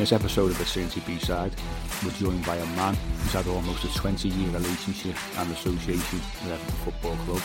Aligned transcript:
This 0.00 0.12
episode 0.12 0.50
of 0.50 0.56
the 0.56 0.64
Trinity 0.64 1.02
B-side, 1.06 1.52
we're 2.02 2.10
joined 2.12 2.46
by 2.46 2.56
a 2.56 2.64
man 2.74 2.94
who's 2.94 3.32
had 3.34 3.46
almost 3.46 3.84
a 3.84 3.88
20-year 3.88 4.48
relationship 4.48 5.14
and 5.36 5.52
association 5.52 6.18
with 6.42 6.52
Everton 6.52 6.74
Football 6.84 7.16
Club. 7.26 7.42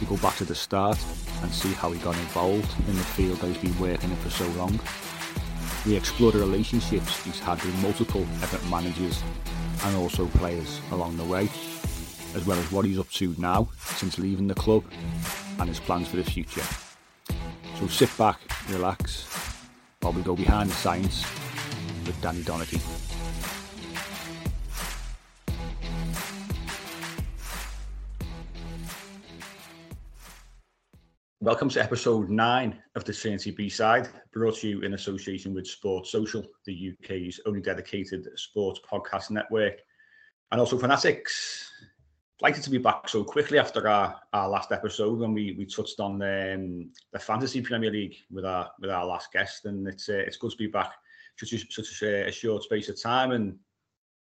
We 0.00 0.06
go 0.06 0.16
back 0.22 0.36
to 0.36 0.46
the 0.46 0.54
start 0.54 0.98
and 1.42 1.52
see 1.52 1.74
how 1.74 1.92
he 1.92 1.98
got 2.00 2.16
involved 2.16 2.74
in 2.88 2.96
the 2.96 3.02
field 3.02 3.36
that 3.40 3.48
he's 3.48 3.58
been 3.58 3.78
working 3.78 4.10
in 4.10 4.16
for 4.16 4.30
so 4.30 4.46
long. 4.52 4.80
We 5.84 5.94
explore 5.94 6.32
the 6.32 6.38
relationships 6.38 7.22
he's 7.22 7.38
had 7.38 7.62
with 7.62 7.82
multiple 7.82 8.22
Everton 8.42 8.70
managers 8.70 9.22
and 9.84 9.94
also 9.96 10.28
players 10.28 10.80
along 10.90 11.18
the 11.18 11.24
way, 11.24 11.50
as 12.34 12.46
well 12.46 12.58
as 12.58 12.72
what 12.72 12.86
he's 12.86 12.98
up 12.98 13.10
to 13.10 13.34
now 13.36 13.68
since 13.96 14.18
leaving 14.18 14.48
the 14.48 14.54
club 14.54 14.84
and 15.58 15.68
his 15.68 15.80
plans 15.80 16.08
for 16.08 16.16
the 16.16 16.24
future. 16.24 16.64
So 17.78 17.88
sit 17.88 18.16
back, 18.16 18.40
relax, 18.70 19.51
while 20.02 20.12
we 20.12 20.22
go 20.22 20.34
behind 20.34 20.68
the 20.68 20.74
science 20.74 21.22
with 22.04 22.20
Danny 22.20 22.40
Donachie. 22.40 22.82
Welcome 31.40 31.68
to 31.70 31.82
episode 31.82 32.30
nine 32.30 32.80
of 32.94 33.04
the 33.04 33.12
Trinity 33.12 33.52
B 33.52 33.68
side, 33.68 34.08
brought 34.32 34.56
to 34.58 34.68
you 34.68 34.82
in 34.82 34.94
association 34.94 35.54
with 35.54 35.66
Sports 35.66 36.10
Social, 36.10 36.44
the 36.66 36.92
UK's 36.92 37.40
only 37.46 37.60
dedicated 37.60 38.28
sports 38.36 38.80
podcast 38.88 39.30
network, 39.30 39.74
and 40.50 40.60
also 40.60 40.78
Fanatics. 40.78 41.71
Delighted 42.42 42.64
to 42.64 42.70
be 42.70 42.78
back 42.78 43.08
so 43.08 43.22
quickly 43.22 43.60
after 43.60 43.86
our, 43.86 44.20
our 44.32 44.48
last 44.48 44.72
episode 44.72 45.20
when 45.20 45.32
we, 45.32 45.54
we 45.56 45.64
touched 45.64 46.00
on 46.00 46.18
the, 46.18 46.54
um, 46.54 46.90
the 47.12 47.18
fantasy 47.20 47.60
Premier 47.60 47.92
League 47.92 48.16
with 48.32 48.44
our 48.44 48.68
with 48.80 48.90
our 48.90 49.06
last 49.06 49.32
guest, 49.32 49.64
and 49.66 49.86
it's 49.86 50.08
uh, 50.08 50.14
it's 50.14 50.38
good 50.38 50.50
to 50.50 50.56
be 50.56 50.66
back 50.66 50.92
such 51.38 51.52
a, 51.52 51.58
such 51.70 52.02
a, 52.02 52.26
a 52.26 52.32
short 52.32 52.64
space 52.64 52.88
of 52.88 53.00
time. 53.00 53.30
And 53.30 53.56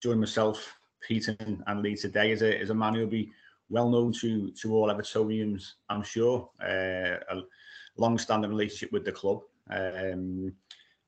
join 0.02 0.20
myself, 0.20 0.76
Peter, 1.00 1.34
and 1.40 1.80
Lee 1.80 1.96
today 1.96 2.30
is 2.30 2.42
a 2.42 2.60
is 2.60 2.68
a 2.68 2.74
man 2.74 2.92
who'll 2.92 3.06
be 3.06 3.32
well 3.70 3.88
known 3.88 4.12
to 4.20 4.50
to 4.50 4.74
all 4.74 4.88
Evertonians, 4.88 5.76
I'm 5.88 6.02
sure. 6.02 6.50
Uh, 6.62 7.16
a 7.30 7.40
long-standing 7.96 8.50
relationship 8.50 8.92
with 8.92 9.06
the 9.06 9.12
club. 9.12 9.40
Um, 9.70 10.52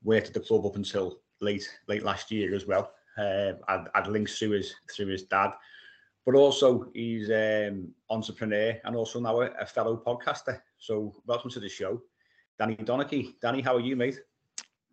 worked 0.03 0.29
at 0.29 0.33
the 0.33 0.39
club 0.39 0.65
up 0.65 0.77
until 0.77 1.19
late 1.41 1.69
late 1.87 2.01
last 2.01 2.31
year 2.31 2.55
as 2.55 2.65
well. 2.65 2.91
Uh, 3.19 3.51
I'd, 3.67 3.85
I'd 3.93 4.07
links 4.07 4.39
through 4.39 4.53
his 4.53 4.73
through 4.91 5.09
his 5.09 5.25
dad 5.25 5.51
but 6.25 6.35
also 6.35 6.89
he's 6.93 7.29
um 7.29 7.89
entrepreneur 8.09 8.79
and 8.85 8.95
also 8.95 9.19
now 9.19 9.41
a, 9.41 9.49
a, 9.59 9.65
fellow 9.65 10.01
podcaster. 10.05 10.61
So 10.77 11.13
welcome 11.25 11.49
to 11.51 11.59
the 11.59 11.69
show, 11.69 12.01
Danny 12.57 12.75
Donachie. 12.75 13.35
Danny, 13.41 13.61
how 13.61 13.75
are 13.75 13.81
you, 13.81 13.95
mate? 13.95 14.19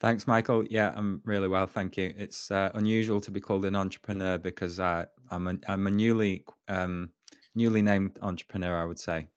Thanks, 0.00 0.26
Michael. 0.26 0.64
Yeah, 0.70 0.92
I'm 0.96 1.20
really 1.24 1.48
well, 1.48 1.66
thank 1.66 1.98
you. 1.98 2.14
It's 2.16 2.50
uh, 2.50 2.70
unusual 2.74 3.20
to 3.20 3.30
be 3.30 3.40
called 3.40 3.66
an 3.66 3.76
entrepreneur 3.76 4.38
because 4.38 4.80
uh, 4.80 5.04
I'm 5.30 5.46
a, 5.46 5.58
I'm 5.68 5.86
a 5.86 5.90
newly 5.90 6.44
um, 6.68 7.10
newly 7.54 7.82
named 7.82 8.18
entrepreneur, 8.22 8.80
I 8.80 8.86
would 8.86 8.98
say. 8.98 9.28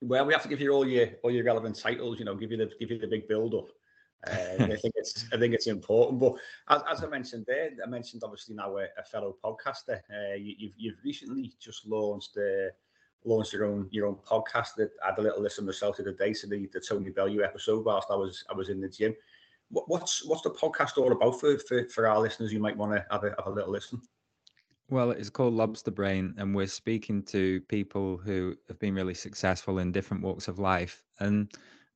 Well, 0.00 0.26
we 0.26 0.32
have 0.32 0.42
to 0.42 0.48
give 0.48 0.60
you 0.60 0.72
all 0.72 0.86
your 0.86 1.08
all 1.22 1.30
your 1.30 1.44
relevant 1.44 1.76
titles. 1.76 2.18
You 2.18 2.26
know, 2.26 2.34
give 2.34 2.50
you 2.52 2.58
the 2.58 2.70
give 2.78 2.90
you 2.90 2.98
the 2.98 3.06
big 3.06 3.26
build 3.26 3.54
up. 3.54 3.68
Uh, 4.26 4.64
I 4.64 4.76
think 4.76 4.94
it's 4.96 5.26
I 5.32 5.38
think 5.38 5.54
it's 5.54 5.68
important. 5.68 6.18
But 6.18 6.34
as, 6.68 6.82
as 6.90 7.04
I 7.04 7.06
mentioned 7.06 7.44
there, 7.46 7.70
I 7.84 7.88
mentioned 7.88 8.22
obviously 8.24 8.56
now 8.56 8.76
a, 8.76 8.86
a 8.98 9.04
fellow 9.04 9.36
podcaster. 9.44 10.00
Uh, 10.10 10.34
you, 10.34 10.54
have 10.54 10.58
you've, 10.58 10.72
you've 10.76 11.04
recently 11.04 11.52
just 11.60 11.86
launched 11.86 12.36
uh, 12.36 12.70
launched 13.24 13.52
your 13.52 13.66
own 13.66 13.88
your 13.92 14.06
own 14.06 14.16
podcast. 14.16 14.74
That 14.76 14.90
I 15.04 15.10
had 15.10 15.18
a 15.18 15.22
little 15.22 15.42
listen 15.42 15.66
myself 15.66 15.96
the 15.96 16.02
other 16.02 16.12
day 16.12 16.32
to 16.32 16.46
the, 16.46 16.68
the 16.72 16.80
Tony 16.80 17.10
Bellew 17.10 17.42
episode 17.42 17.84
whilst 17.84 18.08
I 18.10 18.16
was 18.16 18.44
I 18.50 18.54
was 18.54 18.70
in 18.70 18.80
the 18.80 18.88
gym. 18.88 19.14
What, 19.70 19.88
what's 19.88 20.24
what's 20.26 20.42
the 20.42 20.50
podcast 20.50 20.98
all 20.98 21.12
about 21.12 21.38
for, 21.38 21.58
for, 21.58 21.84
for 21.88 22.08
our 22.08 22.18
listeners 22.18 22.52
You 22.52 22.58
might 22.58 22.76
want 22.76 22.92
to 22.92 23.06
have 23.10 23.22
a 23.22 23.34
have 23.38 23.46
a 23.46 23.50
little 23.50 23.70
listen? 23.70 24.00
Well, 24.90 25.10
it's 25.10 25.28
called 25.28 25.52
Lobster 25.52 25.90
Brain, 25.90 26.34
and 26.38 26.54
we're 26.54 26.66
speaking 26.66 27.22
to 27.24 27.60
people 27.62 28.16
who 28.16 28.56
have 28.68 28.78
been 28.78 28.94
really 28.94 29.12
successful 29.12 29.78
in 29.78 29.92
different 29.92 30.22
walks 30.22 30.48
of 30.48 30.58
life. 30.58 31.04
And 31.20 31.52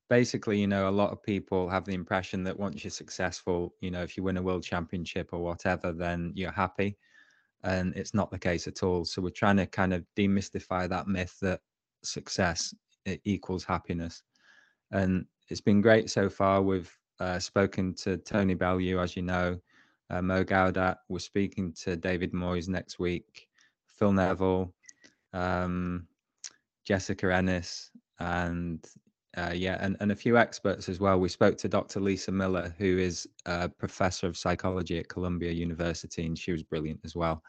basically, 0.09 0.59
you 0.59 0.67
know, 0.67 0.89
a 0.89 0.91
lot 0.91 1.11
of 1.11 1.23
people 1.23 1.69
have 1.69 1.85
the 1.85 1.93
impression 1.93 2.43
that 2.43 2.59
once 2.59 2.83
you're 2.83 2.91
successful, 2.91 3.73
you 3.81 3.91
know, 3.91 4.03
if 4.03 4.17
you 4.17 4.23
win 4.23 4.37
a 4.37 4.41
world 4.41 4.63
championship 4.63 5.29
or 5.31 5.39
whatever, 5.39 5.91
then 5.91 6.31
you're 6.35 6.51
happy. 6.51 6.97
And 7.63 7.95
it's 7.95 8.13
not 8.13 8.29
the 8.29 8.39
case 8.39 8.67
at 8.67 8.83
all. 8.83 9.05
So 9.05 9.21
we're 9.21 9.29
trying 9.29 9.57
to 9.57 9.65
kind 9.65 9.93
of 9.93 10.05
demystify 10.17 10.89
that 10.89 11.07
myth 11.07 11.37
that 11.41 11.61
success 12.03 12.73
equals 13.23 13.63
happiness. 13.63 14.23
And 14.91 15.25
it's 15.49 15.61
been 15.61 15.81
great 15.81 16.09
so 16.09 16.29
far. 16.29 16.61
We've 16.61 16.91
uh, 17.19 17.39
spoken 17.39 17.93
to 17.95 18.17
Tony 18.17 18.53
Bellew, 18.53 18.99
as 18.99 19.15
you 19.15 19.21
know, 19.21 19.59
uh, 20.09 20.21
Mo 20.21 20.43
Gaudat. 20.43 20.97
We're 21.09 21.19
speaking 21.19 21.73
to 21.83 21.95
David 21.95 22.33
Moyes 22.33 22.67
next 22.67 22.99
week, 22.99 23.47
Phil 23.87 24.11
Neville, 24.11 24.73
um, 25.31 26.07
Jessica 26.85 27.33
Ennis, 27.33 27.91
and 28.19 28.85
uh, 29.37 29.51
yeah, 29.53 29.77
and, 29.79 29.97
and 29.99 30.11
a 30.11 30.15
few 30.15 30.37
experts 30.37 30.87
as 30.89 30.99
well. 30.99 31.19
We 31.19 31.29
spoke 31.29 31.57
to 31.57 31.67
Dr. 31.67 31.99
Lisa 31.99 32.31
Miller, 32.31 32.73
who 32.77 32.97
is 32.99 33.27
a 33.45 33.67
professor 33.67 34.27
of 34.27 34.37
psychology 34.37 34.99
at 34.99 35.09
Columbia 35.09 35.51
University, 35.51 36.25
and 36.25 36.37
she 36.37 36.51
was 36.51 36.61
brilliant 36.61 36.99
as 37.03 37.15
well. 37.15 37.41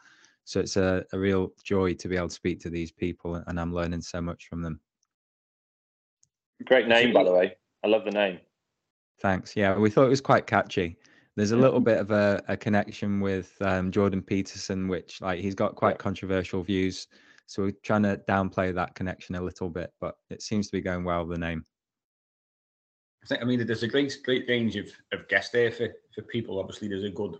So 0.45 0.59
it's 0.59 0.77
a, 0.77 1.03
a 1.13 1.19
real 1.19 1.53
joy 1.63 1.93
to 1.95 2.07
be 2.07 2.17
able 2.17 2.29
to 2.29 2.33
speak 2.33 2.59
to 2.61 2.69
these 2.69 2.91
people, 2.91 3.35
and 3.47 3.59
I'm 3.59 3.73
learning 3.73 4.01
so 4.01 4.19
much 4.21 4.47
from 4.47 4.61
them. 4.61 4.79
Great 6.63 6.87
name, 6.87 7.13
by 7.13 7.23
the 7.23 7.31
way. 7.31 7.55
I 7.83 7.87
love 7.87 8.05
the 8.05 8.11
name. 8.11 8.39
Thanks. 9.21 9.55
Yeah, 9.55 9.77
we 9.77 9.89
thought 9.89 10.05
it 10.05 10.09
was 10.09 10.21
quite 10.21 10.47
catchy. 10.47 10.97
There's 11.35 11.51
a 11.51 11.57
little 11.57 11.81
bit 11.81 11.99
of 11.99 12.11
a, 12.11 12.41
a 12.47 12.55
connection 12.55 13.19
with 13.19 13.53
um, 13.61 13.91
Jordan 13.91 14.21
Peterson, 14.21 14.87
which 14.87 15.21
like 15.21 15.39
he's 15.39 15.55
got 15.55 15.75
quite 15.75 15.97
controversial 15.99 16.63
views. 16.63 17.07
So 17.45 17.63
we're 17.63 17.73
trying 17.83 18.03
to 18.03 18.21
downplay 18.27 18.73
that 18.73 18.95
connection 18.95 19.35
a 19.35 19.41
little 19.41 19.69
bit, 19.69 19.91
but 19.99 20.15
it 20.29 20.41
seems 20.41 20.67
to 20.67 20.71
be 20.71 20.81
going 20.81 21.03
well. 21.03 21.25
The 21.25 21.37
name. 21.37 21.63
I 23.25 23.27
think 23.27 23.41
I 23.41 23.45
mean 23.45 23.65
there's 23.65 23.83
a 23.83 23.87
great 23.87 24.17
great 24.23 24.47
range 24.47 24.75
of, 24.75 24.87
of 25.11 25.27
guests 25.27 25.51
there 25.51 25.71
for, 25.71 25.89
for 26.13 26.21
people. 26.23 26.59
Obviously, 26.59 26.87
there's 26.87 27.03
a 27.03 27.09
good 27.09 27.39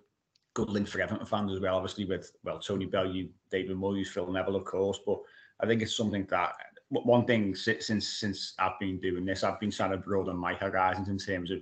good 0.56 0.70
link 0.70 0.88
for 0.88 1.00
Everton 1.00 1.26
fans 1.28 1.52
as 1.52 1.60
well. 1.60 1.76
Obviously, 1.76 2.06
with 2.06 2.32
well 2.44 2.60
Tony 2.60 2.86
Bellew, 2.86 3.30
David 3.52 3.78
Moyes, 3.78 4.08
Phil 4.08 4.32
Neville, 4.32 4.56
of 4.56 4.66
course. 4.66 5.00
But 5.06 5.20
I 5.60 5.68
think 5.68 5.84
it's 5.84 5.96
something 5.96 6.26
that 6.32 6.54
one 6.90 7.26
thing 7.26 7.56
since 7.56 8.08
since 8.08 8.54
I've 8.58 8.80
been 8.80 9.00
doing 9.00 9.26
this, 9.26 9.44
I've 9.44 9.60
been 9.60 9.72
trying 9.72 9.92
to 9.92 9.98
broaden 9.98 10.38
my 10.38 10.56
horizons 10.56 11.10
in 11.10 11.20
terms 11.20 11.52
of 11.52 11.60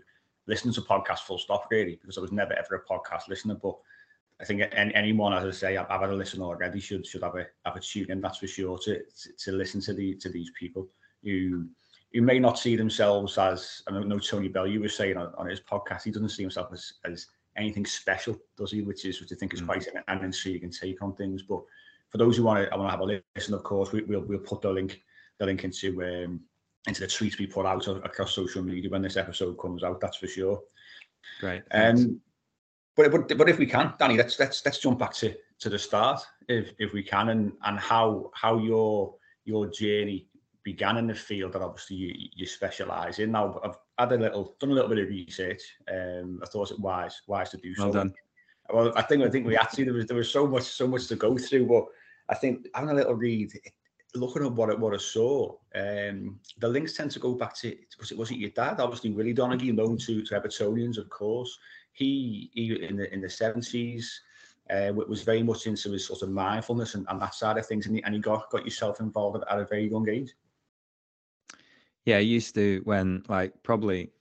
listening 0.48 0.74
to 0.76 0.82
podcasts 0.82 1.20
full 1.20 1.38
stop 1.38 1.68
really 1.70 1.98
because 2.02 2.18
I 2.18 2.22
was 2.22 2.32
never 2.32 2.54
ever 2.54 2.76
a 2.76 2.86
podcast 2.86 3.28
listener. 3.28 3.56
But 3.56 3.78
I 4.40 4.46
think 4.46 4.64
any, 4.72 4.96
anyone, 4.96 5.34
as 5.34 5.44
I 5.44 5.52
say, 5.52 5.78
I've, 5.78 5.90
I've 5.90 6.02
had 6.02 6.12
a 6.12 6.16
listen 6.16 6.42
already 6.42 6.80
should 6.80 7.06
should 7.06 7.24
have 7.24 7.36
a 7.36 7.46
have 7.66 7.76
a 7.76 7.82
tune 7.82 8.10
in. 8.10 8.22
That's 8.22 8.38
for 8.38 8.48
sure 8.48 8.78
to 8.80 9.00
to, 9.00 9.34
to 9.38 9.52
listen 9.52 9.82
to 9.82 9.94
the 9.94 10.16
to 10.16 10.30
these 10.30 10.52
people 10.58 10.88
who 11.24 11.68
who 12.14 12.22
may 12.22 12.40
not 12.40 12.60
see 12.60 12.76
themselves 12.76 13.38
as 13.38 13.82
I 13.88 14.00
know 14.00 14.20
Tony 14.20 14.48
Bell, 14.48 14.68
you 14.68 14.80
were 14.80 14.90
saying 14.90 15.18
on, 15.18 15.34
on 15.38 15.50
his 15.50 15.60
podcast. 15.60 16.04
He 16.04 16.12
doesn't 16.12 16.30
see 16.30 16.44
himself 16.44 16.70
as, 16.72 16.94
as 17.06 17.28
anything 17.58 17.86
special, 17.86 18.38
does 18.58 18.72
he? 18.72 18.82
Which 18.82 19.06
is 19.06 19.20
which 19.20 19.32
I 19.32 19.36
think 19.36 19.54
is 19.54 19.62
mm. 19.62 19.66
quite 19.66 19.88
an, 19.88 20.04
an 20.08 20.24
intriguing 20.24 20.72
take 20.72 21.02
on 21.02 21.16
things. 21.16 21.42
But 21.44 21.62
for 22.10 22.20
those 22.20 22.38
who 22.38 22.44
want 22.44 22.64
to, 22.64 22.74
I 22.74 22.78
want 22.78 22.88
to 22.88 22.92
have 22.92 23.00
a 23.02 23.22
listen. 23.36 23.54
Of 23.56 23.64
course, 23.64 23.92
we, 23.92 24.04
will 24.04 24.22
we'll 24.22 24.40
put 24.40 24.62
the 24.62 24.72
link 24.72 25.02
the 25.40 25.46
link 25.48 25.64
into 25.64 26.04
um, 26.04 26.42
into 26.88 27.02
the 27.02 27.08
tweets 27.08 27.40
we 27.40 27.48
put 27.48 27.66
out 27.66 27.88
across 27.88 28.34
social 28.34 28.62
media 28.62 28.90
when 28.92 29.02
this 29.02 29.18
episode 29.18 29.56
comes 29.56 29.84
out. 29.84 30.00
That's 30.00 30.18
for 30.18 30.28
sure. 30.28 30.62
Great. 31.40 31.64
Um, 31.72 32.22
but, 32.96 33.12
but 33.12 33.38
but 33.38 33.50
if 33.50 33.58
we 33.58 33.66
can, 33.66 33.94
Danny, 33.98 34.18
let's 34.18 34.40
let's 34.40 34.64
let's 34.66 34.78
jump 34.78 35.00
back 35.00 35.14
to 35.16 35.34
to 35.60 35.70
the 35.70 35.80
start 35.80 36.22
if 36.48 36.74
if 36.78 36.94
we 36.94 37.02
can, 37.02 37.30
and 37.30 37.54
and 37.64 37.80
how 37.80 38.30
how 38.36 38.60
your 38.60 39.16
your 39.46 39.66
journey 39.68 40.28
began 40.64 40.98
in 40.98 41.08
the 41.08 41.16
field 41.16 41.54
that 41.54 41.62
obviously 41.62 41.98
you, 41.98 42.30
you 42.36 42.46
specialise 42.46 43.20
in. 43.20 43.32
Now 43.32 43.60
I've 43.64 43.78
had 43.98 44.18
a 44.18 44.22
little 44.22 44.56
done 44.60 44.72
a 44.72 44.74
little 44.74 44.90
bit 44.90 45.00
of 45.00 45.10
research. 45.10 45.62
Um, 45.92 46.40
I 46.42 46.46
thought 46.48 46.72
it 46.72 46.80
wise 46.80 47.22
wise 47.28 47.50
to 47.52 47.58
do 47.58 47.74
well 47.78 47.92
so. 47.92 48.00
Done. 48.00 48.14
Well, 48.70 48.94
I 48.96 49.02
think 49.02 49.24
I 49.24 49.30
think 49.30 49.46
we 49.46 49.58
actually 49.58 49.84
there 49.86 49.94
was 49.94 50.08
there 50.08 50.18
was 50.18 50.32
so 50.32 50.48
much 50.48 50.64
so 50.64 50.88
much 50.88 51.08
to 51.08 51.16
go 51.16 51.38
through, 51.38 51.68
but 51.68 51.86
I 52.30 52.36
think 52.36 52.68
having 52.74 52.92
a 52.92 52.94
little 52.94 53.16
read, 53.16 53.52
looking 54.16 54.46
at 54.46 54.54
what 54.54 54.70
it, 54.70 54.80
what 54.80 54.94
I 54.94 54.98
saw, 54.98 55.56
um, 55.76 56.40
the 56.60 56.70
links 56.70 56.94
tend 56.94 57.12
to 57.12 57.20
go 57.20 57.34
back 57.34 57.56
to 57.58 57.76
because 57.92 58.12
it 58.12 58.18
wasn't 58.18 58.40
your 58.40 58.52
dad, 58.52 58.80
obviously 58.80 59.12
Willie 59.12 59.36
Donachie, 59.36 59.74
known 59.74 59.98
to 59.98 60.24
to 60.24 60.40
Evertonians, 60.40 60.98
of 60.98 61.10
course. 61.10 61.58
He, 61.92 62.50
he 62.54 62.84
in 62.84 62.96
the 62.96 63.14
in 63.14 63.22
the 63.22 63.30
seventies 63.30 64.22
uh, 64.70 64.94
was 64.94 65.24
very 65.24 65.44
much 65.44 65.68
into 65.68 65.92
his 65.92 66.08
sort 66.08 66.22
of 66.22 66.30
mindfulness 66.30 66.96
and, 66.96 67.06
and 67.10 67.22
that 67.22 67.36
side 67.36 67.58
of 67.58 67.68
things, 67.68 67.86
and 67.86 67.98
he, 67.98 68.04
and 68.04 68.16
he 68.16 68.22
got 68.22 68.50
got 68.50 68.64
yourself 68.64 69.02
involved 69.02 69.42
at, 69.42 69.52
at 69.54 69.60
a 69.60 69.66
very 69.66 69.90
young 69.90 70.08
age. 70.08 70.34
Yeah, 72.06 72.18
I 72.18 72.20
used 72.20 72.56
to 72.56 72.82
when 72.84 73.24
like 73.30 73.54
probably 73.64 74.12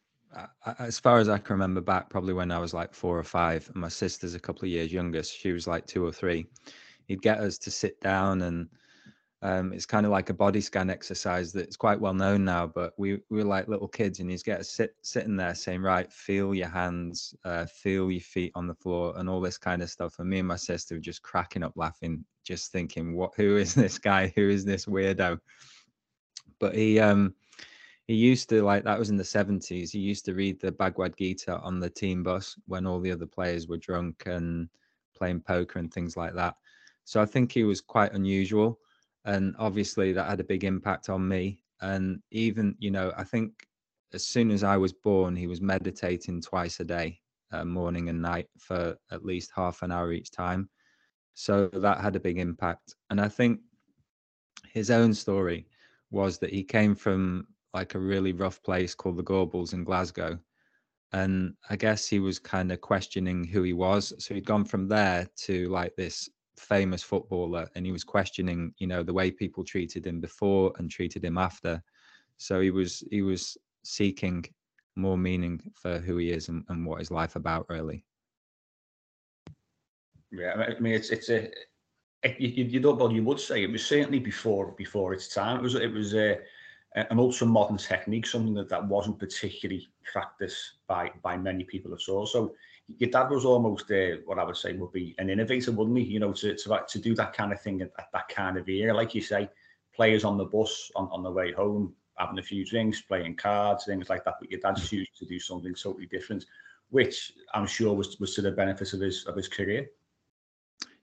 as 0.79 0.99
far 0.99 1.19
as 1.19 1.29
I 1.29 1.38
can 1.38 1.55
remember 1.55 1.81
back, 1.81 2.08
probably 2.08 2.32
when 2.32 2.50
I 2.50 2.58
was 2.58 2.73
like 2.73 2.94
four 2.94 3.19
or 3.19 3.25
five, 3.25 3.69
and 3.69 3.81
my 3.81 3.88
sister's 3.88 4.34
a 4.34 4.40
couple 4.40 4.64
of 4.64 4.70
years 4.70 4.93
younger, 4.93 5.23
so 5.23 5.34
she 5.37 5.52
was 5.52 5.67
like 5.67 5.87
two 5.87 6.05
or 6.05 6.12
three. 6.12 6.46
He'd 7.06 7.23
get 7.23 7.40
us 7.40 7.58
to 7.58 7.70
sit 7.70 8.00
down 8.00 8.43
and 8.43 8.69
um, 9.43 9.73
it's 9.73 9.87
kind 9.87 10.06
of 10.06 10.12
like 10.12 10.31
a 10.31 10.34
body 10.34 10.61
scan 10.61 10.88
exercise 10.88 11.52
that's 11.52 11.76
quite 11.76 12.00
well 12.00 12.14
known 12.14 12.44
now, 12.44 12.64
but 12.64 12.93
we, 12.96 13.14
we 13.29 13.38
were 13.38 13.44
like 13.44 13.67
little 13.67 13.88
kids 13.88 14.20
and 14.20 14.31
he's 14.31 14.44
get 14.44 14.61
us 14.61 14.70
sit, 14.70 14.94
sitting 15.02 15.37
there 15.37 15.55
saying, 15.55 15.82
right, 15.82 16.11
feel 16.12 16.55
your 16.55 16.69
hands, 16.69 17.35
uh, 17.44 17.67
feel 17.67 18.11
your 18.11 18.20
feet 18.20 18.52
on 18.55 18.69
the 18.69 18.75
floor 18.75 19.14
and 19.17 19.28
all 19.28 19.40
this 19.40 19.58
kind 19.58 19.82
of 19.82 19.90
stuff. 19.90 20.20
And 20.20 20.31
me 20.31 20.38
and 20.38 20.46
my 20.46 20.56
sister 20.56 20.94
were 20.94 21.00
just 21.00 21.23
cracking 21.23 21.64
up 21.64 21.73
laughing, 21.75 22.25
just 22.44 22.70
thinking, 22.70 23.17
what, 23.17 23.32
who 23.37 23.56
is 23.56 23.75
this 23.75 23.99
guy? 23.99 24.32
Who 24.37 24.49
is 24.49 24.64
this 24.64 24.87
weirdo? 24.87 25.40
But 26.61 26.76
he, 26.76 27.00
um, 27.00 27.35
he 28.12 28.19
used 28.19 28.49
to 28.50 28.62
like, 28.62 28.85
that 28.85 28.99
was 28.99 29.11
in 29.11 29.17
the 29.17 29.25
seventies. 29.25 29.93
He 29.93 29.99
used 29.99 30.25
to 30.26 30.35
read 30.35 30.61
the 30.61 30.73
Bhagavad 30.73 31.17
Gita 31.17 31.59
on 31.59 31.81
the 31.81 31.91
team 31.91 32.23
bus 32.23 32.56
when 32.67 32.87
all 32.87 33.00
the 33.00 33.12
other 33.12 33.26
players 33.26 33.69
were 33.69 33.79
drunk 33.79 34.25
and 34.26 34.69
playing 35.17 35.41
poker 35.41 35.79
and 35.79 35.93
things 35.93 36.17
like 36.17 36.35
that. 36.35 36.55
So 37.05 37.20
I 37.20 37.26
think 37.26 37.53
he 37.53 37.64
was 37.64 37.81
quite 37.81 38.12
unusual 38.12 38.79
and 39.25 39.55
obviously 39.59 40.12
that 40.12 40.29
had 40.29 40.41
a 40.41 40.44
big 40.44 40.64
impact 40.64 41.09
on 41.09 41.26
me 41.26 41.62
and 41.81 42.20
even 42.31 42.75
you 42.79 42.91
know 42.91 43.12
i 43.17 43.25
think 43.25 43.67
as 44.12 44.26
soon 44.26 44.50
as 44.50 44.62
i 44.62 44.76
was 44.76 44.93
born 44.93 45.37
he 45.37 45.47
was 45.47 45.61
meditating 45.61 46.41
twice 46.41 46.81
a 46.81 46.85
day 46.85 47.19
uh, 47.53 47.64
morning 47.64 48.09
and 48.09 48.20
night 48.20 48.49
for 48.59 48.97
at 49.11 49.25
least 49.25 49.50
half 49.55 49.82
an 49.82 49.93
hour 49.93 50.12
each 50.12 50.31
time 50.31 50.69
so 51.35 51.69
that 51.69 52.00
had 52.00 52.17
a 52.17 52.20
big 52.20 52.38
impact 52.38 52.94
and 53.11 53.20
i 53.20 53.29
think 53.29 53.61
his 54.73 54.91
own 54.91 55.12
story 55.12 55.67
was 56.11 56.38
that 56.38 56.53
he 56.53 56.62
came 56.62 56.94
from 56.94 57.47
like 57.74 57.94
a 57.94 57.98
really 57.98 58.32
rough 58.32 58.62
place 58.62 58.94
called 58.94 59.16
the 59.16 59.22
Gorbals 59.22 59.72
in 59.72 59.84
Glasgow. 59.84 60.38
And 61.12 61.54
I 61.69 61.76
guess 61.76 62.06
he 62.06 62.20
was 62.20 62.38
kind 62.38 62.72
of 62.72 62.80
questioning 62.80 63.44
who 63.44 63.62
he 63.62 63.72
was. 63.72 64.12
So 64.19 64.34
he'd 64.34 64.46
gone 64.46 64.64
from 64.64 64.88
there 64.88 65.28
to 65.44 65.69
like 65.69 65.94
this 65.96 66.28
famous 66.58 67.02
footballer 67.02 67.69
and 67.74 67.84
he 67.84 67.92
was 67.92 68.04
questioning 68.04 68.72
you 68.78 68.86
know 68.86 69.02
the 69.02 69.12
way 69.12 69.30
people 69.30 69.64
treated 69.64 70.06
him 70.06 70.20
before 70.20 70.72
and 70.78 70.90
treated 70.90 71.24
him 71.24 71.38
after 71.38 71.82
so 72.36 72.60
he 72.60 72.70
was 72.70 73.02
he 73.10 73.22
was 73.22 73.56
seeking 73.84 74.44
more 74.94 75.16
meaning 75.16 75.60
for 75.75 75.98
who 75.98 76.18
he 76.18 76.30
is 76.30 76.48
and, 76.48 76.64
and 76.68 76.86
what 76.86 76.98
his 76.98 77.10
life 77.10 77.36
about 77.36 77.66
really 77.68 78.04
yeah 80.30 80.52
i 80.54 80.78
mean 80.78 80.94
it's 80.94 81.10
it's 81.10 81.30
a 81.30 81.50
you, 82.38 82.64
you 82.64 82.80
don't 82.80 82.98
well 82.98 83.10
you 83.10 83.25
would 83.25 83.40
say 83.40 83.64
it 83.64 83.72
was 83.72 83.84
certainly 83.84 84.20
before 84.20 84.72
before 84.72 85.12
its 85.12 85.28
time 85.28 85.58
it 85.58 85.62
was 85.62 85.75
it 85.75 85.92
was 85.92 86.14
a 86.14 86.38
an 86.94 87.18
ultra 87.18 87.46
modern 87.46 87.78
technique 87.78 88.26
something 88.26 88.54
that 88.54 88.68
that 88.68 88.86
wasn't 88.86 89.18
particularly 89.18 89.88
practiced 90.12 90.74
by 90.86 91.10
by 91.22 91.36
many 91.36 91.64
people 91.64 91.92
at 91.94 92.08
all 92.08 92.26
so 92.26 92.54
your 92.98 93.10
dad 93.10 93.30
was 93.30 93.44
almost 93.44 93.90
uh, 93.90 94.16
what 94.24 94.38
I 94.38 94.44
would 94.44 94.56
say 94.56 94.72
would 94.74 94.92
be 94.92 95.14
an 95.18 95.30
innovator, 95.30 95.72
wouldn't 95.72 95.98
he? 95.98 96.04
You 96.04 96.20
know, 96.20 96.32
to 96.32 96.54
to, 96.54 96.84
to 96.88 96.98
do 96.98 97.14
that 97.14 97.32
kind 97.32 97.52
of 97.52 97.60
thing 97.60 97.80
at, 97.80 97.92
at 97.98 98.08
that 98.12 98.28
kind 98.28 98.56
of 98.56 98.68
era, 98.68 98.94
like 98.94 99.14
you 99.14 99.22
say, 99.22 99.48
players 99.94 100.24
on 100.24 100.36
the 100.36 100.44
bus 100.44 100.90
on, 100.96 101.08
on 101.12 101.22
the 101.22 101.30
way 101.30 101.52
home, 101.52 101.94
having 102.18 102.38
a 102.38 102.42
few 102.42 102.64
drinks, 102.64 103.00
playing 103.02 103.36
cards, 103.36 103.84
things 103.84 104.08
like 104.08 104.24
that. 104.24 104.34
But 104.40 104.50
your 104.50 104.60
dad 104.60 104.76
choose 104.76 105.08
to 105.18 105.24
do 105.24 105.38
something 105.38 105.74
totally 105.74 106.06
different, 106.06 106.44
which 106.90 107.32
I'm 107.54 107.66
sure 107.66 107.94
was 107.94 108.18
was 108.20 108.34
to 108.34 108.42
the 108.42 108.52
benefit 108.52 108.92
of 108.92 109.00
his 109.00 109.24
of 109.26 109.36
his 109.36 109.48
career. 109.48 109.88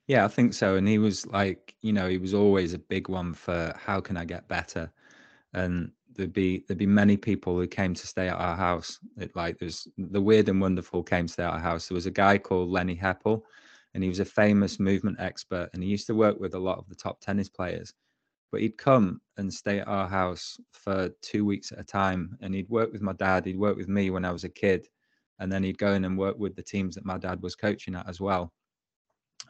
Yeah, 0.07 0.25
I 0.25 0.27
think 0.27 0.55
so. 0.55 0.75
And 0.75 0.87
he 0.87 0.97
was 0.97 1.27
like, 1.27 1.75
you 1.81 1.93
know, 1.93 2.07
he 2.07 2.17
was 2.17 2.33
always 2.33 2.73
a 2.73 2.79
big 2.79 3.09
one 3.09 3.33
for 3.33 3.75
how 3.77 4.01
can 4.01 4.17
I 4.17 4.25
get 4.25 4.47
better, 4.47 4.91
and 5.53 5.91
there'd 6.15 6.33
be 6.33 6.63
there'd 6.67 6.77
be 6.77 6.85
many 6.85 7.17
people 7.17 7.55
who 7.55 7.67
came 7.67 7.93
to 7.93 8.07
stay 8.07 8.27
at 8.27 8.35
our 8.35 8.55
house. 8.55 8.99
It 9.17 9.35
like 9.35 9.57
there's 9.57 9.87
the 9.97 10.21
weird 10.21 10.49
and 10.49 10.61
wonderful 10.61 11.03
came 11.03 11.27
to 11.27 11.33
stay 11.33 11.43
at 11.43 11.53
our 11.53 11.59
house. 11.59 11.87
There 11.87 11.95
was 11.95 12.05
a 12.05 12.11
guy 12.11 12.37
called 12.37 12.69
Lenny 12.69 12.95
Heppell, 12.95 13.41
and 13.93 14.03
he 14.03 14.09
was 14.09 14.19
a 14.19 14.25
famous 14.25 14.79
movement 14.79 15.17
expert, 15.19 15.69
and 15.73 15.83
he 15.83 15.89
used 15.89 16.07
to 16.07 16.15
work 16.15 16.39
with 16.39 16.55
a 16.55 16.59
lot 16.59 16.77
of 16.77 16.87
the 16.89 16.95
top 16.95 17.19
tennis 17.19 17.49
players. 17.49 17.93
But 18.51 18.61
he'd 18.61 18.77
come 18.77 19.21
and 19.37 19.53
stay 19.53 19.79
at 19.79 19.87
our 19.87 20.07
house 20.07 20.59
for 20.71 21.09
two 21.21 21.45
weeks 21.45 21.71
at 21.71 21.79
a 21.79 21.83
time, 21.83 22.37
and 22.41 22.53
he'd 22.53 22.69
work 22.69 22.91
with 22.91 23.01
my 23.01 23.13
dad. 23.13 23.45
He'd 23.45 23.59
work 23.59 23.77
with 23.77 23.87
me 23.87 24.09
when 24.09 24.25
I 24.25 24.31
was 24.31 24.43
a 24.43 24.49
kid, 24.49 24.87
and 25.39 25.51
then 25.51 25.63
he'd 25.63 25.77
go 25.77 25.93
in 25.93 26.05
and 26.05 26.17
work 26.17 26.37
with 26.37 26.55
the 26.55 26.63
teams 26.63 26.95
that 26.95 27.05
my 27.05 27.17
dad 27.17 27.41
was 27.41 27.55
coaching 27.55 27.95
at 27.95 28.09
as 28.09 28.19
well. 28.19 28.51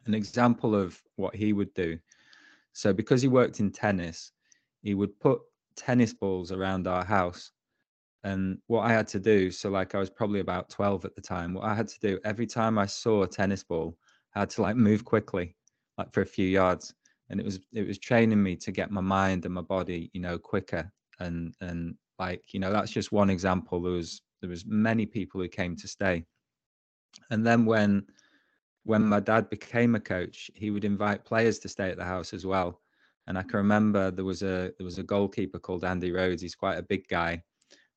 An 0.05 0.13
example 0.13 0.75
of 0.75 1.01
what 1.15 1.35
he 1.35 1.53
would 1.53 1.73
do. 1.73 1.97
So 2.73 2.93
because 2.93 3.21
he 3.21 3.27
worked 3.27 3.59
in 3.59 3.71
tennis, 3.71 4.31
he 4.81 4.93
would 4.93 5.19
put 5.19 5.39
tennis 5.79 6.13
balls 6.13 6.51
around 6.51 6.87
our 6.87 7.05
house. 7.05 7.51
And 8.23 8.57
what 8.67 8.81
I 8.81 8.91
had 8.91 9.07
to 9.09 9.19
do, 9.19 9.49
so 9.49 9.69
like 9.69 9.95
I 9.95 9.99
was 9.99 10.09
probably 10.09 10.41
about 10.41 10.69
12 10.69 11.05
at 11.05 11.15
the 11.15 11.21
time, 11.21 11.53
what 11.53 11.63
I 11.63 11.73
had 11.73 11.87
to 11.87 11.99
do 11.99 12.19
every 12.25 12.45
time 12.45 12.77
I 12.77 12.85
saw 12.85 13.23
a 13.23 13.27
tennis 13.27 13.63
ball, 13.63 13.97
I 14.35 14.39
had 14.41 14.49
to 14.51 14.61
like 14.61 14.75
move 14.75 15.05
quickly, 15.05 15.55
like 15.97 16.13
for 16.13 16.21
a 16.21 16.25
few 16.25 16.47
yards. 16.47 16.93
And 17.29 17.39
it 17.39 17.45
was 17.45 17.59
it 17.73 17.87
was 17.87 17.97
training 17.97 18.41
me 18.43 18.55
to 18.57 18.71
get 18.71 18.91
my 18.91 19.01
mind 19.01 19.45
and 19.45 19.53
my 19.53 19.61
body, 19.61 20.09
you 20.13 20.19
know, 20.19 20.37
quicker. 20.37 20.91
And 21.19 21.53
and 21.61 21.95
like, 22.17 22.43
you 22.53 22.59
know, 22.59 22.71
that's 22.71 22.91
just 22.91 23.11
one 23.11 23.29
example. 23.29 23.81
There 23.81 23.93
was 23.93 24.21
there 24.41 24.49
was 24.49 24.65
many 24.65 25.05
people 25.05 25.39
who 25.39 25.47
came 25.47 25.75
to 25.77 25.87
stay. 25.87 26.25
And 27.31 27.45
then 27.47 27.65
when 27.65 28.05
when 28.83 29.05
my 29.05 29.19
dad 29.19 29.49
became 29.49 29.95
a 29.95 29.99
coach, 29.99 30.51
he 30.55 30.71
would 30.71 30.83
invite 30.83 31.23
players 31.23 31.59
to 31.59 31.69
stay 31.69 31.89
at 31.89 31.97
the 31.97 32.03
house 32.03 32.33
as 32.33 32.45
well. 32.45 32.81
And 33.29 33.37
I 33.37 33.43
can 33.43 33.57
remember 33.57 34.09
there 34.09 34.25
was 34.25 34.41
a 34.41 34.73
there 34.77 34.85
was 34.85 34.97
a 34.97 35.03
goalkeeper 35.03 35.59
called 35.59 35.85
Andy 35.85 36.11
Rhodes. 36.11 36.41
He's 36.41 36.55
quite 36.55 36.79
a 36.79 36.83
big 36.83 37.07
guy, 37.07 37.41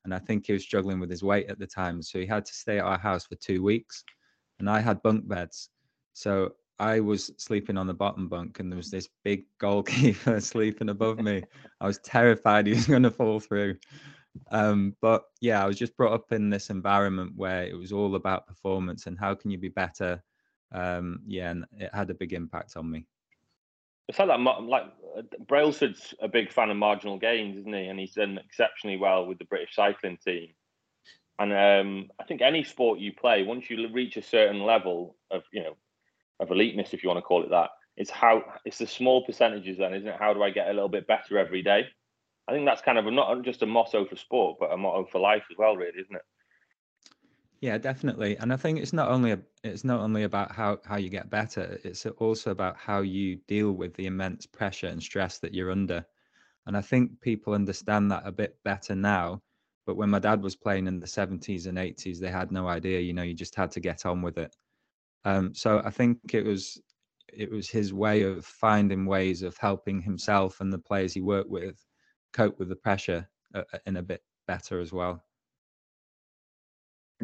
and 0.05 0.13
I 0.13 0.19
think 0.19 0.45
he 0.45 0.53
was 0.53 0.61
struggling 0.61 0.99
with 0.99 1.09
his 1.09 1.23
weight 1.23 1.49
at 1.49 1.57
the 1.57 1.65
time. 1.65 2.03
So 2.03 2.19
he 2.19 2.27
had 2.27 2.45
to 2.45 2.53
stay 2.53 2.77
at 2.77 2.85
our 2.85 2.99
house 2.99 3.25
for 3.25 3.35
two 3.35 3.63
weeks, 3.63 4.03
and 4.59 4.69
I 4.69 4.79
had 4.79 5.01
bunk 5.01 5.27
beds. 5.27 5.69
So 6.13 6.53
I 6.77 6.99
was 6.99 7.31
sleeping 7.37 7.79
on 7.79 7.87
the 7.87 7.95
bottom 7.95 8.29
bunk, 8.29 8.59
and 8.59 8.71
there 8.71 8.77
was 8.77 8.91
this 8.91 9.09
big 9.23 9.45
goalkeeper 9.57 10.39
sleeping 10.39 10.89
above 10.89 11.19
me. 11.19 11.41
I 11.81 11.87
was 11.87 11.97
terrified 11.99 12.67
he 12.67 12.73
was 12.73 12.87
going 12.87 13.03
to 13.03 13.11
fall 13.11 13.39
through. 13.39 13.77
Um, 14.51 14.95
but 15.01 15.23
yeah, 15.41 15.63
I 15.63 15.67
was 15.67 15.77
just 15.77 15.97
brought 15.97 16.13
up 16.13 16.31
in 16.31 16.51
this 16.51 16.69
environment 16.69 17.33
where 17.35 17.63
it 17.63 17.77
was 17.77 17.91
all 17.91 18.15
about 18.15 18.47
performance 18.47 19.07
and 19.07 19.17
how 19.17 19.33
can 19.33 19.49
you 19.49 19.57
be 19.57 19.69
better. 19.69 20.23
Um, 20.71 21.21
yeah, 21.25 21.51
and 21.51 21.65
it 21.77 21.93
had 21.93 22.11
a 22.11 22.15
big 22.15 22.33
impact 22.33 22.77
on 22.77 22.89
me. 22.89 23.07
It's 24.07 24.19
like 24.19 24.27
that. 24.27 24.39
Like 24.39 24.83
uh, 25.17 25.21
Brailsford's 25.45 26.13
a 26.21 26.27
big 26.27 26.51
fan 26.51 26.69
of 26.69 26.77
marginal 26.77 27.17
gains, 27.17 27.57
isn't 27.57 27.73
he? 27.73 27.85
And 27.85 27.99
he's 27.99 28.13
done 28.13 28.37
exceptionally 28.37 28.97
well 28.97 29.25
with 29.25 29.39
the 29.39 29.45
British 29.45 29.75
cycling 29.75 30.17
team. 30.17 30.49
And 31.39 31.51
um, 31.51 32.11
I 32.19 32.25
think 32.25 32.41
any 32.41 32.63
sport 32.63 32.99
you 32.99 33.11
play, 33.13 33.43
once 33.43 33.69
you 33.69 33.87
reach 33.91 34.17
a 34.17 34.21
certain 34.21 34.63
level 34.63 35.15
of, 35.31 35.43
you 35.51 35.63
know, 35.63 35.75
of 36.39 36.49
eliteness, 36.49 36.93
if 36.93 37.03
you 37.03 37.09
want 37.09 37.17
to 37.17 37.23
call 37.23 37.43
it 37.43 37.49
that, 37.49 37.69
it's 37.95 38.11
how 38.11 38.43
it's 38.65 38.77
the 38.77 38.87
small 38.87 39.25
percentages. 39.25 39.77
Then, 39.77 39.93
isn't 39.93 40.07
it? 40.07 40.19
How 40.19 40.33
do 40.33 40.43
I 40.43 40.49
get 40.49 40.67
a 40.67 40.73
little 40.73 40.89
bit 40.89 41.07
better 41.07 41.37
every 41.37 41.61
day? 41.61 41.85
I 42.47 42.51
think 42.51 42.65
that's 42.65 42.81
kind 42.81 42.97
of 42.97 43.07
a, 43.07 43.11
not 43.11 43.41
just 43.43 43.61
a 43.61 43.65
motto 43.65 44.05
for 44.05 44.15
sport, 44.17 44.57
but 44.59 44.71
a 44.71 44.77
motto 44.77 45.05
for 45.05 45.19
life 45.19 45.43
as 45.49 45.57
well, 45.57 45.75
really, 45.75 45.99
isn't 45.99 46.15
it? 46.15 46.21
Yeah, 47.63 47.77
definitely. 47.77 48.35
And 48.37 48.51
I 48.51 48.57
think 48.57 48.79
it's 48.79 48.91
not 48.93 49.09
only 49.09 49.37
it's 49.63 49.83
not 49.85 50.01
only 50.01 50.23
about 50.23 50.51
how 50.51 50.79
how 50.85 50.97
you 50.97 51.09
get 51.09 51.29
better, 51.29 51.79
it's 51.85 52.05
also 52.05 52.51
about 52.51 52.75
how 52.77 52.99
you 53.01 53.37
deal 53.47 53.71
with 53.71 53.93
the 53.93 54.05
immense 54.05 54.45
pressure 54.45 54.87
and 54.87 55.01
stress 55.01 55.39
that 55.39 55.53
you're 55.53 55.71
under. 55.71 56.05
And 56.67 56.77
I 56.77 56.81
think 56.81 57.21
people 57.21 57.53
understand 57.53 58.11
that 58.11 58.27
a 58.27 58.31
bit 58.33 58.57
better 58.63 58.95
now. 58.95 59.43
But 59.85 59.97
when 59.97 60.09
my 60.09 60.19
dad 60.19 60.43
was 60.43 60.55
playing 60.57 60.87
in 60.87 60.99
the 60.99 61.07
70s 61.07 61.67
and 61.67 61.79
80s, 61.79 62.19
they 62.19 62.31
had 62.31 62.51
no 62.51 62.67
idea. 62.67 62.99
You 63.01 63.13
know, 63.13 63.23
you 63.23 63.35
just 63.35 63.55
had 63.55 63.71
to 63.73 63.81
get 63.81 64.05
on 64.05 64.21
with 64.23 64.37
it. 64.39 64.55
Um, 65.25 65.53
so 65.55 65.81
I 65.85 65.91
think 65.91 66.33
it 66.33 66.45
was 66.45 66.81
it 67.33 67.51
was 67.51 67.69
his 67.69 67.93
way 67.93 68.23
of 68.23 68.45
finding 68.45 69.05
ways 69.07 69.43
of 69.43 69.57
helping 69.57 70.01
himself 70.01 70.61
and 70.61 70.73
the 70.73 70.79
players 70.79 71.13
he 71.15 71.21
worked 71.21 71.49
with 71.51 71.85
cope 72.33 72.59
with 72.59 72.69
the 72.69 72.77
pressure 72.77 73.29
uh, 73.55 73.63
in 73.87 73.97
a 73.97 74.03
bit 74.03 74.23
better 74.47 74.79
as 74.81 74.93
well. 74.93 75.23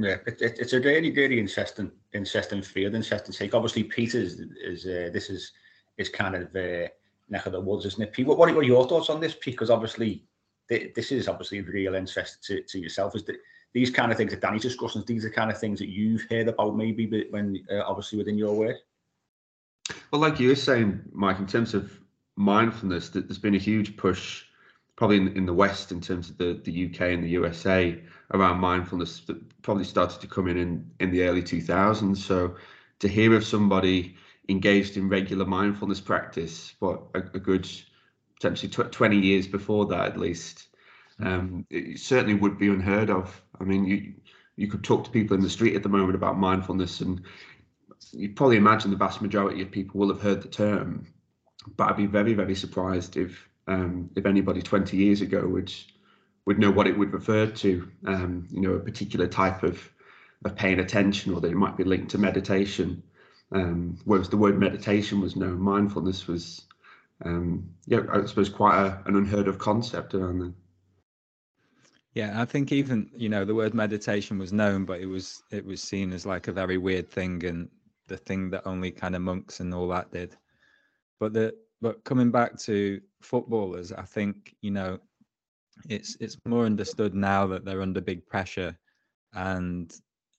Yeah, 0.02 0.18
it, 0.26 0.42
it, 0.42 0.60
it's 0.60 0.74
a 0.74 0.80
really, 0.80 1.12
really 1.12 1.40
interesting, 1.40 1.92
interesting 2.14 2.62
field, 2.62 2.96
interesting 2.96 3.34
take. 3.34 3.54
Obviously, 3.54 3.84
Peter's 3.84 4.40
is 4.40 4.86
uh, 4.86 5.10
this 5.12 5.30
is 5.30 5.52
is 5.98 6.08
kind 6.08 6.36
of 6.36 6.56
uh, 6.56 6.88
neck 7.30 7.46
of 7.46 7.52
the 7.52 7.60
woods, 7.60 7.86
isn't 7.86 8.02
it? 8.02 8.14
Pete, 8.14 8.26
what, 8.26 8.38
what 8.38 8.50
are 8.50 8.64
your 8.64 8.88
thoughts 8.88 9.10
on 9.10 9.20
this, 9.20 9.36
Pete? 9.36 9.56
Because 9.56 9.70
obviously, 9.70 10.24
this 10.70 11.12
is 11.12 11.28
obviously 11.28 11.62
real 11.62 11.96
interest 11.96 12.44
to, 12.46 12.64
to 12.64 12.80
yourself. 12.80 13.16
Is 13.16 13.26
that 13.26 13.36
these 13.74 13.90
kind 13.90 14.12
of 14.12 14.18
things 14.18 14.32
that 14.32 14.42
Danny's 14.42 14.62
discussing, 14.62 15.04
these 15.06 15.26
are 15.26 15.30
kind 15.30 15.52
of 15.52 15.60
things 15.60 15.80
that 15.80 15.90
you've 15.90 16.26
heard 16.30 16.48
about 16.48 16.78
maybe 16.78 17.28
when 17.30 17.62
uh, 17.72 17.82
obviously 17.86 18.18
within 18.18 18.38
your 18.38 18.54
work. 18.54 18.78
Well, 20.12 20.22
like 20.22 20.40
you 20.40 20.50
were 20.50 20.56
saying, 20.56 21.02
Mike, 21.12 21.40
in 21.40 21.48
terms 21.48 21.74
of 21.74 22.00
mindfulness, 22.36 23.10
that 23.10 23.28
there's 23.28 23.40
been 23.40 23.56
a 23.56 23.60
huge 23.60 23.98
push, 23.98 24.46
probably 25.00 25.16
in, 25.16 25.30
in 25.30 25.46
the 25.46 25.54
West, 25.54 25.94
in 25.94 26.02
terms 26.02 26.30
of 26.30 26.38
the, 26.38 26.60
the 26.66 26.88
UK 26.88 27.14
and 27.14 27.24
the 27.24 27.30
USA 27.30 27.98
around 28.34 28.60
mindfulness 28.60 29.22
that 29.22 29.62
probably 29.62 29.86
started 29.86 30.20
to 30.20 30.28
come 30.28 30.50
in, 30.50 30.58
in 30.58 30.92
in 31.00 31.10
the 31.10 31.24
early 31.24 31.42
2000s. 31.42 32.18
So 32.18 32.56
to 33.00 33.08
hear 33.08 33.34
of 33.34 33.46
somebody 33.46 34.18
engaged 34.50 34.98
in 34.98 35.08
regular 35.08 35.46
mindfulness 35.46 36.02
practice, 36.02 36.74
what 36.80 37.02
a, 37.16 37.20
a 37.20 37.40
good 37.40 37.66
potentially 38.36 38.70
tw- 38.70 38.92
20 38.92 39.18
years 39.18 39.48
before 39.48 39.86
that 39.86 40.06
at 40.06 40.20
least, 40.20 40.68
um, 41.22 41.66
it 41.70 41.98
certainly 41.98 42.36
would 42.36 42.60
be 42.60 42.68
unheard 42.68 43.10
of. 43.10 43.42
I 43.62 43.64
mean, 43.64 43.86
you 43.86 44.14
you 44.58 44.68
could 44.68 44.84
talk 44.84 45.06
to 45.06 45.12
people 45.12 45.38
in 45.38 45.42
the 45.42 45.50
street 45.50 45.78
at 45.78 45.84
the 45.84 45.88
moment 45.88 46.16
about 46.16 46.38
mindfulness, 46.38 47.00
and 47.00 47.22
you 48.12 48.32
probably 48.34 48.58
imagine 48.58 48.92
the 48.92 48.98
vast 48.98 49.22
majority 49.22 49.62
of 49.62 49.72
people 49.72 49.98
will 49.98 50.10
have 50.10 50.22
heard 50.22 50.42
the 50.42 50.50
term. 50.50 51.08
But 51.78 51.90
I'd 51.90 51.98
be 51.98 52.06
very, 52.06 52.34
very 52.34 52.56
surprised 52.56 53.16
if 53.16 53.49
um, 53.70 54.10
if 54.16 54.26
anybody 54.26 54.62
20 54.62 54.98
years 54.98 55.22
ago 55.22 55.48
would 55.48 55.72
would 56.46 56.58
know 56.58 56.72
what 56.72 56.88
it 56.88 56.98
would 56.98 57.14
refer 57.14 57.46
to. 57.46 57.88
Um, 58.08 58.48
you 58.50 58.62
know, 58.62 58.74
a 58.74 58.80
particular 58.80 59.28
type 59.28 59.64
of 59.64 59.90
of 60.44 60.56
paying 60.56 60.80
attention, 60.80 61.34
or 61.34 61.42
that 61.42 61.52
it 61.52 61.56
might 61.56 61.78
be 61.78 61.84
linked 61.84 62.12
to 62.12 62.18
meditation. 62.18 63.04
Um, 63.52 63.98
whereas 64.06 64.30
the 64.30 64.38
word 64.38 64.60
meditation 64.60 65.22
was 65.22 65.36
known, 65.36 65.60
mindfulness 65.60 66.28
was, 66.28 66.62
um, 67.26 67.72
yeah, 67.88 68.02
I 68.12 68.26
suppose 68.26 68.48
quite 68.48 68.80
a, 68.80 69.02
an 69.06 69.16
unheard 69.16 69.48
of 69.48 69.58
concept 69.58 70.14
around 70.14 70.40
then. 70.40 70.56
Yeah, 72.14 72.42
I 72.42 72.46
think 72.46 72.72
even 72.72 73.10
you 73.16 73.30
know 73.30 73.46
the 73.46 73.56
word 73.56 73.74
meditation 73.74 74.40
was 74.40 74.52
known, 74.52 74.86
but 74.86 75.00
it 75.00 75.06
was 75.06 75.44
it 75.52 75.66
was 75.66 75.82
seen 75.82 76.14
as 76.14 76.26
like 76.26 76.48
a 76.48 76.54
very 76.54 76.78
weird 76.78 77.10
thing 77.10 77.46
and 77.46 77.70
the 78.08 78.18
thing 78.18 78.50
that 78.50 78.66
only 78.66 78.92
kind 78.92 79.16
of 79.16 79.22
monks 79.22 79.60
and 79.60 79.74
all 79.74 79.90
that 79.90 80.12
did. 80.12 80.36
But 81.20 81.34
the 81.34 81.54
but 81.82 82.04
coming 82.04 82.32
back 82.32 82.58
to 82.60 83.02
footballers, 83.22 83.92
I 83.92 84.04
think 84.04 84.56
you 84.62 84.72
know 84.72 85.00
it's 85.90 86.18
it's 86.20 86.38
more 86.46 86.66
understood 86.66 87.14
now 87.14 87.48
that 87.48 87.66
they're 87.66 87.82
under 87.82 88.02
big 88.02 88.26
pressure, 88.28 88.78
and 89.34 89.94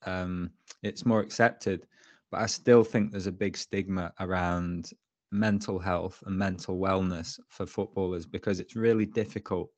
um, 0.06 0.50
it's 0.82 1.06
more 1.06 1.20
accepted. 1.20 1.86
But 2.30 2.42
I 2.42 2.46
still 2.46 2.84
think 2.84 3.10
there's 3.10 3.26
a 3.26 3.32
big 3.32 3.56
stigma 3.56 4.12
around 4.20 4.90
mental 5.32 5.78
health 5.78 6.22
and 6.26 6.36
mental 6.36 6.78
wellness 6.78 7.38
for 7.48 7.66
footballers 7.66 8.26
because 8.26 8.60
it's 8.60 8.76
really 8.76 9.06
difficult 9.06 9.70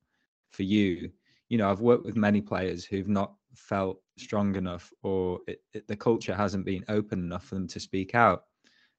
for 0.51 0.63
you 0.63 1.11
you 1.53 1.59
know, 1.59 1.71
I've 1.71 1.83
worked 1.83 2.07
with 2.07 2.17
many 2.17 2.41
players 2.41 2.83
who've 2.83 3.11
not 3.11 3.35
felt 3.55 4.01
strong 4.17 4.57
enough, 4.57 4.91
or 5.03 5.39
it, 5.47 5.61
it, 5.75 5.87
the 5.87 5.95
culture 5.95 6.35
hasn't 6.35 6.65
been 6.65 6.83
open 6.89 7.19
enough 7.19 7.45
for 7.45 7.57
them 7.57 7.69
to 7.69 7.79
speak 7.79 8.15
out, 8.15 8.45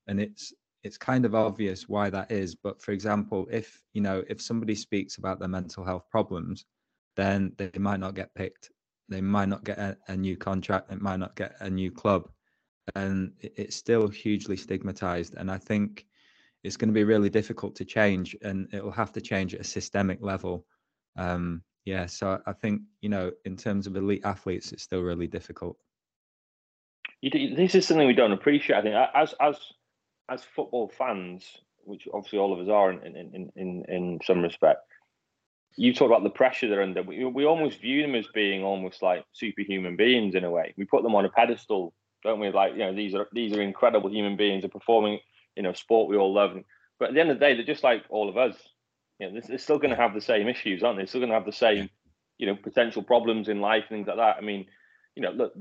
and 0.06 0.22
it's 0.22 0.54
it's 0.84 0.98
kind 0.98 1.26
of 1.26 1.34
obvious 1.34 1.88
why 1.88 2.10
that 2.10 2.32
is. 2.32 2.56
But 2.56 2.82
for 2.82 2.92
example, 2.92 3.48
if 3.52 3.82
you 3.94 4.02
know, 4.02 4.24
if 4.30 4.42
somebody 4.42 4.76
speaks 4.76 5.18
about 5.18 5.40
their 5.40 5.48
mental 5.48 5.84
health 5.84 6.10
problems, 6.10 6.66
then 7.16 7.54
they 7.58 7.72
might 7.80 8.00
not 8.00 8.16
get 8.16 8.36
picked. 8.36 8.70
They 9.10 9.22
might 9.22 9.50
not 9.50 9.64
get 9.64 9.78
a, 9.80 9.98
a 10.08 10.16
new 10.16 10.36
contract. 10.36 10.90
They 10.90 10.96
might 10.96 11.20
not 11.20 11.36
get 11.36 11.56
a 11.60 11.70
new 11.70 11.92
club, 11.92 12.30
and 12.96 13.34
it, 13.40 13.54
it's 13.56 13.76
still 13.76 14.08
hugely 14.08 14.58
stigmatized. 14.58 15.36
And 15.36 15.50
I 15.50 15.58
think 15.58 16.06
it's 16.64 16.78
going 16.78 16.90
to 16.90 16.94
be 16.94 17.04
really 17.04 17.30
difficult 17.30 17.76
to 17.78 17.86
change, 17.86 18.36
and 18.42 18.68
it 18.74 18.84
will 18.84 18.92
have 18.92 19.12
to 19.14 19.22
change 19.22 19.54
at 19.54 19.62
a 19.62 19.66
systemic 19.66 20.20
level. 20.22 20.66
Um, 21.16 21.64
yeah, 21.86 22.06
so 22.08 22.42
I 22.46 22.54
think 22.54 22.82
you 23.02 23.10
know, 23.10 23.32
in 23.46 23.56
terms 23.56 23.88
of 23.88 23.96
elite 23.96 24.26
athletes, 24.26 24.74
it's 24.74 24.84
still 24.84 25.02
really 25.02 25.28
difficult. 25.28 25.78
This 27.22 27.76
is 27.76 27.88
something 27.88 28.06
we 28.06 28.14
don't 28.14 28.34
appreciate. 28.34 28.76
I 28.76 28.82
think 28.82 28.96
as 29.14 29.34
as 29.40 29.58
as 30.30 30.44
football 30.56 30.92
fans, 30.98 31.46
which 31.84 32.08
obviously 32.14 32.40
all 32.40 32.54
of 32.54 32.60
us 32.60 32.70
are 32.70 32.92
in 32.92 33.16
in 33.16 33.52
in 33.56 33.86
in 33.88 34.20
some 34.24 34.42
respect, 34.42 34.82
you 35.76 35.94
talk 35.94 36.08
about 36.08 36.24
the 36.24 36.30
pressure 36.30 36.70
they're 36.70 36.82
under. 36.82 37.04
We, 37.04 37.26
we 37.26 37.46
almost 37.46 37.82
view 37.82 38.02
them 38.02 38.16
as 38.16 38.28
being 38.34 38.64
almost 38.64 39.02
like 39.02 39.26
superhuman 39.34 39.96
beings 39.96 40.36
in 40.36 40.44
a 40.44 40.52
way. 40.52 40.74
We 40.78 40.86
put 40.86 41.04
them 41.04 41.16
on 41.16 41.26
a 41.26 41.30
pedestal, 41.30 41.94
don't 42.24 42.40
we? 42.40 42.50
Like 42.52 42.74
you 42.74 42.80
know, 42.80 42.96
these 42.96 43.16
are 43.16 43.28
these 43.34 43.54
are 43.54 43.62
incredible 43.62 44.10
human 44.12 44.38
beings. 44.38 44.62
They're 44.62 44.70
performing, 44.70 45.20
you 45.56 45.64
know, 45.64 45.74
sport 45.74 46.10
we 46.10 46.18
all 46.18 46.34
love. 46.34 46.58
But 47.00 47.10
at 47.10 47.16
the 47.16 47.20
end 47.20 47.32
of 47.32 47.40
the 47.40 47.46
day, 47.46 47.56
they're 47.56 47.66
just 47.66 47.84
like 47.84 48.04
all 48.10 48.30
of 48.30 48.38
us 48.38 48.56
you 49.20 49.32
know, 49.32 49.42
they're 49.48 49.58
still 49.58 49.78
going 49.78 49.92
to 49.92 50.02
have 50.02 50.14
the 50.14 50.22
same 50.22 50.48
issues, 50.48 50.84
aren't 50.84 50.98
they? 50.98 51.02
They're 51.02 51.08
still 51.08 51.22
going 51.22 51.30
to 51.30 51.36
have 51.36 51.46
the 51.46 51.52
same, 51.52 51.90
you 52.38 52.48
know, 52.48 52.56
potential 52.56 53.04
problems 53.04 53.48
in 53.48 53.62
life, 53.62 53.86
and 53.90 53.98
things 53.98 54.08
like 54.08 54.18
that. 54.18 54.38
I 54.38 54.42
mean, 54.42 54.66
you 55.16 55.24
know, 55.24 55.32
look, 55.32 55.54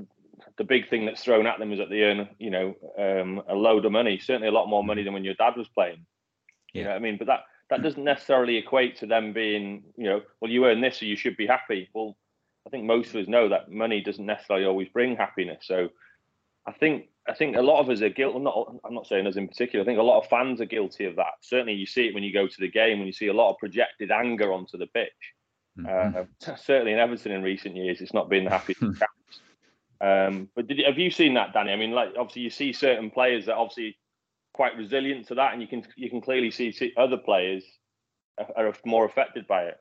the 0.57 0.63
big 0.63 0.89
thing 0.89 1.05
that's 1.05 1.23
thrown 1.23 1.47
at 1.47 1.59
them 1.59 1.71
is 1.71 1.79
that 1.79 1.89
they 1.89 2.01
earn, 2.01 2.29
you 2.39 2.49
know, 2.49 2.75
um, 2.97 3.41
a 3.47 3.55
load 3.55 3.85
of 3.85 3.91
money, 3.91 4.19
certainly 4.19 4.47
a 4.47 4.51
lot 4.51 4.67
more 4.67 4.83
money 4.83 5.03
than 5.03 5.13
when 5.13 5.23
your 5.23 5.35
dad 5.35 5.55
was 5.55 5.67
playing. 5.69 6.05
Yeah. 6.73 6.81
You 6.81 6.87
know 6.87 6.95
I 6.95 6.99
mean? 6.99 7.17
But 7.17 7.27
that 7.27 7.41
that 7.69 7.81
doesn't 7.81 8.03
necessarily 8.03 8.57
equate 8.57 8.97
to 8.97 9.05
them 9.05 9.33
being, 9.33 9.83
you 9.95 10.05
know, 10.05 10.21
well, 10.39 10.51
you 10.51 10.65
earn 10.65 10.81
this, 10.81 10.99
so 10.99 11.05
you 11.05 11.15
should 11.15 11.37
be 11.37 11.47
happy. 11.47 11.89
Well, 11.93 12.17
I 12.67 12.69
think 12.69 12.85
most 12.85 13.09
of 13.09 13.15
us 13.15 13.27
know 13.27 13.49
that 13.49 13.71
money 13.71 14.01
doesn't 14.01 14.25
necessarily 14.25 14.65
always 14.65 14.89
bring 14.89 15.15
happiness. 15.15 15.65
So 15.65 15.89
I 16.65 16.71
think 16.71 17.09
I 17.27 17.33
think 17.33 17.55
a 17.55 17.61
lot 17.61 17.79
of 17.79 17.89
us 17.89 18.01
are 18.01 18.09
guilty. 18.09 18.39
Not, 18.39 18.75
I'm 18.83 18.93
not 18.93 19.07
saying 19.07 19.27
us 19.27 19.37
in 19.37 19.47
particular. 19.47 19.83
I 19.83 19.85
think 19.85 19.99
a 19.99 20.03
lot 20.03 20.19
of 20.21 20.29
fans 20.29 20.59
are 20.61 20.65
guilty 20.65 21.05
of 21.05 21.15
that. 21.15 21.33
Certainly, 21.41 21.73
you 21.73 21.85
see 21.85 22.07
it 22.07 22.13
when 22.13 22.23
you 22.23 22.33
go 22.33 22.47
to 22.47 22.59
the 22.59 22.69
game, 22.69 22.99
when 22.99 23.07
you 23.07 23.13
see 23.13 23.27
a 23.27 23.33
lot 23.33 23.51
of 23.51 23.57
projected 23.59 24.11
anger 24.11 24.51
onto 24.51 24.77
the 24.77 24.87
pitch. 24.87 25.11
Mm-hmm. 25.79 26.17
Uh, 26.17 26.55
certainly 26.55 26.91
in 26.91 26.99
Everton 26.99 27.31
in 27.31 27.41
recent 27.41 27.75
years, 27.75 28.01
it's 28.01 28.13
not 28.13 28.29
been 28.29 28.43
the 28.43 28.51
happiest. 28.51 28.81
um, 30.03 30.49
but 30.55 30.67
did, 30.67 30.79
have 30.85 30.97
you 30.97 31.09
seen 31.09 31.33
that, 31.35 31.53
Danny? 31.53 31.71
I 31.71 31.75
mean, 31.77 31.91
like 31.91 32.09
obviously 32.17 32.41
you 32.41 32.49
see 32.49 32.73
certain 32.73 33.09
players 33.09 33.45
that 33.45 33.55
obviously 33.55 33.97
quite 34.53 34.75
resilient 34.75 35.27
to 35.27 35.35
that, 35.35 35.53
and 35.53 35.61
you 35.61 35.67
can 35.67 35.83
you 35.95 36.09
can 36.09 36.21
clearly 36.21 36.51
see, 36.51 36.71
see 36.71 36.91
other 36.97 37.17
players 37.17 37.63
are, 38.37 38.73
more 38.85 39.05
affected 39.05 39.47
by 39.47 39.63
it. 39.63 39.77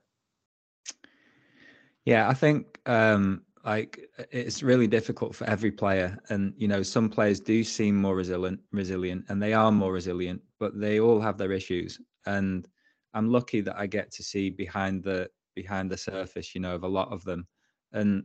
Yeah, 2.05 2.29
I 2.29 2.35
think 2.35 2.79
um, 2.87 3.43
like 3.65 4.01
it's 4.31 4.63
really 4.63 4.87
difficult 4.87 5.35
for 5.35 5.45
every 5.45 5.71
player 5.71 6.19
and 6.29 6.53
you 6.57 6.67
know 6.67 6.83
some 6.83 7.09
players 7.09 7.41
do 7.41 7.63
seem 7.63 7.97
more 7.97 8.17
resilient 8.17 8.61
resilient 8.73 9.25
and 9.29 9.41
they 9.41 9.53
are 9.53 9.71
more 9.71 9.93
resilient 9.93 10.41
but 10.59 10.79
they 10.79 11.01
all 11.01 11.21
have 11.21 11.39
their 11.39 11.53
issues 11.53 12.01
and 12.27 12.67
i'm 13.15 13.31
lucky 13.31 13.61
that 13.61 13.77
i 13.79 13.87
get 13.87 14.11
to 14.11 14.23
see 14.23 14.51
behind 14.51 15.03
the 15.03 15.29
behind 15.55 15.91
the 15.91 15.97
surface 15.97 16.55
you 16.55 16.61
know 16.61 16.75
of 16.75 16.83
a 16.83 16.89
lot 16.89 17.13
of 17.13 17.23
them 17.25 17.47
and 17.93 18.25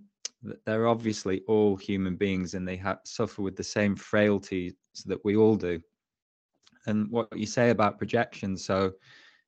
they're 0.66 0.88
obviously 0.88 1.42
all 1.48 1.76
human 1.76 2.16
beings 2.16 2.54
and 2.54 2.68
they 2.68 2.76
have 2.76 3.00
suffer 3.06 3.42
with 3.42 3.56
the 3.56 3.64
same 3.64 3.96
frailties 3.96 4.74
that 5.06 5.24
we 5.24 5.36
all 5.36 5.56
do 5.56 5.80
and 6.86 7.10
what 7.10 7.28
you 7.36 7.46
say 7.46 7.70
about 7.70 7.98
projection 7.98 8.56
so 8.56 8.92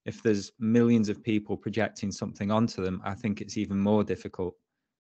if 0.05 0.23
there's 0.23 0.51
millions 0.59 1.09
of 1.09 1.23
people 1.23 1.55
projecting 1.55 2.11
something 2.11 2.51
onto 2.51 2.83
them 2.83 3.01
i 3.03 3.13
think 3.13 3.39
it's 3.41 3.57
even 3.57 3.77
more 3.77 4.03
difficult 4.03 4.55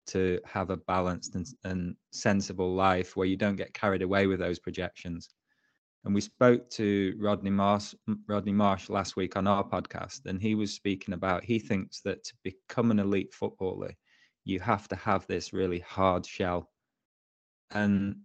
to 0.07 0.41
have 0.45 0.71
a 0.71 0.77
balanced 0.77 1.35
and, 1.35 1.47
and 1.65 1.97
sensible 2.11 2.75
life 2.75 3.17
where 3.17 3.27
you 3.27 3.37
don't 3.37 3.57
get 3.57 3.75
carried 3.75 4.03
away 4.03 4.27
with 4.27 4.41
those 4.41 4.59
projections. 4.59 5.29
And 6.05 6.15
we 6.15 6.21
spoke 6.21 6.69
to 6.71 7.15
Rodney 7.19 7.51
Marsh, 7.51 7.95
Rodney 8.27 8.53
Marsh 8.53 8.89
last 8.91 9.15
week 9.15 9.37
on 9.37 9.47
our 9.47 9.63
podcast, 9.63 10.27
and 10.27 10.43
he 10.43 10.57
was 10.57 10.73
speaking 10.73 11.15
about 11.15 11.45
he 11.45 11.61
thinks 11.61 12.01
that 12.01 12.25
to 12.25 12.35
become 12.43 12.91
an 12.91 12.99
elite 12.99 13.33
footballer, 13.33 13.93
you 14.45 14.61
have 14.61 14.89
to 14.89 14.97
have 14.97 15.27
this 15.27 15.53
really 15.53 15.81
hard 15.81 16.27
shell. 16.27 16.71
And 17.71 18.17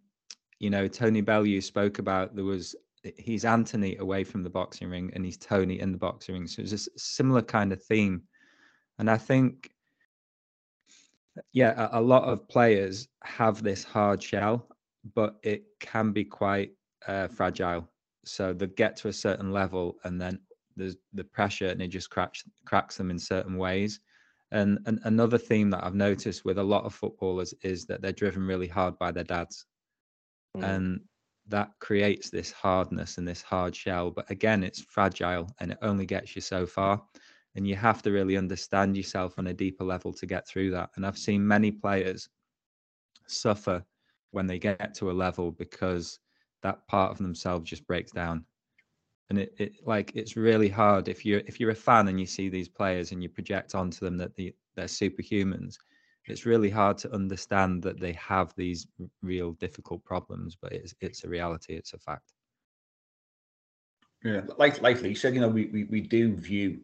you 0.59 0.69
know, 0.69 0.87
Tony 0.87 1.21
Bellew 1.21 1.61
spoke 1.61 1.99
about 1.99 2.35
there 2.35 2.45
was 2.45 2.75
he's 3.17 3.45
Anthony 3.45 3.95
away 3.97 4.23
from 4.23 4.43
the 4.43 4.49
boxing 4.49 4.89
ring 4.89 5.11
and 5.13 5.23
he's 5.23 5.37
Tony 5.37 5.79
in 5.79 5.91
the 5.91 5.97
boxing 5.97 6.35
ring. 6.35 6.47
So 6.47 6.61
it's 6.61 6.73
a 6.73 6.99
similar 6.99 7.41
kind 7.41 7.71
of 7.71 7.83
theme. 7.83 8.23
And 8.99 9.09
I 9.09 9.17
think 9.17 9.69
yeah, 11.53 11.89
a, 11.91 11.99
a, 11.99 12.01
lot 12.01 12.23
of 12.23 12.47
players 12.47 13.07
have 13.23 13.61
this 13.61 13.83
hard 13.83 14.21
shell, 14.21 14.67
but 15.15 15.37
it 15.43 15.63
can 15.79 16.11
be 16.11 16.23
quite 16.23 16.71
uh, 17.07 17.27
fragile. 17.27 17.87
So 18.25 18.53
they 18.53 18.67
get 18.67 18.95
to 18.97 19.07
a 19.07 19.13
certain 19.13 19.51
level, 19.51 19.97
and 20.03 20.19
then 20.19 20.39
there's 20.75 20.97
the 21.13 21.23
pressure, 21.23 21.67
and 21.67 21.81
it 21.81 21.87
just 21.87 22.09
cracks 22.09 22.43
cracks 22.65 22.97
them 22.97 23.11
in 23.11 23.19
certain 23.19 23.57
ways. 23.57 23.99
And, 24.51 24.79
and 24.85 24.99
another 25.03 25.37
theme 25.37 25.69
that 25.71 25.83
I've 25.83 25.95
noticed 25.95 26.45
with 26.45 26.57
a 26.57 26.63
lot 26.63 26.85
of 26.85 26.93
footballers 26.93 27.53
is 27.63 27.85
that 27.87 28.01
they're 28.01 28.11
driven 28.11 28.47
really 28.47 28.67
hard 28.67 28.97
by 28.97 29.11
their 29.11 29.25
dads, 29.25 29.65
mm. 30.55 30.63
and 30.63 31.01
that 31.47 31.71
creates 31.79 32.29
this 32.29 32.51
hardness 32.51 33.17
and 33.17 33.27
this 33.27 33.41
hard 33.41 33.75
shell. 33.75 34.11
But 34.11 34.29
again, 34.31 34.63
it's 34.63 34.81
fragile, 34.81 35.49
and 35.59 35.71
it 35.71 35.77
only 35.81 36.05
gets 36.05 36.35
you 36.35 36.41
so 36.41 36.65
far 36.65 37.01
and 37.57 37.67
you 37.67 37.75
have 37.75 38.03
to 38.03 38.11
really 38.11 38.37
understand 38.37 38.95
yourself 38.95 39.33
on 39.39 39.47
a 39.47 39.53
deeper 39.53 39.83
level 39.83 40.13
to 40.13 40.25
get 40.25 40.47
through 40.47 40.71
that 40.71 40.89
and 40.95 41.05
i've 41.05 41.17
seen 41.17 41.45
many 41.45 41.71
players 41.71 42.29
suffer 43.27 43.83
when 44.31 44.47
they 44.47 44.59
get 44.59 44.93
to 44.93 45.11
a 45.11 45.19
level 45.25 45.51
because 45.51 46.19
that 46.61 46.87
part 46.87 47.11
of 47.11 47.17
themselves 47.17 47.69
just 47.69 47.85
breaks 47.87 48.11
down 48.11 48.45
and 49.29 49.39
it, 49.39 49.53
it 49.57 49.73
like 49.85 50.11
it's 50.15 50.37
really 50.37 50.69
hard 50.69 51.07
if 51.07 51.25
you're 51.25 51.41
if 51.47 51.59
you're 51.59 51.71
a 51.71 51.75
fan 51.75 52.07
and 52.07 52.19
you 52.19 52.25
see 52.25 52.49
these 52.49 52.69
players 52.69 53.11
and 53.11 53.21
you 53.21 53.29
project 53.29 53.75
onto 53.75 54.05
them 54.05 54.17
that 54.17 54.35
the, 54.35 54.53
they're 54.75 54.85
superhumans 54.85 55.77
it's 56.27 56.45
really 56.45 56.69
hard 56.69 56.97
to 56.99 57.13
understand 57.13 57.81
that 57.83 57.99
they 57.99 58.13
have 58.13 58.53
these 58.55 58.87
real 59.21 59.53
difficult 59.53 60.03
problems, 60.03 60.55
but 60.55 60.73
it's 60.73 60.93
it's 60.99 61.23
a 61.23 61.29
reality, 61.29 61.73
it's 61.75 61.93
a 61.93 61.97
fact. 61.97 62.33
Yeah, 64.23 64.41
like 64.57 64.81
like 64.81 65.01
Lee 65.01 65.15
said, 65.15 65.35
you 65.35 65.41
know, 65.41 65.47
we 65.49 65.65
we, 65.67 65.83
we 65.85 66.01
do 66.01 66.35
view 66.35 66.81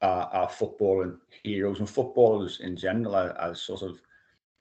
our, 0.00 0.48
football 0.48 1.04
footballing 1.04 1.18
heroes 1.44 1.78
and 1.78 1.88
footballers 1.88 2.58
in 2.58 2.76
general 2.76 3.16
as, 3.16 3.32
as, 3.38 3.62
sort 3.62 3.82
of 3.82 4.02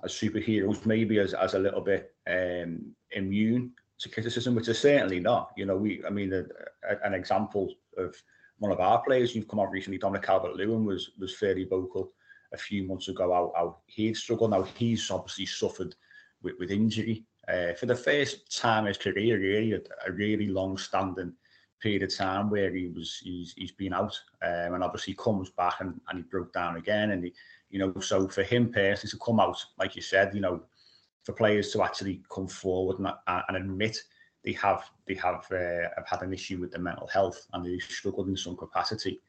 as 0.04 0.12
superheroes, 0.12 0.86
maybe 0.86 1.18
as 1.18 1.34
as 1.34 1.56
a 1.56 1.60
little 1.60 1.82
bit 1.82 2.13
um, 2.28 2.96
immune 3.12 3.72
to 4.01 4.10
criticism, 4.10 4.55
which 4.55 4.67
is 4.67 4.79
certainly 4.79 5.20
not. 5.20 5.51
You 5.55 5.65
know, 5.65 5.77
we 5.77 6.03
I 6.05 6.10
mean, 6.10 6.34
a, 6.34 6.43
a, 6.89 6.98
an 7.03 7.13
example 7.13 7.74
of 7.98 8.15
one 8.60 8.72
of 8.72 8.79
our 8.79 9.01
players 9.01 9.36
you've 9.36 9.48
come 9.48 9.60
out 9.60 9.72
recently, 9.72 9.98
Dominic 9.98 10.24
Calvert-Lewin, 10.24 10.86
was 10.86 11.12
was 11.20 11.36
fairly 11.36 11.65
vocal 11.65 12.12
a 12.53 12.58
few 12.58 12.84
months 12.84 13.08
ago 13.08 13.31
how, 13.31 13.51
how 13.55 13.77
he'd 13.86 14.17
struggled. 14.17 14.51
Now 14.51 14.63
he's 14.63 15.10
obviously 15.10 15.46
suffered 15.46 15.96
with, 16.43 16.55
with 16.60 16.72
injury 16.72 17.24
uh, 17.48 17.74
for 17.74 17.86
the 17.86 17.96
first 17.96 18.55
time 18.55 18.84
in 18.84 18.89
his 18.89 18.98
career, 18.98 19.39
really 19.39 19.74
a, 19.74 19.81
a 20.08 20.12
really 20.12 20.48
long-standing 20.48 21.34
period 21.81 22.03
of 22.03 22.15
time 22.15 22.50
where 22.50 22.74
he 22.74 22.88
was 22.88 23.20
he's, 23.24 23.53
he's 23.58 23.72
been 23.72 23.93
out 23.93 24.17
um, 24.43 24.75
and 24.75 24.84
obviously 24.84 25.15
comes 25.15 25.50
back 25.50 25.75
and, 25.79 26.00
and 26.10 26.20
he 26.20 26.24
broke 26.24 26.53
down 26.53 26.77
again 26.77 27.12
and 27.12 27.24
he, 27.24 27.34
you 27.72 27.79
know 27.79 28.00
so 28.00 28.27
for 28.27 28.43
him 28.43 28.72
personally 28.72 29.10
to 29.10 29.17
come 29.17 29.39
out 29.39 29.58
like 29.79 29.96
you 29.96 30.01
said 30.01 30.34
you 30.36 30.41
know 30.41 30.62
for 31.24 31.34
players 31.34 31.72
to 31.72 31.84
actually 31.84 32.22
come 32.30 32.48
forward 32.48 33.00
and, 33.00 33.08
and 33.28 33.58
admit 33.58 33.98
they 34.44 34.54
have 34.54 34.90
they 35.08 35.16
have 35.16 35.46
uh, 35.51 35.90
have 35.96 36.08
had 36.08 36.22
an 36.24 36.34
issue 36.34 36.60
with 36.60 36.72
their 36.72 36.82
mental 36.82 37.08
health 37.08 37.46
and 37.54 37.66
they've 37.66 37.82
struggled 37.82 38.28
in 38.28 38.38
some 38.38 38.58
capacity. 38.58 39.20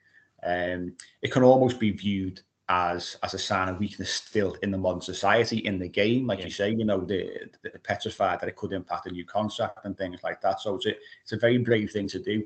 Um, 0.44 0.94
it 1.20 1.30
can 1.30 1.42
almost 1.42 1.78
be 1.78 1.90
viewed 1.90 2.40
as 2.68 3.18
as 3.22 3.34
a 3.34 3.38
sign 3.38 3.68
of 3.68 3.78
weakness 3.78 4.10
still 4.10 4.56
in 4.62 4.70
the 4.70 4.78
modern 4.78 5.02
society 5.02 5.58
in 5.58 5.78
the 5.78 5.88
game. 5.88 6.26
Like 6.26 6.38
yeah. 6.38 6.46
you 6.46 6.50
say 6.50 6.70
you 6.70 6.84
know 6.84 7.00
the, 7.00 7.50
the 7.62 7.78
petrified 7.78 8.40
that 8.40 8.48
it 8.48 8.56
could 8.56 8.72
impact 8.72 9.06
a 9.06 9.10
new 9.10 9.26
contract 9.26 9.80
and 9.84 9.96
things 9.96 10.20
like 10.22 10.40
that. 10.40 10.60
So 10.60 10.76
it's 10.76 10.86
a, 10.86 10.94
it's 11.22 11.32
a 11.32 11.38
very 11.38 11.58
brave 11.58 11.90
thing 11.90 12.08
to 12.08 12.18
do 12.18 12.44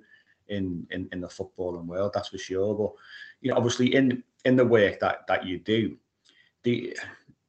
in, 0.48 0.86
in 0.90 1.08
in 1.12 1.20
the 1.20 1.28
footballing 1.28 1.86
world 1.86 2.12
that's 2.14 2.28
for 2.28 2.38
sure. 2.38 2.74
But 2.74 2.92
you 3.40 3.50
know 3.50 3.56
obviously 3.56 3.94
in 3.94 4.24
in 4.44 4.56
the 4.56 4.66
work 4.66 4.98
that 5.00 5.26
that 5.28 5.46
you 5.46 5.58
do 5.58 5.96
the 6.64 6.96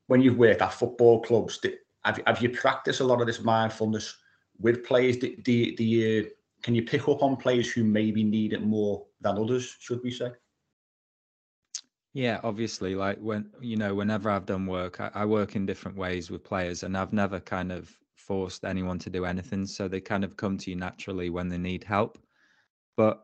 when 0.07 0.21
you've 0.21 0.37
worked 0.37 0.61
at 0.61 0.73
football 0.73 1.21
clubs 1.21 1.59
the, 1.59 1.77
have, 2.07 2.21
have 2.25 2.41
you 2.41 2.49
practiced 2.49 3.01
a 3.01 3.03
lot 3.03 3.21
of 3.21 3.27
this 3.27 3.41
mindfulness 3.41 4.15
with 4.59 4.83
players 4.83 5.17
do, 5.17 5.35
do, 5.37 5.75
do 5.75 5.83
you 5.83 6.29
can 6.63 6.73
you 6.73 6.83
pick 6.83 7.07
up 7.07 7.21
on 7.21 7.35
players 7.35 7.71
who 7.71 7.83
maybe 7.83 8.23
need 8.23 8.53
it 8.53 8.63
more 8.63 9.05
than 9.21 9.37
others 9.37 9.75
should 9.79 10.01
we 10.03 10.11
say 10.11 10.31
yeah, 12.13 12.39
obviously, 12.43 12.95
like 12.95 13.19
when 13.19 13.51
you 13.61 13.77
know, 13.77 13.93
whenever 13.93 14.31
I've 14.31 14.47
done 14.47 14.65
work, 14.65 14.99
I, 14.99 15.11
I, 15.13 15.25
work 15.25 15.55
in 15.55 15.67
different 15.67 15.95
ways 15.95 16.31
with 16.31 16.43
players, 16.43 16.81
and 16.81 16.97
I've 16.97 17.13
never 17.13 17.39
kind 17.39 17.71
of 17.71 17.95
forced 18.15 18.65
anyone 18.65 18.97
to 18.99 19.11
do 19.11 19.23
anything. 19.25 19.67
So 19.67 19.87
they 19.87 20.01
kind 20.01 20.23
of 20.23 20.35
come 20.35 20.57
to 20.57 20.71
you 20.71 20.75
naturally 20.75 21.29
when 21.29 21.47
they 21.47 21.59
need 21.59 21.83
help. 21.83 22.17
But 22.95 23.23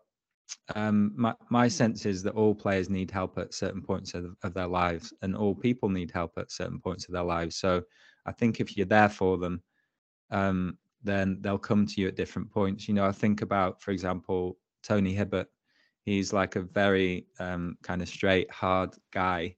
um, 0.75 1.11
my 1.15 1.33
my 1.49 1.69
sense 1.69 2.05
is 2.05 2.21
that 2.21 2.35
all 2.35 2.53
players 2.53 2.87
need 2.87 3.09
help 3.09 3.39
at 3.39 3.55
certain 3.55 3.81
points 3.81 4.13
of, 4.13 4.35
of 4.43 4.53
their 4.53 4.67
lives, 4.67 5.11
and 5.23 5.35
all 5.35 5.55
people 5.55 5.89
need 5.89 6.11
help 6.11 6.33
at 6.37 6.51
certain 6.51 6.79
points 6.79 7.07
of 7.07 7.13
their 7.13 7.23
lives. 7.23 7.55
So 7.55 7.81
I 8.25 8.31
think 8.31 8.59
if 8.59 8.77
you're 8.77 8.85
there 8.85 9.09
for 9.09 9.37
them, 9.37 9.61
um, 10.31 10.77
then 11.03 11.37
they'll 11.41 11.57
come 11.57 11.85
to 11.85 12.01
you 12.01 12.07
at 12.07 12.15
different 12.15 12.51
points. 12.51 12.87
You 12.87 12.93
know, 12.93 13.05
I 13.05 13.11
think 13.11 13.41
about, 13.41 13.81
for 13.81 13.91
example, 13.91 14.57
Tony 14.83 15.13
Hibbert 15.13 15.47
he's 16.05 16.33
like 16.33 16.55
a 16.55 16.61
very 16.61 17.27
um, 17.39 17.77
kind 17.81 18.01
of 18.01 18.07
straight, 18.07 18.51
hard 18.51 18.95
guy 19.11 19.55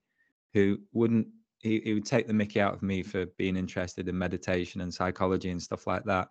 who 0.54 0.78
wouldn't 0.92 1.26
he, 1.60 1.80
he 1.80 1.94
would 1.94 2.06
take 2.06 2.26
the 2.26 2.32
mickey 2.32 2.60
out 2.60 2.74
of 2.74 2.82
me 2.82 3.02
for 3.02 3.26
being 3.38 3.56
interested 3.56 4.08
in 4.08 4.16
meditation 4.16 4.80
and 4.80 4.92
psychology 4.92 5.50
and 5.50 5.62
stuff 5.62 5.86
like 5.86 6.04
that. 6.04 6.28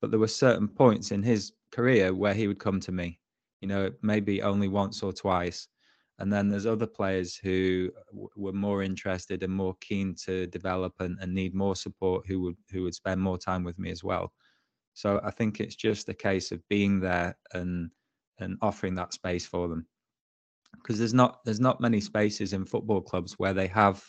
But 0.00 0.10
there 0.10 0.20
were 0.20 0.28
certain 0.28 0.68
points 0.68 1.10
in 1.10 1.22
his 1.22 1.52
career 1.70 2.12
where 2.12 2.34
he 2.34 2.46
would 2.46 2.58
come 2.58 2.80
to 2.80 2.92
me, 2.92 3.18
you 3.60 3.68
know, 3.68 3.90
maybe 4.02 4.42
only 4.42 4.68
once 4.68 5.02
or 5.02 5.12
twice. 5.12 5.68
And 6.18 6.32
then 6.32 6.48
there's 6.48 6.66
other 6.66 6.86
players 6.86 7.36
who 7.36 7.90
w- 8.12 8.28
were 8.36 8.52
more 8.52 8.82
interested 8.82 9.42
and 9.42 9.52
more 9.52 9.74
keen 9.80 10.14
to 10.24 10.46
develop 10.46 10.94
and, 11.00 11.18
and 11.20 11.34
need 11.34 11.54
more 11.54 11.74
support 11.76 12.26
who 12.26 12.40
would 12.42 12.56
who 12.70 12.82
would 12.84 12.94
spend 12.94 13.20
more 13.20 13.38
time 13.38 13.64
with 13.64 13.78
me 13.78 13.90
as 13.90 14.04
well. 14.04 14.32
So 14.94 15.20
I 15.24 15.30
think 15.32 15.60
it's 15.60 15.74
just 15.76 16.08
a 16.08 16.14
case 16.14 16.52
of 16.52 16.66
being 16.68 17.00
there 17.00 17.36
and 17.52 17.90
and 18.38 18.56
offering 18.62 18.94
that 18.96 19.12
space 19.12 19.46
for 19.46 19.68
them. 19.68 19.86
Because 20.72 20.98
there's 20.98 21.14
not 21.14 21.44
there's 21.44 21.60
not 21.60 21.80
many 21.80 22.00
spaces 22.00 22.52
in 22.52 22.64
football 22.64 23.00
clubs 23.00 23.34
where 23.38 23.54
they 23.54 23.66
have 23.68 24.04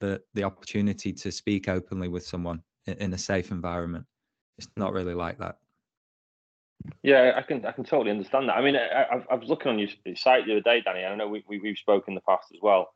the 0.00 0.22
the 0.34 0.44
opportunity 0.44 1.12
to 1.12 1.30
speak 1.32 1.68
openly 1.68 2.08
with 2.08 2.26
someone 2.26 2.62
in, 2.86 2.94
in 2.94 3.14
a 3.14 3.18
safe 3.18 3.50
environment. 3.50 4.06
It's 4.58 4.68
not 4.76 4.92
really 4.94 5.14
like 5.14 5.38
that 5.38 5.56
yeah 7.02 7.32
i 7.36 7.42
can 7.42 7.64
i 7.64 7.72
can 7.72 7.84
totally 7.84 8.10
understand 8.10 8.48
that 8.48 8.56
i 8.56 8.62
mean 8.62 8.76
i, 8.76 9.20
I, 9.30 9.34
was 9.34 9.48
looking 9.48 9.70
on 9.70 9.78
your 9.78 9.88
site 10.16 10.46
the 10.46 10.52
other 10.52 10.60
day 10.60 10.80
danny 10.80 11.04
i 11.04 11.14
know 11.14 11.28
we, 11.28 11.44
we, 11.48 11.58
we've 11.58 11.78
spoken 11.78 12.12
in 12.12 12.14
the 12.14 12.20
past 12.22 12.48
as 12.52 12.60
well 12.62 12.88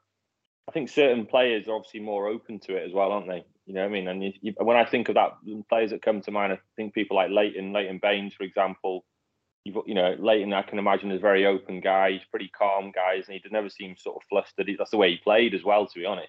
i 0.69 0.73
think 0.73 0.89
certain 0.89 1.27
players 1.27 1.69
are 1.69 1.75
obviously 1.75 2.01
more 2.01 2.29
open 2.29 2.59
to 2.61 2.77
it 2.77 2.87
as 2.87 2.93
well 2.93 3.13
aren't 3.13 3.29
they 3.29 3.45
you 3.67 3.75
know 3.75 3.83
what 3.83 3.89
i 3.89 3.93
mean 3.93 4.09
and 4.09 4.23
you, 4.23 4.33
you, 4.41 4.55
when 4.59 4.77
i 4.77 4.85
think 4.85 5.09
of 5.09 5.15
that 5.15 5.33
players 5.69 5.91
that 5.91 6.03
come 6.03 6.21
to 6.21 6.31
mind 6.31 6.53
i 6.53 6.59
think 6.77 6.95
people 6.95 7.17
like 7.17 7.31
leighton 7.31 7.73
leighton 7.73 7.99
baines 8.03 8.35
for 8.35 8.45
example 8.45 9.05
you've 9.65 9.77
you 9.87 9.95
know 9.95 10.17
Leighton 10.19 10.53
I 10.53 10.63
can 10.63 10.79
imagine 10.79 11.11
is 11.11 11.19
a 11.19 11.21
very 11.21 11.47
open 11.47 11.81
guy. 11.81 12.13
He's 12.13 12.25
pretty 12.31 12.49
calm 12.49 12.93
guys, 12.93 13.25
and 13.29 13.35
he 13.35 13.43
never 13.51 13.69
seems 13.69 14.03
sort 14.03 14.17
of 14.17 14.23
flustered. 14.29 14.69
He, 14.69 14.77
that's 14.77 14.91
the 14.91 14.97
way 14.97 15.11
he 15.11 15.17
played 15.19 15.55
as 15.55 15.65
well, 15.65 15.87
to 15.87 15.99
be 15.99 16.07
honest. 16.07 16.29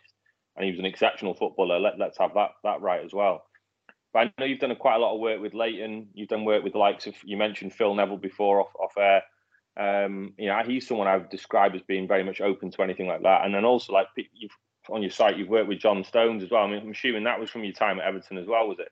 And 0.55 0.65
he 0.65 0.71
was 0.71 0.79
an 0.79 0.85
exceptional 0.85 1.33
footballer. 1.33 1.79
Let, 1.79 1.97
let's 1.97 2.17
have 2.17 2.33
that 2.35 2.51
that 2.63 2.81
right 2.81 3.03
as 3.03 3.13
well. 3.13 3.43
But 4.13 4.19
I 4.19 4.33
know 4.37 4.45
you've 4.45 4.59
done 4.59 4.71
a, 4.71 4.75
quite 4.75 4.95
a 4.95 4.99
lot 4.99 5.13
of 5.13 5.21
work 5.21 5.41
with 5.41 5.53
Leighton. 5.53 6.07
You've 6.13 6.29
done 6.29 6.45
work 6.45 6.63
with 6.63 6.73
the 6.73 6.79
likes 6.79 7.07
of 7.07 7.15
you 7.23 7.37
mentioned 7.37 7.73
Phil 7.73 7.95
Neville 7.95 8.17
before 8.17 8.61
off 8.61 8.75
off 8.79 8.97
air. 8.97 9.23
Um, 9.77 10.33
you 10.37 10.47
know, 10.47 10.61
he's 10.65 10.87
someone 10.87 11.07
I've 11.07 11.29
described 11.29 11.75
as 11.75 11.81
being 11.81 12.07
very 12.07 12.23
much 12.23 12.41
open 12.41 12.71
to 12.71 12.81
anything 12.81 13.07
like 13.07 13.23
that. 13.23 13.45
And 13.45 13.55
then 13.55 13.63
also, 13.63 13.93
like 13.93 14.07
you've 14.33 14.51
on 14.89 15.01
your 15.01 15.11
site, 15.11 15.37
you've 15.37 15.49
worked 15.49 15.69
with 15.69 15.79
John 15.79 16.03
Stones 16.03 16.43
as 16.43 16.51
well. 16.51 16.63
I 16.63 16.67
mean, 16.67 16.81
I'm 16.81 16.91
assuming 16.91 17.23
that 17.23 17.39
was 17.39 17.49
from 17.49 17.63
your 17.63 17.73
time 17.73 17.99
at 17.99 18.05
Everton 18.05 18.37
as 18.37 18.47
well, 18.47 18.67
was 18.67 18.79
it? 18.79 18.89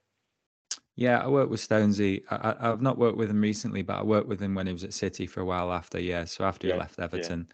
Yeah, 0.96 1.20
I 1.20 1.28
worked 1.28 1.50
with 1.50 1.66
Stonesy. 1.68 2.24
I, 2.30 2.56
have 2.60 2.82
not 2.82 2.98
worked 2.98 3.18
with 3.18 3.30
him 3.30 3.42
recently, 3.42 3.82
but 3.82 3.98
I 3.98 4.04
worked 4.04 4.28
with 4.28 4.42
him 4.42 4.54
when 4.54 4.68
he 4.68 4.74
was 4.74 4.84
at 4.84 4.94
City 4.94 5.28
for 5.28 5.42
a 5.42 5.46
while 5.46 5.72
after. 5.72 6.00
Yeah, 6.00 6.26
so 6.26 6.44
after 6.44 6.68
yeah, 6.68 6.74
he 6.74 6.80
left 6.80 7.00
Everton. 7.00 7.48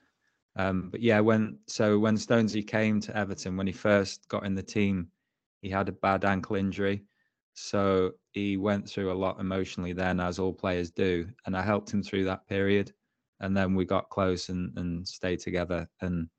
Yeah. 0.58 0.68
Um, 0.68 0.90
but 0.90 1.02
yeah, 1.02 1.20
when 1.20 1.60
so 1.68 2.00
when 2.00 2.16
Stonesy 2.16 2.66
came 2.66 3.00
to 3.02 3.16
Everton, 3.16 3.56
when 3.56 3.68
he 3.68 3.74
first 3.74 4.28
got 4.30 4.46
in 4.46 4.56
the 4.56 4.64
team, 4.64 5.10
he 5.62 5.70
had 5.70 5.90
a 5.90 5.92
bad 5.92 6.26
ankle 6.26 6.56
injury, 6.56 7.04
so 7.56 8.12
he 8.32 8.58
went 8.58 8.88
through 8.88 9.12
a 9.12 9.14
lot 9.14 9.40
emotionally 9.40 9.94
then, 9.94 10.20
as 10.20 10.40
all 10.40 10.54
players 10.54 10.92
do. 10.92 11.28
And 11.46 11.58
I 11.58 11.62
helped 11.62 11.92
him 11.92 12.04
through 12.04 12.26
that 12.26 12.48
period, 12.48 12.94
and 13.40 13.56
then 13.56 13.74
we 13.74 13.86
got 13.86 14.10
close 14.10 14.50
and 14.50 14.78
and 14.78 15.08
stayed 15.08 15.40
together. 15.40 15.88
And 16.02 16.30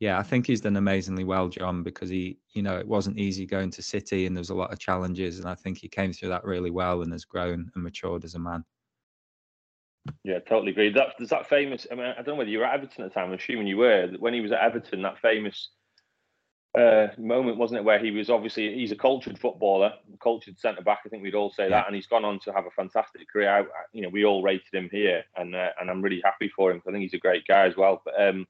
yeah, 0.00 0.18
I 0.18 0.22
think 0.22 0.46
he's 0.46 0.60
done 0.60 0.76
amazingly 0.76 1.24
well, 1.24 1.48
John, 1.48 1.82
because 1.82 2.10
he, 2.10 2.38
you 2.52 2.62
know, 2.62 2.76
it 2.76 2.86
wasn't 2.86 3.18
easy 3.18 3.46
going 3.46 3.70
to 3.70 3.82
City 3.82 4.26
and 4.26 4.36
there 4.36 4.40
was 4.40 4.50
a 4.50 4.54
lot 4.54 4.72
of 4.72 4.78
challenges. 4.78 5.38
And 5.38 5.48
I 5.48 5.54
think 5.54 5.78
he 5.78 5.88
came 5.88 6.12
through 6.12 6.30
that 6.30 6.44
really 6.44 6.70
well 6.70 7.02
and 7.02 7.12
has 7.12 7.24
grown 7.24 7.70
and 7.74 7.84
matured 7.84 8.24
as 8.24 8.34
a 8.34 8.38
man. 8.38 8.64
Yeah, 10.24 10.40
totally 10.40 10.72
agree. 10.72 10.90
That 10.90 11.14
there's 11.16 11.30
that 11.30 11.48
famous. 11.48 11.86
I 11.90 11.94
mean, 11.94 12.04
I 12.06 12.16
don't 12.16 12.28
know 12.28 12.34
whether 12.34 12.50
you 12.50 12.58
were 12.58 12.66
at 12.66 12.74
Everton 12.74 13.04
at 13.04 13.10
the 13.10 13.14
time. 13.14 13.28
I'm 13.28 13.38
assuming 13.38 13.66
you 13.66 13.78
were. 13.78 14.10
When 14.18 14.34
he 14.34 14.40
was 14.40 14.52
at 14.52 14.60
Everton, 14.60 15.00
that 15.02 15.18
famous 15.20 15.70
uh, 16.74 17.08
moment, 17.18 17.56
wasn't 17.56 17.78
it, 17.78 17.84
where 17.84 18.00
he 18.00 18.10
was 18.10 18.28
obviously 18.28 18.74
he's 18.74 18.90
a 18.90 18.96
cultured 18.96 19.38
footballer, 19.38 19.92
cultured 20.20 20.58
centre 20.58 20.82
back. 20.82 21.00
I 21.06 21.08
think 21.08 21.22
we'd 21.22 21.34
all 21.34 21.50
say 21.50 21.68
that, 21.68 21.86
and 21.86 21.94
he's 21.94 22.08
gone 22.08 22.24
on 22.24 22.40
to 22.40 22.52
have 22.52 22.66
a 22.66 22.70
fantastic 22.70 23.30
career. 23.30 23.48
I, 23.48 23.64
you 23.92 24.02
know, 24.02 24.08
we 24.08 24.24
all 24.24 24.42
rated 24.42 24.72
him 24.72 24.88
here, 24.90 25.24
and 25.36 25.54
uh, 25.54 25.68
and 25.80 25.88
I'm 25.88 26.02
really 26.02 26.20
happy 26.24 26.48
for 26.48 26.72
him. 26.72 26.82
I 26.86 26.90
think 26.90 27.02
he's 27.02 27.14
a 27.14 27.18
great 27.18 27.46
guy 27.46 27.66
as 27.66 27.76
well. 27.76 28.02
But 28.04 28.20
um, 28.20 28.46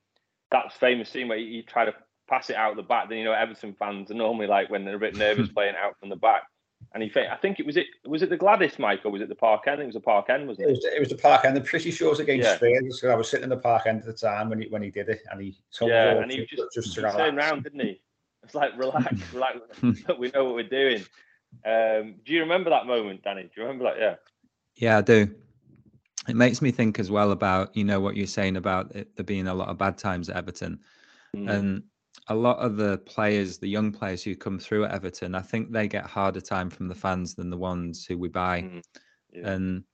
that 0.51 0.73
famous 0.73 1.11
scene 1.11 1.29
where 1.29 1.39
he 1.39 1.63
tried 1.63 1.87
to 1.87 1.95
pass 2.29 2.49
it 2.49 2.57
out 2.57 2.77
the 2.77 2.83
back. 2.83 3.09
Then 3.09 3.19
you 3.19 3.25
know 3.25 3.33
Everton 3.33 3.75
fans 3.75 4.11
are 4.11 4.15
normally 4.15 4.47
like 4.47 4.71
when 4.71 4.85
they're 4.85 4.97
a 4.97 5.01
bit 5.01 5.17
nervous 5.17 5.49
playing 5.55 5.75
out 5.77 5.99
from 6.01 6.09
the 6.09 6.17
back. 6.17 6.45
And 6.93 7.03
he, 7.03 7.11
I 7.19 7.37
think 7.37 7.61
it 7.61 7.67
was 7.67 7.77
it 7.77 7.87
was 8.07 8.23
it 8.23 8.31
the 8.31 8.39
Gwladys, 8.39 8.79
Mike, 8.79 9.01
or 9.05 9.11
was 9.11 9.21
it 9.21 9.29
the 9.29 9.35
Park 9.35 9.65
End? 9.67 9.75
I 9.75 9.77
think 9.77 9.85
it 9.85 9.95
was 9.95 9.95
the 9.95 10.01
Park 10.01 10.31
End, 10.31 10.47
wasn't 10.47 10.69
it? 10.69 10.71
It 10.71 10.77
was, 10.77 10.85
it 10.85 11.01
was 11.01 11.09
the 11.09 11.17
Park 11.17 11.45
End. 11.45 11.57
I'm 11.57 11.65
pretty 11.65 11.91
sure 11.91 12.09
it 12.09 12.11
was 12.11 12.21
against 12.21 12.45
yeah. 12.45 12.57
Spurs. 12.57 13.01
So 13.01 13.11
I 13.11 13.17
was 13.17 13.29
sitting 13.29 13.45
in 13.45 13.51
the 13.51 13.57
Park 13.57 13.87
End 13.87 14.01
at 14.01 14.07
the 14.07 14.13
time 14.13 14.49
when 14.49 14.63
he 14.63 14.69
when 14.69 14.83
he 14.83 14.91
did 14.91 15.09
it, 15.09 15.21
and 15.31 15.41
he 15.41 15.57
told 15.77 15.91
yeah, 15.91 16.23
and 16.23 16.31
he 16.31 16.47
just, 16.47 16.73
just, 16.75 16.95
just 16.95 16.95
turned 16.95 17.39
around, 17.39 17.65
didn't 17.65 17.81
he? 17.81 18.01
It's 18.47 18.55
like 18.55 18.77
relax, 18.79 19.15
relax. 19.33 19.59
we 20.19 20.31
know 20.31 20.45
what 20.45 20.55
we're 20.55 20.69
doing. 20.69 21.05
Um, 21.65 22.17
do 22.25 22.33
you 22.33 22.41
remember 22.41 22.71
that 22.71 22.87
moment, 22.87 23.23
Danny? 23.23 23.45
Do 23.45 23.51
you 23.57 23.63
remember 23.63 23.85
that? 23.85 23.99
Yeah. 23.99 24.15
Yeah, 24.77 24.99
I 24.99 25.01
do 25.03 25.35
it 26.29 26.37
makes 26.37 26.63
me 26.63 26.71
think 26.71 26.99
as 26.99 27.11
well 27.11 27.33
about 27.33 27.77
you 27.77 27.85
know 27.85 28.01
what 28.01 28.17
you're 28.17 28.27
saying 28.27 28.57
about 28.57 28.95
it, 28.95 29.15
there 29.17 29.25
being 29.25 29.49
a 29.49 29.55
lot 29.55 29.69
of 29.69 29.79
bad 29.79 29.99
times 29.99 30.29
at 30.29 30.37
Everton, 30.37 30.79
mm. 31.37 31.51
and 31.51 31.83
a 32.29 32.35
lot 32.35 32.59
of 32.59 32.77
the 32.77 32.99
players, 32.99 33.59
the 33.59 33.69
young 33.69 33.93
players 33.93 34.23
who 34.23 34.35
come 34.35 34.59
through 34.59 34.85
at 34.85 34.93
Everton, 34.93 35.35
I 35.35 35.43
think 35.43 35.71
they 35.71 35.87
get 35.89 36.07
harder 36.07 36.41
time 36.41 36.71
from 36.71 36.89
the 36.89 36.95
fans 36.95 37.35
than 37.35 37.51
the 37.51 37.57
ones 37.57 38.07
who 38.07 38.17
we 38.17 38.29
buy, 38.29 38.63
mm. 38.63 38.83
yeah. 39.33 39.51
and 39.51 39.85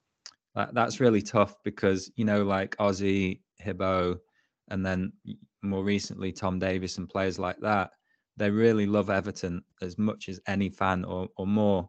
that, 0.55 0.75
that's 0.75 1.01
really 1.01 1.23
tough 1.23 1.57
because 1.65 2.11
you 2.17 2.25
know 2.25 2.45
like 2.45 2.77
Ossie, 2.77 3.41
Hibbo, 3.65 4.19
and 4.69 4.87
then 4.87 5.13
more 5.63 5.83
recently 5.83 6.33
Tom 6.33 6.59
Davies 6.59 6.99
and 6.99 7.09
players 7.09 7.39
like 7.39 7.59
that, 7.61 7.91
they 8.41 8.51
really 8.51 8.87
love 8.87 9.11
Everton 9.11 9.63
as 9.83 9.99
much 9.99 10.31
as 10.31 10.41
any 10.47 10.71
fan 10.71 11.05
or 11.05 11.29
or 11.37 11.47
more, 11.47 11.89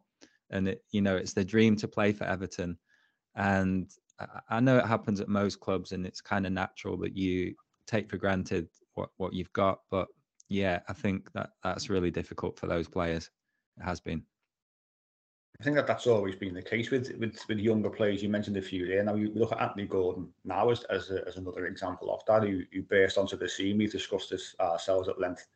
and 0.50 0.68
it, 0.68 0.84
you 0.92 1.02
know 1.02 1.16
it's 1.16 1.34
their 1.34 1.46
dream 1.46 1.78
to 1.78 1.88
play 1.88 2.12
for 2.12 2.26
Everton, 2.26 2.78
and 3.36 3.90
I 4.50 4.60
know 4.60 4.78
it 4.78 4.86
happens 4.86 5.22
at 5.22 5.30
most 5.30 5.62
clubs, 5.62 5.94
and 5.94 6.06
it's 6.06 6.20
kind 6.20 6.46
of 6.46 6.52
natural 6.52 6.98
that 6.98 7.16
you 7.16 7.56
take 7.88 8.10
for 8.10 8.18
granted 8.18 8.68
what 8.96 9.10
what 9.16 9.34
you've 9.34 9.54
got, 9.54 9.80
but 9.90 10.10
yeah, 10.50 10.82
I 10.90 10.94
think 10.94 11.32
that 11.32 11.52
that's 11.64 11.90
really 11.90 12.12
difficult 12.12 12.60
for 12.60 12.68
those 12.68 12.90
players. 12.90 13.30
It 13.80 13.84
has 13.84 14.02
been. 14.02 14.22
I 15.62 15.64
think 15.64 15.78
that 15.78 15.88
that's 15.88 16.08
always 16.08 16.36
been 16.36 16.54
the 16.54 16.62
case 16.62 16.92
with 16.92 17.14
with, 17.18 17.40
with 17.48 17.60
younger 17.60 17.90
players. 17.90 18.22
You 18.22 18.28
mentioned 18.28 18.58
a 18.58 18.62
few 18.62 18.88
there. 18.88 19.06
Now 19.06 19.16
you 19.16 19.32
look 19.34 19.54
at 19.54 19.62
Anthony 19.62 19.86
Gordon 19.86 20.28
now 20.44 20.70
as 20.70 20.84
as, 20.90 21.12
a, 21.12 21.26
as 21.26 21.38
another 21.38 21.68
example 21.68 22.14
of 22.14 22.26
that. 22.28 22.44
Who, 22.44 22.64
who 22.74 22.82
burst 22.82 23.18
onto 23.18 23.38
the 23.38 23.48
scene. 23.48 23.78
We 23.78 23.88
discussed 23.88 24.32
this 24.32 24.54
ourselves 24.60 25.08
at 25.08 25.22
length 25.22 25.48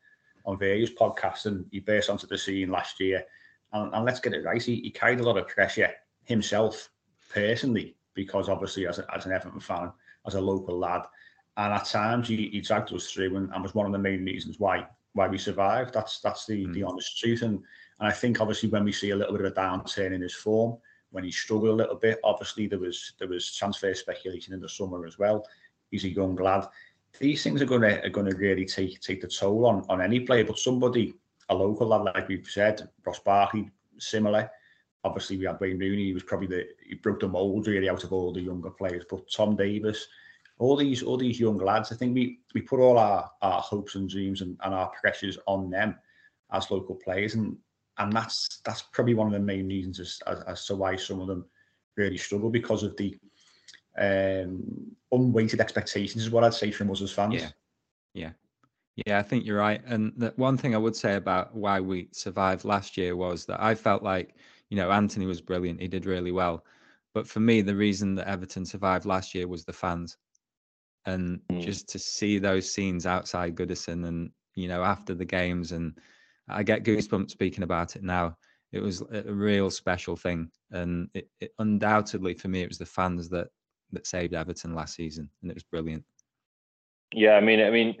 on 0.46 0.58
various 0.58 0.90
podcasts, 0.90 1.46
and 1.46 1.66
he 1.70 1.80
burst 1.80 2.08
onto 2.08 2.26
the 2.26 2.38
scene 2.38 2.70
last 2.70 3.00
year. 3.00 3.24
And, 3.72 3.92
and 3.92 4.04
let's 4.04 4.20
get 4.20 4.32
it 4.32 4.44
right. 4.44 4.62
He, 4.62 4.76
he 4.76 4.90
carried 4.90 5.20
a 5.20 5.24
lot 5.24 5.36
of 5.36 5.48
pressure 5.48 5.90
himself 6.24 6.90
personally 7.32 7.96
because 8.14 8.48
obviously 8.48 8.86
as, 8.86 8.98
a, 8.98 9.06
as 9.14 9.26
an 9.26 9.32
Everton 9.32 9.60
fan, 9.60 9.92
as 10.26 10.34
a 10.34 10.40
local 10.40 10.78
lad, 10.78 11.02
and 11.56 11.72
at 11.72 11.84
times 11.86 12.28
he, 12.28 12.48
he 12.48 12.60
dragged 12.60 12.92
us 12.92 13.10
through 13.10 13.36
and, 13.36 13.50
and 13.52 13.62
was 13.62 13.74
one 13.74 13.86
of 13.86 13.92
the 13.92 13.98
main 13.98 14.24
reasons 14.24 14.58
why 14.58 14.86
why 15.14 15.26
we 15.26 15.38
survived. 15.38 15.94
That's 15.94 16.20
that's 16.20 16.46
the 16.46 16.66
mm. 16.66 16.74
the 16.74 16.82
honest 16.82 17.18
truth. 17.18 17.42
And 17.42 17.62
and 17.98 18.08
I 18.08 18.12
think 18.12 18.40
obviously 18.40 18.68
when 18.68 18.84
we 18.84 18.92
see 18.92 19.10
a 19.10 19.16
little 19.16 19.36
bit 19.36 19.46
of 19.46 19.52
a 19.52 19.54
downturn 19.54 20.12
in 20.12 20.20
his 20.20 20.34
form, 20.34 20.76
when 21.10 21.24
he 21.24 21.30
struggled 21.30 21.70
a 21.70 21.82
little 21.82 21.96
bit, 21.96 22.20
obviously 22.22 22.66
there 22.66 22.78
was 22.78 23.14
there 23.18 23.28
was 23.28 23.54
transfer 23.54 23.94
speculation 23.94 24.52
in 24.52 24.60
the 24.60 24.68
summer 24.68 25.06
as 25.06 25.18
well. 25.18 25.46
He's 25.90 26.04
a 26.04 26.10
young 26.10 26.36
lad. 26.36 26.66
These 27.18 27.42
things 27.42 27.62
are 27.62 27.66
gonna 27.66 28.00
are 28.04 28.10
gonna 28.10 28.34
really 28.36 28.64
take 28.64 29.00
take 29.00 29.20
the 29.20 29.28
toll 29.28 29.66
on 29.66 29.84
on 29.88 30.00
any 30.00 30.20
player. 30.20 30.44
But 30.44 30.58
somebody, 30.58 31.14
a 31.48 31.54
local 31.54 31.88
lad, 31.88 32.02
like 32.02 32.28
we've 32.28 32.46
said, 32.46 32.88
Ross 33.04 33.18
Barkley, 33.20 33.70
similar. 33.98 34.50
Obviously, 35.04 35.38
we 35.38 35.46
had 35.46 35.60
Wayne 35.60 35.78
Rooney. 35.78 36.06
He 36.06 36.14
was 36.14 36.22
probably 36.22 36.48
the 36.48 36.66
he 36.84 36.94
broke 36.96 37.20
the 37.20 37.28
mold 37.28 37.66
really 37.66 37.88
out 37.88 38.04
of 38.04 38.12
all 38.12 38.32
the 38.32 38.40
younger 38.40 38.70
players. 38.70 39.04
But 39.08 39.30
Tom 39.30 39.56
Davies, 39.56 40.08
all 40.58 40.76
these 40.76 41.02
all 41.02 41.16
these 41.16 41.40
young 41.40 41.58
lads, 41.58 41.92
I 41.92 41.96
think 41.96 42.14
we 42.14 42.40
we 42.54 42.60
put 42.60 42.80
all 42.80 42.98
our 42.98 43.30
our 43.42 43.60
hopes 43.60 43.94
and 43.94 44.08
dreams 44.08 44.40
and, 44.40 44.58
and 44.64 44.74
our 44.74 44.90
pressures 45.00 45.38
on 45.46 45.70
them 45.70 45.96
as 46.52 46.70
local 46.70 46.96
players, 46.96 47.34
and 47.34 47.56
and 47.98 48.12
that's 48.12 48.60
that's 48.64 48.82
probably 48.82 49.14
one 49.14 49.26
of 49.26 49.32
the 49.32 49.38
main 49.38 49.68
reasons 49.68 50.00
as, 50.00 50.20
as, 50.26 50.40
as 50.42 50.66
to 50.66 50.76
why 50.76 50.96
some 50.96 51.20
of 51.20 51.28
them 51.28 51.46
really 51.96 52.18
struggle 52.18 52.50
because 52.50 52.82
of 52.82 52.96
the 52.96 53.18
um, 53.98 54.96
unweighted 55.12 55.60
expectations 55.60 56.24
is 56.24 56.30
what 56.30 56.44
I'd 56.44 56.54
say 56.54 56.70
from 56.70 56.90
us 56.90 57.02
as 57.02 57.12
fans. 57.12 57.34
Yeah, 57.34 57.48
yeah, 58.14 58.30
yeah. 59.06 59.18
I 59.18 59.22
think 59.22 59.44
you're 59.44 59.58
right. 59.58 59.82
And 59.86 60.12
the 60.16 60.32
one 60.36 60.56
thing 60.56 60.74
I 60.74 60.78
would 60.78 60.96
say 60.96 61.14
about 61.14 61.54
why 61.54 61.80
we 61.80 62.08
survived 62.12 62.64
last 62.64 62.96
year 62.96 63.16
was 63.16 63.46
that 63.46 63.62
I 63.62 63.74
felt 63.74 64.02
like 64.02 64.34
you 64.70 64.76
know 64.76 64.90
Anthony 64.90 65.26
was 65.26 65.40
brilliant. 65.40 65.80
He 65.80 65.88
did 65.88 66.06
really 66.06 66.32
well. 66.32 66.64
But 67.14 67.26
for 67.26 67.40
me, 67.40 67.62
the 67.62 67.74
reason 67.74 68.14
that 68.16 68.28
Everton 68.28 68.66
survived 68.66 69.06
last 69.06 69.34
year 69.34 69.48
was 69.48 69.64
the 69.64 69.72
fans 69.72 70.18
and 71.06 71.40
mm. 71.50 71.62
just 71.62 71.88
to 71.88 71.98
see 71.98 72.38
those 72.38 72.70
scenes 72.70 73.06
outside 73.06 73.54
Goodison 73.54 74.06
and 74.06 74.30
you 74.54 74.68
know 74.68 74.82
after 74.82 75.14
the 75.14 75.24
games 75.24 75.72
and 75.72 75.98
I 76.48 76.62
get 76.62 76.84
goosebumps 76.84 77.30
speaking 77.30 77.64
about 77.64 77.96
it 77.96 78.02
now. 78.02 78.36
It 78.72 78.80
was 78.80 79.02
a 79.12 79.22
real 79.22 79.70
special 79.70 80.16
thing, 80.16 80.50
and 80.70 81.08
it, 81.14 81.28
it 81.40 81.52
undoubtedly 81.58 82.34
for 82.34 82.48
me 82.48 82.62
it 82.62 82.68
was 82.68 82.78
the 82.78 82.86
fans 82.86 83.28
that 83.30 83.48
that 83.96 84.06
saved 84.06 84.34
Everton 84.34 84.74
last 84.74 84.94
season, 84.94 85.28
and 85.42 85.50
it 85.50 85.54
was 85.54 85.64
brilliant. 85.64 86.04
Yeah, 87.12 87.34
I 87.34 87.40
mean, 87.40 87.60
I 87.60 87.70
mean, 87.70 87.96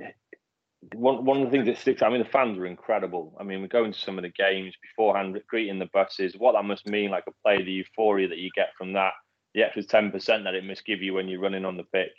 one 0.94 1.24
one 1.24 1.38
of 1.38 1.44
the 1.44 1.50
things 1.50 1.66
that 1.66 1.78
sticks. 1.78 2.02
I 2.02 2.08
mean, 2.08 2.22
the 2.22 2.28
fans 2.28 2.58
were 2.58 2.66
incredible. 2.66 3.36
I 3.40 3.44
mean, 3.44 3.62
we 3.62 3.68
go 3.68 3.84
into 3.84 3.98
some 3.98 4.18
of 4.18 4.22
the 4.22 4.30
games 4.30 4.74
beforehand, 4.82 5.38
greeting 5.48 5.78
the 5.78 5.88
buses. 5.92 6.34
What 6.36 6.52
that 6.52 6.64
must 6.64 6.86
mean, 6.86 7.10
like 7.10 7.24
a 7.26 7.32
player, 7.42 7.64
the 7.64 7.72
euphoria 7.72 8.28
that 8.28 8.38
you 8.38 8.50
get 8.54 8.68
from 8.76 8.92
that, 8.92 9.12
the 9.54 9.62
extra 9.62 9.82
ten 9.82 10.10
percent 10.10 10.44
that 10.44 10.54
it 10.54 10.64
must 10.64 10.84
give 10.84 11.02
you 11.02 11.14
when 11.14 11.28
you're 11.28 11.40
running 11.40 11.64
on 11.64 11.76
the 11.76 11.84
pitch. 11.84 12.16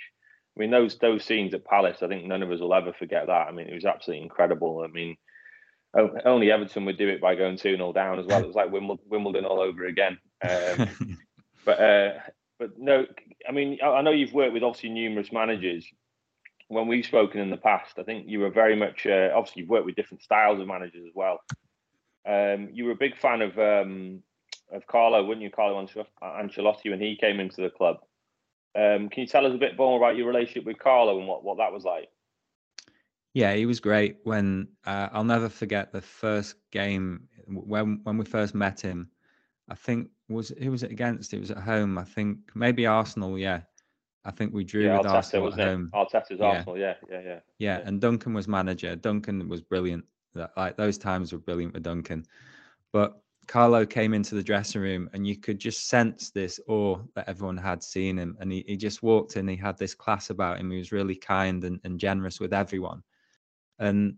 I 0.56 0.60
mean, 0.60 0.72
those 0.72 0.98
those 0.98 1.24
scenes 1.24 1.54
at 1.54 1.66
Palace, 1.66 2.00
I 2.02 2.08
think 2.08 2.26
none 2.26 2.44
of 2.44 2.52
us 2.52 2.60
will 2.60 2.74
ever 2.74 2.94
forget 2.94 3.28
that. 3.28 3.48
I 3.48 3.52
mean, 3.52 3.68
it 3.68 3.76
was 3.76 3.86
absolutely 3.86 4.24
incredible. 4.24 4.84
I 4.84 4.88
mean, 4.88 5.16
only 6.26 6.52
Everton 6.52 6.86
would 6.86 6.98
do 6.98 7.10
it 7.10 7.22
by 7.22 7.36
going 7.36 7.58
2 7.58 7.76
0 7.76 7.94
down 7.94 8.20
as 8.20 8.26
well. 8.26 8.42
It 8.42 8.48
was 8.48 8.56
like 8.56 8.72
Wimbledon 8.72 9.46
all 9.46 9.60
over 9.60 9.86
again. 9.86 10.18
Um, 10.42 11.18
but 11.66 11.80
uh, 11.80 12.14
but 12.60 12.78
no, 12.78 13.06
I 13.48 13.52
mean, 13.52 13.80
I 13.84 14.02
know 14.02 14.12
you've 14.12 14.34
worked 14.34 14.54
with 14.54 14.64
obviously 14.64 14.90
numerous 14.90 15.32
managers. 15.32 15.86
When 16.70 16.88
we've 16.88 17.06
spoken 17.06 17.40
in 17.40 17.50
the 17.50 17.58
past, 17.58 17.98
I 17.98 18.04
think 18.04 18.28
you 18.28 18.40
were 18.40 18.50
very 18.50 18.76
much 18.76 19.06
uh, 19.06 19.30
obviously 19.34 19.62
you've 19.62 19.70
worked 19.70 19.86
with 19.86 19.96
different 19.96 20.24
styles 20.24 20.60
of 20.60 20.68
managers 20.68 21.06
as 21.08 21.14
well. 21.16 21.40
Um, 22.28 22.70
you 22.74 22.86
were 22.86 22.92
a 22.92 22.96
big 22.96 23.18
fan 23.18 23.42
of 23.42 23.58
um, 23.58 24.22
of 24.72 24.86
Carlo, 24.88 25.26
weren't 25.26 25.42
you, 25.42 25.50
Carlo 25.50 25.86
Ancelotti, 26.22 26.90
when 26.90 27.00
he 27.00 27.16
came 27.16 27.40
into 27.40 27.62
the 27.62 27.70
club? 27.70 27.98
Um, 28.76 29.10
can 29.10 29.22
you 29.22 29.28
tell 29.28 29.46
us 29.46 29.54
a 29.54 29.58
bit 29.58 29.78
more 29.78 29.98
about 29.98 30.18
your 30.18 30.28
relationship 30.28 30.66
with 30.66 30.78
Carlo 30.78 31.18
and 31.18 31.28
what, 31.28 31.44
what 31.44 31.58
that 31.58 31.72
was 31.72 31.84
like? 31.84 32.10
Yeah, 33.34 33.54
he 33.54 33.66
was 33.66 33.80
great. 33.80 34.18
When 34.24 34.68
uh, 34.86 35.10
I'll 35.12 35.24
never 35.24 35.50
forget 35.50 35.92
the 35.92 36.02
first 36.02 36.56
game 36.72 37.28
when 37.48 38.02
when 38.04 38.18
we 38.18 38.26
first 38.26 38.56
met 38.56 38.82
him. 38.82 39.10
I 39.70 39.76
think 39.76 40.10
was 40.30 40.50
who 40.50 40.72
was 40.72 40.84
it 40.84 40.92
against? 40.92 41.34
It 41.34 41.40
was 41.40 41.52
at 41.52 41.58
home. 41.58 41.98
I 41.98 42.04
think 42.04 42.38
maybe 42.56 42.86
Arsenal. 42.86 43.38
Yeah, 43.38 43.62
I 44.26 44.32
think 44.32 44.54
we 44.54 44.64
drew 44.64 44.86
yeah, 44.86 44.98
with 44.98 45.08
Arteta, 45.08 45.14
Arsenal 45.14 45.54
at 45.54 45.60
home. 45.60 45.90
Arteta's 45.94 46.40
yeah. 46.40 46.46
Arsenal. 46.46 46.78
Yeah, 46.78 46.94
yeah, 47.10 47.22
yeah, 47.24 47.40
yeah. 47.60 47.82
And 47.86 48.02
Duncan 48.02 48.34
was 48.34 48.48
manager. 48.48 48.96
Duncan 48.96 49.48
was 49.48 49.62
brilliant. 49.62 50.06
Like 50.56 50.78
those 50.78 50.98
times 50.98 51.32
were 51.32 51.40
brilliant 51.40 51.74
with 51.74 51.84
Duncan. 51.84 52.26
But 52.94 53.20
Carlo 53.48 53.86
came 53.86 54.14
into 54.14 54.36
the 54.36 54.44
dressing 54.44 54.82
room 54.82 55.10
and 55.14 55.26
you 55.26 55.38
could 55.38 55.58
just 55.58 55.88
sense 55.88 56.30
this 56.30 56.60
awe 56.68 57.00
that 57.16 57.28
everyone 57.30 57.58
had 57.58 57.82
seen 57.82 58.18
him. 58.18 58.38
And 58.40 58.52
he, 58.52 58.64
he 58.68 58.76
just 58.76 59.02
walked 59.02 59.38
in, 59.38 59.48
he 59.48 59.56
had 59.56 59.78
this 59.78 59.96
class 59.96 60.30
about 60.30 60.60
him. 60.60 60.70
He 60.70 60.78
was 60.78 60.92
really 60.92 61.16
kind 61.16 61.64
and, 61.64 61.80
and 61.84 62.00
generous 62.00 62.40
with 62.40 62.54
everyone. 62.54 63.02
And 63.80 64.16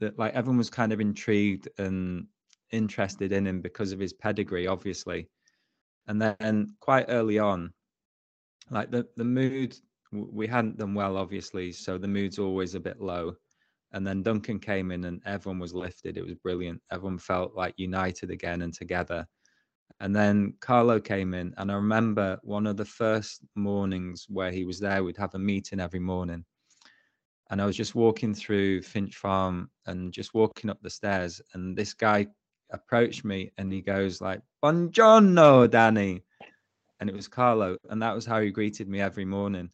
that 0.00 0.18
like 0.18 0.34
everyone 0.34 0.58
was 0.58 0.70
kind 0.70 0.92
of 0.92 1.00
intrigued 1.00 1.68
and 1.78 2.26
interested 2.70 3.32
in 3.32 3.46
him 3.46 3.60
because 3.60 3.92
of 3.92 4.00
his 4.00 4.12
pedigree, 4.12 4.66
obviously. 4.66 5.28
And 6.06 6.20
then 6.20 6.74
quite 6.80 7.06
early 7.08 7.38
on, 7.38 7.72
like 8.70 8.90
the, 8.90 9.06
the 9.16 9.24
mood, 9.24 9.76
we 10.12 10.46
hadn't 10.46 10.78
done 10.78 10.94
well, 10.94 11.16
obviously. 11.16 11.72
So 11.72 11.98
the 11.98 12.08
mood's 12.08 12.38
always 12.38 12.74
a 12.74 12.80
bit 12.80 13.00
low 13.00 13.36
and 13.92 14.06
then 14.06 14.22
Duncan 14.22 14.58
came 14.58 14.90
in 14.90 15.04
and 15.04 15.22
everyone 15.24 15.58
was 15.58 15.74
lifted. 15.74 16.16
It 16.16 16.24
was 16.24 16.34
brilliant. 16.34 16.80
Everyone 16.92 17.18
felt 17.18 17.54
like 17.54 17.74
united 17.76 18.30
again 18.30 18.62
and 18.62 18.72
together. 18.72 19.26
And 20.00 20.14
then 20.14 20.54
Carlo 20.60 21.00
came 21.00 21.34
in, 21.34 21.54
and 21.56 21.72
I 21.72 21.74
remember 21.74 22.38
one 22.42 22.66
of 22.66 22.76
the 22.76 22.84
first 22.84 23.40
mornings 23.56 24.26
where 24.28 24.52
he 24.52 24.64
was 24.64 24.78
there, 24.78 25.02
we'd 25.02 25.16
have 25.16 25.34
a 25.34 25.38
meeting 25.38 25.80
every 25.80 25.98
morning. 25.98 26.44
And 27.50 27.60
I 27.60 27.66
was 27.66 27.76
just 27.76 27.94
walking 27.94 28.34
through 28.34 28.82
Finch 28.82 29.16
Farm 29.16 29.70
and 29.86 30.12
just 30.12 30.34
walking 30.34 30.70
up 30.70 30.78
the 30.82 30.90
stairs, 30.90 31.40
and 31.54 31.76
this 31.76 31.94
guy 31.94 32.26
approached 32.70 33.24
me 33.24 33.52
and 33.58 33.72
he 33.72 33.80
goes 33.80 34.20
like, 34.20 34.40
Buongiorno, 34.62 35.70
Danny. 35.70 36.22
And 37.00 37.08
it 37.08 37.16
was 37.16 37.28
Carlo. 37.28 37.76
And 37.90 38.02
that 38.02 38.14
was 38.14 38.26
how 38.26 38.40
he 38.40 38.50
greeted 38.50 38.88
me 38.88 39.00
every 39.00 39.24
morning. 39.24 39.70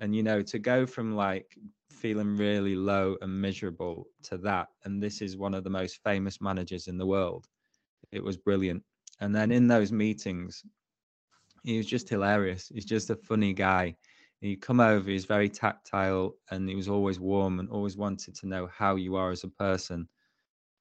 And 0.00 0.14
you 0.14 0.22
know, 0.22 0.42
to 0.42 0.58
go 0.58 0.86
from 0.86 1.16
like 1.16 1.56
feeling 1.90 2.36
really 2.36 2.76
low 2.76 3.16
and 3.20 3.40
miserable 3.40 4.06
to 4.24 4.38
that. 4.38 4.68
And 4.84 5.02
this 5.02 5.20
is 5.20 5.36
one 5.36 5.54
of 5.54 5.64
the 5.64 5.70
most 5.70 6.00
famous 6.04 6.40
managers 6.40 6.86
in 6.86 6.98
the 6.98 7.06
world. 7.06 7.46
It 8.12 8.22
was 8.22 8.36
brilliant. 8.36 8.82
And 9.20 9.34
then 9.34 9.50
in 9.50 9.66
those 9.66 9.90
meetings, 9.90 10.62
he 11.64 11.76
was 11.76 11.86
just 11.86 12.08
hilarious. 12.08 12.70
He's 12.72 12.84
just 12.84 13.10
a 13.10 13.16
funny 13.16 13.52
guy. 13.52 13.96
He'd 14.40 14.60
come 14.60 14.78
over, 14.78 15.10
he's 15.10 15.24
very 15.24 15.48
tactile 15.48 16.36
and 16.50 16.68
he 16.68 16.76
was 16.76 16.88
always 16.88 17.18
warm 17.18 17.58
and 17.58 17.68
always 17.68 17.96
wanted 17.96 18.36
to 18.36 18.46
know 18.46 18.68
how 18.72 18.94
you 18.94 19.16
are 19.16 19.32
as 19.32 19.42
a 19.42 19.48
person. 19.48 20.08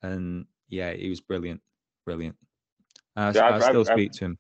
And 0.04 0.46
yeah, 0.70 0.94
he 0.94 1.10
was 1.10 1.22
brilliant. 1.22 1.62
Brilliant. 2.06 2.36
Uh, 3.16 3.32
yeah, 3.36 3.42
I, 3.42 3.56
I, 3.56 3.60
still 3.60 3.86
I, 3.90 3.94
speak 3.94 4.12
to 4.14 4.26
him. 4.26 4.38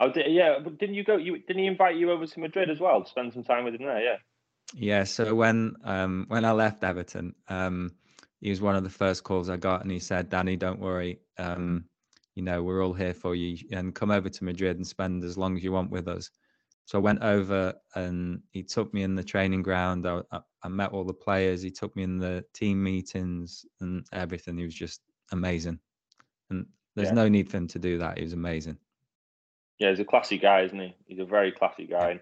Oh, 0.00 0.12
yeah. 0.14 0.58
But 0.62 0.78
didn't 0.78 0.94
you 0.94 1.04
go? 1.04 1.16
You 1.16 1.38
didn't 1.38 1.58
he 1.58 1.66
invite 1.66 1.96
you 1.96 2.10
over 2.10 2.26
to 2.26 2.40
Madrid 2.40 2.70
as 2.70 2.80
well 2.80 3.02
to 3.02 3.08
spend 3.08 3.32
some 3.32 3.44
time 3.44 3.64
with 3.64 3.74
him 3.74 3.86
there? 3.86 4.00
Yeah. 4.00 4.16
Yeah, 4.74 5.04
so 5.04 5.34
when 5.34 5.76
um, 5.84 6.26
when 6.28 6.44
I 6.44 6.52
left 6.52 6.82
Everton, 6.82 7.34
um, 7.48 7.92
he 8.40 8.50
was 8.50 8.60
one 8.60 8.76
of 8.76 8.82
the 8.82 8.90
first 8.90 9.22
calls 9.22 9.48
I 9.48 9.56
got, 9.56 9.82
and 9.82 9.90
he 9.90 10.00
said, 10.00 10.28
"Danny, 10.28 10.56
don't 10.56 10.80
worry. 10.80 11.20
Um, 11.38 11.84
you 12.34 12.42
know, 12.42 12.62
we're 12.62 12.84
all 12.84 12.92
here 12.92 13.14
for 13.14 13.34
you, 13.34 13.58
and 13.70 13.94
come 13.94 14.10
over 14.10 14.28
to 14.28 14.44
Madrid 14.44 14.76
and 14.76 14.86
spend 14.86 15.24
as 15.24 15.38
long 15.38 15.56
as 15.56 15.62
you 15.62 15.72
want 15.72 15.90
with 15.90 16.08
us." 16.08 16.30
So 16.84 16.98
I 16.98 17.00
went 17.00 17.22
over, 17.22 17.74
and 17.94 18.42
he 18.50 18.62
took 18.62 18.92
me 18.92 19.02
in 19.02 19.14
the 19.14 19.24
training 19.24 19.62
ground. 19.62 20.06
I, 20.06 20.22
I, 20.32 20.40
I 20.62 20.68
met 20.68 20.90
all 20.90 21.04
the 21.04 21.14
players. 21.14 21.62
He 21.62 21.70
took 21.70 21.94
me 21.96 22.02
in 22.02 22.18
the 22.18 22.44
team 22.52 22.82
meetings 22.82 23.64
and 23.80 24.04
everything. 24.12 24.58
He 24.58 24.64
was 24.64 24.74
just 24.74 25.00
amazing, 25.32 25.78
and 26.50 26.66
there's 26.94 27.08
yeah. 27.08 27.14
no 27.14 27.28
need 27.28 27.50
for 27.50 27.56
him 27.56 27.68
to 27.68 27.78
do 27.78 27.98
that. 27.98 28.18
He 28.18 28.24
was 28.24 28.32
amazing. 28.32 28.78
Yeah, 29.78 29.90
he's 29.90 30.00
a 30.00 30.04
classy 30.04 30.38
guy, 30.38 30.62
isn't 30.62 30.78
he? 30.78 30.94
He's 31.06 31.18
a 31.18 31.24
very 31.24 31.52
classy 31.52 31.86
guy. 31.86 32.12
And, 32.12 32.20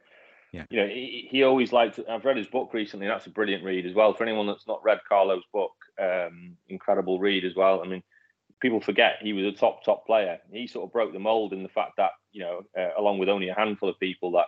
yeah. 0.53 0.65
you 0.71 0.81
know, 0.81 0.87
he, 0.89 1.29
he 1.31 1.43
always 1.45 1.73
liked. 1.73 2.01
I've 2.09 2.25
read 2.25 2.37
his 2.37 2.49
book 2.49 2.71
recently. 2.73 3.07
That's 3.07 3.27
a 3.27 3.31
brilliant 3.31 3.65
read 3.65 3.87
as 3.87 3.95
well. 3.95 4.13
For 4.15 4.25
anyone 4.25 4.47
that's 4.47 4.67
not 4.67 4.83
read 4.85 4.99
Carlo's 5.09 5.45
book, 5.53 5.73
um, 6.01 6.57
incredible 6.69 7.21
read 7.21 7.45
as 7.45 7.55
well. 7.55 7.83
I 7.83 7.87
mean, 7.87 8.03
people 8.61 8.81
forget 8.81 9.17
he 9.21 9.33
was 9.33 9.47
a 9.47 9.53
top 9.53 9.85
top 9.85 10.07
player. 10.07 10.39
He 10.51 10.67
sort 10.67 10.87
of 10.87 10.93
broke 10.93 11.13
the 11.13 11.19
mold 11.19 11.53
in 11.53 11.63
the 11.63 11.69
fact 11.69 11.93
that 11.99 12.11
you 12.33 12.43
know, 12.43 12.63
uh, 12.77 12.91
along 12.99 13.19
with 13.19 13.29
only 13.29 13.49
a 13.49 13.55
handful 13.55 13.89
of 13.89 13.99
people, 14.01 14.33
that 14.33 14.47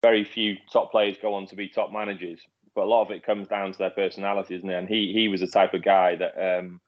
very 0.00 0.24
few 0.24 0.56
top 0.72 0.90
players 0.90 1.16
go 1.20 1.34
on 1.34 1.46
to 1.46 1.56
be 1.56 1.68
top 1.68 1.92
managers. 1.92 2.40
But 2.74 2.84
a 2.84 2.86
lot 2.86 3.02
of 3.02 3.10
it 3.10 3.26
comes 3.26 3.48
down 3.48 3.72
to 3.72 3.78
their 3.78 3.90
personality, 3.90 4.54
isn't 4.54 4.68
it? 4.68 4.78
And 4.78 4.88
he 4.88 5.12
he 5.12 5.28
was 5.28 5.40
the 5.40 5.46
type 5.46 5.74
of 5.74 5.82
guy 5.82 6.16
that 6.16 6.58
um, 6.58 6.80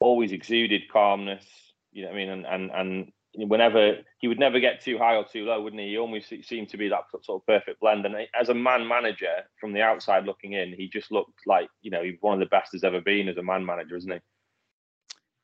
always 0.00 0.32
exuded 0.32 0.82
calmness. 0.92 1.44
You 1.92 2.02
know 2.02 2.08
what 2.08 2.14
I 2.14 2.18
mean? 2.18 2.28
And 2.30 2.46
and 2.46 2.70
and 2.70 3.12
whenever 3.50 3.98
he 4.18 4.28
would 4.28 4.38
never 4.38 4.60
get 4.60 4.80
too 4.80 4.98
high 4.98 5.16
or 5.16 5.24
too 5.24 5.44
low, 5.44 5.60
wouldn't 5.62 5.80
he? 5.80 5.90
He 5.90 5.98
almost 5.98 6.32
seemed 6.42 6.68
to 6.70 6.76
be 6.76 6.88
that 6.88 7.04
sort 7.22 7.42
of 7.42 7.46
perfect 7.46 7.80
blend. 7.80 8.06
And 8.06 8.14
as 8.38 8.48
a 8.48 8.54
man 8.54 8.86
manager, 8.86 9.42
from 9.60 9.72
the 9.72 9.82
outside 9.82 10.24
looking 10.24 10.52
in, 10.52 10.72
he 10.72 10.88
just 10.88 11.10
looked 11.10 11.40
like 11.46 11.68
you 11.82 11.90
know 11.90 12.02
he's 12.02 12.16
one 12.20 12.34
of 12.34 12.40
the 12.40 12.46
best 12.46 12.72
there's 12.72 12.84
ever 12.84 13.00
been 13.00 13.28
as 13.28 13.36
a 13.36 13.42
man 13.42 13.64
manager, 13.64 13.96
isn't 13.96 14.12
he? 14.12 14.18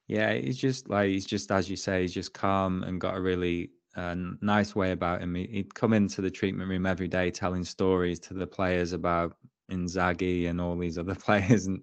Yeah, 0.08 0.32
he's 0.32 0.58
just 0.58 0.88
like 0.88 1.08
he's 1.08 1.26
just 1.26 1.50
as 1.52 1.70
you 1.70 1.76
say, 1.76 2.02
he's 2.02 2.14
just 2.14 2.34
calm 2.34 2.82
and 2.82 3.00
got 3.00 3.16
a 3.16 3.20
really 3.20 3.70
uh, 3.96 4.16
nice 4.40 4.74
way 4.74 4.92
about 4.92 5.20
him. 5.20 5.34
He'd 5.34 5.74
come 5.74 5.92
into 5.92 6.20
the 6.20 6.30
treatment 6.30 6.68
room 6.68 6.86
every 6.86 7.08
day 7.08 7.30
telling 7.30 7.64
stories 7.64 8.18
to 8.20 8.34
the 8.34 8.46
players 8.46 8.92
about 8.92 9.36
Inzaghi 9.70 10.48
and 10.48 10.61
all 10.61 10.76
these 10.76 10.98
other 10.98 11.14
players, 11.26 11.66
and 11.66 11.83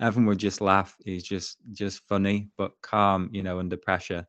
Evan 0.00 0.26
would 0.26 0.38
just 0.38 0.60
laugh. 0.60 0.96
He's 1.04 1.24
just 1.24 1.58
just 1.72 2.06
funny 2.08 2.48
but 2.56 2.72
calm, 2.82 3.30
you 3.32 3.42
know, 3.42 3.58
under 3.58 3.76
pressure 3.76 4.26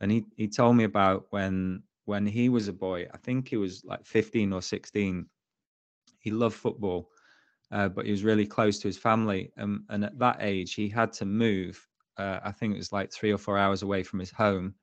and 0.00 0.10
he 0.10 0.24
he 0.36 0.48
told 0.48 0.76
me 0.76 0.84
about 0.84 1.26
when 1.30 1.82
when 2.04 2.26
he 2.26 2.48
was 2.48 2.68
a 2.68 2.72
boy. 2.72 3.06
I 3.12 3.18
think 3.18 3.48
he 3.48 3.56
was 3.56 3.84
like 3.84 4.04
15 4.06 4.52
or 4.52 4.62
16. 4.62 5.26
He 6.20 6.30
loved 6.30 6.56
football, 6.56 7.10
uh, 7.70 7.88
but 7.88 8.06
he 8.06 8.10
was 8.10 8.24
really 8.24 8.46
close 8.46 8.78
to 8.80 8.88
his 8.88 8.98
family. 8.98 9.52
Um, 9.58 9.84
and 9.90 10.04
at 10.04 10.18
that 10.18 10.38
age, 10.40 10.74
he 10.74 10.88
had 10.88 11.12
to 11.14 11.24
move. 11.26 11.86
Uh, 12.16 12.40
I 12.42 12.52
think 12.52 12.74
it 12.74 12.78
was 12.78 12.92
like 12.92 13.12
three 13.12 13.32
or 13.32 13.38
four 13.38 13.58
hours 13.58 13.82
away 13.82 14.02
from 14.02 14.20
his 14.20 14.30
home, 14.30 14.74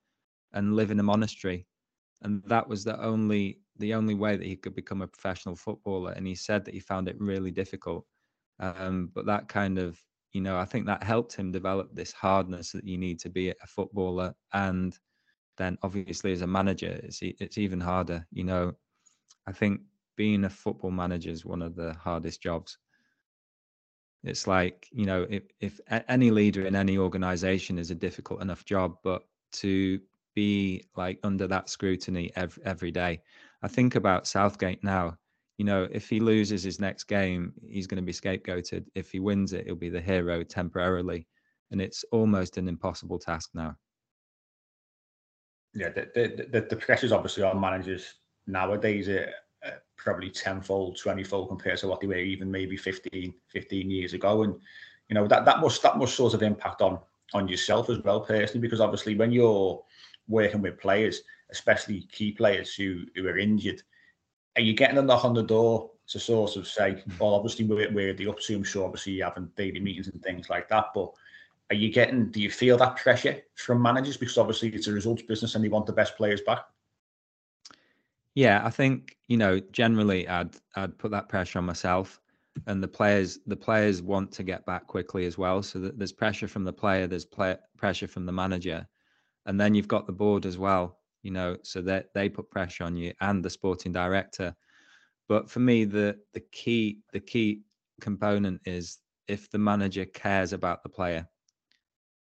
and 0.54 0.76
live 0.76 0.91
in 0.91 1.00
a 1.00 1.04
monastery. 1.04 1.68
And 2.22 2.44
that 2.48 2.68
was 2.68 2.84
the 2.84 3.02
only 3.02 3.60
the 3.78 3.94
only 3.94 4.14
way 4.14 4.38
that 4.38 4.46
he 4.46 4.56
could 4.56 4.76
become 4.76 5.02
a 5.02 5.08
professional 5.08 5.56
footballer. 5.56 6.12
And 6.12 6.26
he 6.26 6.36
said 6.36 6.66
that 6.66 6.74
he 6.74 6.80
found 6.80 7.08
it 7.08 7.20
really 7.20 7.52
difficult. 7.52 8.06
Um, 8.60 9.12
but 9.14 9.26
that 9.26 9.48
kind 9.50 9.78
of 9.78 10.02
you 10.36 10.42
know, 10.42 10.58
I 10.58 10.66
think 10.66 10.86
that 10.86 11.02
helped 11.02 11.34
him 11.34 11.54
develop 11.54 11.96
this 11.96 12.12
hardness 12.12 12.74
that 12.74 12.84
you 12.84 12.98
need 12.98 13.20
to 13.20 13.30
be 13.30 13.52
a 13.52 13.68
footballer. 13.68 14.36
And 14.52 14.94
then 15.56 15.78
obviously 15.82 16.34
as 16.34 16.42
a 16.42 16.48
manager, 16.48 17.00
it's 17.04 17.20
it's 17.22 17.58
even 17.58 17.80
harder. 17.80 18.28
You 18.34 18.44
know, 18.44 18.74
I 19.48 19.54
think 19.54 19.80
being 20.18 20.44
a 20.44 20.50
football 20.50 20.92
manager 20.92 21.30
is 21.30 21.46
one 21.46 21.62
of 21.62 21.78
the 21.78 21.94
hardest 21.94 22.42
jobs. 22.42 22.78
It's 24.26 24.46
like 24.46 24.90
you 24.92 25.06
know, 25.06 25.26
if 25.30 25.44
if 25.62 25.80
any 25.90 26.32
leader 26.32 26.66
in 26.68 26.76
any 26.76 26.98
organization 26.98 27.80
is 27.80 27.90
a 27.90 27.96
difficult 27.96 28.42
enough 28.42 28.66
job, 28.66 28.98
but 29.06 29.22
to 29.54 30.02
be 30.36 30.86
like 30.98 31.18
under 31.24 31.48
that 31.48 31.70
scrutiny 31.70 32.34
every, 32.36 32.62
every 32.66 32.92
day. 32.92 33.22
I 33.65 33.67
think 33.67 33.95
about 33.95 34.28
Southgate 34.28 34.84
now 34.84 35.17
you 35.58 35.65
know, 35.65 35.88
if 35.91 36.10
he 36.10 36.19
loses 36.19 36.63
his 36.63 36.80
next 36.80 37.06
game, 37.06 37.54
he's 37.69 37.88
going 37.88 38.01
to 38.01 38.06
be 38.06 38.12
scapegoated. 38.12 38.86
If 38.93 39.12
he 39.12 39.19
wins 39.19 39.54
it, 39.54 39.65
he'll 39.65 39.75
be 39.75 39.89
the 39.89 40.01
hero 40.01 40.43
temporarily. 40.43 41.28
And 41.71 41.82
it's 41.82 42.04
almost 42.12 42.58
an 42.58 42.67
impossible 42.67 43.19
task 43.19 43.51
now. 43.54 43.75
Yeah, 45.73 45.89
the, 45.89 46.10
the, 46.13 46.47
the, 46.51 46.67
the 46.69 46.75
pressures 46.75 47.12
obviously 47.12 47.43
on 47.43 47.60
managers 47.60 48.15
nowadays 48.47 49.10
are 49.10 49.32
probably 49.97 50.30
tenfold, 50.30 50.97
twentyfold 50.97 51.49
compared 51.49 51.80
to 51.80 51.88
what 51.88 52.01
they 52.01 52.08
were 52.08 52.15
even 52.15 52.51
maybe 52.51 52.78
15, 52.78 53.34
15 53.47 53.89
years 53.89 54.13
ago. 54.13 54.43
And, 54.43 54.56
you 55.10 55.15
know, 55.15 55.28
that, 55.28 55.45
that 55.45 55.60
must 55.60 55.82
that 55.84 55.97
must 55.97 56.15
sort 56.15 56.34
of 56.34 56.43
impact 56.43 56.82
on 56.82 56.99
on 57.34 57.47
yourself 57.47 57.89
as 57.89 57.99
well 57.99 58.21
personally, 58.21 58.62
because 58.62 58.82
obviously 58.82 59.15
when 59.15 59.32
you're 59.32 59.84
working 60.28 60.62
with 60.62 60.80
players, 60.80 61.22
especially 61.52 62.08
key 62.12 62.32
players 62.32 62.74
who, 62.74 63.04
who 63.16 63.28
are 63.28 63.38
injured, 63.38 63.82
are 64.56 64.62
you 64.62 64.74
getting 64.74 64.98
a 64.98 65.02
knock 65.02 65.26
on 65.26 65.34
the 65.34 65.44
door 65.44 65.92
to 66.08 66.20
sort 66.20 66.56
of 66.56 66.68
say, 66.68 66.94
hmm. 66.94 67.12
well, 67.20 67.34
obviously 67.34 67.66
we're, 67.66 67.92
we're 67.92 68.14
the 68.14 68.28
up 68.28 68.40
to, 68.40 68.56
I'm 68.56 68.64
sure 68.64 68.86
obviously 68.86 69.14
you're 69.14 69.28
having 69.28 69.50
daily 69.56 69.80
meetings 69.80 70.08
and 70.08 70.22
things 70.22 70.50
like 70.50 70.70
that, 70.70 70.88
but 70.94 71.12
are 71.72 71.76
you 71.76 71.92
getting, 71.92 72.30
do 72.30 72.40
you 72.40 72.52
feel 72.52 72.78
that 72.78 72.98
pressure 72.98 73.42
from 73.56 73.82
managers? 73.82 74.18
Because 74.18 74.38
obviously 74.38 74.70
it's 74.70 74.88
a 74.88 74.92
results 74.92 75.24
business 75.24 75.56
and 75.56 75.64
they 75.64 75.70
want 75.70 75.88
the 75.88 75.94
best 75.94 76.16
players 76.16 76.42
back. 76.42 76.66
Yeah, 78.36 78.62
I 78.64 78.70
think, 78.70 79.18
you 79.28 79.38
know, 79.38 79.60
generally 79.72 80.28
I'd, 80.28 80.56
I'd 80.76 80.98
put 80.98 81.10
that 81.12 81.28
pressure 81.30 81.58
on 81.58 81.66
myself 81.66 82.22
and 82.68 82.84
the 82.84 82.88
players, 82.88 83.40
the 83.48 83.56
players 83.56 84.02
want 84.02 84.32
to 84.34 84.44
get 84.44 84.66
back 84.66 84.88
quickly 84.88 85.26
as 85.26 85.38
well. 85.38 85.64
So 85.64 85.80
that 85.80 85.98
there's 85.98 86.12
pressure 86.12 86.48
from 86.48 86.66
the 86.66 86.74
player, 86.74 87.08
there's 87.08 87.26
play, 87.26 87.58
pressure 87.78 88.08
from 88.08 88.26
the 88.26 88.32
manager, 88.32 88.88
and 89.46 89.60
then 89.60 89.76
you've 89.76 89.88
got 89.88 90.08
the 90.08 90.14
board 90.14 90.46
as 90.46 90.58
well 90.58 90.98
you 91.26 91.32
know, 91.32 91.58
so 91.64 91.82
that 91.82 92.14
they 92.14 92.30
put 92.30 92.52
pressure 92.52 92.84
on 92.84 92.96
you 92.96 93.12
and 93.20 93.44
the 93.44 93.50
sporting 93.50 93.92
director. 93.92 94.56
But 95.28 95.50
for 95.50 95.60
me, 95.60 95.84
the 95.84 96.20
the 96.36 96.44
key 96.52 97.00
the 97.14 97.20
key 97.20 97.64
component 98.00 98.62
is 98.66 99.00
if 99.28 99.50
the 99.50 99.58
manager 99.58 100.06
cares 100.06 100.54
about 100.54 100.84
the 100.84 100.90
player, 100.90 101.28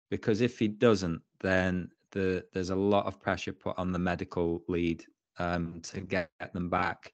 because 0.09 0.41
if 0.41 0.57
he 0.57 0.69
doesn't, 0.69 1.21
then 1.41 1.91
the 2.13 2.45
there's 2.53 2.71
a 2.71 2.77
lot 2.77 3.07
of 3.07 3.21
pressure 3.21 3.53
put 3.53 3.77
on 3.77 3.91
the 3.91 3.99
medical 3.99 4.63
lead 4.69 5.05
um, 5.41 5.81
to 5.83 6.01
get 6.01 6.31
them 6.53 6.71
back. 6.71 7.13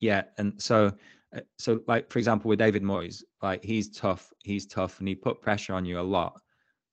Yeah, 0.00 0.22
and 0.38 0.54
so 0.56 0.94
uh, 1.36 1.40
so 1.58 1.82
like 1.86 2.10
for 2.10 2.18
example 2.18 2.48
with 2.48 2.58
David 2.58 2.82
Moyes, 2.82 3.22
like 3.42 3.62
he's 3.62 3.90
tough, 3.90 4.32
he's 4.44 4.64
tough, 4.64 4.98
and 4.98 5.06
he 5.06 5.14
put 5.14 5.42
pressure 5.42 5.74
on 5.74 5.84
you 5.84 6.00
a 6.00 6.10
lot, 6.18 6.40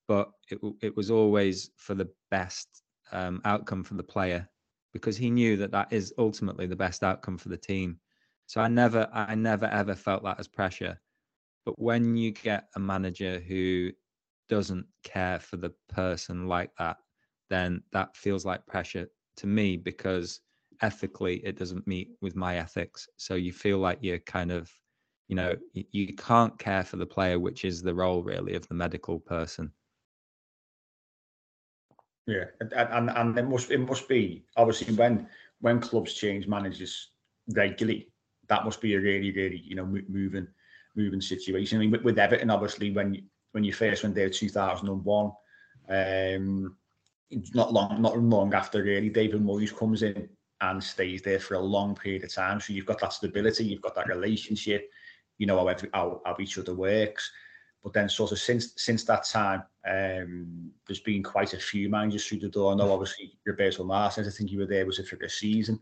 but 0.08 0.32
it 0.50 0.60
it 0.82 0.96
was 0.96 1.12
always 1.12 1.72
for 1.78 1.96
the 1.96 2.10
best 2.32 2.84
um, 3.12 3.42
outcome 3.46 3.84
for 3.84 3.96
the 3.96 4.04
player 4.04 4.48
because 4.94 5.18
he 5.18 5.30
knew 5.30 5.58
that 5.58 5.72
that 5.72 5.92
is 5.92 6.14
ultimately 6.18 6.66
the 6.66 6.76
best 6.76 7.04
outcome 7.04 7.38
for 7.38 7.50
the 7.50 7.58
team. 7.58 8.00
So 8.48 8.62
I 8.62 8.68
never, 8.68 9.08
I 9.14 9.36
never 9.36 9.66
ever 9.66 9.96
felt 9.96 10.24
that 10.24 10.40
as 10.40 10.48
pressure. 10.48 11.00
But 11.66 11.80
when 11.80 12.16
you 12.16 12.32
get 12.32 12.70
a 12.76 12.80
manager 12.80 13.40
who 13.40 13.92
doesn't 14.50 14.86
care 15.04 15.40
for 15.40 15.58
the 15.58 15.72
person 15.90 16.48
like 16.48 16.72
that, 16.80 16.98
then 17.50 17.84
that 17.92 18.16
feels 18.16 18.46
like 18.46 18.66
pressure 18.66 19.08
to 19.38 19.48
me 19.48 19.78
because 19.78 20.40
ethically 20.82 21.38
it 21.46 21.58
doesn't 21.58 21.88
meet 21.88 22.12
with 22.22 22.36
my 22.36 22.58
ethics. 22.58 23.08
So 23.18 23.36
you 23.36 23.52
feel 23.52 23.80
like 23.80 24.00
you're 24.02 24.20
kind 24.20 24.52
of, 24.52 24.72
you 25.28 25.36
know, 25.36 25.56
you 25.74 26.16
can't 26.16 26.58
care 26.58 26.84
for 26.84 26.98
the 26.98 27.06
player, 27.06 27.40
which 27.40 27.66
is 27.66 27.82
the 27.82 27.94
role 27.94 28.24
really 28.24 28.56
of 28.56 28.68
the 28.68 28.76
medical 28.76 29.20
person. 29.20 29.72
Yeah, 32.28 32.44
and, 32.60 32.74
and 32.74 33.10
and 33.10 33.38
it 33.38 33.48
must 33.48 33.72
it 33.72 33.78
must 33.78 34.08
be 34.10 34.44
obviously 34.58 34.94
when 34.96 35.28
when 35.62 35.80
clubs 35.80 36.14
change 36.14 36.46
managers 36.46 37.12
regularly, 37.56 38.10
that 38.50 38.66
must 38.66 38.82
be 38.82 38.96
a 38.96 39.00
really 39.00 39.32
really 39.32 39.64
you 39.66 39.76
know 39.76 39.86
moving 39.86 40.48
moving 40.96 41.22
situation. 41.22 41.78
I 41.78 41.82
mean, 41.82 42.04
with, 42.04 42.20
Everton, 42.20 42.50
obviously 42.50 42.92
when 42.92 43.24
when 43.54 43.64
you 43.64 43.72
first 43.72 44.04
went 44.04 44.14
there, 44.14 44.30
two 44.30 44.50
thousand 44.50 44.90
and 44.90 45.06
one, 45.06 45.32
um, 45.90 46.76
not 47.54 47.72
long 47.72 48.02
not 48.02 48.20
long 48.20 48.54
after 48.54 48.84
really, 48.84 49.10
David 49.10 49.42
Moyes 49.42 49.76
comes 49.76 50.04
in 50.04 50.28
and 50.60 50.84
stays 50.84 51.22
there 51.22 51.40
for 51.40 51.54
a 51.54 51.60
long 51.60 51.96
period 51.96 52.26
of 52.26 52.34
time. 52.34 52.60
So 52.60 52.74
you've 52.74 52.86
got 52.86 53.00
that 53.00 53.14
stability, 53.14 53.64
you've 53.64 53.82
got 53.82 53.96
that 53.96 54.08
relationship, 54.10 54.90
you 55.38 55.46
know 55.48 55.60
how 55.60 55.68
every, 55.68 55.90
how, 55.94 56.22
how 56.26 56.36
each 56.42 56.58
other 56.58 56.76
works. 56.76 57.32
But 57.88 57.94
then, 57.94 58.10
sort 58.10 58.34
of 58.34 58.40
since 58.40 58.74
since 58.76 59.06
that 59.06 59.24
time, 59.24 59.64
um, 59.90 60.72
there's 60.86 61.00
been 61.00 61.24
quite 61.24 61.54
a 61.54 61.58
few 61.58 61.88
managers 61.88 62.28
through 62.28 62.40
the 62.40 62.50
door. 62.50 62.74
I 62.74 62.76
know, 62.76 62.92
obviously, 62.92 63.38
Roberto 63.46 63.86
Martinez. 63.86 64.28
I 64.28 64.38
think 64.38 64.52
you 64.52 64.60
were 64.60 64.66
there 64.66 64.86
was 64.86 65.00
it 65.00 65.08
for 65.08 65.16
a 65.16 65.30
season 65.30 65.80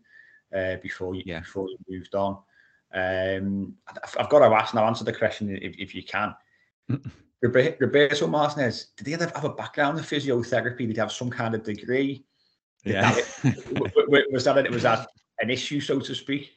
uh, 0.56 0.76
before 0.84 1.16
you 1.16 1.24
yeah. 1.26 1.40
before 1.40 1.68
you 1.68 1.78
moved 1.90 2.14
on. 2.14 2.38
Um, 2.94 3.74
I've 4.20 4.30
got 4.30 4.48
to 4.48 4.54
ask 4.54 4.76
now. 4.76 4.86
Answer 4.86 5.04
the 5.04 5.14
question 5.14 5.50
if, 5.50 5.74
if 5.80 5.96
you 5.96 6.04
can. 6.04 6.36
Roberto 7.42 8.28
Martinez, 8.28 8.90
did 8.98 9.08
he 9.08 9.14
have 9.14 9.44
a 9.44 9.50
background 9.50 9.98
in 9.98 10.04
physiotherapy? 10.04 10.78
Did 10.78 10.92
he 10.92 11.00
have 11.00 11.12
some 11.12 11.32
kind 11.32 11.56
of 11.56 11.64
degree? 11.64 12.24
Did 12.84 12.94
yeah. 12.94 13.16
That, 13.16 14.30
was 14.32 14.44
that 14.44 14.70
was 14.70 14.84
that 14.84 15.08
an 15.40 15.50
issue, 15.50 15.82
so 15.82 16.00
to 16.00 16.14
speak? 16.14 16.56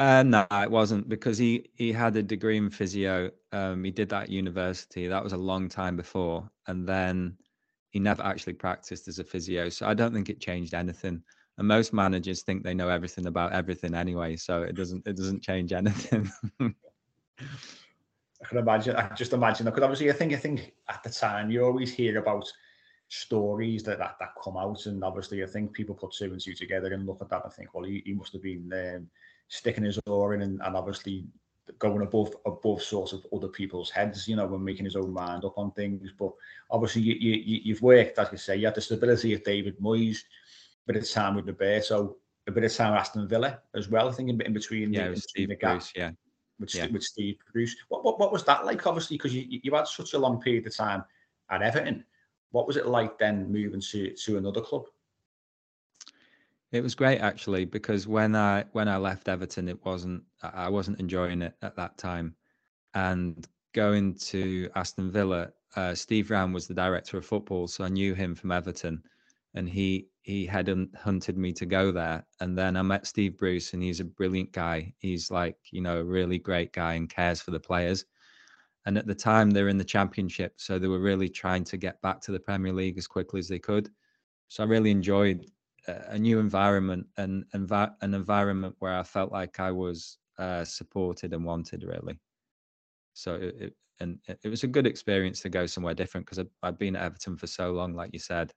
Uh, 0.00 0.22
no, 0.22 0.46
it 0.50 0.70
wasn't 0.70 1.06
because 1.10 1.36
he 1.36 1.68
he 1.74 1.92
had 1.92 2.16
a 2.16 2.22
degree 2.22 2.56
in 2.56 2.70
physio. 2.70 3.30
Um, 3.52 3.84
he 3.84 3.90
did 3.90 4.08
that 4.08 4.22
at 4.22 4.28
university. 4.30 5.06
That 5.06 5.22
was 5.22 5.34
a 5.34 5.36
long 5.36 5.68
time 5.68 5.94
before, 5.94 6.50
and 6.66 6.88
then 6.88 7.36
he 7.90 7.98
never 7.98 8.22
actually 8.22 8.54
practiced 8.54 9.08
as 9.08 9.18
a 9.18 9.24
physio. 9.24 9.68
So 9.68 9.86
I 9.86 9.92
don't 9.92 10.14
think 10.14 10.30
it 10.30 10.40
changed 10.40 10.72
anything. 10.72 11.22
And 11.58 11.68
most 11.68 11.92
managers 11.92 12.40
think 12.40 12.64
they 12.64 12.72
know 12.72 12.88
everything 12.88 13.26
about 13.26 13.52
everything 13.52 13.94
anyway, 13.94 14.36
so 14.36 14.62
it 14.62 14.74
doesn't 14.74 15.06
it 15.06 15.18
doesn't 15.18 15.42
change 15.42 15.74
anything. 15.74 16.32
I 16.60 18.46
can 18.48 18.56
imagine. 18.56 18.96
I 18.96 19.14
just 19.14 19.34
imagine 19.34 19.66
because 19.66 19.82
obviously 19.82 20.08
I 20.08 20.14
think 20.14 20.32
I 20.32 20.36
think 20.36 20.72
at 20.88 21.02
the 21.02 21.10
time 21.10 21.50
you 21.50 21.62
always 21.62 21.92
hear 21.92 22.18
about 22.18 22.50
stories 23.08 23.82
that, 23.82 23.98
that 23.98 24.16
that 24.18 24.30
come 24.42 24.56
out, 24.56 24.86
and 24.86 25.04
obviously 25.04 25.42
I 25.42 25.46
think 25.46 25.74
people 25.74 25.94
put 25.94 26.12
two 26.12 26.32
and 26.32 26.40
two 26.40 26.54
together 26.54 26.94
and 26.94 27.04
look 27.04 27.20
at 27.20 27.28
that 27.28 27.44
and 27.44 27.52
think, 27.52 27.74
well, 27.74 27.84
he, 27.84 28.02
he 28.06 28.14
must 28.14 28.32
have 28.32 28.42
been 28.42 28.72
um, 28.72 29.06
sticking 29.50 29.84
his 29.84 29.98
oar 30.06 30.32
in 30.32 30.42
and, 30.42 30.60
and 30.62 30.76
obviously 30.76 31.26
going 31.78 32.02
above 32.02 32.34
above 32.46 32.82
sort 32.82 33.12
of 33.12 33.26
other 33.32 33.48
people's 33.48 33.90
heads, 33.90 34.26
you 34.26 34.36
know, 34.36 34.46
when 34.46 34.64
making 34.64 34.84
his 34.84 34.96
own 34.96 35.12
mind 35.12 35.44
up 35.44 35.58
on 35.58 35.72
things. 35.72 36.10
But 36.18 36.32
obviously, 36.70 37.02
you, 37.02 37.14
you 37.14 37.60
you've 37.64 37.82
worked, 37.82 38.18
as 38.18 38.28
you 38.32 38.38
say, 38.38 38.56
you 38.56 38.66
had 38.66 38.74
the 38.74 38.80
stability 38.80 39.34
of 39.34 39.44
David 39.44 39.78
Moyes, 39.78 40.18
a 40.88 40.92
bit 40.92 41.02
of 41.02 41.10
time 41.10 41.34
with 41.36 41.46
Roberto, 41.46 42.16
a 42.46 42.50
bit 42.50 42.64
of 42.64 42.74
time 42.74 42.92
with 42.92 43.00
Aston 43.00 43.28
Villa 43.28 43.60
as 43.74 43.88
well. 43.88 44.08
I 44.08 44.12
think 44.12 44.30
in, 44.30 44.40
in 44.40 44.52
between, 44.52 44.92
yeah, 44.92 45.08
the, 45.08 45.16
Steve 45.16 45.48
the 45.48 45.56
Bruce, 45.56 45.92
yeah, 45.94 46.10
with, 46.58 46.74
yeah. 46.74 46.86
with 46.86 47.02
Steve 47.02 47.36
Bruce. 47.52 47.76
What, 47.88 48.04
what 48.04 48.18
what 48.18 48.32
was 48.32 48.44
that 48.44 48.64
like? 48.64 48.86
Obviously, 48.86 49.16
because 49.16 49.34
you 49.34 49.44
you 49.48 49.74
had 49.74 49.86
such 49.86 50.14
a 50.14 50.18
long 50.18 50.40
period 50.40 50.66
of 50.66 50.76
time 50.76 51.04
at 51.50 51.62
Everton. 51.62 52.04
What 52.52 52.66
was 52.66 52.76
it 52.76 52.86
like 52.86 53.18
then 53.18 53.50
moving 53.52 53.80
to 53.80 54.14
to 54.14 54.38
another 54.38 54.60
club? 54.60 54.86
It 56.72 56.82
was 56.82 56.94
great 56.94 57.18
actually 57.18 57.64
because 57.64 58.06
when 58.06 58.36
I 58.36 58.64
when 58.72 58.88
I 58.88 58.96
left 58.96 59.28
Everton, 59.28 59.68
it 59.68 59.84
wasn't 59.84 60.22
I 60.42 60.68
wasn't 60.68 61.00
enjoying 61.00 61.42
it 61.42 61.54
at 61.62 61.76
that 61.76 61.98
time, 61.98 62.36
and 62.94 63.46
going 63.72 64.14
to 64.16 64.70
Aston 64.76 65.10
Villa, 65.10 65.52
uh, 65.76 65.94
Steve 65.94 66.30
Round 66.30 66.54
was 66.54 66.66
the 66.66 66.74
director 66.74 67.18
of 67.18 67.26
football, 67.26 67.66
so 67.68 67.84
I 67.84 67.88
knew 67.88 68.14
him 68.14 68.34
from 68.34 68.52
Everton, 68.52 69.02
and 69.54 69.68
he 69.68 70.08
he 70.22 70.46
had 70.46 70.68
hunted 70.96 71.36
me 71.36 71.52
to 71.54 71.66
go 71.66 71.90
there, 71.92 72.24
and 72.40 72.56
then 72.56 72.76
I 72.76 72.82
met 72.82 73.06
Steve 73.06 73.36
Bruce, 73.36 73.74
and 73.74 73.82
he's 73.82 74.00
a 74.00 74.04
brilliant 74.04 74.52
guy. 74.52 74.94
He's 74.98 75.30
like 75.30 75.58
you 75.72 75.80
know 75.80 75.98
a 75.98 76.04
really 76.04 76.38
great 76.38 76.72
guy 76.72 76.94
and 76.94 77.08
cares 77.08 77.40
for 77.40 77.50
the 77.50 77.60
players. 77.60 78.04
And 78.86 78.96
at 78.96 79.06
the 79.06 79.14
time, 79.14 79.50
they're 79.50 79.68
in 79.68 79.78
the 79.78 79.84
championship, 79.84 80.54
so 80.56 80.78
they 80.78 80.88
were 80.88 81.00
really 81.00 81.28
trying 81.28 81.64
to 81.64 81.76
get 81.76 82.00
back 82.00 82.20
to 82.22 82.32
the 82.32 82.40
Premier 82.40 82.72
League 82.72 82.98
as 82.98 83.06
quickly 83.06 83.40
as 83.40 83.48
they 83.48 83.58
could. 83.58 83.90
So 84.48 84.64
I 84.64 84.66
really 84.66 84.90
enjoyed 84.90 85.44
a 85.86 86.18
new 86.18 86.38
environment 86.38 87.06
and 87.16 87.44
envi- 87.54 87.94
an 88.00 88.14
environment 88.14 88.76
where 88.78 88.94
I 88.94 89.02
felt 89.02 89.32
like 89.32 89.60
I 89.60 89.70
was 89.70 90.18
uh, 90.38 90.64
supported 90.64 91.32
and 91.32 91.44
wanted 91.44 91.84
really. 91.84 92.18
So 93.14 93.34
it, 93.34 93.56
it, 93.60 93.76
and 94.00 94.18
it 94.26 94.48
was 94.48 94.64
a 94.64 94.68
good 94.68 94.86
experience 94.86 95.40
to 95.40 95.48
go 95.48 95.66
somewhere 95.66 95.94
different 95.94 96.26
because 96.26 96.44
I'd 96.62 96.78
been 96.78 96.96
at 96.96 97.02
Everton 97.02 97.36
for 97.36 97.46
so 97.46 97.72
long, 97.72 97.94
like 97.94 98.10
you 98.12 98.18
said. 98.18 98.52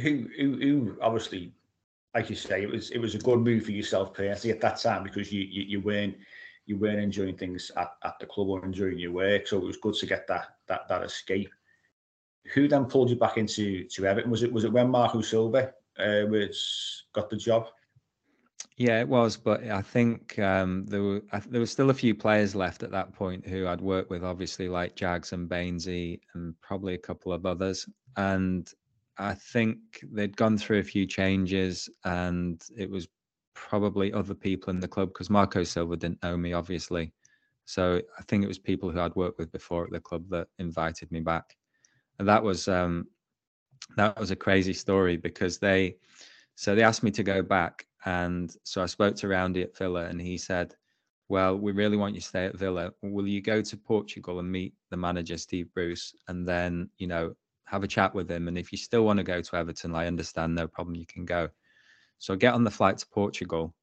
Who, 0.00 0.28
who, 0.38 0.58
who 0.58 0.98
obviously, 1.00 1.52
like 2.14 2.28
you 2.28 2.36
say, 2.36 2.62
it 2.62 2.70
was 2.70 2.90
it 2.90 2.98
was 2.98 3.14
a 3.14 3.18
good 3.18 3.40
move 3.40 3.64
for 3.64 3.72
yourself 3.72 4.12
personally 4.12 4.54
at 4.54 4.60
that 4.60 4.80
time 4.80 5.02
because 5.02 5.32
you 5.32 5.42
you, 5.42 5.62
you 5.62 5.80
weren't 5.80 6.16
you 6.66 6.76
weren't 6.78 7.00
enjoying 7.00 7.36
things 7.36 7.70
at, 7.76 7.92
at 8.04 8.18
the 8.18 8.26
club 8.26 8.48
or 8.48 8.64
enjoying 8.64 8.98
your 8.98 9.12
work, 9.12 9.46
so 9.46 9.58
it 9.58 9.64
was 9.64 9.76
good 9.76 9.94
to 9.94 10.06
get 10.06 10.26
that 10.26 10.56
that 10.68 10.88
that 10.88 11.02
escape 11.02 11.52
who 12.54 12.68
then 12.68 12.86
pulled 12.86 13.10
you 13.10 13.16
back 13.16 13.36
into 13.36 13.84
to 13.84 14.06
Everton? 14.06 14.30
Was 14.30 14.42
it 14.42 14.52
was 14.52 14.64
it 14.64 14.72
when 14.72 14.90
Marco 14.90 15.20
Silva 15.20 15.72
uh, 15.98 16.26
was 16.28 17.04
got 17.12 17.30
the 17.30 17.36
job? 17.36 17.68
Yeah, 18.76 19.00
it 19.00 19.08
was, 19.08 19.36
but 19.36 19.62
I 19.68 19.82
think 19.82 20.38
um, 20.38 20.86
there 20.86 21.02
were 21.02 21.22
I, 21.32 21.40
there 21.40 21.60
were 21.60 21.66
still 21.66 21.90
a 21.90 21.94
few 21.94 22.14
players 22.14 22.54
left 22.54 22.82
at 22.82 22.90
that 22.92 23.12
point 23.12 23.46
who 23.46 23.66
I'd 23.66 23.80
worked 23.80 24.10
with, 24.10 24.24
obviously 24.24 24.68
like 24.68 24.96
Jags 24.96 25.32
and 25.32 25.48
Bainesy, 25.48 26.20
and 26.34 26.54
probably 26.62 26.94
a 26.94 26.98
couple 26.98 27.32
of 27.32 27.44
others. 27.44 27.86
And 28.16 28.70
I 29.18 29.34
think 29.34 29.78
they'd 30.12 30.36
gone 30.36 30.56
through 30.56 30.78
a 30.78 30.84
few 30.84 31.06
changes, 31.06 31.90
and 32.04 32.62
it 32.76 32.90
was 32.90 33.08
probably 33.54 34.12
other 34.12 34.34
people 34.34 34.70
in 34.70 34.80
the 34.80 34.88
club 34.88 35.08
because 35.08 35.28
Marco 35.28 35.62
Silva 35.62 35.96
didn't 35.96 36.22
know 36.22 36.36
me, 36.36 36.54
obviously. 36.54 37.12
So 37.66 38.00
I 38.18 38.22
think 38.22 38.42
it 38.42 38.48
was 38.48 38.58
people 38.58 38.90
who 38.90 38.98
I'd 38.98 39.14
worked 39.14 39.38
with 39.38 39.52
before 39.52 39.84
at 39.84 39.90
the 39.90 40.00
club 40.00 40.24
that 40.30 40.48
invited 40.58 41.12
me 41.12 41.20
back 41.20 41.54
that 42.28 42.42
was 42.42 42.68
um, 42.68 43.06
that 43.96 44.18
was 44.18 44.30
a 44.30 44.36
crazy 44.36 44.72
story 44.72 45.16
because 45.16 45.58
they 45.58 45.96
so 46.54 46.74
they 46.74 46.82
asked 46.82 47.02
me 47.02 47.10
to 47.12 47.22
go 47.22 47.42
back, 47.42 47.86
and 48.04 48.54
so 48.64 48.82
I 48.82 48.86
spoke 48.86 49.16
to 49.16 49.28
Roundy 49.28 49.62
at 49.62 49.76
Villa, 49.76 50.04
and 50.04 50.20
he 50.20 50.36
said, 50.36 50.74
"Well, 51.28 51.56
we 51.56 51.72
really 51.72 51.96
want 51.96 52.14
you 52.14 52.20
to 52.20 52.26
stay 52.26 52.44
at 52.46 52.58
Villa. 52.58 52.92
Will 53.02 53.26
you 53.26 53.40
go 53.40 53.62
to 53.62 53.76
Portugal 53.76 54.38
and 54.38 54.50
meet 54.50 54.74
the 54.90 54.96
manager 54.96 55.38
Steve 55.38 55.72
Bruce, 55.74 56.14
and 56.28 56.46
then 56.46 56.90
you 56.98 57.06
know 57.06 57.34
have 57.64 57.84
a 57.84 57.88
chat 57.88 58.14
with 58.14 58.30
him? 58.30 58.48
And 58.48 58.58
if 58.58 58.72
you 58.72 58.78
still 58.78 59.04
want 59.04 59.18
to 59.18 59.24
go 59.24 59.40
to 59.40 59.56
Everton, 59.56 59.94
I 59.94 60.06
understand, 60.06 60.54
no 60.54 60.68
problem, 60.68 60.96
you 60.96 61.06
can 61.06 61.24
go." 61.24 61.48
So 62.18 62.34
I 62.34 62.36
get 62.36 62.54
on 62.54 62.64
the 62.64 62.70
flight 62.70 62.98
to 62.98 63.06
Portugal, 63.06 63.74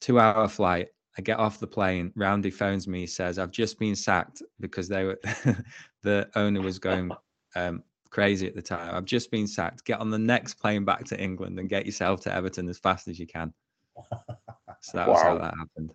two 0.00 0.20
hour 0.20 0.46
flight. 0.48 0.88
I 1.18 1.22
get 1.22 1.38
off 1.38 1.58
the 1.58 1.66
plane. 1.66 2.12
Roundy 2.14 2.50
phones 2.50 2.88
me, 2.88 3.06
says, 3.06 3.38
I've 3.38 3.50
just 3.50 3.78
been 3.78 3.96
sacked 3.96 4.42
because 4.60 4.88
they 4.88 5.04
were 5.04 5.20
the 6.02 6.30
owner 6.36 6.62
was 6.62 6.78
going 6.78 7.10
um, 7.54 7.82
crazy 8.10 8.46
at 8.46 8.54
the 8.54 8.62
time. 8.62 8.94
I've 8.94 9.04
just 9.04 9.30
been 9.30 9.46
sacked. 9.46 9.84
Get 9.84 10.00
on 10.00 10.10
the 10.10 10.18
next 10.18 10.54
plane 10.54 10.84
back 10.84 11.04
to 11.06 11.20
England 11.20 11.58
and 11.58 11.68
get 11.68 11.86
yourself 11.86 12.20
to 12.22 12.34
Everton 12.34 12.68
as 12.68 12.78
fast 12.78 13.08
as 13.08 13.18
you 13.18 13.26
can. 13.26 13.52
So 14.84 14.98
that 14.98 15.06
wow. 15.06 15.12
was 15.12 15.22
how 15.22 15.38
that 15.38 15.54
happened. 15.56 15.92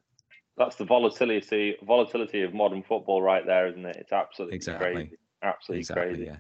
That's 0.56 0.78
the 0.78 0.86
volatility 0.86 1.76
volatility 1.86 2.42
of 2.44 2.54
modern 2.54 2.84
football 2.84 3.22
right 3.22 3.46
there, 3.46 3.68
isn't 3.68 3.86
it? 3.86 3.98
It's 3.98 4.14
absolutely 4.14 4.56
exactly. 4.56 4.94
crazy. 4.94 5.18
Absolutely 5.44 5.80
exactly, 5.80 6.08
crazy. 6.08 6.26
Yeah. 6.26 6.38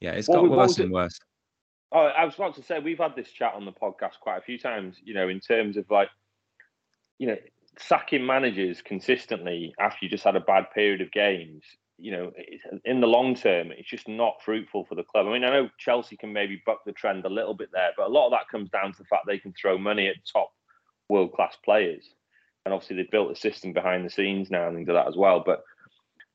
Yeah, 0.00 0.10
it's 0.10 0.26
got 0.26 0.50
worse 0.50 0.78
and 0.78 0.92
worse. 0.92 1.18
Oh, 1.92 2.06
I 2.06 2.24
was 2.24 2.34
about 2.34 2.56
to 2.56 2.62
say 2.62 2.80
we've 2.80 2.98
had 2.98 3.14
this 3.14 3.30
chat 3.30 3.54
on 3.54 3.64
the 3.64 3.72
podcast 3.72 4.18
quite 4.20 4.38
a 4.38 4.42
few 4.42 4.58
times, 4.58 4.96
you 5.04 5.14
know, 5.14 5.28
in 5.28 5.38
terms 5.38 5.76
of 5.76 5.88
like, 5.88 6.08
you 7.18 7.28
know, 7.28 7.36
sacking 7.78 8.26
managers 8.26 8.82
consistently 8.82 9.72
after 9.78 9.98
you 10.02 10.08
just 10.08 10.24
had 10.24 10.34
a 10.34 10.40
bad 10.40 10.66
period 10.74 11.00
of 11.00 11.12
games 11.12 11.62
you 11.98 12.12
know, 12.12 12.32
uh, 12.38 12.76
in 12.84 13.00
the 13.00 13.06
long 13.06 13.34
term, 13.34 13.70
it's 13.70 13.88
just 13.88 14.08
not 14.08 14.42
fruitful 14.44 14.84
for 14.84 14.94
the 14.94 15.04
club. 15.04 15.26
I 15.26 15.32
mean, 15.32 15.44
I 15.44 15.50
know 15.50 15.68
Chelsea 15.78 16.16
can 16.16 16.32
maybe 16.32 16.62
buck 16.66 16.84
the 16.84 16.92
trend 16.92 17.24
a 17.24 17.30
little 17.30 17.54
bit 17.54 17.70
there, 17.72 17.90
but 17.96 18.06
a 18.06 18.12
lot 18.12 18.26
of 18.26 18.32
that 18.32 18.48
comes 18.50 18.70
down 18.70 18.92
to 18.92 18.98
the 18.98 19.04
fact 19.04 19.26
they 19.26 19.38
can 19.38 19.52
throw 19.52 19.78
money 19.78 20.08
at 20.08 20.16
top 20.30 20.50
world 21.08 21.32
class 21.32 21.56
players. 21.64 22.04
And 22.64 22.72
obviously, 22.72 22.96
they've 22.96 23.10
built 23.10 23.30
a 23.30 23.36
system 23.36 23.72
behind 23.72 24.04
the 24.04 24.10
scenes 24.10 24.50
now 24.50 24.68
and 24.68 24.78
into 24.78 24.92
that 24.92 25.08
as 25.08 25.16
well. 25.16 25.42
But 25.44 25.62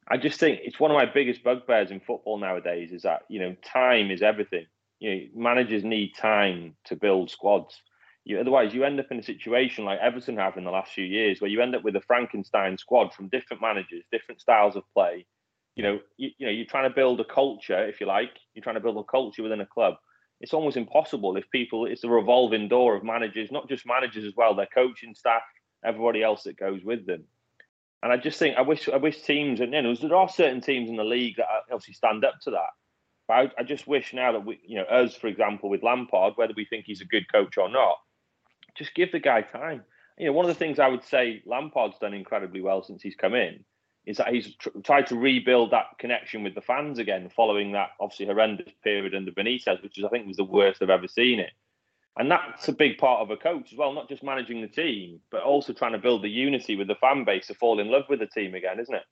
I 0.08 0.17
just 0.17 0.39
think 0.39 0.60
it's 0.63 0.80
one 0.80 0.91
of 0.91 0.95
my 0.95 1.06
biggest 1.06 1.43
bugbears 1.43 1.91
in 1.91 2.00
football 2.00 2.38
nowadays 2.39 2.91
is 2.91 3.04
that, 3.04 3.24
you 3.30 3.39
know, 3.39 3.56
time 3.63 4.12
is 4.12 4.22
everything. 4.22 4.65
You 5.00 5.15
know, 5.15 5.22
managers 5.36 5.84
need 5.84 6.13
time 6.15 6.76
to 6.86 6.95
build 6.95 7.32
squads. 7.32 7.82
You, 8.26 8.39
otherwise, 8.39 8.74
you 8.74 8.84
end 8.84 9.00
up 9.00 9.12
in 9.12 9.19
a 9.19 9.24
situation 9.24 9.86
like 9.86 10.00
Everton 10.00 10.38
have 10.38 10.58
in 10.58 10.65
the 10.65 10.72
last 10.72 10.91
few 10.91 11.06
years, 11.06 11.41
where 11.41 11.50
you 11.50 11.62
end 11.62 11.76
up 11.76 11.84
with 11.84 11.95
a 11.95 12.02
Frankenstein 12.02 12.78
squad 12.78 13.13
from 13.13 13.30
different 13.30 13.62
managers, 13.62 14.04
different 14.12 14.41
styles 14.41 14.76
of 14.76 14.84
play, 14.93 15.26
you 15.75 15.84
know, 15.84 15.99
you, 16.17 16.29
you 16.38 16.45
know, 16.45 16.51
you're 16.51 16.65
trying 16.65 16.89
to 16.89 16.95
build 16.95 17.19
a 17.19 17.25
culture, 17.25 17.88
if 17.88 17.99
you 18.01 18.08
like. 18.08 18.32
You're 18.53 18.63
trying 18.63 18.75
to 18.75 18.82
build 18.82 18.97
a 18.97 19.03
culture 19.03 19.43
within 19.43 19.62
a 19.62 19.65
club. 19.65 19.95
It's 20.41 20.53
almost 20.53 20.77
impossible 20.77 21.36
if 21.38 21.49
people. 21.51 21.86
It's 21.86 22.03
a 22.03 22.10
revolving 22.10 22.67
door 22.67 22.95
of 22.95 23.03
managers, 23.03 23.51
not 23.51 23.69
just 23.69 23.86
managers 23.86 24.25
as 24.25 24.34
well. 24.36 24.55
Their 24.55 24.67
coaching 24.73 25.13
staff, 25.13 25.41
everybody 25.86 26.23
else 26.23 26.43
that 26.43 26.58
goes 26.58 26.84
with 26.84 27.05
them. 27.05 27.25
And 28.01 28.13
I 28.13 28.17
just 28.17 28.39
think 28.39 28.58
I 28.58 28.62
wish 28.62 28.88
I 28.88 28.95
wish 28.95 29.21
teams 29.21 29.60
and 29.60 29.73
you 29.73 29.82
know 29.82 29.93
there 29.93 30.15
are 30.15 30.29
certain 30.29 30.62
teams 30.62 30.89
in 30.89 30.95
the 30.95 31.03
league 31.03 31.36
that 31.36 31.47
uh, 31.47 31.62
obviously 31.73 31.95
stand 31.95 32.23
up 32.23 32.36
to 32.43 32.51
that. 32.51 32.69
But 33.27 33.34
I, 33.34 33.51
I, 33.60 33.63
just 33.63 33.88
wish 33.88 34.13
now 34.13 34.32
that 34.32 34.45
we, 34.45 34.60
you 34.65 34.77
know, 34.77 34.86
us 34.86 35.15
for 35.15 35.27
example 35.27 35.69
with 35.69 35.84
Lampard, 35.84 36.34
whether 36.36 36.53
we 36.55 36.65
think 36.65 36.86
he's 36.86 37.01
a 37.01 37.05
good 37.05 37.29
coach 37.32 37.58
or 37.58 37.69
not, 37.69 37.97
just 38.77 38.95
give 38.95 39.12
the 39.12 39.19
guy 39.19 39.41
time. 39.41 39.84
You 40.17 40.27
know, 40.27 40.32
one 40.32 40.45
of 40.45 40.49
the 40.49 40.58
things 40.60 40.79
I 40.79 40.88
would 40.88 41.03
say 41.03 41.43
Lampard's 41.45 41.99
done 41.99 42.13
incredibly 42.13 42.62
well 42.62 42.84
since 42.84 43.01
he's 43.01 43.15
come 43.15 43.36
in 43.36 43.65
is 44.10 44.17
that 44.17 44.34
he's 44.34 44.56
tr- 44.56 44.69
tried 44.84 45.06
to 45.06 45.15
rebuild 45.15 45.69
that 45.69 46.00
connection 46.00 46.43
with 46.43 46.56
the 46.56 46.62
fans 46.62 46.98
again, 46.98 47.30
following 47.30 47.72
that 47.74 47.91
obviously 48.00 48.26
horrendous 48.26 48.74
period 48.84 49.13
under 49.13 49.32
Benitez, 49.32 49.84
which 49.84 50.00
is 50.00 50.04
I 50.04 50.10
think 50.10 50.26
was 50.26 50.38
the 50.38 50.43
worst 50.43 50.82
I've 50.82 50.89
ever 50.89 51.08
seen 51.08 51.39
it. 51.39 51.52
And 52.17 52.30
that's 52.30 52.67
a 52.67 52.74
big 52.74 52.98
part 52.98 53.22
of 53.22 53.30
a 53.30 53.38
coach 53.38 53.72
as 53.72 53.78
well, 53.78 53.93
not 53.93 54.10
just 54.10 54.24
managing 54.24 54.62
the 54.62 54.67
team, 54.67 55.19
but 55.30 55.43
also 55.43 55.74
trying 55.74 55.91
to 55.91 56.00
build 56.00 56.24
the 56.24 56.30
unity 56.30 56.76
with 56.76 56.88
the 56.88 56.95
fan 56.95 57.24
base 57.24 57.45
to 57.48 57.54
fall 57.54 57.80
in 57.80 57.91
love 57.91 58.06
with 58.10 58.19
the 58.19 58.26
team 58.26 58.56
again, 58.56 58.80
isn't 58.80 58.95
it? 58.95 59.04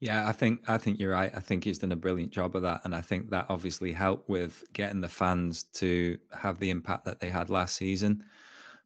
Yeah, 0.00 0.26
I 0.26 0.32
think 0.32 0.60
I 0.68 0.78
think 0.78 0.98
you're 0.98 1.12
right. 1.12 1.32
I 1.34 1.40
think 1.40 1.64
he's 1.64 1.78
done 1.78 1.92
a 1.92 1.96
brilliant 1.96 2.32
job 2.32 2.56
of 2.56 2.62
that, 2.62 2.80
and 2.84 2.94
I 2.94 3.02
think 3.02 3.28
that 3.30 3.44
obviously 3.50 3.92
helped 3.92 4.26
with 4.30 4.64
getting 4.72 5.02
the 5.02 5.08
fans 5.08 5.64
to 5.74 6.16
have 6.32 6.58
the 6.58 6.70
impact 6.70 7.04
that 7.04 7.20
they 7.20 7.28
had 7.28 7.50
last 7.50 7.76
season. 7.76 8.24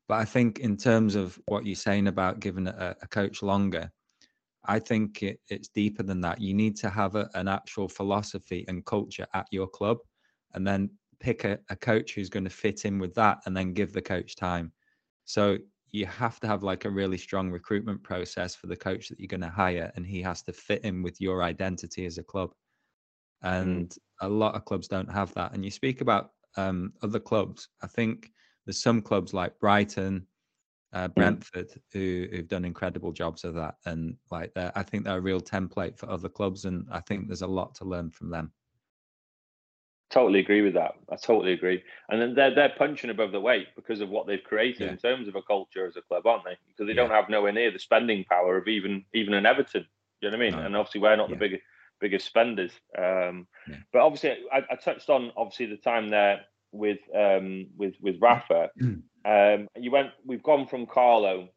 But 0.08 0.18
I 0.18 0.24
think 0.24 0.58
in 0.58 0.76
terms 0.76 1.14
of 1.14 1.40
what 1.46 1.64
you're 1.64 1.76
saying 1.76 2.08
about 2.08 2.40
giving 2.40 2.66
a, 2.66 2.96
a 3.00 3.06
coach 3.06 3.42
longer, 3.42 3.92
I 4.64 4.78
think 4.78 5.22
it, 5.22 5.40
it's 5.48 5.68
deeper 5.68 6.02
than 6.02 6.20
that. 6.20 6.40
You 6.40 6.54
need 6.54 6.76
to 6.76 6.90
have 6.90 7.16
a, 7.16 7.30
an 7.34 7.48
actual 7.48 7.88
philosophy 7.88 8.64
and 8.68 8.84
culture 8.84 9.26
at 9.34 9.46
your 9.50 9.66
club, 9.66 9.98
and 10.54 10.66
then 10.66 10.90
pick 11.18 11.44
a, 11.44 11.58
a 11.68 11.76
coach 11.76 12.14
who's 12.14 12.30
going 12.30 12.44
to 12.44 12.50
fit 12.50 12.84
in 12.84 12.98
with 12.98 13.14
that, 13.14 13.38
and 13.46 13.56
then 13.56 13.72
give 13.72 13.92
the 13.92 14.02
coach 14.02 14.36
time. 14.36 14.72
So 15.24 15.58
you 15.92 16.06
have 16.06 16.38
to 16.40 16.46
have 16.46 16.62
like 16.62 16.84
a 16.84 16.90
really 16.90 17.18
strong 17.18 17.50
recruitment 17.50 18.02
process 18.02 18.54
for 18.54 18.68
the 18.68 18.76
coach 18.76 19.08
that 19.08 19.18
you're 19.18 19.26
going 19.26 19.40
to 19.40 19.48
hire, 19.48 19.90
and 19.96 20.06
he 20.06 20.22
has 20.22 20.42
to 20.42 20.52
fit 20.52 20.84
in 20.84 21.02
with 21.02 21.20
your 21.20 21.42
identity 21.42 22.06
as 22.06 22.18
a 22.18 22.22
club. 22.22 22.50
Mm. 23.44 23.60
And 23.62 23.88
mm. 23.88 23.98
a 24.20 24.28
lot 24.28 24.54
of 24.54 24.64
clubs 24.64 24.88
don't 24.88 25.10
have 25.10 25.32
that. 25.34 25.52
And 25.52 25.64
you 25.64 25.70
speak 25.70 26.00
about 26.00 26.30
um, 26.56 26.92
other 27.02 27.18
clubs. 27.20 27.68
I 27.82 27.86
think 27.86 28.30
there's 28.66 28.82
some 28.82 29.02
clubs 29.02 29.32
like 29.32 29.58
Brighton, 29.58 30.26
uh, 30.92 31.08
mm. 31.08 31.14
Brentford, 31.14 31.70
who 31.92 32.26
who've 32.30 32.48
done 32.48 32.64
incredible 32.64 33.12
jobs 33.12 33.44
of 33.44 33.54
that, 33.54 33.76
and 33.86 34.16
like 34.30 34.52
I 34.56 34.82
think 34.82 35.04
they're 35.04 35.18
a 35.18 35.20
real 35.20 35.40
template 35.40 35.96
for 35.96 36.10
other 36.10 36.28
clubs, 36.28 36.64
and 36.64 36.86
I 36.90 37.00
think 37.00 37.26
there's 37.26 37.42
a 37.42 37.46
lot 37.46 37.74
to 37.76 37.84
learn 37.84 38.10
from 38.10 38.30
them. 38.30 38.52
Totally 40.10 40.40
agree 40.40 40.62
with 40.62 40.74
that. 40.74 40.94
I 41.08 41.14
totally 41.14 41.52
agree. 41.52 41.82
And 42.08 42.20
then 42.20 42.34
they're 42.34 42.54
they're 42.54 42.74
punching 42.76 43.10
above 43.10 43.30
the 43.30 43.40
weight 43.40 43.68
because 43.76 44.00
of 44.00 44.08
what 44.08 44.26
they've 44.26 44.42
created 44.42 44.80
yeah. 44.80 44.90
in 44.90 44.96
terms 44.96 45.28
of 45.28 45.36
a 45.36 45.42
culture 45.42 45.86
as 45.86 45.96
a 45.96 46.02
club, 46.02 46.26
aren't 46.26 46.44
they? 46.44 46.56
Because 46.66 46.88
they 46.88 46.94
yeah. 46.94 47.06
don't 47.06 47.14
have 47.14 47.28
nowhere 47.28 47.52
near 47.52 47.70
the 47.70 47.78
spending 47.78 48.24
power 48.24 48.56
of 48.56 48.66
even 48.66 49.04
even 49.14 49.34
an 49.34 49.46
Everton. 49.46 49.86
You 50.20 50.30
know 50.30 50.36
what 50.36 50.42
I 50.42 50.50
mean? 50.50 50.58
No. 50.58 50.66
And 50.66 50.76
obviously 50.76 51.00
we're 51.00 51.14
not 51.14 51.28
yeah. 51.28 51.36
the 51.36 51.38
biggest 51.38 51.62
biggest 52.00 52.26
spenders. 52.26 52.72
Um, 52.98 53.46
but 53.92 54.00
obviously 54.00 54.36
I, 54.52 54.62
I, 54.70 54.74
touched 54.74 55.10
on 55.10 55.30
obviously 55.36 55.66
the 55.66 55.76
time 55.76 56.08
there 56.08 56.40
with 56.72 56.98
um, 57.14 57.66
with 57.76 57.94
with 58.00 58.16
Rafa. 58.20 58.70
um, 58.80 59.68
you 59.76 59.90
went. 59.90 60.10
We've 60.24 60.42
gone 60.42 60.66
from 60.66 60.86
Carlo, 60.86 61.48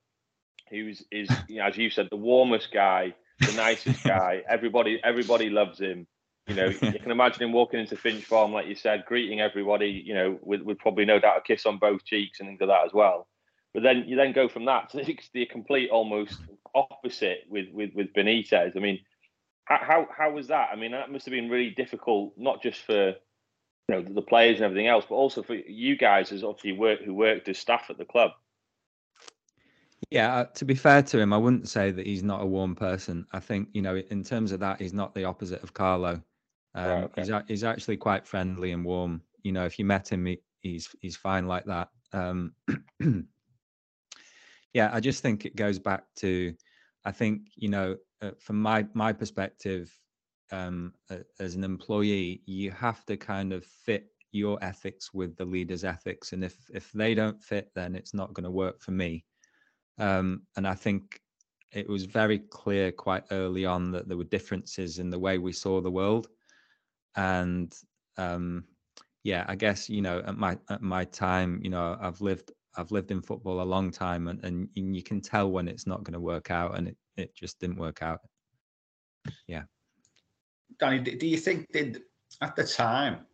who's 0.70 1.04
is 1.12 1.30
you 1.48 1.58
know, 1.58 1.66
as 1.66 1.78
you 1.78 1.90
said 1.90 2.08
the 2.10 2.18
warmest 2.18 2.72
guy, 2.74 3.14
the 3.40 3.54
nicest 3.54 4.04
guy. 4.04 4.44
Everybody 4.48 5.00
everybody 5.04 5.50
loves 5.50 5.80
him. 5.80 6.08
You 6.48 6.56
know, 6.56 6.66
you 6.66 7.00
can 7.00 7.12
imagine 7.12 7.44
him 7.44 7.54
walking 7.54 7.80
into 7.80 7.96
Finch 7.96 8.26
Farm, 8.26 8.52
like 8.52 8.68
you 8.68 8.76
said, 8.76 9.06
greeting 9.06 9.40
everybody. 9.40 10.04
You 10.06 10.14
know, 10.14 10.40
with, 10.42 10.62
with 10.62 10.78
probably 10.78 11.06
no 11.06 11.20
doubt 11.20 11.38
a 11.38 11.42
kiss 11.42 11.66
on 11.66 11.78
both 11.78 12.04
cheeks 12.04 12.40
and 12.40 12.50
things 12.50 12.60
like 12.60 12.70
that 12.70 12.86
as 12.86 12.94
well. 12.94 13.28
But 13.74 13.84
then 13.84 14.06
you 14.08 14.16
then 14.16 14.34
go 14.34 14.50
from 14.50 14.66
that 14.66 14.90
to 14.92 14.98
the 15.34 15.46
complete 15.46 15.90
almost 15.90 16.40
opposite 16.76 17.46
with 17.50 17.68
with 17.72 17.92
with 17.94 18.14
Benitez. 18.14 18.76
I 18.76 18.80
mean, 18.80 19.00
how 19.66 20.08
how 20.16 20.32
was 20.32 20.48
that? 20.48 20.70
I 20.72 20.76
mean, 20.76 20.92
that 20.92 21.12
must 21.12 21.26
have 21.26 21.32
been 21.32 21.50
really 21.50 21.72
difficult, 21.72 22.34
not 22.38 22.62
just 22.62 22.82
for 22.82 23.16
you 23.88 23.96
know 23.96 24.02
the 24.02 24.22
players 24.22 24.58
and 24.58 24.66
everything 24.66 24.88
else, 24.88 25.06
but 25.08 25.16
also 25.16 25.44
for 25.44 25.56
you 25.56 25.98
guys 25.98 26.32
as 26.32 26.44
obviously 26.44 26.74
work 26.74 27.02
who 27.02 27.14
worked 27.14 27.48
as 27.48 27.58
staff 27.58 27.86
at 27.90 27.98
the 27.98 28.06
club. 28.06 28.32
Yeah, 30.10 30.36
uh, 30.36 30.46
to 30.56 30.66
be 30.66 30.76
fair 30.76 31.02
to 31.02 31.20
him, 31.20 31.34
I 31.34 31.38
wouldn't 31.38 31.68
say 31.68 31.92
that 31.92 32.06
he's 32.06 32.24
not 32.24 32.42
a 32.42 32.46
warm 32.46 32.76
person. 32.76 33.26
I 33.32 33.40
think 33.40 33.70
you 33.74 33.82
know, 33.82 33.96
in 33.96 34.24
terms 34.24 34.52
of 34.52 34.60
that, 34.60 34.80
he's 34.80 34.94
not 34.94 35.14
the 35.14 35.24
opposite 35.26 35.64
of 35.64 35.74
Carlo. 35.74 36.22
Um, 36.76 36.86
right, 36.88 37.04
okay. 37.04 37.22
he's, 37.22 37.32
he's 37.48 37.64
actually 37.64 37.98
quite 37.98 38.28
friendly 38.28 38.72
and 38.72 38.86
warm. 38.86 39.22
You 39.44 39.52
know, 39.52 39.66
if 39.66 39.78
you 39.78 39.86
met 39.86 40.12
him, 40.12 40.26
he, 40.26 40.40
he's 40.62 40.90
he's 41.02 41.16
fine 41.16 41.48
like 41.48 41.66
that. 41.66 41.90
Um, 42.14 42.54
yeah, 44.74 44.90
I 44.94 45.00
just 45.00 45.22
think 45.22 45.46
it 45.46 45.56
goes 45.56 45.80
back 45.80 46.04
to, 46.18 46.54
I 47.06 47.12
think 47.12 47.50
you 47.56 47.70
know, 47.70 47.98
uh, 48.22 48.32
from 48.40 48.62
my 48.62 48.86
my 48.94 49.14
perspective, 49.14 49.92
um, 50.54 50.94
uh, 51.10 51.18
as 51.40 51.56
an 51.56 51.64
employee, 51.64 52.42
you 52.46 52.72
have 52.72 53.06
to 53.06 53.18
kind 53.18 53.54
of 53.54 53.66
fit 53.66 54.08
your 54.32 54.58
ethics 54.64 55.14
with 55.14 55.36
the 55.38 55.46
leader's 55.46 55.84
ethics, 55.84 56.34
and 56.34 56.44
if 56.44 56.56
if 56.74 56.92
they 56.94 57.16
don't 57.16 57.42
fit, 57.42 57.72
then 57.76 57.96
it's 57.96 58.14
not 58.14 58.34
going 58.34 58.46
to 58.46 58.52
work 58.52 58.82
for 58.82 58.92
me. 58.92 59.26
Um, 60.00 60.44
and 60.58 60.68
I 60.68 60.76
think 60.76 61.22
it 61.72 61.90
was 61.90 62.06
very 62.06 62.40
clear 62.40 62.92
quite 62.92 63.24
early 63.32 63.66
on 63.66 63.92
that 63.92 64.08
there 64.08 64.18
were 64.18 64.24
differences 64.24 65.00
in 65.00 65.10
the 65.10 65.20
way 65.20 65.38
we 65.40 65.54
saw 65.54 65.82
the 65.82 65.92
world 65.92 66.28
and 67.16 67.74
um, 68.18 68.66
yeah, 69.24 69.46
I 69.48 69.56
guess 69.56 69.90
you 69.90 70.02
know 70.02 70.20
at 70.26 70.38
my 70.38 70.58
at 70.70 70.82
my 70.82 71.06
time, 71.06 71.60
you 71.64 71.70
know, 71.70 71.98
I've 72.02 72.22
lived 72.22 72.52
I've 72.76 72.92
lived 72.92 73.12
in 73.12 73.22
football 73.22 73.62
a 73.62 73.64
long 73.64 73.92
time, 73.92 74.28
and 74.28 74.44
and 74.44 74.70
you 74.76 75.04
can 75.04 75.22
tell 75.22 75.52
when 75.52 75.68
it's 75.68 75.88
not 75.88 76.04
going 76.04 76.14
to 76.14 76.20
work 76.20 76.52
out, 76.52 76.78
and 76.78 76.88
it 76.90 76.98
it 77.18 77.36
just 77.36 77.60
didn't 77.60 77.78
work 77.78 78.02
out. 78.02 78.20
Yeah, 79.48 79.64
Danny, 80.80 81.00
do 81.00 81.28
you 81.28 81.38
think 81.38 81.72
that 81.72 82.02
at 82.42 82.56
the 82.56 82.64
time? 82.64 83.26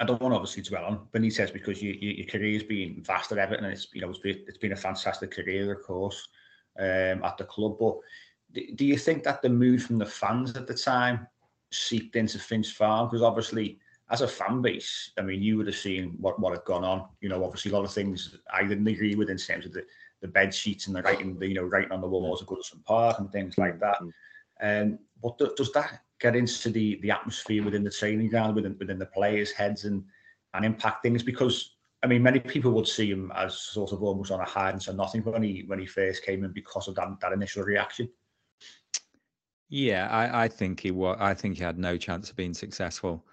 I 0.00 0.04
don't 0.04 0.20
want 0.20 0.32
to 0.32 0.36
obviously 0.36 0.62
dwell 0.62 0.84
on 0.84 1.08
Benitez 1.12 1.52
because 1.52 1.82
you, 1.82 1.96
you, 2.00 2.10
your 2.10 2.26
career's 2.26 2.62
been 2.62 3.02
vast 3.02 3.32
at 3.32 3.38
Everton, 3.38 3.64
and 3.64 3.74
it's 3.74 3.88
you 3.92 4.00
know 4.00 4.10
it's 4.10 4.20
been, 4.20 4.44
it's 4.46 4.58
been 4.58 4.72
a 4.72 4.76
fantastic 4.76 5.32
career, 5.32 5.72
of 5.72 5.82
course, 5.82 6.28
um, 6.78 7.24
at 7.24 7.36
the 7.36 7.44
club. 7.44 7.76
But 7.80 7.96
do 8.76 8.84
you 8.84 8.96
think 8.96 9.24
that 9.24 9.42
the 9.42 9.48
mood 9.48 9.82
from 9.82 9.98
the 9.98 10.06
fans 10.06 10.56
at 10.56 10.66
the 10.66 10.74
time 10.74 11.26
seeped 11.72 12.16
into 12.16 12.38
Finch 12.38 12.72
Farm? 12.72 13.08
Because 13.08 13.22
obviously, 13.22 13.78
as 14.10 14.20
a 14.20 14.28
fan 14.28 14.62
base, 14.62 15.10
I 15.18 15.22
mean, 15.22 15.42
you 15.42 15.56
would 15.56 15.66
have 15.66 15.76
seen 15.76 16.16
what, 16.20 16.38
what 16.38 16.52
had 16.52 16.64
gone 16.64 16.84
on. 16.84 17.08
You 17.20 17.28
know, 17.28 17.44
obviously, 17.44 17.72
a 17.72 17.74
lot 17.74 17.84
of 17.84 17.92
things 17.92 18.36
I 18.52 18.62
didn't 18.62 18.86
agree 18.86 19.16
with 19.16 19.30
in 19.30 19.36
terms 19.36 19.66
of 19.66 19.72
the, 19.72 19.84
the 20.20 20.28
bed 20.28 20.54
sheets 20.54 20.86
and 20.86 20.96
the 20.96 21.02
writing, 21.02 21.38
the, 21.38 21.48
you 21.48 21.54
know, 21.54 21.64
writing 21.64 21.92
on 21.92 22.00
the 22.00 22.08
walls 22.08 22.40
of 22.40 22.48
Goodison 22.48 22.84
Park 22.84 23.18
and 23.18 23.30
things 23.30 23.58
like 23.58 23.78
that. 23.80 23.98
Um, 24.60 24.98
what 25.20 25.38
does 25.38 25.72
that 25.72 26.00
get 26.20 26.36
into 26.36 26.70
the 26.70 26.98
the 27.02 27.10
atmosphere 27.10 27.64
within 27.64 27.84
the 27.84 27.90
training 27.90 28.28
ground, 28.28 28.54
within 28.56 28.76
within 28.78 28.98
the 28.98 29.06
players' 29.06 29.52
heads, 29.52 29.84
and 29.84 30.04
and 30.54 30.64
impact 30.64 31.02
things? 31.02 31.22
Because 31.22 31.76
I 32.02 32.06
mean, 32.06 32.22
many 32.22 32.38
people 32.38 32.70
would 32.72 32.86
see 32.86 33.10
him 33.10 33.32
as 33.34 33.60
sort 33.60 33.92
of 33.92 34.02
almost 34.02 34.30
on 34.30 34.40
a 34.40 34.44
hide 34.44 34.74
and 34.74 34.82
so 34.82 34.92
nothing 34.92 35.22
when 35.24 35.42
he 35.42 35.64
when 35.66 35.78
he 35.78 35.86
first 35.86 36.24
came 36.24 36.44
in 36.44 36.52
because 36.52 36.86
of 36.88 36.94
that, 36.94 37.08
that 37.20 37.32
initial 37.32 37.64
reaction. 37.64 38.08
Yeah, 39.68 40.08
I, 40.08 40.44
I 40.44 40.48
think 40.48 40.80
he 40.80 40.90
was. 40.90 41.16
I 41.20 41.34
think 41.34 41.58
he 41.58 41.64
had 41.64 41.78
no 41.78 41.96
chance 41.96 42.30
of 42.30 42.36
being 42.36 42.54
successful. 42.54 43.24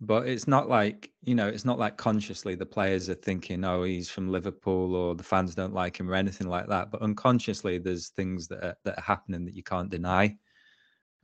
But 0.00 0.28
it's 0.28 0.46
not 0.46 0.68
like 0.68 1.10
you 1.22 1.34
know, 1.34 1.48
it's 1.48 1.64
not 1.64 1.78
like 1.78 1.96
consciously 1.96 2.54
the 2.54 2.66
players 2.66 3.08
are 3.08 3.14
thinking, 3.14 3.64
"Oh, 3.64 3.82
he's 3.82 4.10
from 4.10 4.30
Liverpool," 4.30 4.94
or 4.94 5.14
the 5.14 5.22
fans 5.22 5.54
don't 5.54 5.74
like 5.74 5.98
him, 5.98 6.10
or 6.10 6.14
anything 6.14 6.48
like 6.48 6.66
that. 6.68 6.90
But 6.90 7.02
unconsciously, 7.02 7.78
there's 7.78 8.08
things 8.08 8.48
that 8.48 8.64
are, 8.64 8.76
that 8.84 8.98
are 8.98 9.02
happening 9.02 9.44
that 9.44 9.54
you 9.54 9.62
can't 9.62 9.90
deny. 9.90 10.36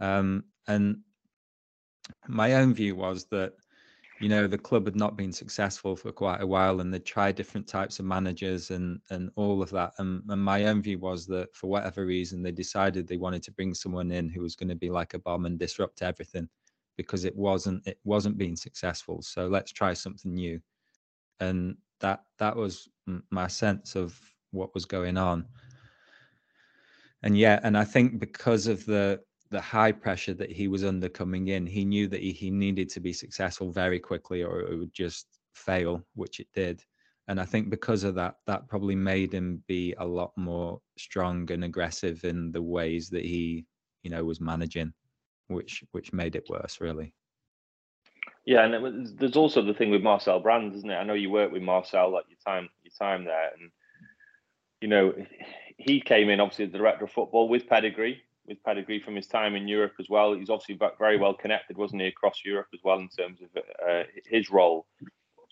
Um, 0.02 0.44
and 0.66 0.98
my 2.28 2.54
own 2.54 2.74
view 2.74 2.96
was 2.96 3.24
that 3.26 3.54
you 4.20 4.28
know 4.28 4.46
the 4.46 4.58
club 4.58 4.84
had 4.84 4.96
not 4.96 5.16
been 5.16 5.32
successful 5.32 5.96
for 5.96 6.12
quite 6.12 6.42
a 6.42 6.46
while 6.46 6.80
and 6.80 6.92
they'd 6.92 7.04
tried 7.04 7.34
different 7.34 7.66
types 7.66 7.98
of 7.98 8.04
managers 8.04 8.70
and 8.70 9.00
and 9.10 9.30
all 9.36 9.62
of 9.62 9.70
that. 9.70 9.92
And, 9.98 10.22
and 10.28 10.44
my 10.44 10.66
own 10.66 10.82
view 10.82 10.98
was 10.98 11.26
that 11.28 11.54
for 11.54 11.68
whatever 11.68 12.04
reason 12.04 12.42
they 12.42 12.52
decided 12.52 13.06
they 13.06 13.16
wanted 13.16 13.42
to 13.44 13.52
bring 13.52 13.74
someone 13.74 14.10
in 14.10 14.28
who 14.28 14.42
was 14.42 14.56
going 14.56 14.68
to 14.68 14.74
be 14.74 14.90
like 14.90 15.14
a 15.14 15.20
bomb 15.20 15.46
and 15.46 15.58
disrupt 15.58 16.02
everything 16.02 16.48
because 16.96 17.24
it 17.24 17.34
wasn't 17.36 17.86
it 17.86 17.98
wasn't 18.04 18.38
being 18.38 18.56
successful. 18.56 19.22
So 19.22 19.46
let's 19.46 19.72
try 19.72 19.92
something 19.92 20.34
new. 20.34 20.60
And 21.40 21.76
that 22.00 22.24
that 22.38 22.56
was 22.56 22.88
my 23.30 23.46
sense 23.46 23.94
of 23.94 24.18
what 24.50 24.74
was 24.74 24.84
going 24.84 25.16
on. 25.16 25.46
And 27.22 27.38
yeah 27.38 27.60
and 27.62 27.78
i 27.78 27.84
think 27.84 28.18
because 28.18 28.66
of 28.66 28.84
the 28.84 29.20
the 29.52 29.60
high 29.60 29.92
pressure 29.92 30.34
that 30.34 30.50
he 30.50 30.66
was 30.66 30.82
under 30.82 31.08
coming 31.08 31.48
in, 31.48 31.66
he 31.66 31.84
knew 31.84 32.08
that 32.08 32.20
he, 32.20 32.32
he 32.32 32.50
needed 32.50 32.88
to 32.90 33.00
be 33.00 33.12
successful 33.12 33.70
very 33.70 34.00
quickly 34.00 34.42
or 34.42 34.60
it 34.62 34.76
would 34.76 34.92
just 34.92 35.26
fail, 35.54 36.02
which 36.14 36.40
it 36.40 36.48
did. 36.54 36.82
And 37.28 37.40
I 37.40 37.44
think 37.44 37.70
because 37.70 38.02
of 38.02 38.16
that, 38.16 38.36
that 38.46 38.66
probably 38.66 38.96
made 38.96 39.32
him 39.32 39.62
be 39.68 39.94
a 39.98 40.04
lot 40.04 40.32
more 40.36 40.80
strong 40.98 41.50
and 41.52 41.64
aggressive 41.64 42.24
in 42.24 42.50
the 42.50 42.62
ways 42.62 43.10
that 43.10 43.24
he, 43.24 43.64
you 44.02 44.10
know, 44.10 44.24
was 44.24 44.40
managing, 44.40 44.92
which 45.46 45.84
which 45.92 46.12
made 46.12 46.34
it 46.34 46.48
worse, 46.48 46.80
really. 46.80 47.14
Yeah, 48.44 48.64
and 48.64 48.82
was, 48.82 49.14
there's 49.14 49.36
also 49.36 49.62
the 49.62 49.74
thing 49.74 49.90
with 49.90 50.02
Marcel 50.02 50.40
Brands, 50.40 50.76
isn't 50.76 50.90
it? 50.90 50.96
I 50.96 51.04
know 51.04 51.14
you 51.14 51.30
worked 51.30 51.52
with 51.52 51.62
Marcel 51.62 52.10
like 52.10 52.24
your 52.28 52.38
time 52.44 52.68
your 52.82 52.92
time 52.98 53.24
there, 53.24 53.50
and 53.56 53.70
you 54.80 54.88
know 54.88 55.14
he 55.76 56.00
came 56.00 56.28
in 56.28 56.40
obviously 56.40 56.66
the 56.66 56.78
director 56.78 57.04
of 57.04 57.12
football 57.12 57.48
with 57.48 57.68
pedigree, 57.68 58.20
with 58.46 58.62
pedigree 58.64 59.00
from 59.00 59.16
his 59.16 59.26
time 59.26 59.54
in 59.54 59.68
Europe 59.68 59.94
as 60.00 60.08
well. 60.08 60.34
He's 60.34 60.50
obviously 60.50 60.78
very 60.98 61.16
well 61.16 61.34
connected, 61.34 61.76
wasn't 61.76 62.02
he, 62.02 62.08
across 62.08 62.40
Europe 62.44 62.68
as 62.74 62.80
well 62.82 62.98
in 62.98 63.08
terms 63.08 63.40
of 63.40 63.62
uh, 63.88 64.02
his 64.26 64.50
role. 64.50 64.86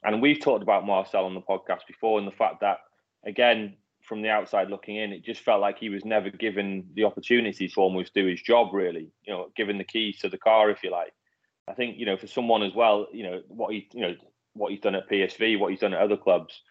And 0.03 0.23
we've 0.23 0.41
talked 0.41 0.63
about 0.63 0.87
Marcel 0.87 1.27
on 1.27 1.35
the 1.35 1.41
podcast 1.41 1.87
before, 1.87 2.19
and 2.19 2.27
the 2.27 2.33
fact 2.33 2.61
that 2.61 2.79
again, 3.25 3.77
from 4.03 4.23
the 4.23 4.31
outside 4.31 4.71
looking 4.71 4.97
in, 4.97 5.13
it 5.13 5.25
just 5.25 5.43
felt 5.43 5.61
like 5.61 5.79
he 5.79 5.91
was 5.91 6.05
never 6.05 6.31
given 6.31 6.89
the 6.95 7.05
opportunity 7.05 7.69
to 7.69 7.81
almost 7.81 8.15
do 8.15 8.27
his 8.27 8.41
job. 8.41 8.73
Really, 8.73 9.11
you 9.23 9.33
know, 9.33 9.51
given 9.57 9.79
the 9.79 9.85
keys 9.85 10.19
to 10.21 10.29
the 10.29 10.39
car, 10.39 10.71
if 10.71 10.83
you 10.83 10.91
like. 10.91 11.13
I 11.69 11.75
think 11.75 11.99
you 11.99 12.07
know 12.07 12.17
for 12.17 12.27
someone 12.27 12.63
as 12.63 12.75
well, 12.75 13.07
you 13.13 13.23
know 13.23 13.43
what 13.49 13.73
he, 13.73 13.89
you 13.93 14.01
know 14.01 14.15
what 14.55 14.73
he's 14.73 14.81
done 14.81 14.95
at 14.95 15.09
PSV, 15.09 15.59
what 15.59 15.71
he's 15.71 15.81
done 15.81 15.95
at 15.95 16.01
other 16.01 16.17
clubs. 16.17 16.63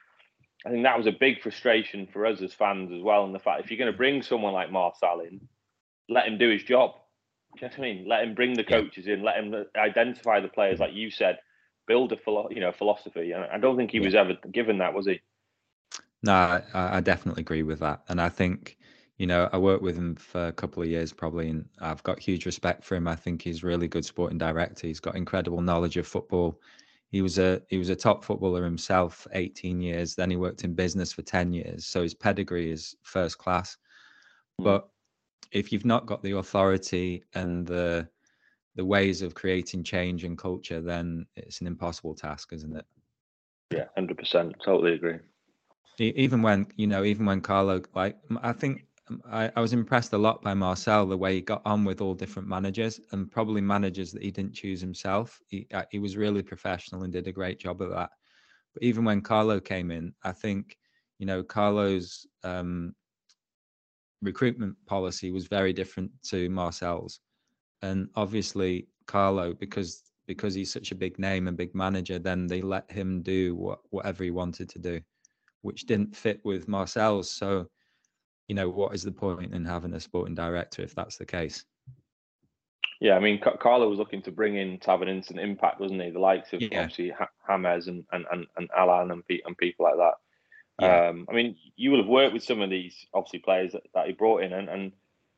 I 0.66 0.70
think 0.70 0.84
that 0.84 0.98
was 0.98 1.08
a 1.08 1.12
big 1.12 1.42
frustration 1.42 2.08
for 2.12 2.26
us 2.26 2.42
as 2.42 2.54
fans 2.54 2.92
as 2.92 3.02
well. 3.02 3.24
And 3.24 3.34
the 3.34 3.40
fact 3.40 3.64
if 3.64 3.72
you're 3.72 3.78
going 3.78 3.92
to 3.92 3.98
bring 3.98 4.22
someone 4.22 4.54
like 4.54 4.72
Marcel 4.72 5.22
in, 5.22 5.40
let 6.10 6.28
him 6.28 6.38
do 6.38 6.50
his 6.50 6.64
job. 6.64 6.96
Do 7.58 7.66
you 7.66 7.68
know 7.68 7.72
what 7.78 7.80
I 7.80 7.94
mean? 7.94 8.08
Let 8.08 8.24
him 8.24 8.36
bring 8.36 8.54
the 8.54 8.64
coaches 8.64 9.08
in. 9.08 9.24
Let 9.24 9.38
him 9.38 9.66
identify 9.76 10.40
the 10.40 10.48
players, 10.48 10.80
like 10.80 10.94
you 10.94 11.10
said. 11.10 11.40
Build 11.88 12.12
a 12.12 12.18
philo- 12.18 12.50
you 12.52 12.60
know 12.60 12.72
philosophy, 12.72 13.32
and 13.32 13.44
I 13.46 13.58
don't 13.58 13.78
think 13.78 13.92
he 13.92 14.00
was 14.00 14.14
ever 14.14 14.34
given 14.52 14.78
that, 14.80 14.94
was 14.94 15.08
he? 15.08 15.22
No, 16.22 16.34
I, 16.34 16.64
I 16.98 17.00
definitely 17.00 17.42
agree 17.42 17.64
with 17.64 17.80
that, 17.80 18.02
and 18.10 18.22
I 18.22 18.30
think 18.30 18.78
you 19.18 19.26
know 19.26 19.50
I 19.52 19.58
worked 19.58 19.82
with 19.82 19.98
him 19.98 20.16
for 20.16 20.48
a 20.48 20.52
couple 20.52 20.84
of 20.84 20.90
years 20.90 21.12
probably, 21.12 21.50
and 21.50 21.68
I've 21.80 22.04
got 22.04 22.20
huge 22.20 22.46
respect 22.46 22.84
for 22.84 22.96
him. 22.96 23.08
I 23.08 23.16
think 23.16 23.42
he's 23.42 23.64
really 23.64 23.88
good 23.88 24.06
sporting 24.06 24.38
director. 24.38 24.86
He's 24.86 25.00
got 25.00 25.16
incredible 25.16 25.62
knowledge 25.62 25.98
of 25.98 26.06
football. 26.06 26.62
He 27.12 27.24
was 27.24 27.40
a 27.40 27.64
he 27.70 27.80
was 27.80 27.90
a 27.90 27.96
top 27.96 28.24
footballer 28.24 28.64
himself, 28.64 29.26
18 29.34 29.82
years. 29.82 30.14
Then 30.14 30.30
he 30.30 30.36
worked 30.36 30.64
in 30.64 30.76
business 30.76 31.12
for 31.12 31.24
10 31.24 31.54
years, 31.54 31.88
so 31.88 32.04
his 32.04 32.14
pedigree 32.14 32.72
is 32.72 32.96
first 33.02 33.40
class. 33.40 33.78
Hmm. 34.60 34.66
But 34.66 34.90
if 35.52 35.72
you've 35.72 35.86
not 35.86 36.06
got 36.06 36.22
the 36.24 36.38
authority 36.38 37.24
and 37.34 37.66
the 37.66 38.08
the 38.76 38.86
ways 38.86 39.22
of 39.22 39.34
creating 39.34 39.84
change 39.84 40.24
and 40.24 40.38
culture, 40.38 40.80
then 40.80 41.26
it's 41.36 41.60
an 41.60 41.68
impossible 41.68 42.16
task, 42.16 42.54
isn't 42.54 42.76
it? 42.76 42.86
Yeah, 43.72 43.86
hundred 43.96 44.18
percent. 44.18 44.56
Totally 44.64 44.94
agree. 44.94 45.20
Even 46.00 46.42
when 46.42 46.68
you 46.78 46.88
know, 46.88 47.04
even 47.04 47.26
when 47.26 47.42
Carlo, 47.42 47.82
like 47.94 48.18
I 48.42 48.54
think 48.54 48.86
I, 49.30 49.52
I 49.56 49.60
was 49.60 49.74
impressed 49.74 50.14
a 50.14 50.18
lot 50.18 50.42
by 50.42 50.54
Marcel 50.54 51.06
the 51.06 51.18
way 51.18 51.36
he 51.36 51.42
got 51.42 51.62
on 51.66 51.84
with 51.84 52.00
all 52.00 52.14
different 52.14 52.48
managers 52.48 53.00
and 53.12 53.30
probably 53.30 53.62
managers 53.62 54.12
that 54.12 54.24
he 54.24 54.32
didn't 54.32 54.54
choose 54.54 54.80
himself. 54.80 55.42
He 55.48 55.68
uh, 55.74 55.84
he 55.92 56.00
was 56.00 56.16
really 56.16 56.42
professional 56.42 57.04
and 57.04 57.12
did 57.12 57.28
a 57.28 57.34
great 57.34 57.60
job 57.60 57.82
of 57.82 57.90
that. 57.90 58.12
But 58.74 58.84
even 58.84 59.04
when 59.04 59.22
Carlo 59.22 59.60
came 59.60 59.92
in, 59.92 60.14
I 60.24 60.32
think 60.32 60.78
you 61.18 61.26
know 61.26 61.44
Carlo's 61.44 62.26
um, 62.44 62.96
recruitment 64.22 64.76
policy 64.86 65.32
was 65.32 65.48
very 65.48 65.74
different 65.74 66.12
to 66.30 66.50
Marcel's, 66.50 67.20
and 67.82 68.10
obviously 68.16 68.88
Carlo 69.08 69.54
because 69.54 70.04
because 70.30 70.54
he's 70.54 70.72
such 70.72 70.92
a 70.92 70.96
big 70.96 71.18
name 71.18 71.48
and 71.48 71.58
big 71.58 71.74
manager, 71.74 72.20
then 72.20 72.46
they 72.46 72.62
let 72.62 72.90
him 72.92 73.24
do 73.24 73.56
what, 73.56 73.80
whatever 73.90 74.24
he 74.24 74.30
wanted 74.30 74.70
to 74.70 74.78
do, 74.78 75.02
which 75.64 75.88
didn't 75.88 76.16
fit 76.16 76.40
with 76.44 76.68
Marcel's. 76.68 77.32
So, 77.32 77.66
you 78.48 78.54
know, 78.54 78.70
what 78.70 78.94
is 78.94 79.02
the 79.02 79.12
point 79.12 79.56
in 79.56 79.66
having 79.66 79.96
a 79.96 80.00
sporting 80.00 80.36
director 80.36 80.84
if 80.84 80.94
that's 80.94 81.18
the 81.18 81.26
case? 81.26 81.66
Yeah, 83.02 83.16
I 83.16 83.20
mean, 83.20 83.42
Carlo 83.60 83.90
was 83.90 83.98
looking 83.98 84.22
to 84.22 84.32
bring 84.32 84.58
in 84.58 84.78
to 84.82 84.92
have 84.92 85.02
an 85.02 85.08
instant 85.08 85.40
impact, 85.40 85.80
wasn't 85.80 86.04
he? 86.04 86.12
The 86.12 86.20
likes 86.20 86.54
of 86.54 86.62
yeah. 86.62 86.82
obviously 86.82 87.12
James 87.48 87.88
and, 87.88 88.06
and, 88.12 88.26
and, 88.32 88.46
and 88.56 88.70
Alan 88.78 89.10
and, 89.10 89.24
and 89.28 89.58
people 89.58 89.86
like 89.86 89.96
that. 89.96 90.14
Yeah. 90.80 91.10
Um, 91.10 91.26
I 91.30 91.34
mean, 91.34 91.56
you 91.76 91.92
will 91.92 92.02
have 92.02 92.08
worked 92.08 92.34
with 92.34 92.44
some 92.44 92.62
of 92.62 92.70
these 92.70 92.96
obviously 93.14 93.40
players 93.40 93.74
that, 93.74 93.84
that 93.94 94.08
he 94.08 94.14
brought 94.14 94.44
in, 94.44 94.54
and, 94.54 94.70
and 94.70 94.92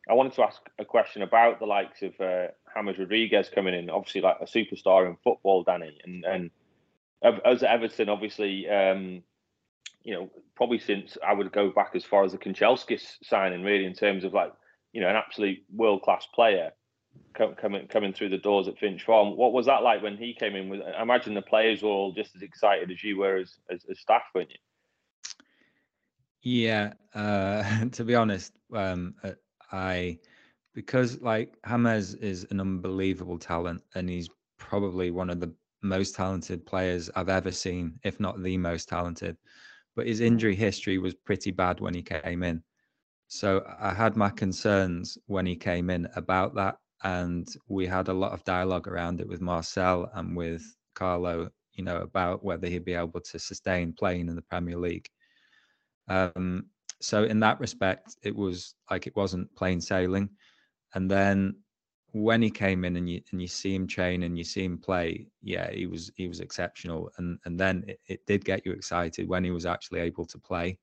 I 0.09 0.13
wanted 0.13 0.33
to 0.33 0.43
ask 0.43 0.61
a 0.79 0.85
question 0.85 1.21
about 1.21 1.59
the 1.59 1.65
likes 1.65 2.01
of 2.01 2.19
uh, 2.19 2.47
James 2.75 2.97
Rodriguez 2.97 3.49
coming 3.53 3.73
in, 3.73 3.89
obviously 3.89 4.21
like 4.21 4.37
a 4.41 4.45
superstar 4.45 5.07
in 5.07 5.17
football, 5.23 5.63
Danny, 5.63 5.99
and 6.03 6.25
and 6.25 6.51
as 7.45 7.63
Everton, 7.63 8.09
obviously, 8.09 8.67
um, 8.67 9.23
you 10.03 10.13
know, 10.13 10.29
probably 10.55 10.79
since 10.79 11.17
I 11.25 11.33
would 11.33 11.51
go 11.51 11.69
back 11.69 11.91
as 11.95 12.03
far 12.03 12.23
as 12.23 12.31
the 12.31 12.37
Kanchelskis 12.37 13.17
signing, 13.23 13.63
really, 13.63 13.85
in 13.85 13.93
terms 13.93 14.23
of 14.23 14.33
like, 14.33 14.51
you 14.91 15.01
know, 15.01 15.09
an 15.09 15.15
absolute 15.15 15.59
world 15.73 16.01
class 16.01 16.25
player 16.33 16.71
coming 17.33 17.87
coming 17.87 18.13
through 18.13 18.29
the 18.29 18.37
doors 18.37 18.67
at 18.67 18.79
Finch 18.79 19.03
Farm. 19.03 19.37
What 19.37 19.53
was 19.53 19.67
that 19.67 19.83
like 19.83 20.01
when 20.01 20.17
he 20.17 20.33
came 20.33 20.55
in? 20.55 20.81
I 20.81 21.01
imagine 21.01 21.33
the 21.33 21.41
players 21.41 21.83
were 21.83 21.89
all 21.89 22.13
just 22.13 22.35
as 22.35 22.41
excited 22.41 22.89
as 22.89 23.03
you 23.03 23.19
were 23.19 23.37
as 23.37 23.55
as, 23.69 23.85
as 23.89 23.99
staff, 23.99 24.23
weren't 24.33 24.49
you? 24.49 24.57
Yeah, 26.41 26.93
uh, 27.13 27.85
to 27.91 28.03
be 28.03 28.15
honest, 28.15 28.53
um, 28.73 29.15
uh, 29.23 29.31
I 29.71 30.19
because 30.73 31.19
like 31.21 31.57
James 31.67 32.13
is 32.15 32.47
an 32.49 32.61
unbelievable 32.61 33.37
talent 33.37 33.83
and 33.95 34.09
he's 34.09 34.29
probably 34.57 35.11
one 35.11 35.29
of 35.29 35.39
the 35.41 35.53
most 35.81 36.15
talented 36.15 36.65
players 36.65 37.09
I've 37.15 37.29
ever 37.29 37.51
seen, 37.51 37.99
if 38.03 38.19
not 38.19 38.41
the 38.41 38.57
most 38.57 38.87
talented. 38.87 39.37
But 39.95 40.07
his 40.07 40.21
injury 40.21 40.55
history 40.55 40.97
was 40.97 41.13
pretty 41.13 41.51
bad 41.51 41.81
when 41.81 41.93
he 41.93 42.01
came 42.01 42.43
in. 42.43 42.63
So 43.27 43.65
I 43.79 43.93
had 43.93 44.15
my 44.15 44.29
concerns 44.29 45.17
when 45.27 45.45
he 45.45 45.55
came 45.55 45.89
in 45.89 46.07
about 46.15 46.55
that. 46.55 46.77
And 47.03 47.47
we 47.67 47.87
had 47.87 48.07
a 48.09 48.13
lot 48.13 48.31
of 48.31 48.43
dialogue 48.45 48.87
around 48.87 49.21
it 49.21 49.27
with 49.27 49.41
Marcel 49.41 50.09
and 50.13 50.37
with 50.37 50.63
Carlo, 50.95 51.49
you 51.73 51.83
know, 51.83 51.97
about 51.97 52.43
whether 52.43 52.67
he'd 52.67 52.85
be 52.85 52.93
able 52.93 53.19
to 53.21 53.39
sustain 53.39 53.91
playing 53.93 54.29
in 54.29 54.35
the 54.35 54.43
Premier 54.43 54.77
League. 54.77 55.09
Um, 56.11 56.65
so 56.99 57.23
in 57.23 57.39
that 57.39 57.59
respect, 57.59 58.17
it 58.21 58.35
was 58.35 58.75
like 58.89 59.07
it 59.07 59.15
wasn't 59.15 59.55
plain 59.55 59.79
sailing. 59.79 60.29
And 60.93 61.09
then 61.09 61.55
when 62.11 62.41
he 62.41 62.49
came 62.49 62.83
in 62.83 62.97
and 62.97 63.09
you 63.09 63.21
and 63.31 63.41
you 63.41 63.47
see 63.47 63.73
him 63.73 63.87
train 63.87 64.23
and 64.23 64.37
you 64.37 64.43
see 64.43 64.65
him 64.65 64.77
play, 64.77 65.27
yeah, 65.41 65.71
he 65.71 65.87
was 65.87 66.11
he 66.15 66.27
was 66.27 66.41
exceptional. 66.41 67.09
And 67.17 67.39
and 67.45 67.57
then 67.57 67.85
it, 67.87 67.99
it 68.07 68.25
did 68.25 68.43
get 68.43 68.65
you 68.65 68.73
excited 68.73 69.27
when 69.27 69.43
he 69.43 69.51
was 69.51 69.65
actually 69.65 70.01
able 70.01 70.25
to 70.25 70.37
play. 70.37 70.77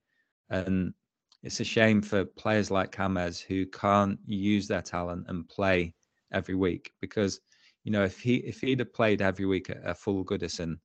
And 0.49 0.95
it's 1.43 1.61
a 1.61 1.65
shame 1.65 2.01
for 2.01 2.25
players 2.25 2.71
like 2.71 2.97
James 2.97 3.39
who 3.39 3.67
can't 3.67 4.19
use 4.27 4.67
their 4.67 4.83
talent 4.83 5.27
and 5.29 5.49
play 5.49 5.95
every 6.33 6.55
week 6.55 6.93
because 7.01 7.41
you 7.85 7.93
know 7.93 8.05
if 8.05 8.19
he 8.19 8.37
if 8.37 8.61
he'd 8.61 8.81
have 8.81 8.93
played 8.95 9.23
every 9.23 9.47
week 9.47 9.69
at 9.71 9.83
a 9.85 9.95
full 9.95 10.25
Goodison, 10.25 10.79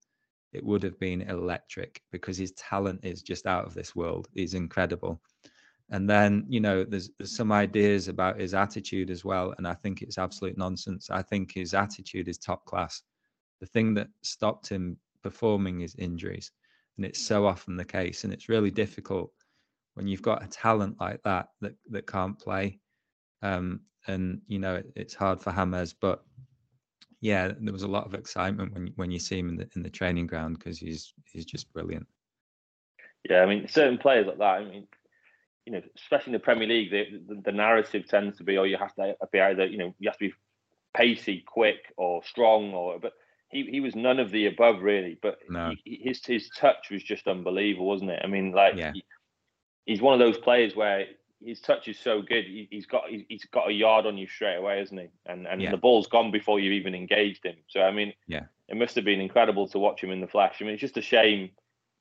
it 0.53 0.63
would 0.63 0.83
have 0.83 0.99
been 0.99 1.21
electric 1.21 2.01
because 2.11 2.37
his 2.37 2.51
talent 2.53 2.99
is 3.03 3.21
just 3.21 3.45
out 3.45 3.65
of 3.65 3.73
this 3.73 3.95
world. 3.95 4.27
He's 4.33 4.53
incredible. 4.53 5.21
And 5.89 6.09
then, 6.09 6.45
you 6.47 6.59
know, 6.59 6.83
there's, 6.83 7.09
there's 7.17 7.35
some 7.35 7.51
ideas 7.51 8.07
about 8.07 8.39
his 8.39 8.53
attitude 8.53 9.09
as 9.09 9.25
well. 9.25 9.53
And 9.57 9.67
I 9.67 9.73
think 9.73 10.01
it's 10.01 10.17
absolute 10.17 10.57
nonsense. 10.57 11.09
I 11.09 11.21
think 11.21 11.53
his 11.53 11.73
attitude 11.73 12.27
is 12.27 12.37
top 12.37 12.65
class. 12.65 13.03
The 13.59 13.67
thing 13.67 13.93
that 13.95 14.07
stopped 14.23 14.69
him 14.69 14.97
performing 15.21 15.81
is 15.81 15.95
injuries. 15.97 16.51
And 16.97 17.05
it's 17.05 17.21
so 17.21 17.45
often 17.45 17.75
the 17.75 17.85
case. 17.85 18.23
And 18.23 18.33
it's 18.33 18.49
really 18.49 18.71
difficult 18.71 19.31
when 19.95 20.07
you've 20.07 20.21
got 20.21 20.43
a 20.43 20.47
talent 20.47 20.97
like 20.99 21.21
that 21.23 21.47
that, 21.61 21.73
that 21.89 22.07
can't 22.07 22.39
play. 22.39 22.79
Um, 23.41 23.81
and, 24.07 24.41
you 24.47 24.59
know, 24.59 24.75
it, 24.75 24.91
it's 24.95 25.13
hard 25.13 25.41
for 25.41 25.51
Hammers, 25.51 25.93
but 25.93 26.23
yeah, 27.23 27.53
there 27.57 27.71
was 27.71 27.83
a 27.83 27.87
lot 27.87 28.05
of 28.05 28.15
excitement 28.15 28.73
when 28.73 28.91
when 28.97 29.09
you 29.09 29.17
see 29.17 29.39
him 29.39 29.47
in 29.47 29.55
the 29.55 29.69
in 29.77 29.81
the 29.81 29.89
training 29.89 30.27
ground 30.27 30.59
because 30.59 30.77
he's 30.77 31.13
he's 31.31 31.45
just 31.45 31.71
brilliant. 31.71 32.05
Yeah, 33.29 33.43
I 33.43 33.45
mean, 33.45 33.65
certain 33.69 33.97
players 33.97 34.27
like 34.27 34.39
that. 34.39 34.43
I 34.43 34.65
mean, 34.65 34.87
you 35.65 35.71
know, 35.71 35.81
especially 35.95 36.31
in 36.31 36.33
the 36.33 36.39
Premier 36.39 36.67
League, 36.67 36.91
the, 36.91 37.05
the, 37.25 37.41
the 37.45 37.51
narrative 37.53 38.09
tends 38.09 38.37
to 38.39 38.43
be, 38.43 38.57
oh, 38.57 38.63
you 38.63 38.75
have 38.75 38.93
to 38.95 39.15
be 39.31 39.39
either, 39.39 39.65
you 39.65 39.77
know, 39.77 39.95
you 39.99 40.09
have 40.09 40.17
to 40.17 40.27
be 40.27 40.33
pacey, 40.93 41.45
quick, 41.47 41.93
or 41.95 42.21
strong, 42.25 42.73
or 42.73 42.99
but 42.99 43.13
he, 43.47 43.69
he 43.71 43.79
was 43.79 43.95
none 43.95 44.19
of 44.19 44.29
the 44.29 44.47
above 44.47 44.81
really. 44.81 45.17
But 45.21 45.37
no. 45.49 45.71
he, 45.85 46.01
his 46.03 46.25
his 46.25 46.49
touch 46.49 46.89
was 46.91 47.01
just 47.01 47.29
unbelievable, 47.29 47.87
wasn't 47.87 48.11
it? 48.11 48.21
I 48.21 48.27
mean, 48.27 48.51
like 48.51 48.75
yeah. 48.75 48.91
he, 48.93 49.05
he's 49.85 50.01
one 50.01 50.13
of 50.13 50.19
those 50.19 50.37
players 50.39 50.75
where 50.75 51.05
his 51.45 51.59
touch 51.59 51.87
is 51.87 51.99
so 51.99 52.21
good. 52.21 52.45
He, 52.45 52.67
has 52.73 52.85
got 52.85 53.03
he's 53.09 53.45
got 53.45 53.69
a 53.69 53.73
yard 53.73 54.05
on 54.05 54.17
you 54.17 54.27
straight 54.27 54.55
away, 54.55 54.81
isn't 54.81 54.97
he? 54.97 55.07
And 55.25 55.47
and 55.47 55.61
yeah. 55.61 55.71
the 55.71 55.77
ball's 55.77 56.07
gone 56.07 56.31
before 56.31 56.59
you've 56.59 56.73
even 56.73 56.95
engaged 56.95 57.45
him. 57.45 57.55
So 57.67 57.81
I 57.81 57.91
mean, 57.91 58.13
yeah, 58.27 58.43
it 58.67 58.77
must 58.77 58.95
have 58.95 59.05
been 59.05 59.19
incredible 59.19 59.67
to 59.69 59.79
watch 59.79 60.03
him 60.03 60.11
in 60.11 60.21
the 60.21 60.27
flesh. 60.27 60.57
I 60.59 60.63
mean, 60.63 60.73
it's 60.73 60.81
just 60.81 60.97
a 60.97 61.01
shame, 61.01 61.51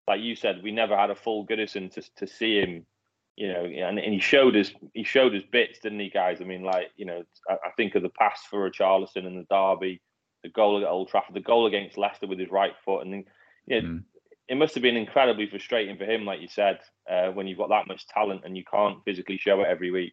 like 0.09 0.20
you 0.20 0.34
said, 0.34 0.62
we 0.62 0.72
never 0.72 0.97
had 0.97 1.11
a 1.11 1.14
full 1.14 1.47
Goodison 1.47 1.93
to 1.95 2.03
to 2.16 2.26
see 2.26 2.61
him. 2.61 2.86
You 3.34 3.51
know, 3.51 3.64
and, 3.64 3.99
and 3.99 4.12
he 4.12 4.20
showed 4.20 4.57
us 4.57 4.72
he 4.93 5.05
showed 5.05 5.34
us 5.34 5.43
bits, 5.51 5.78
didn't 5.80 6.01
he, 6.01 6.11
guys? 6.11 6.40
I 6.40 6.45
mean, 6.45 6.62
like 6.62 6.90
you 6.97 7.07
know, 7.07 7.22
I, 7.49 7.55
I 7.55 7.70
think 7.76 7.95
of 7.95 8.03
the 8.03 8.11
pass 8.11 8.43
for 8.49 8.70
Richarlison 8.70 9.26
and 9.26 9.38
the 9.38 9.47
derby, 9.51 10.03
the 10.43 10.51
goal 10.51 10.82
at 10.82 10.88
Old 10.88 11.09
Trafford, 11.09 11.34
the 11.34 11.40
goal 11.40 11.66
against 11.66 11.97
Leicester 11.97 12.26
with 12.26 12.38
his 12.38 12.51
right 12.51 12.74
foot, 12.84 13.05
and 13.05 13.12
then, 13.12 13.24
you 13.66 13.82
know, 13.82 13.88
mm 13.88 14.03
it 14.49 14.57
must 14.57 14.74
have 14.74 14.82
been 14.82 14.97
incredibly 14.97 15.47
frustrating 15.47 15.97
for 15.97 16.05
him, 16.05 16.24
like 16.24 16.40
you 16.40 16.49
said, 16.49 16.80
uh, 17.11 17.28
when 17.28 17.47
you've 17.47 17.59
got 17.59 17.68
that 17.70 17.86
much 17.86 18.07
talent 18.07 18.43
and 18.45 18.57
you 18.57 18.64
can't 18.70 18.99
physically 19.05 19.38
show 19.38 19.61
it 19.61 19.68
every 19.68 19.90
week. 19.90 20.12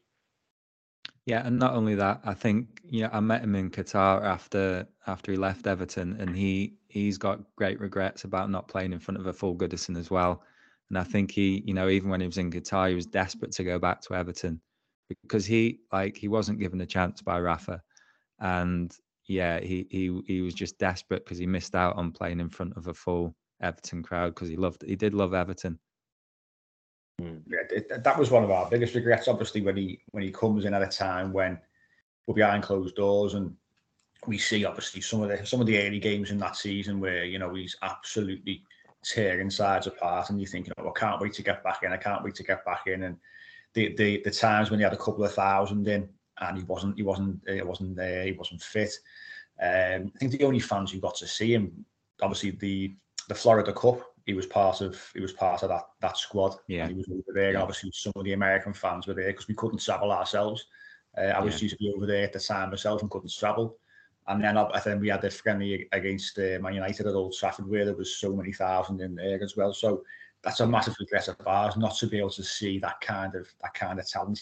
Yeah, 1.26 1.46
and 1.46 1.60
not 1.60 1.74
only 1.76 1.96
that, 1.96 2.22
I 2.24 2.34
think 2.34 2.82
you 2.84 3.04
know 3.04 3.10
I 3.12 3.20
met 3.20 3.44
him 3.44 3.56
in 3.56 3.70
Qatar 3.70 4.24
after 4.24 4.88
after 5.06 5.32
he 5.32 5.38
left 5.38 5.68
Everton, 5.68 6.20
and 6.20 6.36
he 6.36 6.76
he's 6.88 7.18
got 7.18 7.40
great 7.56 7.80
regrets 7.80 8.24
about 8.24 8.50
not 8.50 8.68
playing 8.68 8.94
in 8.94 9.00
front 9.00 9.20
of 9.20 9.28
a 9.28 9.34
full 9.34 9.56
Goodison 9.56 9.98
as 9.98 10.10
well. 10.10 10.44
And 10.90 10.98
I 10.98 11.04
think 11.04 11.30
he, 11.30 11.62
you 11.68 11.76
know, 11.76 11.88
even 11.88 12.10
when 12.10 12.22
he 12.22 12.26
was 12.26 12.40
in 12.40 12.50
Qatar, 12.50 12.90
he 12.90 12.96
was 12.96 13.06
desperate 13.06 13.52
to 13.54 13.64
go 13.64 13.78
back 13.78 14.02
to 14.02 14.16
Everton 14.16 14.60
because 15.22 15.46
he 15.46 15.82
like 15.92 16.18
he 16.18 16.28
wasn't 16.28 16.60
given 16.60 16.82
a 16.82 16.86
chance 16.86 17.22
by 17.22 17.40
Rafa, 17.40 17.82
and 18.40 18.92
yeah, 19.28 19.60
he 19.60 19.86
he 19.92 20.22
he 20.26 20.42
was 20.42 20.56
just 20.56 20.80
desperate 20.80 21.24
because 21.24 21.38
he 21.38 21.46
missed 21.46 21.76
out 21.76 21.96
on 21.96 22.12
playing 22.12 22.40
in 22.40 22.50
front 22.50 22.76
of 22.76 22.88
a 22.88 22.94
full 22.94 23.36
Everton 23.62 24.04
crowd 24.04 24.36
because 24.36 24.50
he 24.50 24.56
loved 24.56 24.84
he 24.86 24.96
did 24.96 25.14
love 25.14 25.34
Everton. 25.34 25.80
Hmm. 27.20 27.38
Yeah, 27.48 27.98
that 27.98 28.18
was 28.18 28.32
one 28.32 28.44
of 28.44 28.52
our 28.52 28.70
biggest 28.70 28.96
regrets. 28.96 29.28
Obviously, 29.28 29.62
when 29.62 29.76
he 29.76 30.02
when 30.12 30.24
he 30.24 30.32
comes 30.32 30.66
in 30.66 30.74
at 30.74 30.82
a 30.82 30.88
time 30.88 31.34
when 31.34 31.60
we're 32.28 32.36
behind 32.36 32.64
closed 32.64 32.96
doors 32.96 33.34
and 33.34 33.56
we 34.28 34.38
see 34.38 34.66
obviously 34.66 35.02
some 35.02 35.22
of 35.22 35.30
the 35.30 35.46
some 35.46 35.62
of 35.62 35.68
the 35.68 35.80
early 35.80 36.00
games 36.00 36.32
in 36.32 36.38
that 36.38 36.56
season 36.56 37.00
where 37.00 37.26
you 37.26 37.40
know 37.40 37.54
he's 37.54 37.76
absolutely 37.82 38.64
tearing 39.04 39.50
sides 39.50 39.88
apart, 39.88 40.30
and 40.30 40.40
you're 40.40 40.50
thinking, 40.50 40.74
"Oh, 40.78 40.90
I 40.90 41.00
can't 41.00 41.22
wait 41.22 41.34
to 41.34 41.44
get 41.44 41.64
back 41.64 41.84
in. 41.84 41.92
I 41.92 41.98
can't 41.98 42.24
wait 42.24 42.36
to 42.36 42.44
get 42.44 42.66
back 42.66 42.88
in." 42.88 43.04
And 43.04 43.18
the 43.74 43.96
the 43.96 44.22
the 44.24 44.32
times 44.32 44.70
when 44.70 44.80
he 44.80 44.84
had 44.84 44.94
a 44.94 44.98
couple 44.98 45.24
of 45.24 45.34
thousand 45.34 45.88
in 45.88 46.10
and 46.40 46.58
he 46.58 46.64
wasn't 46.64 46.98
he 46.98 47.04
wasn't 47.04 47.40
he 47.48 47.62
wasn't 47.62 47.96
there, 47.96 48.26
he 48.26 48.32
wasn't 48.34 48.62
fit. 48.62 48.94
Um, 49.62 50.12
I 50.16 50.20
think 50.20 50.32
the 50.32 50.44
only 50.44 50.60
fans 50.60 50.92
who 50.92 51.00
got 51.00 51.16
to 51.18 51.28
see 51.28 51.54
him, 51.54 51.86
obviously 52.22 52.52
the 52.52 52.94
the 53.30 53.36
Florida 53.36 53.72
Cup, 53.72 54.02
he 54.26 54.34
was 54.34 54.46
part 54.46 54.82
of 54.82 55.00
he 55.14 55.22
was 55.22 55.32
part 55.32 55.64
of 55.64 55.70
that 55.70 55.84
that 56.02 56.18
squad. 56.18 56.56
Yeah, 56.68 56.88
he 56.88 56.96
was 56.96 57.08
over 57.10 57.32
there. 57.34 57.54
Yeah. 57.54 57.62
Obviously, 57.62 57.92
some 57.94 58.12
of 58.16 58.26
the 58.26 58.34
American 58.34 58.74
fans 58.74 59.08
were 59.08 59.14
there 59.14 59.28
because 59.32 59.48
we 59.48 59.56
couldn't 59.56 59.82
travel 59.82 60.12
ourselves. 60.12 60.66
Uh, 61.18 61.22
I 61.22 61.40
was 61.40 61.56
yeah. 61.56 61.64
used 61.64 61.78
to 61.78 61.84
be 61.84 61.94
over 61.96 62.06
there 62.06 62.26
at 62.26 62.34
the 62.34 62.40
time 62.40 62.70
myself 62.70 63.02
and 63.02 63.10
couldn't 63.10 63.34
travel. 63.34 63.78
And 64.28 64.44
then 64.44 64.58
I 64.58 64.80
think 64.80 65.02
we 65.02 65.10
had 65.10 65.22
the 65.22 65.32
friendly 65.32 65.88
against 65.92 66.38
uh, 66.38 66.60
Man 66.62 66.76
United 66.76 67.08
at 67.08 67.16
Old 67.16 67.34
Trafford 67.34 67.68
where 67.68 67.86
there 67.86 67.96
was 67.96 68.18
so 68.18 68.36
many 68.36 68.54
thousand 68.54 69.02
in 69.02 69.16
there 69.16 69.42
as 69.42 69.58
well. 69.58 69.74
So 69.74 70.04
that's 70.44 70.60
a 70.60 70.68
massive 70.68 70.96
regret 71.00 71.28
of 71.28 71.36
ours 71.48 71.78
not 71.78 71.96
to 71.98 72.08
be 72.08 72.20
able 72.20 72.30
to 72.32 72.44
see 72.44 72.78
that 72.80 73.02
kind 73.02 73.34
of 73.34 73.48
that 73.62 73.74
kind 73.74 74.00
of 74.00 74.08
talent 74.08 74.40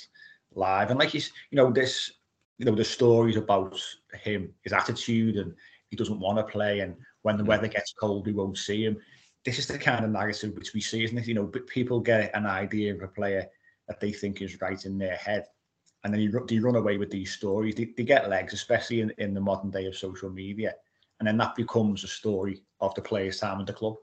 live. 0.54 0.90
And 0.90 1.00
like 1.00 1.10
he's, 1.10 1.32
you 1.52 1.56
know, 1.56 1.72
this, 1.72 2.12
you 2.58 2.66
know, 2.66 2.76
the 2.76 2.84
stories 2.84 3.38
about 3.38 3.80
him, 4.22 4.54
his 4.62 4.74
attitude, 4.74 5.38
and 5.38 5.54
he 5.90 5.96
doesn't 5.96 6.20
want 6.20 6.38
to 6.38 6.44
play, 6.44 6.82
and 6.82 6.96
when 7.28 7.36
the 7.36 7.44
hmm. 7.44 7.50
weather 7.50 7.68
gets 7.68 7.92
cold, 7.92 8.26
we 8.26 8.32
won't 8.32 8.58
see 8.58 8.86
him. 8.86 8.98
This 9.44 9.60
is 9.60 9.68
the 9.68 9.78
kind 9.78 10.06
of 10.06 10.12
narrative 10.12 10.56
which 10.56 10.74
we 10.74 10.80
see, 10.80 11.04
isn't 11.04 11.18
it? 11.18 11.28
You 11.28 11.34
know, 11.34 11.44
but 11.44 11.68
people 11.68 12.00
get 12.00 12.34
an 12.34 12.46
idea 12.46 12.96
of 12.96 13.02
a 13.02 13.08
player 13.10 13.46
that 13.90 14.00
they 14.00 14.14
think 14.14 14.42
is 14.42 14.62
right 14.62 14.84
in 14.86 14.98
their 14.98 15.18
head. 15.18 15.44
And 16.04 16.14
then 16.14 16.22
you, 16.22 16.46
they 16.48 16.60
run 16.60 16.78
away 16.78 16.98
with 16.98 17.12
these 17.12 17.34
stories. 17.34 17.76
They, 17.76 17.90
they 17.98 18.06
get 18.06 18.30
legs, 18.30 18.54
especially 18.54 19.02
in, 19.02 19.12
in 19.18 19.34
the 19.34 19.42
modern 19.42 19.72
day 19.72 19.88
of 19.88 19.98
social 19.98 20.30
media. 20.30 20.74
And 21.20 21.28
then 21.28 21.38
that 21.38 21.56
becomes 21.56 22.06
a 22.06 22.08
story 22.08 22.64
of 22.80 22.96
the 22.96 23.02
player's 23.02 23.42
time 23.42 23.60
at 23.60 23.68
the 23.68 23.74
club. 23.74 23.96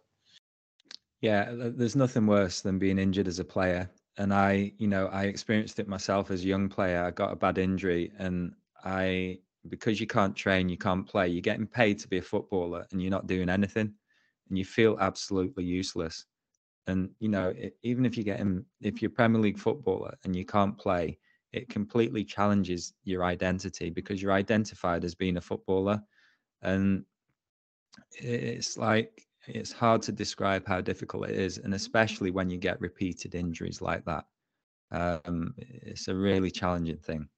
Yeah, 1.23 1.49
there's 1.51 1.97
nothing 1.97 2.27
worse 2.27 2.61
than 2.61 2.79
being 2.79 2.99
injured 2.99 3.29
as 3.29 3.39
a 3.39 3.45
player. 3.45 3.91
And 4.19 4.35
I, 4.35 4.73
you 4.77 4.87
know, 4.87 5.07
I 5.07 5.25
experienced 5.25 5.79
it 5.79 5.89
myself 5.89 6.31
as 6.31 6.43
a 6.43 6.47
young 6.47 6.69
player. 6.69 7.03
I 7.03 7.11
got 7.11 7.33
a 7.33 7.37
bad 7.37 7.57
injury 7.57 8.13
and 8.19 8.53
I, 8.85 9.39
because 9.69 10.01
you 10.01 10.07
can't 10.07 10.37
train, 10.37 10.69
you 10.69 10.79
can't 10.79 11.07
play, 11.07 11.29
you're 11.29 11.41
getting 11.41 11.67
paid 11.67 11.99
to 12.01 12.09
be 12.09 12.19
a 12.19 12.23
footballer 12.23 12.87
and 12.91 13.01
you're 13.01 13.11
not 13.11 13.27
doing 13.27 13.49
anything 13.49 13.93
and 14.49 14.59
you 14.59 14.65
feel 14.65 14.99
absolutely 15.01 15.65
useless. 15.65 16.27
And, 16.87 17.11
you 17.19 17.29
know, 17.29 17.49
it, 17.57 17.77
even 17.83 18.05
if 18.05 18.17
you 18.17 18.25
get 18.25 18.41
in, 18.41 18.65
if 18.83 19.01
you're 19.01 19.11
Premier 19.11 19.41
League 19.41 19.59
footballer 19.59 20.15
and 20.25 20.37
you 20.37 20.45
can't 20.45 20.77
play, 20.77 21.19
it 21.53 21.69
completely 21.69 22.25
challenges 22.25 22.93
your 23.05 23.25
identity 23.25 23.89
because 23.89 24.21
you're 24.21 24.33
identified 24.33 25.05
as 25.05 25.15
being 25.15 25.37
a 25.37 25.41
footballer. 25.41 26.03
And 26.63 27.05
it's 28.13 28.77
like, 28.77 29.27
it's 29.47 29.73
hard 29.73 30.03
to 30.03 30.13
describe 30.13 30.67
how 30.67 30.81
difficult 30.81 31.29
it 31.29 31.37
is, 31.37 31.59
and 31.59 31.75
especially 31.75 32.31
when 32.31 32.51
you 32.51 32.59
get 32.59 32.81
repeated 32.81 33.35
injuries 33.35 33.81
like 33.81 34.05
that. 34.07 34.25
Um, 34.91 35.55
it's 35.59 36.09
a 36.09 36.15
really 36.15 36.51
challenging 36.51 36.99
thing. 36.99 37.29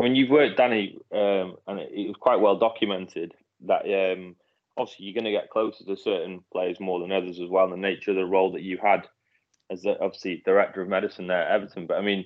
When 0.00 0.16
you've 0.16 0.30
worked, 0.30 0.56
Danny, 0.56 0.98
um, 1.12 1.56
and 1.66 1.78
it, 1.78 1.90
it, 1.92 2.08
was 2.08 2.16
quite 2.18 2.40
well 2.40 2.56
documented 2.56 3.34
that 3.66 3.82
um, 3.84 4.34
obviously 4.78 5.04
you're 5.04 5.14
going 5.14 5.24
to 5.24 5.30
get 5.30 5.50
closer 5.50 5.84
to 5.84 5.94
certain 5.94 6.42
players 6.50 6.80
more 6.80 7.00
than 7.00 7.12
others 7.12 7.38
as 7.38 7.50
well. 7.50 7.64
And 7.64 7.74
the 7.74 7.88
nature 7.88 8.12
of 8.12 8.16
the 8.16 8.24
role 8.24 8.52
that 8.52 8.62
you 8.62 8.78
had 8.78 9.06
as 9.70 9.82
the, 9.82 10.00
obviously 10.00 10.42
director 10.44 10.80
of 10.80 10.88
medicine 10.88 11.26
there 11.26 11.42
at 11.42 11.50
Everton, 11.50 11.86
but 11.86 11.98
I 11.98 12.00
mean, 12.00 12.24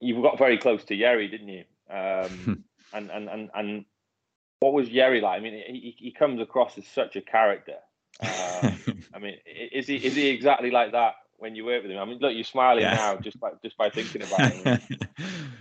you 0.00 0.20
got 0.22 0.38
very 0.38 0.58
close 0.58 0.82
to 0.86 0.96
Yerry, 0.96 1.30
didn't 1.30 1.48
you? 1.48 1.64
Um, 1.88 2.64
and 2.92 3.10
and 3.10 3.28
and 3.28 3.50
and 3.54 3.84
what 4.58 4.72
was 4.72 4.88
Yerry 4.88 5.22
like? 5.22 5.38
I 5.38 5.42
mean, 5.42 5.54
he, 5.54 5.94
he 5.96 6.10
comes 6.10 6.40
across 6.40 6.76
as 6.78 6.86
such 6.88 7.14
a 7.14 7.20
character. 7.20 7.76
Um, 8.20 9.04
I 9.14 9.18
mean, 9.20 9.36
is 9.46 9.86
he 9.86 9.96
is 9.96 10.16
he 10.16 10.28
exactly 10.28 10.72
like 10.72 10.92
that 10.92 11.14
when 11.38 11.54
you 11.54 11.64
work 11.64 11.82
with 11.82 11.92
him? 11.92 11.98
I 11.98 12.04
mean, 12.06 12.18
look, 12.18 12.34
you're 12.34 12.42
smiling 12.42 12.82
yeah. 12.82 12.94
now 12.94 13.16
just 13.18 13.38
by 13.38 13.50
just 13.62 13.76
by 13.76 13.88
thinking 13.88 14.22
about 14.22 14.52
him. 14.52 14.80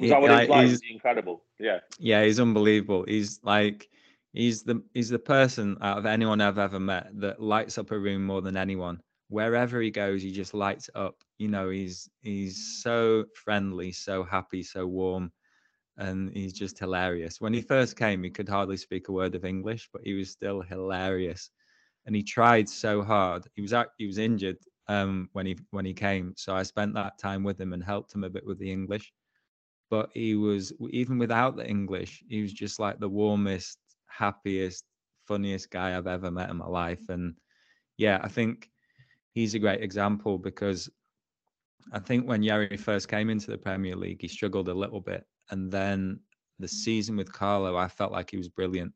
was 0.00 0.10
that 0.10 0.20
what 0.20 0.40
he's 0.40 0.48
like? 0.48 0.66
He's, 0.66 0.82
incredible. 0.90 1.42
Yeah. 1.58 1.78
Yeah, 1.98 2.24
he's 2.24 2.40
unbelievable. 2.40 3.04
He's 3.06 3.40
like 3.42 3.88
he's 4.32 4.62
the 4.62 4.82
he's 4.94 5.08
the 5.08 5.18
person 5.18 5.76
out 5.80 5.98
of 5.98 6.06
anyone 6.06 6.40
I've 6.40 6.58
ever 6.58 6.80
met 6.80 7.08
that 7.20 7.40
lights 7.40 7.78
up 7.78 7.90
a 7.90 7.98
room 7.98 8.24
more 8.24 8.42
than 8.42 8.56
anyone. 8.56 9.00
Wherever 9.28 9.80
he 9.80 9.90
goes, 9.90 10.22
he 10.22 10.32
just 10.32 10.54
lights 10.54 10.90
up. 10.94 11.16
You 11.38 11.48
know, 11.48 11.68
he's 11.68 12.08
he's 12.22 12.80
so 12.82 13.24
friendly, 13.34 13.92
so 13.92 14.24
happy, 14.24 14.62
so 14.62 14.86
warm 14.86 15.32
and 16.00 16.32
he's 16.34 16.54
just 16.54 16.78
hilarious. 16.78 17.40
When 17.40 17.52
he 17.52 17.60
first 17.60 17.96
came, 17.96 18.22
he 18.22 18.30
could 18.30 18.48
hardly 18.48 18.78
speak 18.78 19.08
a 19.08 19.12
word 19.12 19.34
of 19.34 19.44
English, 19.44 19.88
but 19.92 20.02
he 20.02 20.14
was 20.14 20.30
still 20.30 20.62
hilarious, 20.62 21.50
and 22.06 22.16
he 22.16 22.22
tried 22.22 22.68
so 22.68 23.02
hard. 23.02 23.46
He 23.54 23.62
was 23.62 23.74
he 23.98 24.06
was 24.06 24.18
injured 24.18 24.56
um, 24.88 25.28
when 25.34 25.46
he 25.46 25.58
when 25.70 25.84
he 25.84 25.94
came, 25.94 26.32
so 26.36 26.54
I 26.54 26.62
spent 26.62 26.94
that 26.94 27.18
time 27.18 27.44
with 27.44 27.60
him 27.60 27.72
and 27.72 27.84
helped 27.84 28.14
him 28.14 28.24
a 28.24 28.30
bit 28.30 28.46
with 28.46 28.58
the 28.58 28.72
English. 28.72 29.12
But 29.90 30.10
he 30.14 30.36
was 30.36 30.72
even 30.90 31.18
without 31.18 31.56
the 31.56 31.68
English, 31.68 32.22
he 32.28 32.42
was 32.42 32.52
just 32.52 32.78
like 32.78 33.00
the 33.00 33.08
warmest, 33.08 33.78
happiest, 34.06 34.84
funniest 35.26 35.70
guy 35.70 35.96
I've 35.96 36.06
ever 36.06 36.30
met 36.30 36.50
in 36.50 36.56
my 36.56 36.66
life. 36.66 37.08
And 37.08 37.34
yeah, 37.96 38.20
I 38.22 38.28
think 38.28 38.70
he's 39.32 39.54
a 39.54 39.58
great 39.58 39.82
example 39.82 40.38
because 40.38 40.88
I 41.92 41.98
think 41.98 42.26
when 42.26 42.42
Yerry 42.42 42.78
first 42.78 43.08
came 43.08 43.30
into 43.30 43.50
the 43.50 43.58
Premier 43.58 43.96
League, 43.96 44.20
he 44.20 44.28
struggled 44.28 44.68
a 44.68 44.74
little 44.74 45.00
bit 45.00 45.26
and 45.50 45.70
then 45.70 46.20
the 46.58 46.68
season 46.68 47.16
with 47.16 47.32
Carlo, 47.32 47.76
I 47.76 47.88
felt 47.88 48.12
like 48.12 48.30
he 48.30 48.36
was 48.36 48.48
brilliant. 48.48 48.92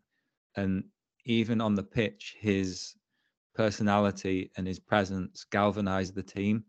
And 0.56 0.84
even 1.24 1.60
on 1.60 1.74
the 1.74 1.82
pitch, 1.82 2.36
his 2.38 2.94
personality 3.54 4.50
and 4.56 4.66
his 4.66 4.78
presence 4.78 5.44
galvanized 5.50 6.14
the 6.14 6.22
team. 6.22 6.64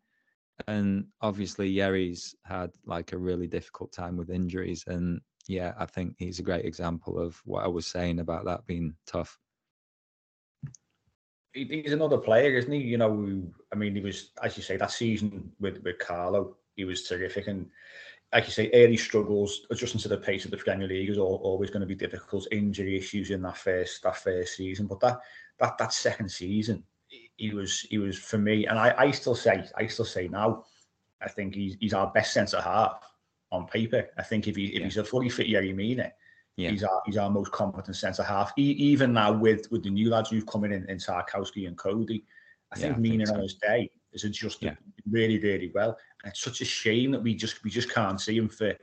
And 0.67 1.07
obviously, 1.21 1.69
Yerry's 1.69 2.35
had 2.43 2.71
like 2.85 3.11
a 3.11 3.17
really 3.17 3.47
difficult 3.47 3.91
time 3.91 4.17
with 4.17 4.29
injuries. 4.29 4.83
And 4.87 5.21
yeah, 5.47 5.73
I 5.77 5.85
think 5.85 6.15
he's 6.17 6.39
a 6.39 6.43
great 6.43 6.65
example 6.65 7.19
of 7.19 7.39
what 7.45 7.63
I 7.63 7.67
was 7.67 7.87
saying 7.87 8.19
about 8.19 8.45
that 8.45 8.65
being 8.65 8.95
tough. 9.05 9.37
He's 11.53 11.93
another 11.93 12.17
player, 12.17 12.57
isn't 12.57 12.71
he? 12.71 12.79
You 12.79 12.97
know, 12.97 13.43
I 13.71 13.75
mean, 13.75 13.95
he 13.95 14.01
was, 14.01 14.31
as 14.43 14.57
you 14.57 14.63
say, 14.63 14.75
that 14.77 14.91
season 14.91 15.51
with, 15.59 15.81
with 15.83 15.99
Carlo, 15.99 16.57
he 16.75 16.83
was 16.83 17.07
terrific. 17.07 17.47
And 17.47 17.69
like 18.33 18.45
you 18.45 18.51
say, 18.51 18.69
early 18.73 18.97
struggles, 18.97 19.65
adjusting 19.71 20.01
to 20.01 20.09
the 20.09 20.17
pace 20.17 20.43
of 20.43 20.51
the 20.51 20.57
Premier 20.57 20.87
League 20.87 21.09
is 21.09 21.17
always 21.17 21.69
going 21.69 21.81
to 21.81 21.87
be 21.87 21.95
difficult. 21.95 22.47
Injury 22.51 22.97
issues 22.97 23.31
in 23.31 23.41
that 23.43 23.57
first 23.57 24.03
that 24.03 24.17
first 24.17 24.57
season, 24.57 24.87
but 24.87 24.99
that 24.99 25.19
that 25.59 25.77
that 25.77 25.93
second 25.93 26.29
season, 26.29 26.83
he 27.37 27.53
was 27.53 27.81
he 27.81 27.97
was 27.97 28.17
for 28.17 28.37
me, 28.37 28.65
and 28.65 28.79
I, 28.79 28.93
I 28.97 29.11
still 29.11 29.35
say 29.35 29.63
I 29.75 29.87
still 29.87 30.05
say 30.05 30.27
now, 30.27 30.63
I 31.21 31.29
think 31.29 31.55
he's 31.55 31.75
he's 31.79 31.93
our 31.93 32.11
best 32.11 32.33
centre 32.33 32.61
half 32.61 33.03
on 33.51 33.67
paper. 33.67 34.07
I 34.17 34.23
think 34.23 34.47
if 34.47 34.55
he 34.55 34.67
if 34.67 34.83
he's 34.83 34.97
a 34.97 35.03
fully 35.03 35.29
fit 35.29 35.47
Yerry 35.47 35.75
Mina, 35.75 36.11
yeah. 36.55 36.69
he's 36.69 36.83
our 36.83 37.01
he's 37.05 37.17
our 37.17 37.29
most 37.29 37.51
competent 37.51 37.95
centre 37.95 38.23
half. 38.23 38.53
He, 38.55 38.63
even 38.63 39.13
now 39.13 39.33
with 39.33 39.69
with 39.71 39.83
the 39.83 39.89
new 39.89 40.09
lads 40.09 40.29
who've 40.29 40.45
come 40.45 40.63
in 40.63 40.71
in 40.73 40.97
Tarkowski 40.97 41.67
and 41.67 41.77
Cody, 41.77 42.23
I 42.71 42.79
think 42.79 42.95
yeah, 42.95 43.01
Mina 43.01 43.25
so. 43.25 43.35
on 43.35 43.41
his 43.41 43.55
day 43.55 43.89
is 44.13 44.23
adjusted 44.23 44.65
yeah. 44.65 44.75
really 45.09 45.39
really 45.39 45.71
well 45.75 45.97
And 46.23 46.31
it's 46.31 46.39
such 46.39 46.61
a 46.61 46.65
shame 46.65 47.11
that 47.11 47.21
we 47.21 47.35
just 47.35 47.63
we 47.65 47.69
just 47.69 47.93
can't 47.93 48.21
see 48.21 48.37
him 48.37 48.47
for 48.47 48.73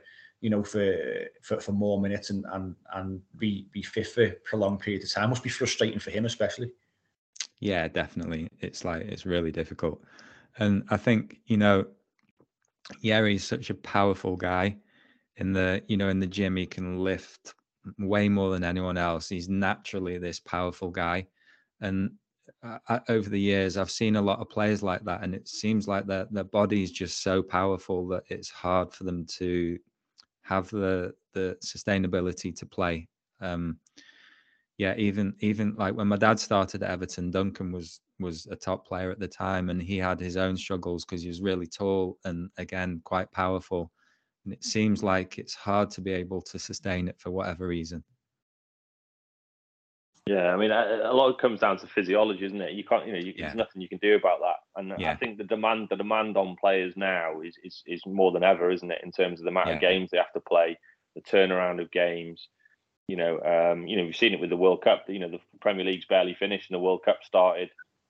you 0.41 0.51
know 0.51 0.63
for 0.63 0.95
for, 1.41 1.59
for 1.59 1.71
more 1.71 1.99
minutes 1.99 2.29
and 2.29 2.45
and 2.51 2.75
and 2.93 3.19
be 3.37 3.67
be 3.71 3.81
fit 3.81 4.07
for 4.07 4.29
prolonged 4.45 4.79
period 4.79 5.03
of 5.03 5.11
time. 5.11 5.29
Must 5.29 5.41
be 5.41 5.49
frustrating 5.49 5.99
for 5.99 6.11
him 6.11 6.25
especially. 6.25 6.71
Yeah, 7.63 7.87
definitely. 7.87 8.49
It's 8.59 8.83
like 8.83 9.03
it's 9.03 9.25
really 9.25 9.51
difficult, 9.51 10.01
and 10.59 10.83
I 10.89 10.97
think 10.97 11.37
you 11.45 11.55
know, 11.55 11.85
Yerry's 13.01 13.43
such 13.45 13.69
a 13.69 13.73
powerful 13.75 14.35
guy. 14.35 14.77
In 15.37 15.53
the 15.53 15.81
you 15.87 15.97
know 15.97 16.09
in 16.09 16.19
the 16.19 16.27
gym, 16.27 16.57
he 16.57 16.65
can 16.65 16.99
lift 16.99 17.55
way 17.97 18.27
more 18.29 18.51
than 18.51 18.65
anyone 18.65 18.97
else. 18.97 19.29
He's 19.29 19.49
naturally 19.49 20.17
this 20.17 20.39
powerful 20.41 20.89
guy, 20.89 21.27
and 21.81 22.11
uh, 22.63 22.99
over 23.09 23.29
the 23.29 23.39
years, 23.39 23.77
I've 23.77 23.91
seen 23.91 24.17
a 24.17 24.21
lot 24.21 24.39
of 24.39 24.49
players 24.49 24.83
like 24.83 25.05
that, 25.05 25.23
and 25.23 25.33
it 25.33 25.47
seems 25.47 25.87
like 25.87 26.05
their 26.05 26.27
their 26.31 26.43
body 26.43 26.83
is 26.83 26.91
just 26.91 27.23
so 27.23 27.41
powerful 27.41 28.07
that 28.09 28.23
it's 28.29 28.49
hard 28.49 28.91
for 28.93 29.05
them 29.05 29.25
to 29.37 29.79
have 30.43 30.69
the 30.69 31.13
the 31.33 31.57
sustainability 31.63 32.55
to 32.57 32.65
play. 32.65 33.07
Um, 33.41 33.79
yeah, 34.77 34.95
even 34.97 35.35
even 35.39 35.75
like 35.75 35.95
when 35.95 36.07
my 36.07 36.17
dad 36.17 36.39
started 36.39 36.83
at 36.83 36.89
Everton, 36.89 37.31
Duncan 37.31 37.71
was 37.71 38.01
was 38.19 38.47
a 38.49 38.55
top 38.55 38.87
player 38.87 39.11
at 39.11 39.19
the 39.19 39.27
time, 39.27 39.69
and 39.69 39.81
he 39.81 39.97
had 39.97 40.19
his 40.19 40.37
own 40.37 40.57
struggles 40.57 41.05
because 41.05 41.21
he 41.21 41.27
was 41.27 41.41
really 41.41 41.67
tall 41.67 42.17
and 42.25 42.49
again 42.57 43.01
quite 43.03 43.31
powerful. 43.31 43.91
And 44.45 44.53
it 44.53 44.63
seems 44.63 45.03
like 45.03 45.37
it's 45.37 45.55
hard 45.55 45.89
to 45.91 46.01
be 46.01 46.11
able 46.11 46.41
to 46.41 46.59
sustain 46.59 47.07
it 47.07 47.19
for 47.19 47.31
whatever 47.31 47.67
reason. 47.67 48.03
Yeah, 50.25 50.53
I 50.53 50.57
mean, 50.57 50.71
a, 50.71 51.11
lot 51.11 51.27
of 51.27 51.35
it 51.35 51.41
comes 51.41 51.59
down 51.59 51.77
to 51.79 51.87
physiology, 51.87 52.45
isn't 52.45 52.61
it? 52.61 52.71
You 52.71 52.85
can't, 52.85 53.05
you 53.05 53.11
know, 53.11 53.19
you, 53.19 53.33
yeah. 53.35 53.47
there's 53.47 53.55
nothing 53.55 53.81
you 53.81 53.89
can 53.89 53.97
do 53.97 54.15
about 54.15 54.39
that. 54.39 54.79
And 54.79 54.93
yeah. 54.97 55.11
I 55.11 55.15
think 55.17 55.37
the 55.37 55.43
demand, 55.43 55.87
the 55.89 55.97
demand 55.97 56.37
on 56.37 56.55
players 56.59 56.93
now 56.95 57.41
is 57.41 57.55
is 57.63 57.83
is 57.85 58.01
more 58.05 58.31
than 58.31 58.43
ever, 58.43 58.71
isn't 58.71 58.89
it? 58.89 59.01
In 59.03 59.11
terms 59.11 59.39
of 59.39 59.43
the 59.43 59.51
amount 59.51 59.67
yeah. 59.67 59.75
of 59.75 59.81
games 59.81 60.09
they 60.11 60.17
have 60.17 60.31
to 60.33 60.39
play, 60.39 60.79
the 61.15 61.21
turnaround 61.21 61.81
of 61.81 61.91
games. 61.91 62.47
You 63.13 63.17
know, 63.17 63.71
um, 63.73 63.85
you 63.85 63.95
know, 63.95 64.05
we've 64.05 64.15
seen 64.15 64.33
it 64.33 64.39
with 64.39 64.49
the 64.49 64.57
World 64.57 64.81
Cup. 64.81 65.05
You 65.07 65.19
know, 65.19 65.29
the 65.29 65.39
Premier 65.61 65.85
League's 65.85 66.05
barely 66.05 66.33
finished, 66.33 66.69
and 66.69 66.75
the 66.75 66.83
World 66.83 67.03
Cup 67.05 67.19
started. 67.23 67.69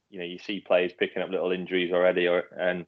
You 0.10 0.20
know, 0.20 0.26
you 0.26 0.40
see 0.40 0.60
players 0.60 0.94
picking 0.98 1.22
up 1.22 1.30
little 1.30 1.52
injuries 1.52 1.92
already, 1.92 2.28
or 2.28 2.44
and 2.58 2.86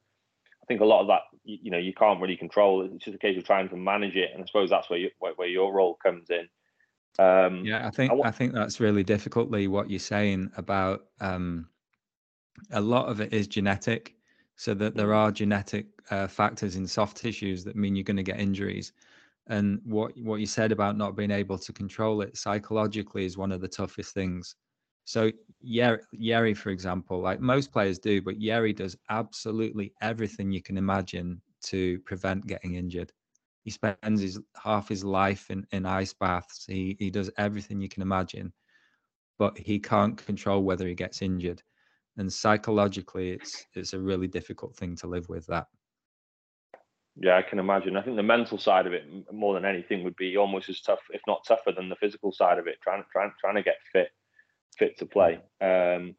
I 0.62 0.66
think 0.66 0.80
a 0.80 0.86
lot 0.86 1.02
of 1.02 1.08
that, 1.08 1.22
you, 1.44 1.58
you 1.64 1.70
know, 1.70 1.78
you 1.78 1.92
can't 1.92 2.20
really 2.20 2.36
control. 2.36 2.82
It's 2.82 3.04
just 3.04 3.14
a 3.14 3.18
case 3.18 3.36
of 3.36 3.44
trying 3.44 3.68
to 3.68 3.76
manage 3.76 4.16
it, 4.16 4.30
and 4.32 4.42
I 4.42 4.46
suppose 4.46 4.70
that's 4.70 4.88
where 4.88 4.98
you, 4.98 5.10
where, 5.18 5.34
where 5.34 5.48
your 5.48 5.74
role 5.74 5.98
comes 6.02 6.30
in 6.30 6.48
um, 7.18 7.64
yeah, 7.64 7.86
I 7.86 7.90
think 7.90 8.12
I, 8.12 8.28
I, 8.28 8.30
think 8.30 8.52
that's 8.52 8.80
really 8.80 9.02
difficultly 9.02 9.68
what 9.68 9.88
you're 9.88 9.98
saying 9.98 10.50
about 10.56 11.06
um, 11.20 11.68
a 12.72 12.80
lot 12.80 13.08
of 13.08 13.20
it 13.20 13.32
is 13.32 13.46
genetic, 13.46 14.14
so 14.56 14.74
that 14.74 14.94
there 14.94 15.08
mm. 15.08 15.16
are 15.16 15.32
genetic 15.32 15.86
uh, 16.10 16.26
factors 16.26 16.76
in 16.76 16.86
soft 16.86 17.16
tissues 17.16 17.64
that 17.64 17.76
mean 17.76 17.96
you're 17.96 18.04
going 18.04 18.16
to 18.16 18.22
get 18.22 18.38
injuries. 18.38 18.92
And 19.48 19.80
what 19.84 20.12
what 20.18 20.40
you 20.40 20.46
said 20.46 20.72
about 20.72 20.96
not 20.96 21.16
being 21.16 21.30
able 21.30 21.58
to 21.58 21.72
control 21.72 22.20
it 22.22 22.36
psychologically 22.36 23.24
is 23.24 23.36
one 23.38 23.52
of 23.52 23.60
the 23.60 23.68
toughest 23.68 24.12
things. 24.14 24.56
So 25.04 25.30
Yerry, 25.64 26.56
for 26.56 26.70
example, 26.70 27.20
like 27.20 27.40
most 27.40 27.70
players 27.72 27.98
do, 28.00 28.20
but 28.20 28.40
Yerry 28.40 28.74
does 28.74 28.96
absolutely 29.08 29.92
everything 30.02 30.50
you 30.50 30.62
can 30.62 30.76
imagine 30.76 31.40
to 31.66 32.00
prevent 32.00 32.46
getting 32.46 32.74
injured. 32.74 33.12
He 33.62 33.70
spends 33.70 34.20
his 34.20 34.40
half 34.62 34.88
his 34.88 35.04
life 35.04 35.50
in, 35.50 35.64
in 35.72 35.86
ice 35.86 36.12
baths. 36.12 36.64
He 36.66 36.96
he 36.98 37.10
does 37.10 37.30
everything 37.38 37.80
you 37.80 37.88
can 37.88 38.02
imagine, 38.02 38.52
but 39.38 39.56
he 39.58 39.78
can't 39.78 40.16
control 40.24 40.62
whether 40.64 40.86
he 40.88 40.94
gets 40.94 41.22
injured. 41.22 41.62
And 42.16 42.32
psychologically, 42.32 43.30
it's 43.32 43.64
it's 43.74 43.92
a 43.92 44.00
really 44.00 44.26
difficult 44.28 44.74
thing 44.76 44.96
to 44.96 45.06
live 45.06 45.28
with. 45.28 45.46
That. 45.46 45.66
Yeah, 47.18 47.36
I 47.36 47.42
can 47.42 47.58
imagine. 47.58 47.96
I 47.96 48.02
think 48.02 48.16
the 48.16 48.22
mental 48.22 48.58
side 48.58 48.86
of 48.86 48.92
it, 48.92 49.04
more 49.32 49.54
than 49.54 49.64
anything, 49.64 50.04
would 50.04 50.16
be 50.16 50.36
almost 50.36 50.68
as 50.68 50.80
tough, 50.80 51.00
if 51.10 51.22
not 51.26 51.46
tougher, 51.46 51.72
than 51.72 51.88
the 51.88 51.96
physical 51.96 52.30
side 52.30 52.58
of 52.58 52.66
it. 52.66 52.76
Trying, 52.82 53.04
trying, 53.10 53.32
trying 53.40 53.54
to 53.54 53.62
get 53.62 53.76
fit, 53.90 54.10
fit 54.78 54.98
to 54.98 55.06
play. 55.06 55.40
Um, 55.60 56.14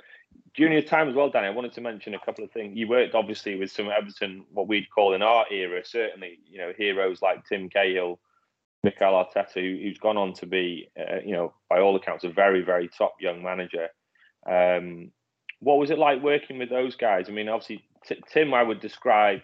during 0.56 0.74
your 0.74 0.82
time 0.82 1.08
as 1.08 1.16
well, 1.16 1.30
Danny, 1.30 1.48
I 1.48 1.52
wanted 1.52 1.74
to 1.74 1.82
mention 1.82 2.16
a 2.16 2.20
couple 2.20 2.44
of 2.44 2.52
things. 2.52 2.76
You 2.76 2.88
worked 2.88 3.14
obviously 3.14 3.56
with 3.56 3.72
some 3.72 3.90
Everton, 3.90 4.46
what 4.52 4.68
we'd 4.68 4.90
call 4.90 5.14
in 5.14 5.22
our 5.22 5.46
era, 5.52 5.82
certainly, 5.86 6.40
you 6.50 6.58
know, 6.58 6.74
heroes 6.76 7.22
like 7.22 7.46
Tim 7.46 7.70
Cahill, 7.70 8.20
Mikel 8.84 9.14
Arteta, 9.14 9.54
who, 9.54 9.84
who's 9.84 10.00
gone 10.00 10.18
on 10.18 10.34
to 10.34 10.48
be, 10.48 10.90
uh, 11.00 11.20
you 11.24 11.34
know, 11.34 11.54
by 11.70 11.80
all 11.80 11.96
accounts, 11.96 12.24
a 12.24 12.30
very, 12.30 12.64
very 12.64 12.90
top 12.90 13.16
young 13.20 13.44
manager. 13.44 13.90
Um, 14.50 15.12
what 15.60 15.78
was 15.78 15.92
it 15.92 16.00
like 16.00 16.24
working 16.24 16.58
with 16.58 16.70
those 16.70 16.96
guys? 16.96 17.26
I 17.30 17.32
mean, 17.32 17.50
obviously, 17.50 17.84
t- 18.06 18.24
Tim, 18.32 18.54
I 18.54 18.64
would 18.64 18.80
describe 18.80 19.42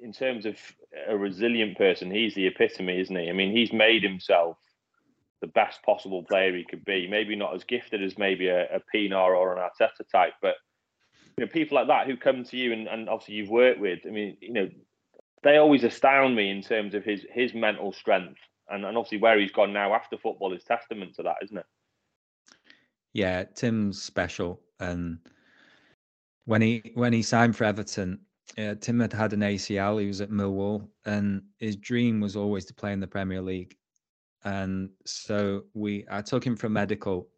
in 0.00 0.12
terms 0.12 0.46
of 0.46 0.56
a 1.08 1.16
resilient 1.16 1.76
person, 1.76 2.10
he's 2.10 2.34
the 2.34 2.46
epitome, 2.46 3.00
isn't 3.00 3.16
he? 3.16 3.28
I 3.28 3.32
mean, 3.32 3.54
he's 3.54 3.72
made 3.72 4.02
himself 4.02 4.58
the 5.40 5.46
best 5.48 5.82
possible 5.82 6.22
player 6.22 6.56
he 6.56 6.64
could 6.64 6.84
be. 6.84 7.08
Maybe 7.08 7.36
not 7.36 7.54
as 7.54 7.64
gifted 7.64 8.02
as 8.02 8.16
maybe 8.16 8.48
a, 8.48 8.76
a 8.76 8.80
Pienaar 8.94 9.36
or 9.36 9.56
an 9.56 9.58
Arteta 9.58 10.08
type, 10.10 10.34
but 10.40 10.54
you 11.36 11.44
know, 11.44 11.50
people 11.50 11.76
like 11.76 11.88
that 11.88 12.06
who 12.06 12.16
come 12.16 12.44
to 12.44 12.56
you 12.56 12.72
and, 12.72 12.86
and 12.86 13.08
obviously 13.08 13.34
you've 13.34 13.50
worked 13.50 13.80
with. 13.80 14.00
I 14.06 14.10
mean, 14.10 14.36
you 14.40 14.52
know, 14.52 14.68
they 15.42 15.56
always 15.56 15.84
astound 15.84 16.36
me 16.36 16.50
in 16.50 16.62
terms 16.62 16.94
of 16.94 17.04
his 17.04 17.26
his 17.30 17.52
mental 17.54 17.92
strength, 17.92 18.38
and, 18.68 18.84
and 18.84 18.96
obviously 18.96 19.18
where 19.18 19.38
he's 19.38 19.50
gone 19.50 19.72
now 19.72 19.94
after 19.94 20.16
football 20.16 20.52
is 20.52 20.64
testament 20.64 21.16
to 21.16 21.24
that, 21.24 21.36
isn't 21.42 21.58
it? 21.58 21.66
Yeah, 23.12 23.44
Tim's 23.44 24.00
special, 24.00 24.60
and 24.78 25.18
when 26.44 26.62
he 26.62 26.92
when 26.94 27.12
he 27.12 27.22
signed 27.22 27.56
for 27.56 27.64
Everton, 27.64 28.20
uh, 28.58 28.74
Tim 28.80 29.00
had 29.00 29.12
had 29.12 29.32
an 29.32 29.40
ACL. 29.40 30.00
He 30.00 30.06
was 30.06 30.20
at 30.20 30.30
Millwall, 30.30 30.88
and 31.04 31.42
his 31.58 31.76
dream 31.76 32.20
was 32.20 32.36
always 32.36 32.64
to 32.66 32.74
play 32.74 32.92
in 32.92 33.00
the 33.00 33.06
Premier 33.06 33.40
League. 33.40 33.76
And 34.44 34.90
so 35.06 35.64
we, 35.74 36.04
I 36.10 36.20
took 36.22 36.44
him 36.44 36.56
for 36.56 36.68
medical 36.68 37.28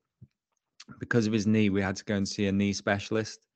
because 0.98 1.26
of 1.26 1.32
his 1.32 1.46
knee. 1.46 1.70
We 1.70 1.82
had 1.82 1.96
to 1.96 2.04
go 2.04 2.16
and 2.16 2.26
see 2.26 2.46
a 2.46 2.52
knee 2.52 2.72
specialist. 2.72 3.46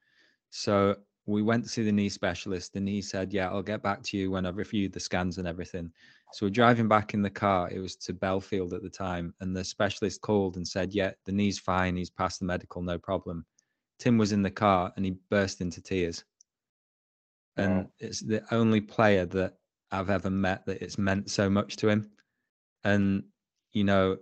So 0.51 0.97
we 1.27 1.43
went 1.43 1.65
to 1.65 1.71
see 1.71 1.83
the 1.83 1.93
knee 1.93 2.09
specialist, 2.09 2.77
and 2.77 2.89
he 2.89 3.03
said, 3.03 3.33
"Yeah, 3.33 3.49
I'll 3.49 3.63
get 3.63 3.83
back 3.83 4.03
to 4.05 4.17
you 4.17 4.31
when 4.31 4.47
I've 4.47 4.57
reviewed 4.57 4.93
the 4.93 5.01
scans 5.01 5.39
and 5.39 5.49
everything." 5.49 5.91
So 6.33 6.47
we're 6.47 6.51
driving 6.51 6.89
back 6.89 7.15
in 7.15 7.23
the 7.23 7.31
car. 7.31 7.71
It 7.71 7.81
was 7.81 7.97
to 7.97 8.13
Bellefield 8.13 8.75
at 8.75 8.83
the 8.83 8.91
time, 8.91 9.35
and 9.41 9.57
the 9.57 9.65
specialist 9.65 10.21
called 10.21 10.57
and 10.57 10.67
said, 10.67 10.95
"Yeah, 10.95 11.13
the 11.25 11.33
knee's 11.33 11.59
fine. 11.59 11.97
He's 11.97 12.11
passed 12.11 12.41
the 12.41 12.47
medical, 12.47 12.83
no 12.83 12.99
problem." 12.99 13.45
Tim 13.99 14.17
was 14.17 14.33
in 14.33 14.43
the 14.43 14.51
car, 14.51 14.93
and 14.97 15.05
he 15.05 15.17
burst 15.29 15.61
into 15.61 15.83
tears 15.83 16.25
and 17.59 17.77
wow. 17.77 17.91
it's 17.99 18.21
the 18.21 18.43
only 18.55 18.81
player 18.81 19.27
that 19.27 19.55
I've 19.91 20.11
ever 20.11 20.31
met 20.31 20.65
that 20.67 20.83
it's 20.83 20.99
meant 20.99 21.31
so 21.31 21.51
much 21.51 21.77
to 21.77 21.89
him. 21.89 22.11
And 22.85 23.25
you 23.73 23.85
know, 23.85 24.17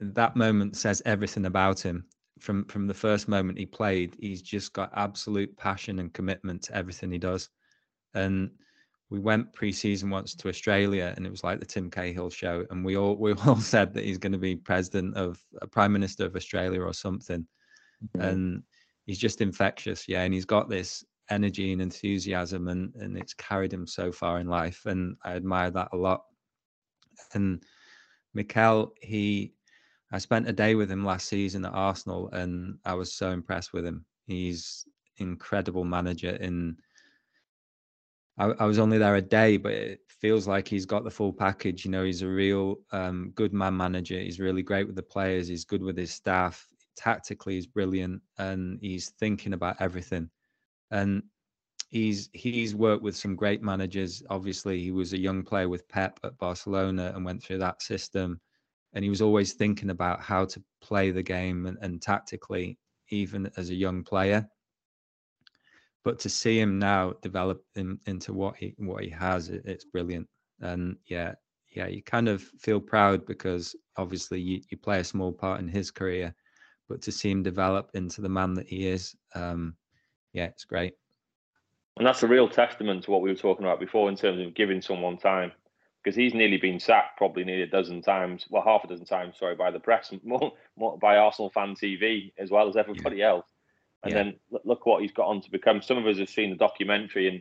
that 0.00 0.36
moment 0.36 0.76
says 0.76 1.02
everything 1.04 1.46
about 1.46 1.80
him. 1.80 2.04
From 2.40 2.64
from 2.66 2.86
the 2.86 2.94
first 2.94 3.28
moment 3.28 3.58
he 3.58 3.66
played, 3.66 4.16
he's 4.20 4.42
just 4.42 4.72
got 4.72 4.92
absolute 4.94 5.56
passion 5.56 5.98
and 5.98 6.12
commitment 6.12 6.62
to 6.62 6.76
everything 6.76 7.10
he 7.10 7.18
does. 7.18 7.48
And 8.14 8.50
we 9.10 9.20
went 9.20 9.52
pre-season 9.52 10.10
once 10.10 10.34
to 10.34 10.48
Australia, 10.48 11.12
and 11.16 11.26
it 11.26 11.30
was 11.30 11.44
like 11.44 11.60
the 11.60 11.66
Tim 11.66 11.90
Cahill 11.90 12.30
show, 12.30 12.64
and 12.70 12.84
we 12.84 12.96
all 12.96 13.16
we 13.16 13.32
all 13.46 13.56
said 13.56 13.94
that 13.94 14.04
he's 14.04 14.18
going 14.18 14.32
to 14.32 14.38
be 14.38 14.56
president 14.56 15.16
of 15.16 15.38
a 15.60 15.66
prime 15.66 15.92
minister 15.92 16.24
of 16.24 16.36
Australia 16.36 16.80
or 16.80 16.92
something. 16.92 17.46
Mm-hmm. 18.16 18.28
And 18.28 18.62
he's 19.06 19.18
just 19.18 19.40
infectious, 19.40 20.08
yeah. 20.08 20.22
And 20.22 20.34
he's 20.34 20.44
got 20.44 20.68
this 20.68 21.04
energy 21.32 21.72
and 21.72 21.80
enthusiasm 21.80 22.68
and 22.68 22.94
and 22.96 23.16
it's 23.16 23.34
carried 23.34 23.72
him 23.72 23.86
so 23.86 24.12
far 24.12 24.38
in 24.38 24.46
life 24.46 24.84
and 24.86 25.16
I 25.24 25.32
admire 25.32 25.70
that 25.70 25.88
a 25.92 25.96
lot. 25.96 26.22
And 27.34 27.62
Mikel 28.34 28.92
he 29.00 29.54
I 30.12 30.18
spent 30.18 30.48
a 30.48 30.52
day 30.52 30.74
with 30.74 30.90
him 30.90 31.04
last 31.04 31.28
season 31.28 31.64
at 31.64 31.72
Arsenal 31.72 32.28
and 32.32 32.78
I 32.84 32.94
was 32.94 33.14
so 33.14 33.30
impressed 33.30 33.72
with 33.72 33.84
him. 33.86 34.04
He's 34.26 34.84
incredible 35.16 35.84
manager 35.84 36.36
in 36.36 36.76
I, 38.38 38.46
I 38.46 38.64
was 38.66 38.78
only 38.78 38.98
there 38.98 39.16
a 39.16 39.22
day 39.22 39.56
but 39.56 39.72
it 39.72 40.00
feels 40.08 40.46
like 40.46 40.68
he's 40.68 40.86
got 40.86 41.04
the 41.04 41.10
full 41.10 41.32
package. 41.32 41.84
You 41.84 41.90
know 41.90 42.04
he's 42.04 42.22
a 42.22 42.28
real 42.28 42.76
um, 42.92 43.32
good 43.34 43.54
man 43.54 43.76
manager. 43.76 44.18
He's 44.18 44.40
really 44.40 44.62
great 44.62 44.86
with 44.86 44.96
the 44.96 45.02
players. 45.02 45.48
He's 45.48 45.64
good 45.64 45.82
with 45.82 45.96
his 45.96 46.12
staff. 46.12 46.68
Tactically 46.94 47.54
he's 47.54 47.66
brilliant 47.66 48.20
and 48.38 48.78
he's 48.82 49.10
thinking 49.18 49.54
about 49.54 49.80
everything 49.80 50.28
and 50.92 51.22
he's 51.90 52.30
he's 52.32 52.74
worked 52.74 53.02
with 53.02 53.16
some 53.16 53.34
great 53.34 53.62
managers. 53.62 54.22
Obviously, 54.30 54.80
he 54.80 54.92
was 54.92 55.12
a 55.12 55.18
young 55.18 55.42
player 55.42 55.68
with 55.68 55.88
Pep 55.88 56.20
at 56.22 56.38
Barcelona 56.38 57.12
and 57.14 57.24
went 57.24 57.42
through 57.42 57.58
that 57.58 57.82
system, 57.82 58.40
and 58.92 59.02
he 59.02 59.10
was 59.10 59.22
always 59.22 59.54
thinking 59.54 59.90
about 59.90 60.20
how 60.20 60.44
to 60.44 60.62
play 60.80 61.10
the 61.10 61.22
game 61.22 61.66
and, 61.66 61.78
and 61.80 62.00
tactically, 62.00 62.78
even 63.10 63.50
as 63.56 63.70
a 63.70 63.74
young 63.74 64.04
player. 64.04 64.48
But 66.04 66.18
to 66.20 66.28
see 66.28 66.58
him 66.60 66.78
now 66.78 67.14
develop 67.22 67.64
in, 67.74 67.98
into 68.06 68.32
what 68.32 68.56
he 68.56 68.74
what 68.78 69.02
he 69.02 69.10
has, 69.10 69.48
it, 69.48 69.62
it's 69.64 69.84
brilliant. 69.84 70.28
And 70.60 70.96
yeah, 71.06 71.34
yeah, 71.70 71.86
you 71.86 72.02
kind 72.02 72.28
of 72.28 72.42
feel 72.42 72.80
proud 72.80 73.24
because 73.26 73.74
obviously 73.96 74.40
you, 74.40 74.60
you 74.68 74.76
play 74.76 75.00
a 75.00 75.04
small 75.04 75.32
part 75.32 75.60
in 75.60 75.68
his 75.68 75.90
career, 75.90 76.34
but 76.88 77.00
to 77.02 77.12
see 77.12 77.30
him 77.30 77.42
develop 77.42 77.90
into 77.94 78.20
the 78.20 78.28
man 78.28 78.54
that 78.54 78.68
he 78.68 78.86
is, 78.86 79.14
um, 79.34 79.74
yeah, 80.32 80.44
it's 80.44 80.64
great. 80.64 80.94
And 81.98 82.06
that's 82.06 82.22
a 82.22 82.28
real 82.28 82.48
testament 82.48 83.04
to 83.04 83.10
what 83.10 83.20
we 83.20 83.30
were 83.30 83.36
talking 83.36 83.64
about 83.64 83.80
before 83.80 84.08
in 84.08 84.16
terms 84.16 84.40
of 84.40 84.54
giving 84.54 84.80
someone 84.80 85.18
time, 85.18 85.52
because 86.02 86.16
he's 86.16 86.34
nearly 86.34 86.56
been 86.56 86.80
sacked 86.80 87.18
probably 87.18 87.44
nearly 87.44 87.62
a 87.62 87.66
dozen 87.66 88.00
times, 88.00 88.46
well, 88.48 88.62
half 88.62 88.84
a 88.84 88.88
dozen 88.88 89.04
times, 89.04 89.36
sorry, 89.38 89.54
by 89.54 89.70
the 89.70 89.80
press, 89.80 90.12
more, 90.24 90.52
more 90.76 90.98
by 90.98 91.16
Arsenal 91.16 91.50
fan 91.50 91.74
TV 91.74 92.32
as 92.38 92.50
well 92.50 92.68
as 92.68 92.76
everybody 92.76 93.18
yeah. 93.18 93.28
else. 93.28 93.46
And 94.04 94.12
yeah. 94.12 94.22
then 94.22 94.34
look 94.64 94.84
what 94.84 95.02
he's 95.02 95.12
got 95.12 95.28
on 95.28 95.40
to 95.42 95.50
become. 95.50 95.80
Some 95.80 95.98
of 95.98 96.06
us 96.06 96.18
have 96.18 96.28
seen 96.28 96.50
the 96.50 96.56
documentary, 96.56 97.28
and 97.28 97.40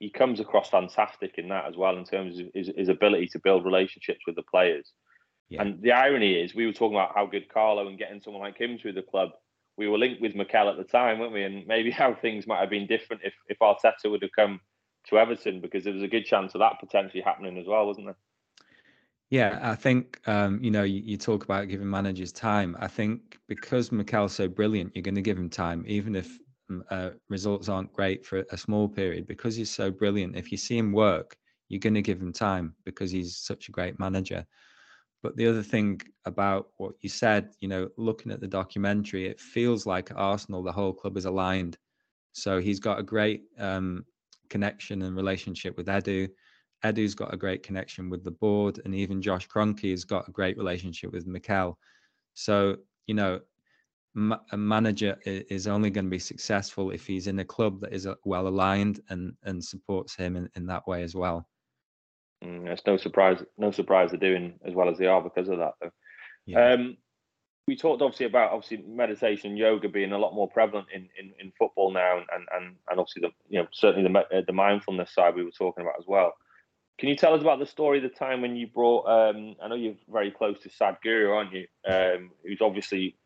he 0.00 0.10
comes 0.10 0.38
across 0.38 0.68
fantastic 0.68 1.38
in 1.38 1.48
that 1.48 1.66
as 1.66 1.76
well 1.76 1.96
in 1.96 2.04
terms 2.04 2.38
of 2.38 2.46
his, 2.52 2.70
his 2.76 2.88
ability 2.90 3.28
to 3.28 3.38
build 3.38 3.64
relationships 3.64 4.20
with 4.26 4.36
the 4.36 4.42
players. 4.42 4.92
Yeah. 5.48 5.62
And 5.62 5.80
the 5.80 5.92
irony 5.92 6.34
is, 6.34 6.54
we 6.54 6.66
were 6.66 6.72
talking 6.72 6.96
about 6.96 7.14
how 7.14 7.24
good 7.24 7.48
Carlo 7.48 7.88
and 7.88 7.98
getting 7.98 8.20
someone 8.20 8.42
like 8.42 8.58
him 8.58 8.76
through 8.76 8.94
the 8.94 9.02
club 9.02 9.30
we 9.76 9.88
were 9.88 9.98
linked 9.98 10.20
with 10.20 10.34
Mikel 10.34 10.68
at 10.68 10.76
the 10.76 10.84
time, 10.84 11.18
weren't 11.18 11.32
we? 11.32 11.44
And 11.44 11.66
maybe 11.66 11.90
how 12.02 12.14
things 12.14 12.46
might 12.46 12.60
have 12.60 12.70
been 12.70 12.86
different 12.86 13.22
if 13.24 13.34
if 13.48 13.58
Arteta 13.58 14.10
would 14.10 14.22
have 14.22 14.32
come 14.36 14.60
to 15.08 15.18
Everton 15.18 15.60
because 15.60 15.84
there 15.84 15.92
was 15.92 16.02
a 16.02 16.08
good 16.08 16.24
chance 16.24 16.54
of 16.54 16.60
that 16.60 16.80
potentially 16.80 17.22
happening 17.22 17.58
as 17.58 17.66
well, 17.66 17.86
wasn't 17.86 18.06
there? 18.06 18.16
Yeah, 19.30 19.58
I 19.62 19.74
think 19.74 20.20
um, 20.28 20.62
you 20.62 20.70
know 20.70 20.84
you, 20.84 21.02
you, 21.04 21.16
talk 21.16 21.44
about 21.44 21.68
giving 21.68 21.90
managers 21.90 22.30
time. 22.30 22.76
I 22.78 22.86
think 22.86 23.38
because 23.48 23.90
Mikel's 23.90 24.34
so 24.34 24.48
brilliant, 24.48 24.94
you're 24.94 25.02
going 25.02 25.14
to 25.14 25.22
give 25.22 25.38
him 25.38 25.50
time, 25.50 25.84
even 25.88 26.14
if 26.14 26.38
mm, 26.70 26.82
uh, 26.90 27.10
results 27.28 27.68
aren't 27.68 27.92
great 27.92 28.24
for 28.24 28.44
a 28.50 28.56
small 28.56 28.88
period. 28.88 29.26
Because 29.26 29.56
he's 29.56 29.70
so 29.70 29.90
brilliant, 29.90 30.36
if 30.36 30.52
you 30.52 30.58
see 30.58 30.78
him 30.78 30.92
work, 30.92 31.36
you're 31.68 31.80
going 31.80 31.94
to 31.94 32.02
give 32.02 32.20
him 32.20 32.32
time 32.32 32.74
because 32.84 33.10
he's 33.10 33.36
such 33.36 33.68
a 33.68 33.72
great 33.72 33.98
manager. 33.98 34.46
But 35.24 35.36
the 35.36 35.46
other 35.46 35.62
thing 35.62 36.02
about 36.26 36.68
what 36.76 36.96
you 37.00 37.08
said, 37.08 37.54
you 37.60 37.66
know, 37.66 37.88
looking 37.96 38.30
at 38.30 38.42
the 38.42 38.46
documentary, 38.46 39.26
it 39.26 39.40
feels 39.40 39.86
like 39.86 40.10
Arsenal, 40.14 40.62
the 40.62 40.70
whole 40.70 40.92
club 40.92 41.16
is 41.16 41.24
aligned. 41.24 41.78
So 42.34 42.60
he's 42.60 42.78
got 42.78 42.98
a 42.98 43.02
great 43.02 43.44
um, 43.58 44.04
connection 44.50 45.00
and 45.00 45.16
relationship 45.16 45.78
with 45.78 45.86
Edu. 45.86 46.28
Edu's 46.84 47.14
got 47.14 47.32
a 47.32 47.38
great 47.38 47.62
connection 47.62 48.10
with 48.10 48.22
the 48.22 48.32
board, 48.32 48.82
and 48.84 48.94
even 48.94 49.22
Josh 49.22 49.48
Kroenke 49.48 49.92
has 49.92 50.04
got 50.04 50.28
a 50.28 50.30
great 50.30 50.58
relationship 50.58 51.10
with 51.10 51.26
Mikel. 51.26 51.78
So 52.34 52.76
you 53.06 53.14
know, 53.14 53.40
a 54.52 54.56
manager 54.58 55.16
is 55.24 55.66
only 55.66 55.88
going 55.88 56.04
to 56.04 56.10
be 56.10 56.18
successful 56.18 56.90
if 56.90 57.06
he's 57.06 57.28
in 57.28 57.38
a 57.38 57.44
club 57.46 57.80
that 57.80 57.94
is 57.94 58.06
uh, 58.06 58.14
well 58.26 58.46
aligned 58.46 59.00
and 59.08 59.32
and 59.44 59.64
supports 59.64 60.14
him 60.14 60.36
in, 60.36 60.50
in 60.54 60.66
that 60.66 60.86
way 60.86 61.02
as 61.02 61.14
well. 61.14 61.48
Mm, 62.44 62.66
it's 62.68 62.86
no 62.86 62.96
surprise, 62.96 63.42
no 63.56 63.70
surprise 63.70 64.10
they're 64.10 64.20
doing 64.20 64.54
as 64.66 64.74
well 64.74 64.88
as 64.88 64.98
they 64.98 65.06
are 65.06 65.22
because 65.22 65.48
of 65.48 65.58
that. 65.58 65.72
Though. 65.80 65.90
Yeah. 66.46 66.72
Um, 66.72 66.96
we 67.66 67.76
talked 67.76 68.02
obviously 68.02 68.26
about 68.26 68.52
obviously 68.52 68.84
meditation, 68.86 69.56
yoga 69.56 69.88
being 69.88 70.12
a 70.12 70.18
lot 70.18 70.34
more 70.34 70.48
prevalent 70.48 70.88
in, 70.94 71.08
in, 71.18 71.32
in 71.40 71.52
football 71.58 71.92
now, 71.92 72.18
and, 72.18 72.46
and 72.52 72.76
and 72.90 73.00
obviously 73.00 73.22
the 73.22 73.30
you 73.48 73.62
know 73.62 73.68
certainly 73.72 74.10
the 74.10 74.18
uh, 74.18 74.42
the 74.46 74.52
mindfulness 74.52 75.14
side 75.14 75.34
we 75.34 75.44
were 75.44 75.50
talking 75.50 75.82
about 75.82 75.98
as 75.98 76.06
well. 76.06 76.34
Can 76.98 77.08
you 77.08 77.16
tell 77.16 77.34
us 77.34 77.40
about 77.40 77.58
the 77.58 77.66
story, 77.66 77.98
the 78.00 78.08
time 78.08 78.42
when 78.42 78.54
you 78.54 78.66
brought? 78.66 79.06
Um, 79.06 79.56
I 79.62 79.68
know 79.68 79.74
you're 79.74 79.96
very 80.08 80.30
close 80.30 80.60
to 80.60 80.68
Sadhguru, 80.68 81.34
aren't 81.34 81.52
you? 81.52 81.66
Um, 81.88 82.30
who's 82.44 82.60
obviously 82.60 83.16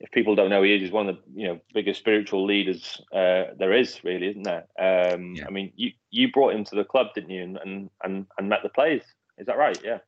if 0.00 0.10
people 0.12 0.34
don't 0.34 0.50
know, 0.50 0.62
he 0.62 0.74
is, 0.74 0.82
he's 0.82 0.92
one 0.92 1.08
of 1.08 1.16
the 1.16 1.40
you 1.40 1.48
know 1.48 1.60
biggest 1.74 2.00
spiritual 2.00 2.44
leaders 2.44 3.00
uh, 3.12 3.44
there 3.58 3.72
is, 3.72 4.02
really, 4.04 4.28
isn't 4.28 4.44
there? 4.44 4.66
Um, 4.78 5.34
yeah. 5.34 5.46
I 5.46 5.50
mean, 5.50 5.72
you 5.76 5.92
you 6.10 6.30
brought 6.32 6.54
him 6.54 6.64
to 6.64 6.76
the 6.76 6.84
club, 6.84 7.08
didn't 7.14 7.30
you, 7.30 7.42
and 7.42 7.90
and 8.04 8.26
and 8.38 8.48
met 8.48 8.60
the 8.62 8.68
players? 8.68 9.02
Is 9.38 9.46
that 9.46 9.58
right? 9.58 9.78
Yeah. 9.84 9.98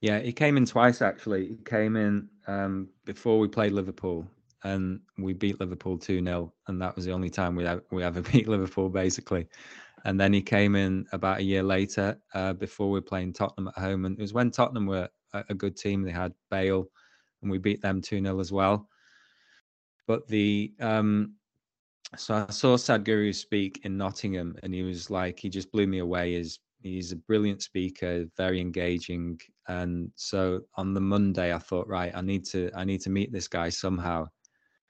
Yeah, 0.00 0.18
he 0.20 0.32
came 0.32 0.56
in 0.56 0.64
twice 0.64 1.02
actually. 1.02 1.48
He 1.48 1.56
came 1.64 1.96
in 1.96 2.28
um, 2.46 2.88
before 3.04 3.38
we 3.38 3.48
played 3.48 3.72
Liverpool, 3.72 4.26
and 4.64 5.00
we 5.18 5.32
beat 5.32 5.60
Liverpool 5.60 5.98
two 5.98 6.22
0 6.22 6.52
and 6.68 6.80
that 6.80 6.96
was 6.96 7.04
the 7.04 7.12
only 7.12 7.30
time 7.30 7.54
we 7.54 7.66
we 7.90 8.02
ever 8.02 8.20
beat 8.32 8.48
Liverpool 8.48 8.88
basically. 8.88 9.46
And 10.04 10.18
then 10.18 10.32
he 10.32 10.40
came 10.40 10.76
in 10.76 11.06
about 11.12 11.40
a 11.40 11.42
year 11.42 11.62
later 11.62 12.18
uh, 12.32 12.54
before 12.54 12.88
we 12.88 12.98
were 12.98 13.02
playing 13.02 13.34
Tottenham 13.34 13.68
at 13.68 13.82
home. 13.82 14.06
And 14.06 14.18
it 14.18 14.22
was 14.22 14.32
when 14.32 14.50
Tottenham 14.50 14.86
were 14.86 15.10
a, 15.34 15.44
a 15.50 15.54
good 15.54 15.76
team. 15.76 16.02
They 16.02 16.10
had 16.10 16.32
Bale 16.50 16.88
and 17.42 17.50
we 17.50 17.58
beat 17.58 17.82
them 17.82 18.00
2 18.00 18.22
0 18.22 18.40
as 18.40 18.50
well. 18.50 18.88
But 20.10 20.26
the, 20.26 20.72
um, 20.80 21.34
so 22.16 22.44
I 22.48 22.50
saw 22.50 22.76
Sadhguru 22.76 23.32
speak 23.32 23.82
in 23.84 23.96
Nottingham 23.96 24.56
and 24.64 24.74
he 24.74 24.82
was 24.82 25.08
like, 25.08 25.38
he 25.38 25.48
just 25.48 25.70
blew 25.70 25.86
me 25.86 26.00
away. 26.00 26.34
He's, 26.34 26.58
he's 26.82 27.12
a 27.12 27.16
brilliant 27.16 27.62
speaker, 27.62 28.26
very 28.36 28.60
engaging. 28.60 29.40
And 29.68 30.10
so 30.16 30.62
on 30.74 30.94
the 30.94 31.00
Monday, 31.00 31.54
I 31.54 31.58
thought, 31.58 31.86
right, 31.86 32.10
I 32.12 32.22
need 32.22 32.44
to, 32.46 32.72
I 32.74 32.82
need 32.82 33.00
to 33.02 33.10
meet 33.10 33.30
this 33.30 33.46
guy 33.46 33.68
somehow. 33.68 34.26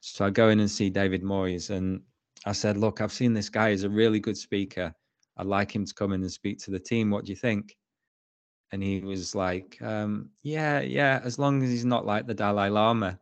So 0.00 0.24
I 0.24 0.30
go 0.30 0.48
in 0.48 0.60
and 0.60 0.70
see 0.70 0.88
David 0.88 1.22
Moyes 1.22 1.68
and 1.68 2.00
I 2.46 2.52
said, 2.52 2.78
look, 2.78 3.02
I've 3.02 3.12
seen 3.12 3.34
this 3.34 3.50
guy. 3.50 3.72
He's 3.72 3.84
a 3.84 3.90
really 3.90 4.20
good 4.20 4.38
speaker. 4.38 4.90
I'd 5.36 5.44
like 5.44 5.70
him 5.70 5.84
to 5.84 5.92
come 5.92 6.14
in 6.14 6.22
and 6.22 6.32
speak 6.32 6.60
to 6.60 6.70
the 6.70 6.80
team. 6.80 7.10
What 7.10 7.26
do 7.26 7.30
you 7.30 7.36
think? 7.36 7.76
And 8.72 8.82
he 8.82 9.00
was 9.00 9.34
like, 9.34 9.76
um, 9.82 10.30
yeah, 10.42 10.80
yeah, 10.80 11.20
as 11.22 11.38
long 11.38 11.62
as 11.62 11.68
he's 11.68 11.84
not 11.84 12.06
like 12.06 12.26
the 12.26 12.32
Dalai 12.32 12.70
Lama. 12.70 13.18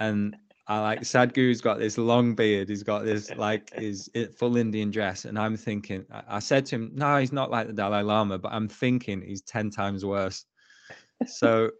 And 0.00 0.36
I 0.72 0.80
like 0.80 1.00
Sadhguru's 1.02 1.60
got 1.60 1.78
this 1.78 1.98
long 1.98 2.34
beard. 2.34 2.70
He's 2.70 2.82
got 2.82 3.04
this 3.04 3.30
like 3.36 3.70
his 3.74 4.10
full 4.38 4.56
Indian 4.56 4.90
dress. 4.90 5.26
And 5.26 5.38
I'm 5.38 5.54
thinking, 5.54 6.06
I 6.10 6.38
said 6.38 6.64
to 6.66 6.76
him, 6.76 6.92
no, 6.94 7.18
he's 7.18 7.32
not 7.32 7.50
like 7.50 7.66
the 7.66 7.74
Dalai 7.74 8.02
Lama, 8.02 8.38
but 8.38 8.52
I'm 8.52 8.68
thinking 8.68 9.20
he's 9.20 9.42
10 9.42 9.68
times 9.70 10.02
worse. 10.02 10.46
So 11.26 11.70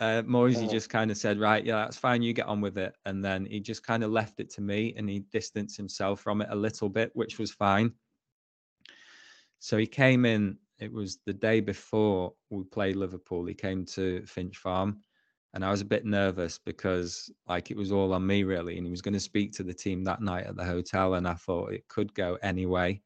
uh, 0.00 0.22
Moysey 0.26 0.66
oh. 0.66 0.70
just 0.70 0.90
kind 0.90 1.10
of 1.10 1.16
said, 1.16 1.40
right, 1.40 1.64
yeah, 1.64 1.76
that's 1.76 1.96
fine. 1.96 2.20
You 2.20 2.34
get 2.34 2.46
on 2.46 2.60
with 2.60 2.76
it. 2.76 2.94
And 3.06 3.24
then 3.24 3.46
he 3.46 3.58
just 3.58 3.82
kind 3.82 4.04
of 4.04 4.10
left 4.10 4.38
it 4.38 4.50
to 4.50 4.60
me 4.60 4.92
and 4.98 5.08
he 5.08 5.20
distanced 5.32 5.78
himself 5.78 6.20
from 6.20 6.42
it 6.42 6.48
a 6.50 6.56
little 6.56 6.90
bit, 6.90 7.10
which 7.14 7.38
was 7.38 7.52
fine. 7.52 7.90
So 9.60 9.78
he 9.78 9.86
came 9.86 10.26
in, 10.26 10.58
it 10.78 10.92
was 10.92 11.20
the 11.24 11.32
day 11.32 11.60
before 11.60 12.34
we 12.50 12.64
played 12.64 12.96
Liverpool. 12.96 13.46
He 13.46 13.54
came 13.54 13.86
to 13.86 14.26
Finch 14.26 14.58
Farm 14.58 15.00
and 15.54 15.64
I 15.64 15.70
was 15.70 15.80
a 15.80 15.86
bit 15.86 16.04
nervous 16.04 16.58
because 16.58 17.30
like 17.48 17.70
it 17.70 17.76
was 17.76 17.90
all 17.90 18.12
on 18.12 18.26
me 18.26 18.42
really. 18.42 18.76
And 18.76 18.86
he 18.86 18.90
was 18.90 19.02
going 19.02 19.14
to 19.14 19.20
speak 19.20 19.52
to 19.52 19.62
the 19.62 19.72
team 19.72 20.04
that 20.04 20.20
night 20.20 20.46
at 20.46 20.56
the 20.56 20.64
hotel. 20.64 21.14
And 21.14 21.26
I 21.26 21.34
thought 21.34 21.72
it 21.72 21.88
could 21.88 22.12
go 22.14 22.36
anyway. 22.42 23.00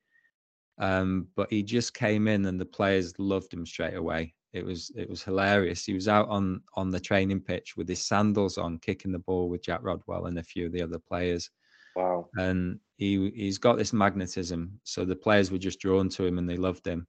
Um, 0.78 1.28
but 1.36 1.51
he 1.51 1.62
just 1.62 1.94
came 1.94 2.26
in 2.26 2.46
and 2.46 2.61
the 2.61 2.64
players 2.64 3.18
loved 3.18 3.53
him 3.53 3.66
straight 3.66 3.96
away 3.96 4.34
it 4.53 4.64
was 4.64 4.90
it 4.96 5.09
was 5.09 5.22
hilarious. 5.22 5.84
He 5.84 5.94
was 5.94 6.09
out 6.09 6.28
on 6.28 6.62
on 6.74 6.90
the 6.90 7.01
training 7.01 7.40
pitch 7.40 7.76
with 7.76 7.88
his 7.88 8.05
sandals 8.05 8.59
on, 8.59 8.78
kicking 8.78 9.12
the 9.12 9.18
ball 9.18 9.49
with 9.49 9.62
Jack 9.62 9.80
Rodwell 9.82 10.26
and 10.26 10.38
a 10.38 10.42
few 10.42 10.66
of 10.66 10.72
the 10.72 10.82
other 10.82 10.99
players. 10.99 11.51
Wow! 11.94 12.28
And 12.36 12.80
he 12.96 13.30
he's 13.30 13.59
got 13.59 13.76
this 13.76 13.92
magnetism, 13.92 14.80
so 14.84 15.05
the 15.05 15.16
players 15.16 15.51
were 15.51 15.59
just 15.59 15.80
drawn 15.80 16.09
to 16.11 16.24
him 16.24 16.38
and 16.38 16.49
they 16.49 16.57
loved 16.57 16.86
him. 16.86 17.07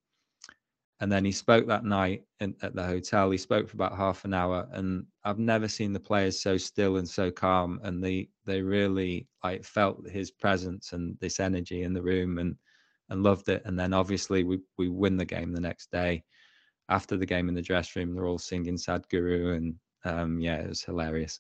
And 1.02 1.12
then 1.12 1.24
he 1.24 1.32
spoke 1.32 1.66
that 1.68 1.86
night 1.86 2.24
in, 2.42 2.56
at 2.62 2.76
the 2.76 2.84
hotel. 2.84 3.32
He 3.32 3.38
spoke 3.38 3.70
for 3.70 3.78
about 3.78 3.96
half 3.96 4.26
an 4.26 4.34
hour, 4.34 4.68
and 4.74 5.06
I've 5.24 5.40
never 5.40 5.68
seen 5.70 5.94
the 5.94 6.00
players 6.00 6.42
so 6.42 6.58
still 6.58 6.98
and 6.98 7.08
so 7.08 7.32
calm. 7.32 7.80
And 7.84 8.04
they 8.04 8.30
they 8.46 8.62
really 8.62 9.28
like 9.44 9.64
felt 9.64 10.10
his 10.10 10.30
presence 10.30 10.92
and 10.92 11.18
this 11.20 11.40
energy 11.40 11.84
in 11.84 11.94
the 11.94 12.02
room 12.02 12.38
and 12.38 12.56
and 13.10 13.24
loved 13.24 13.48
it. 13.48 13.62
And 13.66 13.80
then 13.80 13.94
obviously 13.94 14.44
we 14.44 14.60
we 14.78 14.90
win 14.90 15.16
the 15.16 15.26
game 15.26 15.54
the 15.54 15.62
next 15.62 15.90
day 15.92 16.24
after 16.90 17.16
the 17.16 17.26
game 17.26 17.48
in 17.48 17.56
the 17.56 17.62
dressing 17.62 18.02
room, 18.02 18.16
they're 18.16 18.26
all 18.26 18.40
singing 18.40 18.76
Sadhguru, 18.76 19.56
and 19.56 19.76
um, 20.06 20.40
yeah, 20.40 20.58
it 20.58 20.68
was 20.68 20.84
hilarious. 20.84 21.40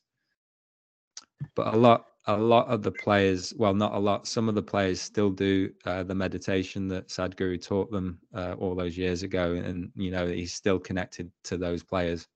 But 1.55 1.73
a 1.73 1.77
lot, 1.77 2.05
a 2.29 2.37
lot 2.37 2.67
of 2.67 2.83
the 2.83 2.91
players, 2.91 3.53
well, 3.57 3.73
not 3.73 3.93
a 3.93 3.97
lot, 3.97 4.27
some 4.27 4.47
of 4.47 4.53
the 4.53 4.61
players 4.61 5.01
still 5.01 5.31
do 5.31 5.71
uh, 5.85 6.03
the 6.03 6.13
meditation 6.13 6.87
that 6.89 7.07
Sadhguru 7.07 7.61
taught 7.61 7.89
them 7.89 8.19
uh, 8.35 8.53
all 8.59 8.75
those 8.75 8.95
years 8.97 9.23
ago, 9.23 9.53
and 9.53 9.91
you 9.95 10.11
know 10.11 10.27
he's 10.27 10.53
still 10.53 10.77
connected 10.77 11.31
to 11.45 11.57
those 11.57 11.81
players. 11.81 12.27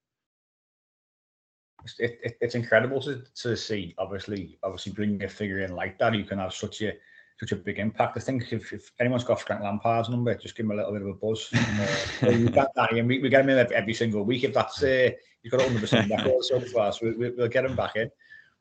It, 2.00 2.20
it, 2.24 2.38
it's 2.42 2.56
incredible 2.56 3.02
to, 3.02 3.22
to 3.36 3.56
see. 3.56 3.94
Obviously, 4.00 4.58
obviously 4.64 4.94
bringing 4.94 5.24
a 5.24 5.30
figure 5.30 5.60
in 5.60 5.76
like 5.76 6.00
that, 6.00 6.16
you 6.16 6.24
can 6.24 6.40
have 6.40 6.54
such 6.54 6.82
a 6.82 6.94
such 7.40 7.52
a 7.52 7.56
big 7.56 7.78
impact. 7.78 8.18
I 8.18 8.22
think 8.22 8.52
if, 8.52 8.74
if 8.74 8.92
anyone's 9.00 9.24
got 9.24 9.42
Frank 9.42 9.62
Lampard's 9.62 10.10
number, 10.10 10.34
just 10.36 10.56
give 10.56 10.66
him 10.66 10.72
a 10.72 10.76
little 10.76 10.94
bit 10.94 11.02
of 11.02 11.08
a 11.10 11.14
buzz. 11.14 11.52
And, 12.22 12.58
uh, 12.58 12.68
we, 12.92 13.20
we 13.20 13.30
get 13.30 13.42
him 13.42 13.50
in 13.50 13.58
every, 13.58 13.76
every 13.76 13.94
single 13.94 14.24
week. 14.24 14.44
If 14.44 14.54
that's 14.54 14.82
uh, 14.82 15.12
he's 15.44 15.52
got 15.52 15.60
100 15.60 15.82
percent 15.82 16.10
record 16.10 16.44
so 16.44 16.60
far, 16.62 16.94
so 16.94 17.14
we, 17.16 17.30
will 17.30 17.48
get 17.48 17.66
him 17.66 17.76
back 17.76 17.96
in. 17.96 18.10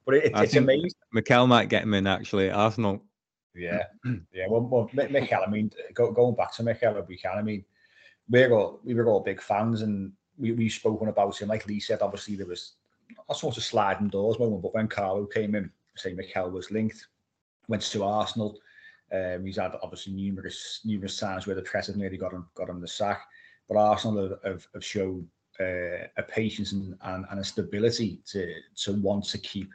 But 0.05 0.17
it, 0.17 0.33
it's 0.35 0.57
amazing. 0.57 0.91
Mikel 1.13 1.47
might 1.47 1.69
get 1.69 1.85
him 1.85 1.95
in 1.95 2.07
actually 2.07 2.51
at 2.51 2.57
Arsenal. 2.57 3.03
Yeah, 3.55 3.85
yeah. 4.35 4.47
Well, 4.49 4.63
well 4.63 4.91
Mikel, 4.93 5.43
I 5.47 5.51
mean, 5.51 5.71
go, 5.95 6.11
going 6.11 6.35
back 6.35 6.55
to 6.55 6.63
Mikel, 6.63 6.97
if 6.97 7.09
we 7.09 7.17
can, 7.17 7.39
I 7.39 7.43
mean, 7.43 7.65
we're 8.29 8.53
all 8.53 8.81
we 8.85 8.95
were 8.95 9.07
all 9.09 9.21
big 9.21 9.43
fans, 9.43 9.83
and 9.83 10.13
we 10.39 10.53
we've 10.53 10.73
spoken 10.73 11.09
about 11.09 11.41
him. 11.41 11.49
Like 11.49 11.67
Lee 11.67 11.81
said, 11.81 12.03
obviously 12.03 12.37
there 12.37 12.47
was 12.47 12.75
a 13.29 13.35
sort 13.35 13.57
of 13.57 13.65
sliding 13.65 14.09
doors 14.09 14.39
moment, 14.39 14.63
but 14.63 14.75
when 14.75 14.89
Carlo 14.89 15.27
came 15.27 15.55
in, 15.55 15.71
say 15.97 16.15
Mikel 16.15 16.51
was 16.51 16.71
linked 16.71 17.07
went 17.69 17.83
to 17.83 18.05
Arsenal. 18.05 18.59
Um, 19.13 19.45
he's 19.45 19.59
had 19.59 19.73
obviously 19.83 20.15
numerous 20.15 20.81
numerous 20.85 21.19
times 21.19 21.47
where 21.47 21.57
the 21.57 21.63
press 21.63 21.89
have 21.89 21.97
nearly 21.97 22.17
got 22.17 22.33
him 22.33 22.47
got 22.55 22.71
him 22.71 22.81
the 22.81 22.89
sack, 22.89 23.23
but 23.69 23.77
Arsenal 23.77 24.23
have, 24.23 24.39
have, 24.45 24.67
have 24.75 24.85
shown 24.85 25.29
uh, 25.61 26.09
a 26.17 26.23
patience 26.27 26.73
and, 26.73 26.97
and, 27.03 27.27
and, 27.31 27.41
a 27.41 27.45
stability 27.45 28.21
to 28.27 28.55
to 28.77 28.95
want 28.95 29.25
to 29.25 29.39
keep 29.39 29.71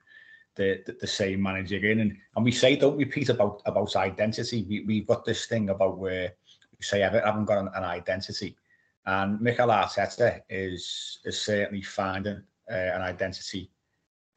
the, 0.58 0.82
the, 0.86 0.98
the 1.00 1.08
same 1.08 1.42
manager 1.42 1.78
in. 1.78 2.02
And 2.02 2.18
and 2.36 2.46
we 2.46 2.52
say 2.52 2.76
don't 2.76 2.98
repeat 2.98 3.30
about 3.30 3.62
about 3.66 3.96
identity. 3.96 4.66
We 4.68 4.82
we've 4.82 5.08
got 5.08 5.26
this 5.26 5.46
thing 5.46 5.70
about 5.70 5.98
where 5.98 6.34
we 6.78 6.84
say 6.84 7.04
I 7.04 7.10
haven't 7.10 7.46
got 7.46 7.60
an, 7.60 7.70
an 7.76 7.84
identity, 7.84 8.58
and 9.06 9.40
Mikel 9.40 9.70
Arteta 9.70 10.42
is 10.50 11.20
is 11.24 11.42
certainly 11.42 11.82
finding 11.82 12.42
uh, 12.70 12.76
an 12.76 13.02
identity 13.02 13.72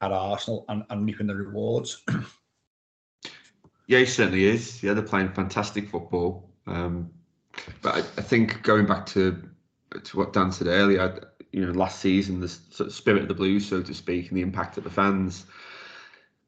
at 0.01 0.11
Arsenal 0.11 0.65
and, 0.69 0.83
and 0.89 1.05
reaping 1.05 1.27
the 1.27 1.35
rewards. 1.35 2.03
Yeah, 3.87 3.99
he 3.99 4.05
certainly 4.05 4.45
is. 4.45 4.81
Yeah, 4.81 4.93
they're 4.93 5.03
playing 5.03 5.33
fantastic 5.33 5.89
football. 5.89 6.49
Um, 6.65 7.11
but 7.81 7.95
I, 7.95 7.97
I, 7.97 8.21
think 8.21 8.63
going 8.63 8.85
back 8.85 9.05
to 9.07 9.43
to 10.05 10.17
what 10.17 10.31
Dan 10.31 10.53
said 10.53 10.67
earlier, 10.67 11.33
you 11.51 11.65
know, 11.65 11.73
last 11.73 11.99
season, 11.99 12.39
the 12.39 12.47
sort 12.47 12.87
of 12.87 12.93
spirit 12.93 13.23
of 13.23 13.27
the 13.27 13.33
Blues, 13.33 13.67
so 13.67 13.81
to 13.81 13.93
speak, 13.93 14.29
and 14.29 14.37
the 14.37 14.43
impact 14.43 14.77
of 14.77 14.85
the 14.85 14.89
fans. 14.89 15.45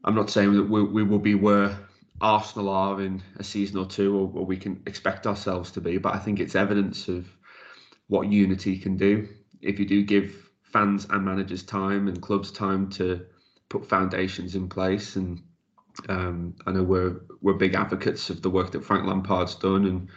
I'm 0.04 0.16
not 0.16 0.30
saying 0.30 0.54
that 0.56 0.70
we, 0.70 0.84
we 0.84 1.04
will 1.04 1.20
be 1.20 1.36
where 1.36 1.78
Arsenal 2.22 2.70
are 2.70 3.02
in 3.02 3.22
a 3.38 3.44
season 3.44 3.78
or 3.78 3.86
two, 3.86 4.16
or, 4.16 4.32
or 4.40 4.46
we 4.46 4.58
can 4.58 4.82
expect 4.86 5.28
ourselves 5.28 5.72
to 5.72 5.82
be, 5.82 5.98
but 5.98 6.14
I 6.16 6.20
think 6.20 6.40
it's 6.40 6.56
evidence 6.56 7.08
of 7.08 7.28
what 8.08 8.28
unity 8.32 8.78
can 8.78 8.98
do 8.98 9.28
if 9.62 9.80
you 9.80 9.86
do 9.86 10.04
give 10.04 10.50
fans 10.62 11.08
and 11.10 11.24
managers 11.24 11.64
time 11.64 12.08
and 12.08 12.22
clubs 12.22 12.52
time 12.52 12.90
to 12.90 13.26
put 13.70 13.88
foundations 13.88 14.56
in 14.56 14.68
place 14.68 15.16
and 15.16 15.42
um, 16.10 16.56
I 16.66 16.72
know 16.72 16.84
we're 16.84 17.22
we're 17.42 17.54
big 17.54 17.76
advocates 17.76 18.30
of 18.30 18.42
the 18.42 18.50
work 18.50 18.72
that 18.72 18.84
Frank 18.84 19.06
Lampard's 19.06 19.56
done, 19.56 19.86
and 19.86 20.10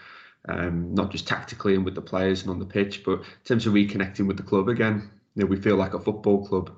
um, 0.48 0.94
not 0.94 1.10
just 1.10 1.26
tactically 1.26 1.74
and 1.74 1.84
with 1.84 1.94
the 1.94 2.02
players 2.02 2.42
and 2.42 2.50
on 2.50 2.58
the 2.58 2.64
pitch, 2.66 3.04
but 3.04 3.20
in 3.20 3.24
terms 3.44 3.66
of 3.66 3.74
reconnecting 3.74 4.26
with 4.26 4.36
the 4.36 4.42
club 4.42 4.68
again. 4.68 5.10
You 5.34 5.42
know, 5.42 5.46
we 5.48 5.60
feel 5.60 5.76
like 5.76 5.94
a 5.94 6.00
football 6.00 6.46
club. 6.46 6.72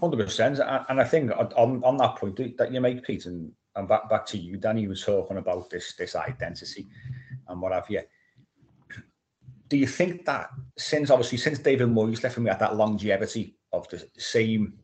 Hundred 0.00 0.24
percent, 0.24 0.60
and 0.60 1.00
I 1.00 1.04
think 1.04 1.32
on, 1.32 1.82
on 1.82 1.96
that 1.96 2.16
point 2.16 2.36
that 2.56 2.72
you 2.72 2.80
make, 2.80 3.04
Pete, 3.04 3.26
and, 3.26 3.50
and 3.74 3.88
back 3.88 4.08
back 4.08 4.26
to 4.26 4.38
you, 4.38 4.56
Danny 4.56 4.86
was 4.86 5.04
talking 5.04 5.38
about 5.38 5.70
this 5.70 5.94
this 5.96 6.14
identity 6.14 6.86
and 7.48 7.60
what 7.60 7.72
have 7.72 7.86
you. 7.88 8.02
Do 9.68 9.76
you 9.76 9.88
think 9.88 10.24
that 10.24 10.50
since 10.76 11.10
obviously 11.10 11.38
since 11.38 11.58
David 11.58 11.88
Moyes 11.88 12.22
left, 12.22 12.36
and 12.36 12.44
we 12.44 12.50
had 12.50 12.60
that 12.60 12.76
longevity 12.76 13.56
of 13.72 13.88
the 13.88 14.08
same 14.16 14.78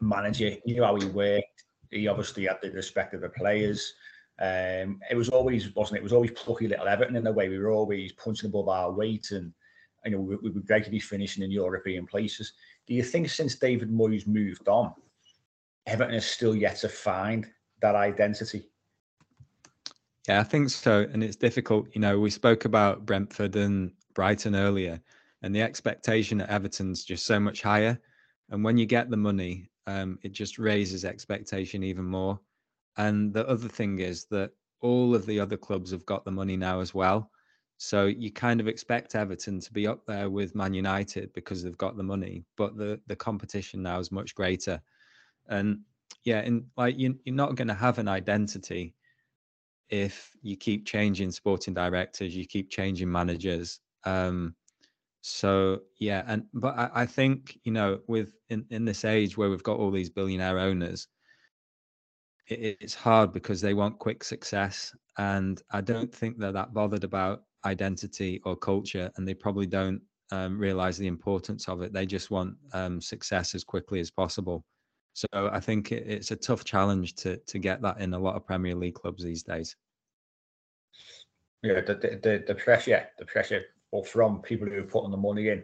manager. 0.00 0.56
you 0.64 0.74
knew 0.74 0.84
how 0.84 0.96
he 0.96 1.06
worked. 1.06 1.64
He 1.90 2.08
obviously 2.08 2.46
had 2.46 2.58
the 2.62 2.70
respect 2.70 3.14
of 3.14 3.20
the 3.20 3.28
players. 3.28 3.94
Um, 4.38 5.00
it 5.10 5.16
was 5.16 5.28
always, 5.28 5.74
wasn't 5.74 5.96
it? 5.96 6.00
It 6.00 6.04
was 6.04 6.12
always 6.12 6.30
plucky 6.32 6.68
little 6.68 6.88
Everton 6.88 7.16
in 7.16 7.26
a 7.26 7.32
way. 7.32 7.48
We 7.48 7.58
were 7.58 7.72
always 7.72 8.12
punching 8.12 8.48
above 8.48 8.68
our 8.68 8.90
weight, 8.90 9.32
and 9.32 9.52
you 10.04 10.12
know 10.12 10.20
we, 10.20 10.36
we 10.36 10.50
were 10.50 10.60
be 10.60 11.00
finishing 11.00 11.42
in 11.42 11.50
European 11.50 12.06
places. 12.06 12.52
Do 12.86 12.94
you 12.94 13.02
think 13.02 13.28
since 13.28 13.54
David 13.54 13.90
Moyes 13.90 14.26
moved 14.26 14.68
on, 14.68 14.94
Everton 15.86 16.14
is 16.14 16.26
still 16.26 16.54
yet 16.54 16.76
to 16.78 16.88
find 16.88 17.46
that 17.82 17.94
identity? 17.94 18.64
Yeah, 20.28 20.40
I 20.40 20.44
think 20.44 20.70
so. 20.70 21.06
And 21.12 21.24
it's 21.24 21.36
difficult. 21.36 21.88
You 21.94 22.00
know, 22.00 22.18
we 22.18 22.30
spoke 22.30 22.64
about 22.64 23.06
Brentford 23.06 23.56
and 23.56 23.92
Brighton 24.14 24.54
earlier, 24.54 25.00
and 25.42 25.54
the 25.54 25.62
expectation 25.62 26.40
at 26.40 26.50
Everton's 26.50 27.04
just 27.04 27.26
so 27.26 27.40
much 27.40 27.62
higher. 27.62 27.98
And 28.50 28.64
when 28.64 28.76
you 28.76 28.86
get 28.86 29.10
the 29.10 29.16
money, 29.16 29.70
um, 29.86 30.18
it 30.22 30.32
just 30.32 30.58
raises 30.58 31.04
expectation 31.04 31.82
even 31.82 32.04
more. 32.04 32.38
And 32.96 33.32
the 33.32 33.48
other 33.48 33.68
thing 33.68 34.00
is 34.00 34.26
that 34.26 34.50
all 34.80 35.14
of 35.14 35.26
the 35.26 35.40
other 35.40 35.56
clubs 35.56 35.90
have 35.90 36.06
got 36.06 36.24
the 36.24 36.30
money 36.30 36.56
now 36.56 36.80
as 36.80 36.94
well. 36.94 37.30
So 37.82 38.04
you 38.04 38.30
kind 38.30 38.60
of 38.60 38.68
expect 38.68 39.14
Everton 39.14 39.58
to 39.58 39.72
be 39.72 39.86
up 39.86 40.04
there 40.04 40.28
with 40.28 40.54
Man 40.54 40.74
United 40.74 41.32
because 41.32 41.62
they've 41.62 41.78
got 41.78 41.96
the 41.96 42.02
money, 42.02 42.44
but 42.58 42.76
the 42.76 43.00
the 43.06 43.16
competition 43.16 43.82
now 43.82 43.98
is 43.98 44.12
much 44.12 44.34
greater. 44.34 44.82
And 45.48 45.80
yeah, 46.22 46.40
and 46.40 46.66
like 46.76 46.98
you, 46.98 47.18
you're 47.24 47.34
not 47.34 47.54
going 47.54 47.68
to 47.68 47.74
have 47.74 47.98
an 47.98 48.06
identity 48.06 48.94
if 49.88 50.30
you 50.42 50.58
keep 50.58 50.84
changing 50.84 51.30
sporting 51.30 51.72
directors, 51.72 52.36
you 52.36 52.46
keep 52.46 52.70
changing 52.70 53.10
managers. 53.10 53.80
Um, 54.04 54.54
so 55.22 55.80
yeah, 55.98 56.22
and 56.26 56.44
but 56.52 56.78
I, 56.78 56.90
I 56.92 57.06
think 57.06 57.58
you 57.64 57.72
know 57.72 58.00
with 58.08 58.34
in, 58.50 58.66
in 58.68 58.84
this 58.84 59.06
age 59.06 59.38
where 59.38 59.48
we've 59.48 59.62
got 59.62 59.78
all 59.78 59.90
these 59.90 60.10
billionaire 60.10 60.58
owners, 60.58 61.08
it, 62.46 62.76
it's 62.82 62.94
hard 62.94 63.32
because 63.32 63.62
they 63.62 63.72
want 63.72 63.98
quick 63.98 64.22
success, 64.22 64.94
and 65.16 65.62
I 65.70 65.80
don't 65.80 66.14
think 66.14 66.36
they're 66.36 66.52
that 66.52 66.74
bothered 66.74 67.04
about 67.04 67.44
identity 67.64 68.40
or 68.44 68.56
culture, 68.56 69.10
and 69.16 69.26
they 69.26 69.34
probably 69.34 69.66
don't 69.66 70.00
um, 70.32 70.58
realize 70.58 70.96
the 70.96 71.06
importance 71.06 71.68
of 71.68 71.82
it. 71.82 71.92
They 71.92 72.06
just 72.06 72.30
want 72.30 72.54
um, 72.72 73.00
success 73.00 73.54
as 73.54 73.64
quickly 73.64 74.00
as 74.00 74.10
possible. 74.10 74.64
So 75.14 75.26
I 75.34 75.60
think 75.60 75.92
it, 75.92 76.06
it's 76.06 76.30
a 76.30 76.36
tough 76.36 76.64
challenge 76.64 77.14
to 77.16 77.36
to 77.36 77.58
get 77.58 77.82
that 77.82 78.00
in 78.00 78.14
a 78.14 78.18
lot 78.18 78.36
of 78.36 78.46
Premier 78.46 78.74
League 78.74 78.94
clubs 78.94 79.22
these 79.22 79.42
days. 79.42 79.76
Yeah, 81.62 81.80
the 81.80 81.94
the, 81.94 82.44
the 82.46 82.54
pressure, 82.54 83.06
the 83.18 83.26
pressure 83.26 83.64
or 83.90 84.04
from 84.04 84.40
people 84.40 84.68
who 84.68 84.78
are 84.78 84.84
putting 84.84 85.10
the 85.10 85.16
money 85.16 85.48
in 85.48 85.62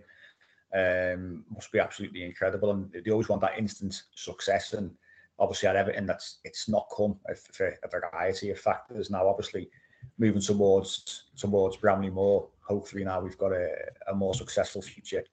um, 0.74 1.44
must 1.55 1.70
be 1.72 1.78
absolutely 1.78 2.24
incredible. 2.24 2.70
And 2.72 2.92
they 2.92 3.11
always 3.11 3.28
want 3.28 3.42
that 3.42 3.59
instant 3.59 4.03
success. 4.14 4.72
And 4.72 4.90
obviously, 5.38 5.68
at 5.68 5.76
Everton, 5.76 6.07
that's 6.07 6.38
it's 6.44 6.68
not 6.68 6.88
come 6.94 7.18
for 7.53 7.74
a 7.82 7.88
variety 7.88 8.51
of 8.51 8.59
factors. 8.59 9.11
Now, 9.11 9.28
obviously, 9.28 9.70
moving 10.18 10.42
towards 10.42 11.24
towards 11.36 11.76
Bramley-Moore. 11.76 12.48
Hopefully, 12.61 13.04
now 13.04 13.20
we've 13.20 13.38
got 13.38 13.52
a, 13.52 13.68
a 14.09 14.14
more 14.14 14.34
successful 14.34 14.82
future 14.82 15.24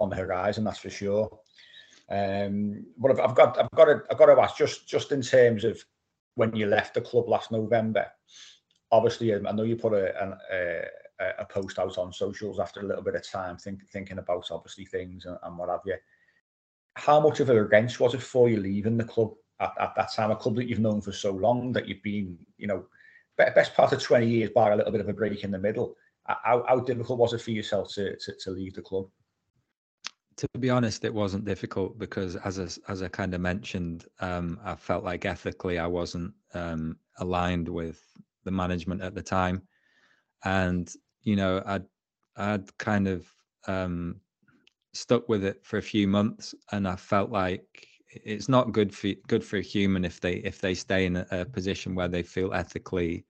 on 0.00 0.10
the 0.10 0.16
horizon. 0.16 0.64
That's 0.64 0.78
for 0.78 0.90
sure. 0.90 1.38
Um, 2.10 2.86
but 2.96 3.10
I've, 3.12 3.20
I've 3.20 3.36
got 3.36 3.58
I've 3.58 3.70
got 3.74 3.84
to 3.86 4.02
I've 4.10 4.18
got 4.18 4.26
to 4.26 4.40
ask 4.40 4.56
just 4.56 4.88
just 4.88 5.12
in 5.12 5.22
terms 5.22 5.64
of 5.64 5.82
when 6.34 6.54
you 6.54 6.66
left 6.66 6.94
the 6.94 7.00
club 7.00 7.28
last 7.28 7.50
November. 7.50 8.06
Obviously, 8.90 9.34
I 9.34 9.38
know 9.52 9.64
you 9.64 9.76
put 9.76 9.92
a, 9.92 10.38
a, 10.50 11.24
a 11.40 11.44
post 11.44 11.78
out 11.78 11.98
on 11.98 12.12
socials 12.12 12.58
after 12.58 12.80
a 12.80 12.86
little 12.86 13.02
bit 13.02 13.16
of 13.16 13.28
time, 13.28 13.58
think, 13.58 13.86
thinking 13.90 14.16
about 14.18 14.46
obviously 14.50 14.86
things 14.86 15.26
and, 15.26 15.36
and 15.42 15.58
what 15.58 15.68
have 15.68 15.80
you. 15.84 15.96
How 16.94 17.20
much 17.20 17.40
of 17.40 17.50
a 17.50 17.64
wrench 17.64 18.00
was 18.00 18.14
it 18.14 18.22
for 18.22 18.48
you 18.48 18.58
leaving 18.58 18.96
the 18.96 19.04
club 19.04 19.34
at, 19.60 19.74
at 19.78 19.94
that 19.96 20.12
time? 20.14 20.30
A 20.30 20.36
club 20.36 20.56
that 20.56 20.68
you've 20.68 20.78
known 20.78 21.02
for 21.02 21.12
so 21.12 21.32
long, 21.32 21.70
that 21.72 21.86
you've 21.86 22.02
been, 22.02 22.38
you 22.56 22.66
know, 22.66 22.86
best 23.38 23.74
part 23.74 23.92
of 23.92 24.02
20 24.02 24.26
years, 24.26 24.50
bar 24.50 24.72
a 24.72 24.76
little 24.76 24.92
bit 24.92 25.00
of 25.00 25.08
a 25.08 25.12
break 25.12 25.44
in 25.44 25.50
the 25.50 25.58
middle. 25.58 25.94
How, 26.24 26.64
how 26.68 26.80
difficult 26.80 27.18
was 27.18 27.32
it 27.32 27.40
for 27.40 27.52
yourself 27.52 27.92
to, 27.94 28.16
to, 28.16 28.34
to 28.44 28.50
leave 28.50 28.74
the 28.74 28.82
club? 28.82 29.06
to 30.38 30.48
be 30.60 30.70
honest, 30.70 31.04
it 31.04 31.12
wasn't 31.12 31.44
difficult 31.44 31.98
because, 31.98 32.36
as 32.36 32.60
I, 32.60 32.92
as 32.92 33.02
I 33.02 33.08
kind 33.08 33.34
of 33.34 33.40
mentioned, 33.40 34.06
um, 34.20 34.60
I 34.64 34.76
felt 34.76 35.02
like 35.02 35.24
ethically 35.24 35.80
I 35.80 35.86
wasn't 35.88 36.32
um, 36.54 36.96
aligned 37.18 37.68
with 37.68 38.00
the 38.44 38.52
management 38.52 39.02
at 39.02 39.16
the 39.16 39.22
time, 39.22 39.62
and 40.44 40.88
you 41.22 41.34
know, 41.34 41.60
I'd 41.66 41.84
I'd 42.36 42.78
kind 42.78 43.08
of 43.08 43.26
um, 43.66 44.20
stuck 44.94 45.28
with 45.28 45.44
it 45.44 45.64
for 45.64 45.78
a 45.78 45.82
few 45.82 46.06
months, 46.06 46.54
and 46.70 46.86
I 46.86 46.94
felt 46.94 47.30
like 47.30 47.88
it's 48.10 48.48
not 48.48 48.72
good 48.72 48.94
for 48.94 49.08
good 49.26 49.44
for 49.44 49.56
a 49.56 49.62
human 49.62 50.04
if 50.04 50.20
they 50.20 50.34
if 50.34 50.60
they 50.60 50.74
stay 50.74 51.06
in 51.06 51.16
a, 51.16 51.26
a 51.30 51.44
position 51.44 51.94
where 51.94 52.08
they 52.08 52.22
feel 52.22 52.54
ethically 52.54 53.24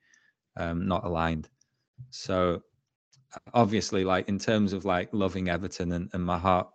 um, 0.57 0.87
not 0.87 1.05
aligned. 1.05 1.49
So 2.11 2.63
obviously, 3.55 4.05
like 4.05 4.29
in 4.29 4.39
terms 4.39 4.73
of 4.73 4.85
like 4.85 5.09
loving 5.13 5.49
Everton 5.49 5.93
and, 5.93 6.11
and 6.13 6.25
my 6.25 6.39
heart 6.39 6.69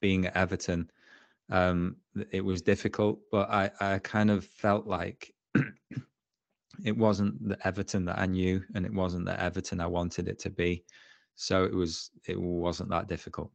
being 0.00 0.26
at 0.26 0.36
Everton, 0.36 0.90
um, 1.50 1.96
it 2.30 2.44
was 2.44 2.62
difficult, 2.62 3.20
but 3.30 3.48
I 3.50 3.70
I 3.80 3.98
kind 4.00 4.30
of 4.30 4.44
felt 4.44 4.86
like 4.86 5.32
it 6.84 6.96
wasn't 6.96 7.48
the 7.48 7.66
Everton 7.66 8.04
that 8.06 8.18
I 8.18 8.26
knew, 8.26 8.62
and 8.74 8.84
it 8.84 8.92
wasn't 8.92 9.26
the 9.26 9.40
Everton 9.40 9.80
I 9.80 9.86
wanted 9.86 10.28
it 10.28 10.38
to 10.40 10.50
be. 10.50 10.84
So 11.36 11.64
it 11.64 11.74
was 11.74 12.10
it 12.26 12.40
wasn't 12.40 12.90
that 12.90 13.08
difficult. 13.08 13.50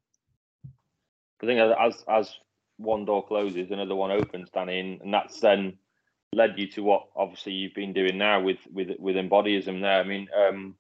I 1.41 1.45
think 1.45 1.60
as 1.60 2.04
as 2.08 2.36
one 2.82 3.05
door 3.05 3.25
closes, 3.25 3.71
another 3.71 3.95
one 3.95 4.11
opens, 4.11 4.49
Danny, 4.49 4.99
and 5.01 5.13
that's 5.13 5.39
then 5.39 5.77
led 6.34 6.57
you 6.57 6.67
to 6.67 6.84
what 6.84 7.07
obviously 7.15 7.53
you've 7.53 7.73
been 7.73 7.93
doing 7.93 8.17
now 8.17 8.41
with 8.41 8.59
with 8.71 8.89
with 8.99 9.15
embodyism 9.15 9.82
there. 9.82 9.99
I 9.99 10.03
mean, 10.03 10.27
um, 10.36 10.75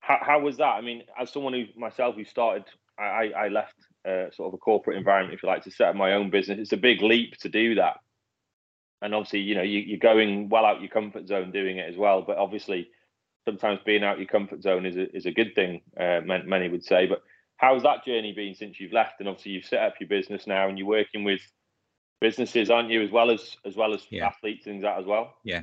how 0.00 0.18
how 0.20 0.40
was 0.40 0.56
that? 0.58 0.74
I 0.74 0.80
mean, 0.80 1.02
as 1.18 1.32
someone 1.32 1.52
who 1.52 1.64
myself 1.78 2.16
who 2.16 2.24
started, 2.24 2.64
I 2.98 3.32
I 3.36 3.48
left 3.48 3.76
uh, 4.06 4.30
sort 4.32 4.48
of 4.48 4.54
a 4.54 4.58
corporate 4.58 4.98
environment, 4.98 5.34
if 5.34 5.42
you 5.42 5.48
like, 5.48 5.64
to 5.64 5.70
set 5.70 5.88
up 5.88 5.96
my 5.96 6.12
own 6.12 6.30
business. 6.30 6.58
It's 6.58 6.72
a 6.72 6.76
big 6.76 7.02
leap 7.02 7.36
to 7.38 7.48
do 7.48 7.76
that 7.76 7.96
and 9.02 9.14
obviously 9.14 9.40
you 9.40 9.54
know 9.54 9.62
you, 9.62 9.96
are 9.96 9.98
going 9.98 10.48
well 10.48 10.64
out 10.64 10.80
your 10.80 10.90
comfort 10.90 11.26
zone 11.26 11.50
doing 11.50 11.78
it 11.78 11.88
as 11.88 11.96
well 11.96 12.22
but 12.22 12.38
obviously 12.38 12.88
sometimes 13.44 13.78
being 13.84 14.02
out 14.02 14.18
your 14.18 14.26
comfort 14.26 14.62
zone 14.62 14.86
is 14.86 14.96
a, 14.96 15.16
is 15.16 15.26
a 15.26 15.30
good 15.30 15.54
thing 15.54 15.80
uh, 15.98 16.20
many 16.24 16.68
would 16.68 16.84
say 16.84 17.06
but 17.06 17.22
how's 17.56 17.82
that 17.82 18.04
journey 18.04 18.32
been 18.32 18.54
since 18.54 18.78
you've 18.80 18.92
left? 18.92 19.20
And 19.20 19.28
obviously 19.28 19.52
you've 19.52 19.64
set 19.64 19.82
up 19.82 19.94
your 20.00 20.08
business 20.08 20.46
now 20.46 20.68
and 20.68 20.78
you're 20.78 20.86
working 20.86 21.24
with 21.24 21.40
businesses 22.20 22.70
aren't 22.70 22.90
you 22.90 23.02
as 23.02 23.10
well 23.10 23.30
as 23.30 23.56
as 23.66 23.76
well 23.76 23.92
as 23.92 24.06
yeah. 24.10 24.26
athletes 24.26 24.64
things 24.64 24.82
that 24.82 24.98
as 24.98 25.04
well? 25.06 25.34
Yeah. 25.44 25.62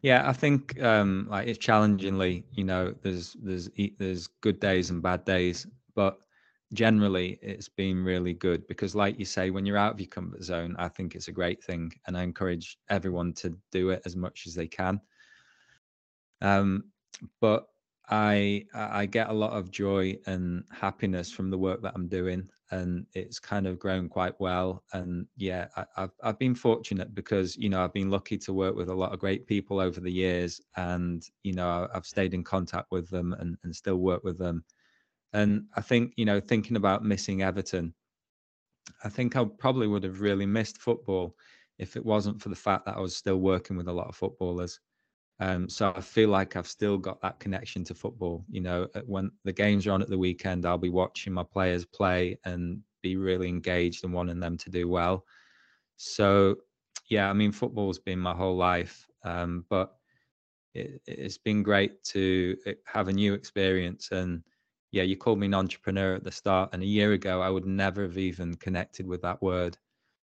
Yeah 0.00 0.28
i 0.28 0.32
think 0.32 0.80
um 0.82 1.26
like 1.30 1.48
it's 1.48 1.58
challengingly 1.58 2.44
you 2.52 2.64
know 2.64 2.94
there's 3.02 3.36
there's 3.42 3.68
there's 3.98 4.26
good 4.40 4.60
days 4.60 4.90
and 4.90 5.02
bad 5.02 5.24
days 5.24 5.66
but 5.94 6.18
generally 6.72 7.38
it's 7.40 7.68
been 7.68 8.02
really 8.02 8.32
good 8.32 8.66
because 8.66 8.94
like 8.94 9.18
you 9.18 9.24
say 9.24 9.50
when 9.50 9.64
you're 9.64 9.78
out 9.78 9.92
of 9.92 10.00
your 10.00 10.08
comfort 10.08 10.42
zone 10.42 10.74
i 10.78 10.88
think 10.88 11.14
it's 11.14 11.28
a 11.28 11.32
great 11.32 11.62
thing 11.62 11.92
and 12.06 12.18
i 12.18 12.22
encourage 12.22 12.78
everyone 12.90 13.32
to 13.32 13.56
do 13.70 13.90
it 13.90 14.02
as 14.04 14.16
much 14.16 14.46
as 14.46 14.54
they 14.54 14.66
can. 14.66 15.00
Um, 16.40 16.84
but 17.40 17.66
i 18.10 18.64
i 18.74 19.06
get 19.06 19.30
a 19.30 19.32
lot 19.32 19.52
of 19.52 19.70
joy 19.70 20.16
and 20.26 20.64
happiness 20.70 21.30
from 21.30 21.50
the 21.50 21.58
work 21.58 21.82
that 21.82 21.92
i'm 21.94 22.08
doing 22.08 22.48
and 22.70 23.06
it's 23.14 23.38
kind 23.38 23.66
of 23.66 23.78
grown 23.78 24.08
quite 24.08 24.38
well 24.40 24.82
and 24.92 25.26
yeah 25.36 25.68
I, 25.76 25.84
have 25.96 26.10
I've 26.22 26.38
been 26.38 26.54
fortunate 26.54 27.14
because 27.14 27.56
you 27.56 27.68
know 27.68 27.82
i've 27.82 27.92
been 27.92 28.10
lucky 28.10 28.36
to 28.38 28.52
work 28.52 28.74
with 28.74 28.88
a 28.88 28.94
lot 28.94 29.12
of 29.12 29.20
great 29.20 29.46
people 29.46 29.80
over 29.80 30.00
the 30.00 30.12
years 30.12 30.60
and 30.76 31.24
you 31.42 31.52
know 31.52 31.88
i've 31.94 32.06
stayed 32.06 32.34
in 32.34 32.44
contact 32.44 32.88
with 32.90 33.08
them 33.10 33.34
and, 33.34 33.56
and 33.62 33.74
still 33.74 33.96
work 33.96 34.24
with 34.24 34.38
them 34.38 34.64
and 35.34 35.64
I 35.74 35.80
think, 35.80 36.12
you 36.16 36.24
know, 36.24 36.38
thinking 36.38 36.76
about 36.76 37.04
missing 37.04 37.42
Everton, 37.42 37.92
I 39.02 39.08
think 39.08 39.34
I 39.36 39.44
probably 39.58 39.88
would 39.88 40.04
have 40.04 40.20
really 40.20 40.46
missed 40.46 40.78
football 40.78 41.36
if 41.78 41.96
it 41.96 42.06
wasn't 42.06 42.40
for 42.40 42.50
the 42.50 42.54
fact 42.54 42.86
that 42.86 42.96
I 42.96 43.00
was 43.00 43.16
still 43.16 43.38
working 43.38 43.76
with 43.76 43.88
a 43.88 43.92
lot 43.92 44.06
of 44.06 44.14
footballers. 44.14 44.78
Um, 45.40 45.68
so 45.68 45.92
I 45.94 46.00
feel 46.00 46.28
like 46.28 46.56
I've 46.56 46.66
still 46.66 46.96
got 46.96 47.20
that 47.22 47.40
connection 47.40 47.84
to 47.84 47.94
football. 47.94 48.44
You 48.48 48.60
know, 48.60 48.88
when 49.06 49.30
the 49.44 49.52
games 49.52 49.86
are 49.86 49.92
on 49.92 50.02
at 50.02 50.08
the 50.08 50.18
weekend, 50.18 50.64
I'll 50.64 50.78
be 50.78 50.90
watching 50.90 51.32
my 51.32 51.42
players 51.42 51.84
play 51.84 52.38
and 52.44 52.80
be 53.02 53.16
really 53.16 53.48
engaged 53.48 54.04
and 54.04 54.12
wanting 54.12 54.40
them 54.40 54.56
to 54.58 54.70
do 54.70 54.88
well. 54.88 55.24
So, 55.96 56.56
yeah, 57.08 57.28
I 57.28 57.32
mean, 57.32 57.52
football's 57.52 57.98
been 57.98 58.18
my 58.18 58.34
whole 58.34 58.56
life, 58.56 59.06
um, 59.24 59.64
but 59.68 59.94
it, 60.74 61.00
has 61.18 61.38
been 61.38 61.62
great 61.62 62.02
to 62.04 62.56
eh, 62.66 62.74
have 62.86 63.08
a 63.08 63.12
new 63.12 63.34
experience 63.34 64.10
and 64.10 64.42
yeah, 64.94 65.02
you 65.02 65.16
called 65.16 65.40
me 65.40 65.46
an 65.46 65.54
entrepreneur 65.54 66.14
at 66.14 66.22
the 66.22 66.30
start, 66.30 66.70
and 66.72 66.80
a 66.80 66.86
year 66.86 67.14
ago 67.14 67.42
I 67.42 67.50
would 67.50 67.66
never 67.66 68.02
have 68.02 68.16
even 68.16 68.54
connected 68.54 69.08
with 69.08 69.22
that 69.22 69.42
word. 69.42 69.76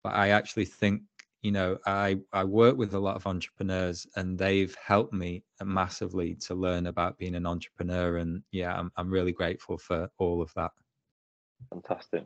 But 0.02 0.14
I 0.14 0.30
actually 0.30 0.64
think, 0.64 1.02
you 1.44 1.52
know, 1.52 1.76
I 1.84 2.16
I 2.32 2.42
work 2.42 2.78
with 2.78 2.94
a 2.94 2.98
lot 2.98 3.16
of 3.16 3.26
entrepreneurs, 3.26 4.06
and 4.16 4.38
they've 4.38 4.74
helped 4.82 5.12
me 5.12 5.44
massively 5.62 6.36
to 6.46 6.54
learn 6.54 6.86
about 6.86 7.18
being 7.18 7.34
an 7.34 7.46
entrepreneur. 7.46 8.16
And 8.16 8.42
yeah, 8.50 8.74
I'm 8.74 8.90
I'm 8.96 9.10
really 9.10 9.32
grateful 9.32 9.76
for 9.76 10.08
all 10.18 10.40
of 10.40 10.50
that. 10.56 10.70
Fantastic. 11.70 12.24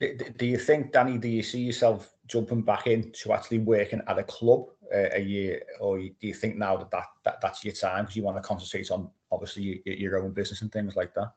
Do 0.00 0.46
you 0.46 0.56
think, 0.56 0.92
Danny? 0.92 1.18
Do 1.18 1.28
you 1.28 1.42
see 1.42 1.60
yourself 1.60 2.10
jumping 2.26 2.62
back 2.62 2.86
into 2.86 3.34
actually 3.34 3.58
working 3.58 4.00
at 4.08 4.18
a 4.18 4.24
club 4.24 4.64
uh, 4.92 5.10
a 5.12 5.20
year, 5.20 5.62
or 5.78 5.98
do 5.98 6.10
you 6.20 6.32
think 6.32 6.56
now 6.56 6.78
that, 6.78 6.90
that, 6.90 7.08
that 7.26 7.40
that's 7.42 7.62
your 7.62 7.74
time 7.74 8.04
because 8.04 8.16
you 8.16 8.22
want 8.22 8.38
to 8.38 8.48
concentrate 8.48 8.90
on 8.90 9.10
obviously 9.30 9.82
your, 9.84 9.94
your 9.94 10.24
own 10.24 10.32
business 10.32 10.62
and 10.62 10.72
things 10.72 10.96
like 10.96 11.12
that? 11.14 11.32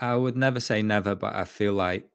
I 0.00 0.16
would 0.16 0.38
never 0.38 0.58
say 0.58 0.80
never, 0.80 1.14
but 1.14 1.34
I 1.34 1.44
feel 1.44 1.74
like 1.74 2.08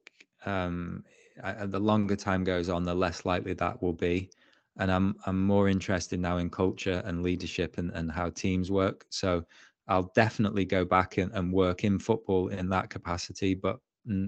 um, 0.47 1.05
I, 1.43 1.65
the 1.65 1.79
longer 1.79 2.15
time 2.15 2.43
goes 2.43 2.69
on, 2.69 2.83
the 2.83 2.95
less 2.95 3.25
likely 3.25 3.53
that 3.53 3.81
will 3.81 3.93
be. 3.93 4.29
And 4.77 4.91
I'm 4.91 5.15
I'm 5.25 5.45
more 5.45 5.67
interested 5.69 6.19
now 6.19 6.37
in 6.37 6.49
culture 6.49 7.01
and 7.05 7.23
leadership 7.23 7.77
and, 7.77 7.91
and 7.91 8.11
how 8.11 8.29
teams 8.29 8.71
work. 8.71 9.05
So 9.09 9.43
I'll 9.87 10.11
definitely 10.15 10.65
go 10.65 10.85
back 10.85 11.17
and, 11.17 11.31
and 11.33 11.51
work 11.51 11.83
in 11.83 11.99
football 11.99 12.49
in 12.49 12.69
that 12.69 12.89
capacity, 12.89 13.55
but 13.55 13.79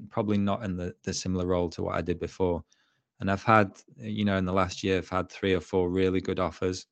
probably 0.09 0.38
not 0.38 0.64
in 0.64 0.76
the, 0.76 0.93
the 1.03 1.14
similar 1.14 1.45
role 1.45 1.70
to 1.70 1.84
what 1.84 1.95
I 1.95 2.01
did 2.01 2.20
before. 2.20 2.64
And 3.20 3.30
I've 3.32 3.43
had, 3.43 3.72
you 3.97 4.26
know, 4.26 4.38
in 4.38 4.45
the 4.45 4.53
last 4.53 4.84
year, 4.84 4.97
I've 4.97 5.09
had 5.09 5.30
three 5.30 5.53
or 5.53 5.62
four 5.62 5.89
really 5.91 6.20
good 6.20 6.39
offers. 6.39 6.88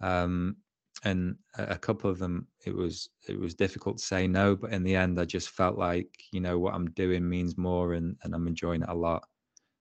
Um, 0.00 0.56
and 1.04 1.36
a 1.58 1.78
couple 1.78 2.10
of 2.10 2.18
them 2.18 2.46
it 2.64 2.74
was 2.74 3.08
it 3.26 3.38
was 3.38 3.54
difficult 3.54 3.98
to 3.98 4.04
say 4.04 4.28
no 4.28 4.54
but 4.54 4.72
in 4.72 4.82
the 4.84 4.94
end 4.94 5.18
i 5.18 5.24
just 5.24 5.48
felt 5.48 5.76
like 5.78 6.08
you 6.32 6.40
know 6.40 6.58
what 6.58 6.74
i'm 6.74 6.90
doing 6.90 7.28
means 7.28 7.56
more 7.56 7.94
and 7.94 8.16
and 8.22 8.34
i'm 8.34 8.46
enjoying 8.46 8.82
it 8.82 8.88
a 8.88 8.94
lot 8.94 9.26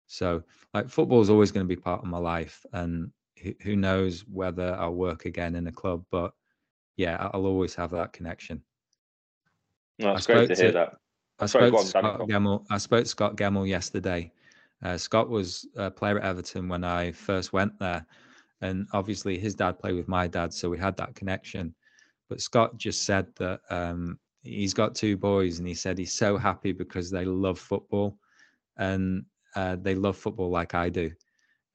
so 0.08 0.42
like 0.74 0.90
football 0.90 1.22
is 1.22 1.30
always 1.30 1.52
going 1.52 1.66
to 1.66 1.76
be 1.76 1.80
part 1.80 2.02
of 2.02 2.08
my 2.08 2.18
life 2.18 2.66
and 2.74 3.12
who, 3.62 3.76
knows 3.76 4.26
whether 4.32 4.76
I'll 4.76 4.96
work 4.96 5.26
again 5.26 5.56
in 5.56 5.68
a 5.68 5.72
club, 5.72 6.04
but 6.12 6.34
yeah, 6.96 7.30
I'll 7.34 7.46
always 7.46 7.76
have 7.76 7.92
that 7.92 8.14
connection. 8.14 8.64
No, 10.00 10.14
it's 10.14 10.28
great 10.28 10.48
to 10.48 10.56
hear 10.56 10.72
that. 10.72 10.98
I 11.40 11.46
Sorry, 11.46 11.68
spoke 11.68 11.80
on, 11.80 11.86
Scott 11.86 12.20
Gemmill. 12.22 12.66
I 12.70 12.78
spoke 12.78 13.04
to 13.04 13.10
Scott 13.10 13.36
Gemmill 13.36 13.68
yesterday. 13.68 14.32
Uh, 14.84 14.98
Scott 14.98 15.30
was 15.30 15.68
a 15.76 15.92
player 15.92 16.18
at 16.18 16.26
Everton 16.26 16.68
when 16.68 16.84
I 16.84 17.12
first 17.12 17.54
went 17.54 17.78
there, 17.80 18.06
and 18.62 18.88
obviously 18.94 19.38
his 19.38 19.56
dad 19.56 19.80
played 19.80 19.96
with 19.96 20.08
my 20.08 20.28
dad, 20.28 20.54
so 20.54 20.70
we 20.70 20.78
had 20.78 20.98
that 20.98 21.16
connection. 21.16 21.76
But 22.30 22.42
Scott 22.42 22.78
just 22.78 23.04
said 23.04 23.28
that 23.36 23.62
um, 23.70 24.20
he's 24.42 24.74
got 24.74 24.96
two 24.96 25.16
boys, 25.16 25.60
and 25.60 25.68
he 25.68 25.74
said 25.74 25.98
he's 25.98 26.14
so 26.14 26.38
happy 26.38 26.72
because 26.72 27.12
they 27.12 27.26
love 27.26 27.60
football, 27.60 28.18
and 28.78 29.26
uh, 29.58 29.76
they 29.82 29.96
love 29.96 30.16
football 30.16 30.52
like 30.52 30.76
I 30.76 30.90
do, 30.90 31.12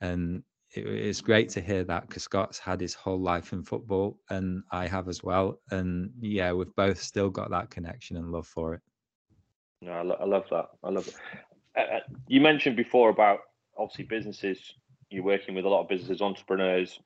and 0.01 0.45
it, 0.75 0.87
it's 0.87 1.21
great 1.21 1.49
to 1.51 1.61
hear 1.61 1.83
that 1.83 2.07
because 2.07 2.23
Scott's 2.23 2.59
had 2.59 2.81
his 2.81 2.95
whole 2.95 3.21
life 3.21 3.53
in 3.53 3.65
football, 3.65 4.21
and 4.31 4.63
I 4.71 4.87
have 4.87 5.09
as 5.09 5.25
well. 5.25 5.59
And 5.73 6.13
yeah, 6.21 6.53
we've 6.53 6.75
both 6.77 7.03
still 7.03 7.29
got 7.29 7.51
that 7.51 7.71
connection 7.71 8.17
and 8.17 8.31
love 8.31 8.47
for 8.47 8.75
it. 8.75 8.81
No, 9.81 9.91
I, 9.91 10.03
lo- 10.03 10.19
I 10.21 10.25
love 10.25 10.45
that. 10.51 10.67
I 10.85 10.91
love 10.91 11.09
it. 11.09 11.15
Uh, 11.77 11.97
uh, 11.97 12.01
you 12.29 12.41
mentioned 12.41 12.77
before 12.77 13.11
about 13.11 13.41
obviously 13.77 14.05
businesses. 14.05 14.75
You're 15.11 15.25
working 15.25 15.57
with 15.57 15.65
a 15.65 15.69
lot 15.69 15.83
of 15.83 15.89
businesses, 15.89 16.23
entrepreneurs. 16.23 17.01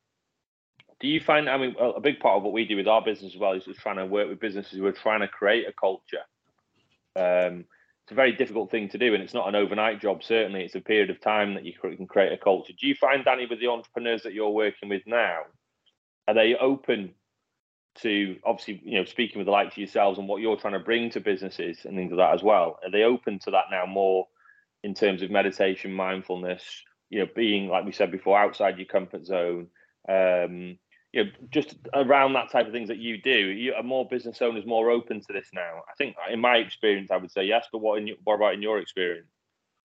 Do 1.00 1.08
you 1.08 1.20
find? 1.20 1.48
I 1.48 1.56
mean, 1.56 1.74
a 1.80 2.00
big 2.00 2.20
part 2.20 2.36
of 2.36 2.42
what 2.42 2.52
we 2.52 2.66
do 2.66 2.76
with 2.76 2.86
our 2.86 3.02
business 3.02 3.34
as 3.34 3.40
well 3.40 3.52
is 3.52 3.64
just 3.64 3.80
trying 3.80 3.96
to 3.96 4.04
work 4.04 4.28
with 4.28 4.40
businesses 4.40 4.78
who 4.78 4.84
are 4.84 4.92
trying 4.92 5.20
to 5.20 5.28
create 5.28 5.66
a 5.66 5.72
culture. 5.72 6.24
Um, 7.16 7.64
it's 8.06 8.12
a 8.12 8.14
very 8.14 8.30
difficult 8.30 8.70
thing 8.70 8.88
to 8.90 8.98
do, 8.98 9.14
and 9.14 9.22
it's 9.22 9.34
not 9.34 9.48
an 9.48 9.56
overnight 9.56 10.00
job. 10.00 10.22
Certainly, 10.22 10.62
it's 10.62 10.76
a 10.76 10.80
period 10.80 11.10
of 11.10 11.20
time 11.20 11.54
that 11.54 11.64
you 11.64 11.72
can 11.72 12.06
create 12.06 12.32
a 12.32 12.36
culture. 12.36 12.72
Do 12.72 12.86
you 12.86 12.94
find, 12.94 13.24
Danny, 13.24 13.46
with 13.50 13.58
the 13.58 13.66
entrepreneurs 13.66 14.22
that 14.22 14.32
you're 14.32 14.50
working 14.50 14.88
with 14.88 15.02
now, 15.06 15.40
are 16.28 16.34
they 16.34 16.54
open 16.54 17.14
to 18.02 18.36
obviously, 18.44 18.80
you 18.84 18.96
know, 18.96 19.04
speaking 19.04 19.38
with 19.38 19.46
the 19.46 19.50
likes 19.50 19.74
of 19.74 19.78
yourselves 19.78 20.20
and 20.20 20.28
what 20.28 20.40
you're 20.40 20.56
trying 20.56 20.74
to 20.74 20.78
bring 20.78 21.10
to 21.10 21.20
businesses 21.20 21.78
and 21.84 21.96
things 21.96 22.12
like 22.12 22.18
that 22.18 22.34
as 22.36 22.44
well? 22.44 22.78
Are 22.84 22.92
they 22.92 23.02
open 23.02 23.40
to 23.40 23.50
that 23.50 23.72
now 23.72 23.86
more 23.86 24.28
in 24.84 24.94
terms 24.94 25.22
of 25.22 25.32
meditation, 25.32 25.92
mindfulness? 25.92 26.62
You 27.10 27.20
know, 27.24 27.28
being 27.34 27.66
like 27.66 27.84
we 27.86 27.90
said 27.90 28.12
before, 28.12 28.38
outside 28.38 28.78
your 28.78 28.86
comfort 28.86 29.26
zone. 29.26 29.66
Um, 30.08 30.78
you 31.16 31.24
know, 31.24 31.30
just 31.50 31.76
around 31.94 32.34
that 32.34 32.52
type 32.52 32.66
of 32.66 32.72
things 32.72 32.88
that 32.88 32.98
you 32.98 33.16
do, 33.16 33.30
you 33.30 33.72
are 33.72 33.82
more 33.82 34.06
business 34.06 34.42
owners 34.42 34.66
more 34.66 34.90
open 34.90 35.20
to 35.22 35.32
this 35.32 35.48
now. 35.54 35.80
I 35.88 35.94
think, 35.96 36.14
in 36.30 36.40
my 36.40 36.56
experience, 36.56 37.10
I 37.10 37.16
would 37.16 37.30
say 37.30 37.44
yes. 37.44 37.66
But 37.72 37.78
what 37.78 37.98
in 37.98 38.10
what 38.24 38.34
about 38.34 38.52
in 38.52 38.60
your 38.60 38.78
experience? 38.78 39.28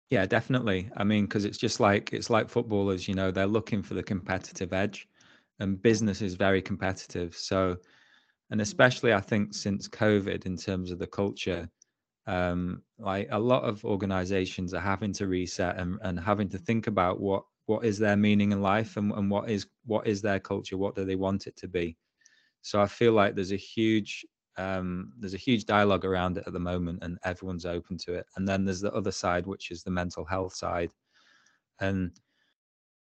Yeah, 0.10 0.26
definitely. 0.26 0.90
I 0.98 1.06
mean, 1.06 1.26
because 1.26 1.46
it's 1.46 1.58
just 1.58 1.80
like 1.80 2.12
it's 2.12 2.30
like 2.30 2.50
footballers. 2.50 3.08
You 3.08 3.16
know, 3.16 3.32
they're 3.32 3.48
looking 3.48 3.82
for 3.82 3.94
the 3.94 4.04
competitive 4.04 4.74
edge, 4.74 5.08
and 5.60 5.82
business 5.82 6.22
is 6.22 6.34
very 6.34 6.62
competitive. 6.62 7.34
So, 7.34 7.78
and 8.50 8.60
especially 8.60 9.14
I 9.14 9.22
think 9.22 9.54
since 9.54 9.88
COVID, 9.88 10.46
in 10.46 10.58
terms 10.58 10.92
of 10.92 11.00
the 11.00 11.08
culture, 11.08 11.70
um, 12.28 12.82
like 13.00 13.30
a 13.32 13.40
lot 13.40 13.64
of 13.64 13.86
organizations 13.86 14.74
are 14.74 14.82
having 14.82 15.14
to 15.14 15.28
reset 15.28 15.78
and, 15.78 15.98
and 16.04 16.20
having 16.20 16.50
to 16.50 16.58
think 16.58 16.88
about 16.88 17.22
what 17.22 17.46
what 17.66 17.86
is 17.86 17.98
their 17.98 18.18
meaning 18.18 18.52
in 18.52 18.62
life 18.62 18.98
and, 18.98 19.12
and 19.14 19.30
what 19.30 19.50
is 19.50 19.68
what 19.86 20.08
is 20.08 20.22
their 20.22 20.40
culture? 20.40 20.78
What 20.78 20.96
do 20.96 21.06
they 21.06 21.16
want 21.16 21.48
it 21.48 21.56
to 21.58 21.68
be? 21.68 21.98
So 22.62 22.80
i 22.82 22.88
feel 22.88 23.14
like 23.14 23.36
there's 23.36 23.52
a 23.54 23.58
huge 23.58 24.26
um, 24.58 25.14
there's 25.18 25.34
a 25.34 25.38
huge 25.38 25.66
dialogue 25.66 26.06
around 26.06 26.38
it 26.38 26.44
at 26.46 26.54
the 26.54 26.60
moment 26.60 27.00
and 27.02 27.18
everyone's 27.24 27.66
open 27.66 27.98
to 28.00 28.14
it. 28.14 28.26
And 28.36 28.46
then 28.48 28.66
there's 28.66 28.82
the 28.82 28.94
other 28.94 29.12
side 29.12 29.48
which 29.48 29.72
is 29.72 29.82
the 29.82 29.92
mental 29.92 30.26
health 30.26 30.54
side. 30.54 30.92
And 31.80 32.12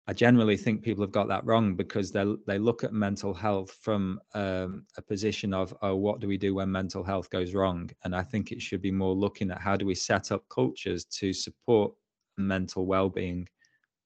i 0.07 0.11
generally 0.11 0.57
think 0.57 0.81
people 0.81 1.01
have 1.01 1.13
got 1.13 1.29
that 1.29 1.45
wrong 1.45 1.75
because 1.75 2.11
they 2.11 2.25
they 2.45 2.57
look 2.57 2.83
at 2.83 2.91
mental 2.91 3.33
health 3.33 3.71
from 3.81 4.19
um, 4.33 4.85
a 4.97 5.01
position 5.01 5.53
of 5.53 5.73
oh 5.81 5.95
what 5.95 6.19
do 6.19 6.27
we 6.27 6.37
do 6.37 6.55
when 6.55 6.71
mental 6.71 7.03
health 7.03 7.29
goes 7.29 7.53
wrong? 7.53 7.89
And 8.03 8.15
i 8.15 8.23
think 8.23 8.51
it 8.51 8.61
should 8.61 8.81
be 8.81 8.91
more 8.91 9.15
looking 9.15 9.51
at 9.51 9.61
how 9.61 9.75
do 9.77 9.85
we 9.85 9.95
set 9.95 10.31
up 10.31 10.43
cultures 10.49 11.05
to 11.19 11.33
support 11.33 11.93
mental 12.37 12.85
well-being. 12.85 13.47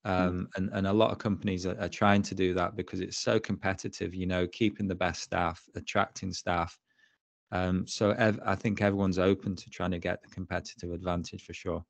Um, 0.06 0.48
and, 0.56 0.70
and 0.74 0.88
a 0.88 0.94
lot 0.94 1.12
of 1.12 1.18
companies 1.18 1.66
are, 1.66 1.78
are, 1.82 1.90
trying 1.90 2.22
to 2.22 2.36
do 2.36 2.54
that 2.54 2.78
because 2.78 3.02
it's 3.02 3.18
so 3.18 3.40
competitive, 3.40 4.14
you 4.14 4.26
know, 4.26 4.48
keeping 4.48 4.88
the 4.88 4.96
best 4.96 5.22
staff, 5.22 5.62
attracting 5.76 6.32
staff. 6.32 6.80
Um, 7.52 7.86
so 7.88 8.12
ev- 8.12 8.40
I 8.46 8.56
think 8.56 8.82
everyone's 8.82 9.20
open 9.20 9.56
to 9.56 9.70
trying 9.70 9.92
to 9.92 10.00
get 10.00 10.22
the 10.22 10.30
competitive 10.30 10.92
advantage 10.92 11.44
for 11.44 11.54
sure. 11.54 11.84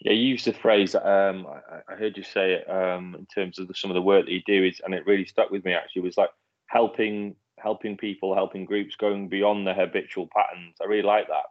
Yeah, 0.00 0.12
you 0.12 0.28
used 0.28 0.46
the 0.46 0.52
phrase. 0.52 0.94
Um, 0.94 1.46
I, 1.46 1.92
I, 1.92 1.96
heard 1.96 2.16
you 2.16 2.22
say 2.22 2.54
it 2.54 2.70
um, 2.70 3.16
in 3.18 3.26
terms 3.26 3.58
of 3.58 3.66
the, 3.66 3.74
some 3.74 3.90
of 3.90 3.96
the 3.96 4.02
work 4.02 4.26
that 4.26 4.32
you 4.32 4.42
do 4.46 4.64
is, 4.64 4.80
and 4.84 4.94
it 4.94 5.06
really 5.06 5.26
stuck 5.26 5.50
with 5.50 5.64
me. 5.64 5.72
Actually, 5.74 6.02
was 6.02 6.16
like 6.16 6.30
helping 6.66 7.34
helping 7.58 7.96
people, 7.96 8.34
helping 8.34 8.64
groups, 8.64 8.94
going 8.94 9.28
beyond 9.28 9.66
the 9.66 9.74
habitual 9.74 10.28
patterns. 10.32 10.76
I 10.80 10.84
really 10.84 11.02
like 11.02 11.26
that 11.26 11.46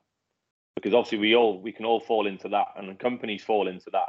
because 0.75 0.93
obviously 0.93 1.17
we 1.17 1.35
all 1.35 1.61
we 1.61 1.73
can 1.73 1.85
all 1.85 1.99
fall 1.99 2.27
into 2.27 2.47
that, 2.49 2.67
and 2.77 2.97
companies 2.99 3.43
fall 3.43 3.67
into 3.67 3.89
that. 3.91 4.07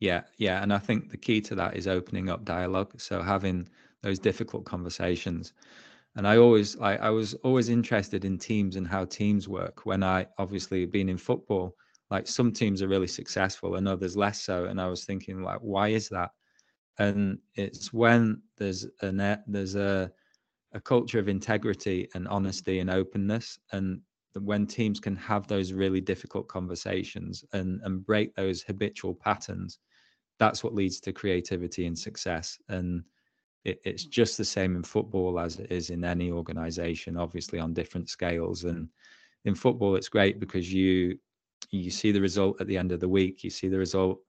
Yeah, 0.00 0.22
yeah, 0.36 0.62
and 0.62 0.72
I 0.72 0.78
think 0.78 1.10
the 1.10 1.16
key 1.16 1.40
to 1.42 1.54
that 1.56 1.76
is 1.76 1.88
opening 1.88 2.28
up 2.30 2.44
dialogue. 2.44 3.00
So 3.00 3.20
having 3.22 3.68
those 4.02 4.18
difficult 4.18 4.64
conversations. 4.64 5.52
And 6.16 6.26
I 6.26 6.36
always, 6.38 6.78
I, 6.80 6.96
I 6.96 7.10
was 7.10 7.34
always 7.36 7.68
interested 7.68 8.24
in 8.24 8.38
teams 8.38 8.76
and 8.76 8.86
how 8.86 9.04
teams 9.06 9.48
work. 9.48 9.86
When 9.86 10.02
I 10.04 10.26
obviously 10.38 10.86
been 10.86 11.08
in 11.08 11.18
football, 11.18 11.76
like 12.10 12.26
some 12.28 12.52
teams 12.52 12.82
are 12.82 12.88
really 12.88 13.06
successful 13.08 13.76
and 13.76 13.88
others 13.88 14.16
less 14.16 14.40
so. 14.42 14.66
And 14.66 14.80
I 14.80 14.88
was 14.88 15.04
thinking, 15.04 15.42
like, 15.42 15.60
why 15.60 15.88
is 15.88 16.08
that? 16.10 16.30
And 16.98 17.38
it's 17.54 17.92
when 17.92 18.42
there's 18.56 18.86
a 19.02 19.12
net, 19.12 19.44
there's 19.46 19.74
a 19.76 20.10
a 20.74 20.80
culture 20.80 21.18
of 21.18 21.28
integrity 21.28 22.08
and 22.14 22.28
honesty 22.28 22.80
and 22.80 22.90
openness, 22.90 23.58
and 23.72 24.00
when 24.40 24.66
teams 24.66 25.00
can 25.00 25.16
have 25.16 25.46
those 25.46 25.72
really 25.72 26.00
difficult 26.00 26.48
conversations 26.48 27.44
and 27.52 27.80
and 27.84 28.04
break 28.06 28.34
those 28.34 28.62
habitual 28.62 29.14
patterns 29.14 29.78
that's 30.38 30.62
what 30.62 30.74
leads 30.74 31.00
to 31.00 31.12
creativity 31.12 31.86
and 31.86 31.98
success. 31.98 32.58
And 32.68 33.02
it, 33.64 33.80
it's 33.84 34.04
just 34.04 34.38
the 34.38 34.44
same 34.44 34.76
in 34.76 34.82
football 34.82 35.38
as 35.38 35.58
it 35.58 35.70
is 35.70 35.90
in 35.90 36.04
any 36.04 36.30
organization, 36.30 37.16
obviously 37.16 37.58
on 37.58 37.74
different 37.74 38.08
scales. 38.08 38.64
And 38.64 38.88
in 39.44 39.54
football, 39.54 39.96
it's 39.96 40.08
great 40.08 40.40
because 40.40 40.72
you 40.72 41.18
you 41.70 41.90
see 41.90 42.12
the 42.12 42.20
result 42.20 42.60
at 42.60 42.66
the 42.66 42.78
end 42.78 42.92
of 42.92 43.00
the 43.00 43.08
week. 43.08 43.44
You 43.44 43.50
see 43.50 43.68
the 43.68 43.78
result, 43.78 44.20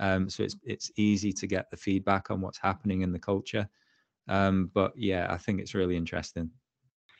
um, 0.00 0.28
so 0.28 0.42
it's 0.42 0.56
it's 0.64 0.90
easy 0.96 1.32
to 1.32 1.46
get 1.46 1.70
the 1.70 1.76
feedback 1.76 2.30
on 2.30 2.40
what's 2.40 2.58
happening 2.58 3.02
in 3.02 3.12
the 3.12 3.18
culture. 3.18 3.68
Um, 4.28 4.70
but 4.74 4.92
yeah, 4.96 5.26
I 5.30 5.36
think 5.36 5.60
it's 5.60 5.74
really 5.74 5.96
interesting. 5.96 6.50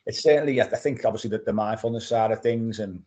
It's 0.06 0.22
certainly, 0.22 0.60
I 0.60 0.64
think, 0.64 1.04
obviously 1.04 1.30
the, 1.30 1.38
the 1.38 1.52
mindfulness 1.52 2.08
side 2.08 2.30
of 2.30 2.42
things, 2.42 2.80
and 2.80 3.02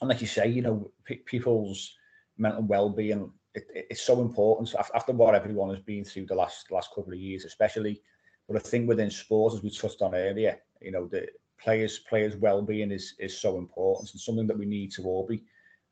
and 0.00 0.08
like 0.10 0.20
you 0.20 0.26
say, 0.26 0.46
you 0.48 0.62
know, 0.62 0.90
people's 1.24 1.94
mental 2.36 2.62
well-being 2.62 3.30
it, 3.54 3.64
it's 3.74 4.02
so 4.02 4.20
important 4.20 4.74
after 4.94 5.12
what 5.12 5.34
everyone 5.34 5.70
has 5.70 5.80
been 5.80 6.04
through 6.04 6.26
the 6.26 6.34
last 6.34 6.70
last 6.70 6.90
couple 6.94 7.12
of 7.12 7.18
years, 7.18 7.44
especially. 7.44 8.00
But 8.48 8.56
I 8.56 8.60
think 8.60 8.88
within 8.88 9.10
sports, 9.10 9.56
as 9.56 9.62
we 9.62 9.70
touched 9.70 10.02
on 10.02 10.14
earlier, 10.14 10.58
you 10.80 10.90
know, 10.90 11.06
the 11.06 11.28
players 11.58 12.00
players' 12.00 12.36
well-being 12.36 12.90
is 12.90 13.14
is 13.18 13.38
so 13.38 13.58
important 13.58 14.10
and 14.12 14.20
something 14.20 14.46
that 14.46 14.58
we 14.58 14.66
need 14.66 14.92
to 14.92 15.04
all 15.04 15.26
be 15.26 15.44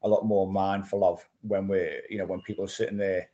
a 0.03 0.09
lot 0.09 0.27
more 0.27 0.51
mindful 0.51 1.05
of 1.05 1.27
when 1.43 1.69
we're, 1.69 2.03
you 2.11 2.19
know, 2.19 2.27
when 2.27 2.41
people 2.41 2.65
are 2.65 2.69
sitting 2.69 2.97
there 2.97 3.29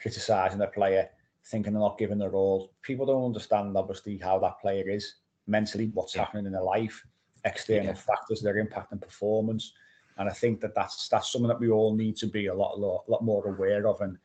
criticizing 0.00 0.60
a 0.60 0.66
player, 0.66 1.08
thinking 1.46 1.72
they're 1.72 1.80
not 1.80 1.98
giving 1.98 2.18
their 2.18 2.34
all. 2.34 2.72
People 2.82 3.06
don't 3.06 3.24
understand 3.24 3.76
obviously 3.76 4.18
how 4.18 4.38
that 4.38 4.60
player 4.60 4.88
is 4.88 5.14
mentally, 5.46 5.90
what's 5.94 6.14
yeah. 6.14 6.22
happening 6.22 6.46
in 6.46 6.52
their 6.52 6.62
life, 6.62 7.04
external 7.44 7.86
yeah. 7.86 7.94
factors 7.94 8.40
that 8.40 8.50
are 8.50 8.64
impacting 8.64 9.00
performance. 9.00 9.72
And 10.18 10.28
I 10.28 10.32
think 10.32 10.60
that 10.60 10.74
that's 10.74 11.08
that's 11.08 11.32
something 11.32 11.48
that 11.48 11.60
we 11.60 11.70
all 11.70 11.94
need 11.94 12.16
to 12.18 12.26
be 12.26 12.46
a 12.46 12.54
lot, 12.54 12.78
lot, 12.78 13.04
lot 13.08 13.24
more 13.24 13.46
aware 13.48 13.86
of, 13.86 14.00
and 14.00 14.18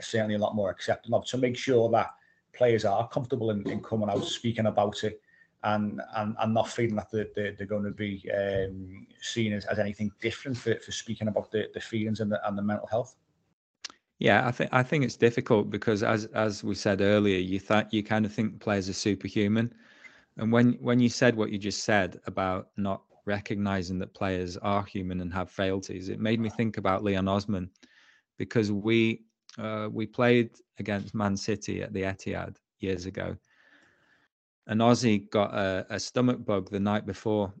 certainly 0.00 0.34
a 0.34 0.38
lot 0.38 0.54
more 0.54 0.70
accepting 0.70 1.14
of 1.14 1.26
to 1.26 1.38
make 1.38 1.56
sure 1.56 1.90
that 1.90 2.10
players 2.52 2.84
are 2.84 3.08
comfortable 3.08 3.50
in, 3.50 3.68
in 3.68 3.82
coming 3.82 4.08
out 4.08 4.24
speaking 4.24 4.66
about 4.66 5.04
it 5.04 5.20
and 5.64 6.00
and, 6.16 6.36
and 6.40 6.54
not 6.54 6.68
feeling 6.68 6.96
that 6.96 7.10
they're, 7.10 7.28
they're, 7.34 7.52
they're 7.52 7.66
going 7.66 7.84
to 7.84 7.90
be 7.90 8.28
um, 8.32 9.06
seen 9.20 9.52
as, 9.52 9.64
as 9.66 9.78
anything 9.78 10.10
different 10.20 10.56
for, 10.56 10.74
for 10.76 10.92
speaking 10.92 11.28
about 11.28 11.50
the, 11.50 11.68
the 11.74 11.80
feelings 11.80 12.20
and 12.20 12.30
the, 12.30 12.48
and 12.48 12.56
the 12.58 12.62
mental 12.62 12.86
health. 12.86 13.16
Yeah, 14.18 14.46
I 14.46 14.52
think 14.52 14.70
I 14.72 14.82
think 14.82 15.04
it's 15.04 15.16
difficult 15.16 15.70
because 15.70 16.02
as 16.02 16.26
as 16.26 16.62
we 16.62 16.74
said 16.74 17.00
earlier, 17.00 17.38
you 17.38 17.58
thought 17.58 17.92
you 17.92 18.02
kind 18.02 18.24
of 18.24 18.32
think 18.32 18.60
players 18.60 18.88
are 18.88 18.92
superhuman, 18.92 19.74
and 20.36 20.52
when 20.52 20.74
when 20.74 21.00
you 21.00 21.08
said 21.08 21.36
what 21.36 21.50
you 21.50 21.58
just 21.58 21.84
said 21.84 22.20
about 22.26 22.68
not 22.76 23.02
recognizing 23.24 23.98
that 23.98 24.14
players 24.14 24.56
are 24.58 24.84
human 24.84 25.20
and 25.20 25.32
have 25.32 25.50
frailties. 25.50 26.08
It 26.08 26.20
made 26.20 26.40
me 26.40 26.48
think 26.50 26.76
about 26.76 27.04
Leon 27.04 27.28
Osman 27.28 27.70
because 28.38 28.72
we 28.72 29.22
uh, 29.58 29.88
we 29.92 30.06
played 30.06 30.50
against 30.78 31.14
Man 31.14 31.36
City 31.36 31.82
at 31.82 31.92
the 31.92 32.02
Etihad 32.02 32.56
years 32.80 33.06
ago, 33.06 33.36
and 34.66 34.80
Ozzy 34.80 35.28
got 35.30 35.52
a, 35.54 35.86
a 35.90 36.00
stomach 36.00 36.44
bug 36.44 36.70
the 36.70 36.80
night 36.80 37.06
before, 37.06 37.52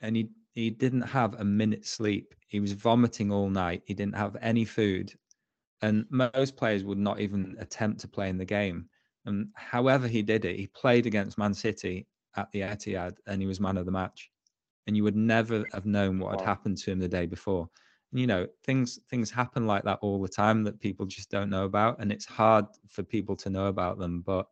and 0.00 0.16
he 0.16 0.28
he 0.54 0.70
didn't 0.70 1.02
have 1.02 1.34
a 1.34 1.44
minute's 1.44 1.90
sleep. 1.90 2.34
He 2.48 2.60
was 2.60 2.72
vomiting 2.72 3.30
all 3.30 3.50
night. 3.50 3.82
He 3.84 3.94
didn't 3.94 4.16
have 4.16 4.36
any 4.40 4.64
food, 4.64 5.12
and 5.82 6.06
most 6.10 6.56
players 6.56 6.84
would 6.84 6.98
not 6.98 7.20
even 7.20 7.56
attempt 7.60 8.00
to 8.00 8.08
play 8.08 8.28
in 8.28 8.38
the 8.38 8.44
game. 8.44 8.88
And 9.26 9.48
however 9.54 10.06
he 10.06 10.22
did 10.22 10.44
it, 10.44 10.56
he 10.56 10.68
played 10.68 11.04
against 11.04 11.36
Man 11.36 11.52
City 11.52 12.06
at 12.36 12.50
the 12.52 12.60
Etihad 12.60 13.16
and 13.26 13.40
he 13.40 13.46
was 13.46 13.60
man 13.60 13.76
of 13.76 13.86
the 13.86 13.92
match. 13.92 14.30
And 14.86 14.96
you 14.96 15.04
would 15.04 15.16
never 15.16 15.66
have 15.72 15.86
known 15.86 16.18
what 16.18 16.40
had 16.40 16.46
happened 16.46 16.78
to 16.78 16.90
him 16.90 16.98
the 16.98 17.08
day 17.08 17.26
before. 17.26 17.68
And, 18.12 18.20
you 18.20 18.26
know, 18.26 18.46
things 18.64 19.00
things 19.10 19.30
happen 19.30 19.66
like 19.66 19.82
that 19.84 19.98
all 20.00 20.22
the 20.22 20.28
time 20.28 20.62
that 20.64 20.80
people 20.80 21.06
just 21.06 21.30
don't 21.30 21.50
know 21.50 21.64
about. 21.64 21.98
And 22.00 22.12
it's 22.12 22.24
hard 22.24 22.66
for 22.88 23.02
people 23.02 23.36
to 23.36 23.50
know 23.50 23.66
about 23.66 23.98
them. 23.98 24.20
But 24.20 24.46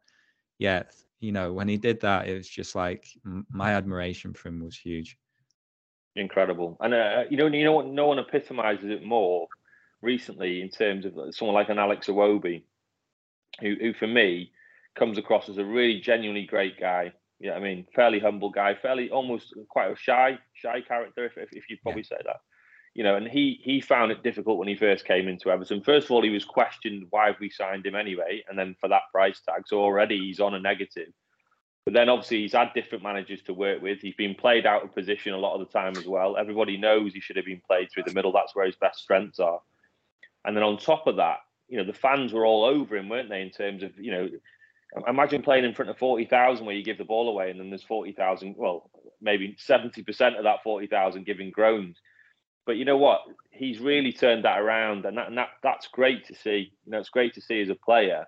yeah, 0.59 0.85
you 1.21 1.33
know, 1.33 1.53
when 1.53 1.69
he 1.69 1.77
did 1.77 2.01
that, 2.01 2.29
it 2.29 2.35
was 2.35 2.49
just 2.49 2.75
like 2.75 3.07
my 3.49 3.73
admiration 3.73 4.35
for 4.35 4.49
him 4.49 4.65
was 4.65 4.77
huge. 4.77 5.17
Incredible. 6.17 6.77
And 6.81 6.95
uh, 6.95 7.25
you 7.31 7.37
know, 7.37 7.47
you 7.47 7.65
know 7.65 7.73
what? 7.73 7.87
No 7.87 8.09
one 8.09 8.19
epitomizes 8.19 8.91
it 8.91 9.05
more 9.05 9.49
recently 10.03 10.61
in 10.61 10.69
terms 10.69 11.07
of 11.07 11.13
someone 11.35 11.55
like 11.55 11.71
an 11.71 11.79
Alex 11.79 12.09
Iwobi 12.09 12.63
who, 13.61 13.75
who 13.81 13.95
for 13.95 14.07
me 14.07 14.51
comes 14.97 15.19
across 15.19 15.49
as 15.49 15.59
a 15.59 15.65
really 15.65 16.01
genuinely 16.01 16.45
great 16.45 16.79
guy. 16.79 17.13
Yeah, 17.45 17.57
I 17.57 17.61
mean, 17.61 17.87
fairly 17.95 18.19
humble 18.19 18.49
guy, 18.49 18.75
fairly 18.75 19.11
almost 19.11 19.53
quite 19.69 19.93
a 19.93 19.97
shy, 19.97 20.39
shy 20.55 20.81
character, 20.81 21.27
if, 21.27 21.37
if, 21.53 21.69
you'd 21.69 21.83
probably 21.83 22.01
yeah. 22.11 22.17
say 22.17 22.23
that. 22.25 22.41
You 22.95 23.05
know, 23.05 23.17
and 23.17 23.29
he 23.29 23.61
he 23.63 23.83
found 23.83 24.13
it 24.13 24.23
difficult 24.23 24.57
when 24.57 24.67
he 24.67 24.75
first 24.75 25.05
came 25.05 25.29
into 25.29 25.51
Everton. 25.51 25.83
First 25.83 26.07
of 26.07 26.13
all, 26.13 26.23
he 26.23 26.31
was 26.31 26.47
questioned 26.47 27.07
why 27.11 27.27
have 27.27 27.41
we 27.41 27.51
signed 27.51 27.85
him 27.85 27.97
anyway, 27.97 28.43
and 28.49 28.59
then 28.59 28.75
for 28.81 28.89
that 28.89 29.03
price 29.13 29.43
tag. 29.47 29.65
So 29.67 29.81
already 29.81 30.19
he's 30.19 30.41
on 30.41 30.55
a 30.55 30.59
negative. 30.61 31.13
But 31.85 31.93
then 31.93 32.09
obviously 32.09 32.41
he's 32.41 32.55
had 32.55 32.73
different 32.73 33.05
managers 33.05 33.43
to 33.43 33.53
work 33.53 33.83
with. 33.83 34.01
He's 34.01 34.15
been 34.15 34.35
played 34.35 34.65
out 34.65 34.83
of 34.83 34.95
position 34.95 35.35
a 35.35 35.39
lot 35.39 35.53
of 35.53 35.61
the 35.61 35.79
time 35.79 35.99
as 35.99 36.07
well. 36.07 36.39
Everybody 36.39 36.79
knows 36.79 37.13
he 37.13 37.21
should 37.21 37.37
have 37.37 37.45
been 37.45 37.61
played 37.67 37.91
through 37.93 38.05
the 38.07 38.15
middle. 38.15 38.33
That's 38.33 38.57
where 38.57 38.65
his 38.65 38.77
best 38.77 39.01
strengths 39.01 39.39
are. 39.39 39.61
And 40.47 40.57
then 40.57 40.65
on 40.65 40.79
top 40.79 41.07
of 41.07 41.17
that, 41.17 41.41
you 41.69 41.77
know, 41.77 41.85
the 41.85 41.93
fans 41.93 42.33
were 42.33 42.47
all 42.47 42.65
over 42.65 42.97
him, 42.97 43.11
weren't 43.11 43.29
they? 43.29 43.43
In 43.43 43.51
terms 43.51 43.83
of, 43.83 43.99
you 43.99 44.13
know, 44.13 44.31
imagine 45.09 45.43
playing 45.43 45.65
in 45.65 45.75
front 45.75 45.91
of 45.91 45.99
40,000 45.99 46.65
where 46.65 46.75
you 46.75 46.85
give 46.85 46.99
the 46.99 47.05
ball 47.05 47.29
away 47.29 47.51
and 47.51 47.59
then 47.59 47.71
there's 47.71 47.83
40,000, 47.83 48.55
well, 48.57 48.91
maybe 49.21 49.57
70% 49.57 50.39
of 50.39 50.45
that 50.45 50.63
40,000 50.63 51.27
giving 51.27 51.51
groans. 51.51 51.99
But 52.67 52.77
you 52.77 52.85
know 52.85 52.97
what? 52.97 53.23
He's 53.51 53.79
really 53.79 54.13
turned 54.13 54.45
that 54.45 54.61
around 54.61 55.05
and 55.05 55.19
that, 55.19 55.29
and 55.29 55.37
that 55.37 55.51
that's 55.63 55.87
great 55.89 56.27
to 56.29 56.35
see. 56.35 56.73
You 56.85 56.93
know, 56.93 56.99
it's 56.99 57.11
great 57.11 57.35
to 57.35 57.41
see 57.41 57.61
as 57.61 57.69
a 57.69 57.75
player 57.75 58.27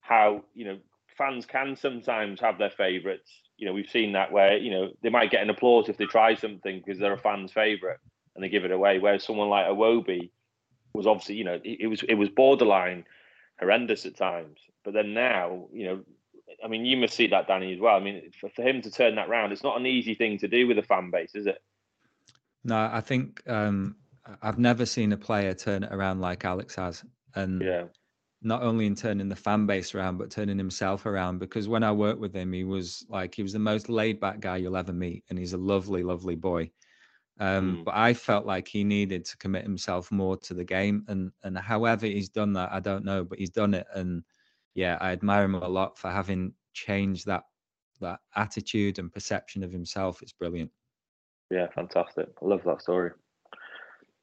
how, 0.00 0.44
you 0.54 0.64
know, 0.64 0.78
fans 1.16 1.46
can 1.46 1.76
sometimes 1.76 2.40
have 2.40 2.58
their 2.58 2.70
favourites. 2.70 3.30
You 3.56 3.66
know, 3.66 3.72
we've 3.72 3.88
seen 3.88 4.12
that 4.12 4.30
where, 4.30 4.56
you 4.56 4.70
know, 4.70 4.90
they 5.02 5.10
might 5.10 5.30
get 5.30 5.42
an 5.42 5.50
applause 5.50 5.88
if 5.88 5.96
they 5.96 6.06
try 6.06 6.34
something 6.34 6.82
because 6.84 7.00
they're 7.00 7.14
a 7.14 7.18
fan's 7.18 7.52
favourite 7.52 7.98
and 8.34 8.44
they 8.44 8.48
give 8.48 8.64
it 8.64 8.70
away. 8.70 8.98
Whereas 8.98 9.24
someone 9.24 9.48
like 9.48 9.66
Iwobi 9.66 10.30
was 10.92 11.06
obviously, 11.06 11.36
you 11.36 11.44
know, 11.44 11.60
it, 11.64 11.80
it 11.80 11.86
was 11.86 12.02
it 12.04 12.14
was 12.14 12.28
borderline 12.28 13.04
horrendous 13.58 14.06
at 14.06 14.16
times. 14.16 14.58
But 14.84 14.94
then 14.94 15.14
now, 15.14 15.66
you 15.72 15.86
know, 15.86 16.00
I 16.64 16.68
mean, 16.68 16.84
you 16.84 16.96
must 16.96 17.14
see 17.14 17.26
that, 17.28 17.48
Danny, 17.48 17.72
as 17.72 17.80
well. 17.80 17.96
I 17.96 18.00
mean, 18.00 18.30
for, 18.38 18.48
for 18.50 18.62
him 18.62 18.82
to 18.82 18.90
turn 18.90 19.16
that 19.16 19.28
round, 19.28 19.52
it's 19.52 19.62
not 19.62 19.78
an 19.78 19.86
easy 19.86 20.14
thing 20.14 20.38
to 20.38 20.48
do 20.48 20.66
with 20.66 20.78
a 20.78 20.82
fan 20.82 21.10
base, 21.10 21.34
is 21.34 21.46
it? 21.46 21.58
No, 22.64 22.88
I 22.92 23.00
think 23.00 23.42
um, 23.48 23.96
I've 24.42 24.58
never 24.58 24.86
seen 24.86 25.12
a 25.12 25.16
player 25.16 25.54
turn 25.54 25.84
it 25.84 25.92
around 25.92 26.20
like 26.20 26.44
Alex 26.44 26.74
has. 26.76 27.04
And 27.34 27.62
yeah 27.62 27.84
not 28.44 28.62
only 28.62 28.86
in 28.86 28.94
turning 28.94 29.28
the 29.28 29.34
fan 29.34 29.66
base 29.66 29.94
around, 29.94 30.18
but 30.18 30.30
turning 30.30 30.58
himself 30.58 31.06
around. 31.06 31.38
Because 31.38 31.66
when 31.66 31.82
I 31.82 31.90
worked 31.90 32.20
with 32.20 32.34
him, 32.34 32.52
he 32.52 32.62
was 32.62 33.04
like 33.08 33.34
he 33.34 33.42
was 33.42 33.54
the 33.54 33.58
most 33.58 33.88
laid 33.88 34.20
back 34.20 34.38
guy 34.38 34.58
you'll 34.58 34.76
ever 34.76 34.92
meet, 34.92 35.24
and 35.30 35.38
he's 35.38 35.54
a 35.54 35.58
lovely, 35.58 36.02
lovely 36.02 36.36
boy. 36.36 36.70
Um, 37.40 37.78
mm. 37.78 37.84
But 37.84 37.94
I 37.94 38.14
felt 38.14 38.46
like 38.46 38.68
he 38.68 38.84
needed 38.84 39.24
to 39.24 39.36
commit 39.38 39.64
himself 39.64 40.12
more 40.12 40.36
to 40.38 40.54
the 40.54 40.64
game, 40.64 41.04
and 41.08 41.32
and 41.42 41.58
however 41.58 42.06
he's 42.06 42.28
done 42.28 42.52
that, 42.54 42.72
I 42.72 42.80
don't 42.80 43.04
know, 43.04 43.24
but 43.24 43.38
he's 43.38 43.50
done 43.50 43.74
it, 43.74 43.86
and 43.94 44.22
yeah, 44.74 44.98
I 45.00 45.12
admire 45.12 45.44
him 45.44 45.54
a 45.54 45.68
lot 45.68 45.98
for 45.98 46.10
having 46.10 46.52
changed 46.72 47.26
that 47.26 47.44
that 48.00 48.20
attitude 48.36 48.98
and 48.98 49.12
perception 49.12 49.62
of 49.64 49.72
himself. 49.72 50.22
It's 50.22 50.32
brilliant. 50.32 50.70
Yeah, 51.50 51.68
fantastic. 51.74 52.28
I 52.42 52.44
love 52.44 52.62
that 52.64 52.82
story. 52.82 53.10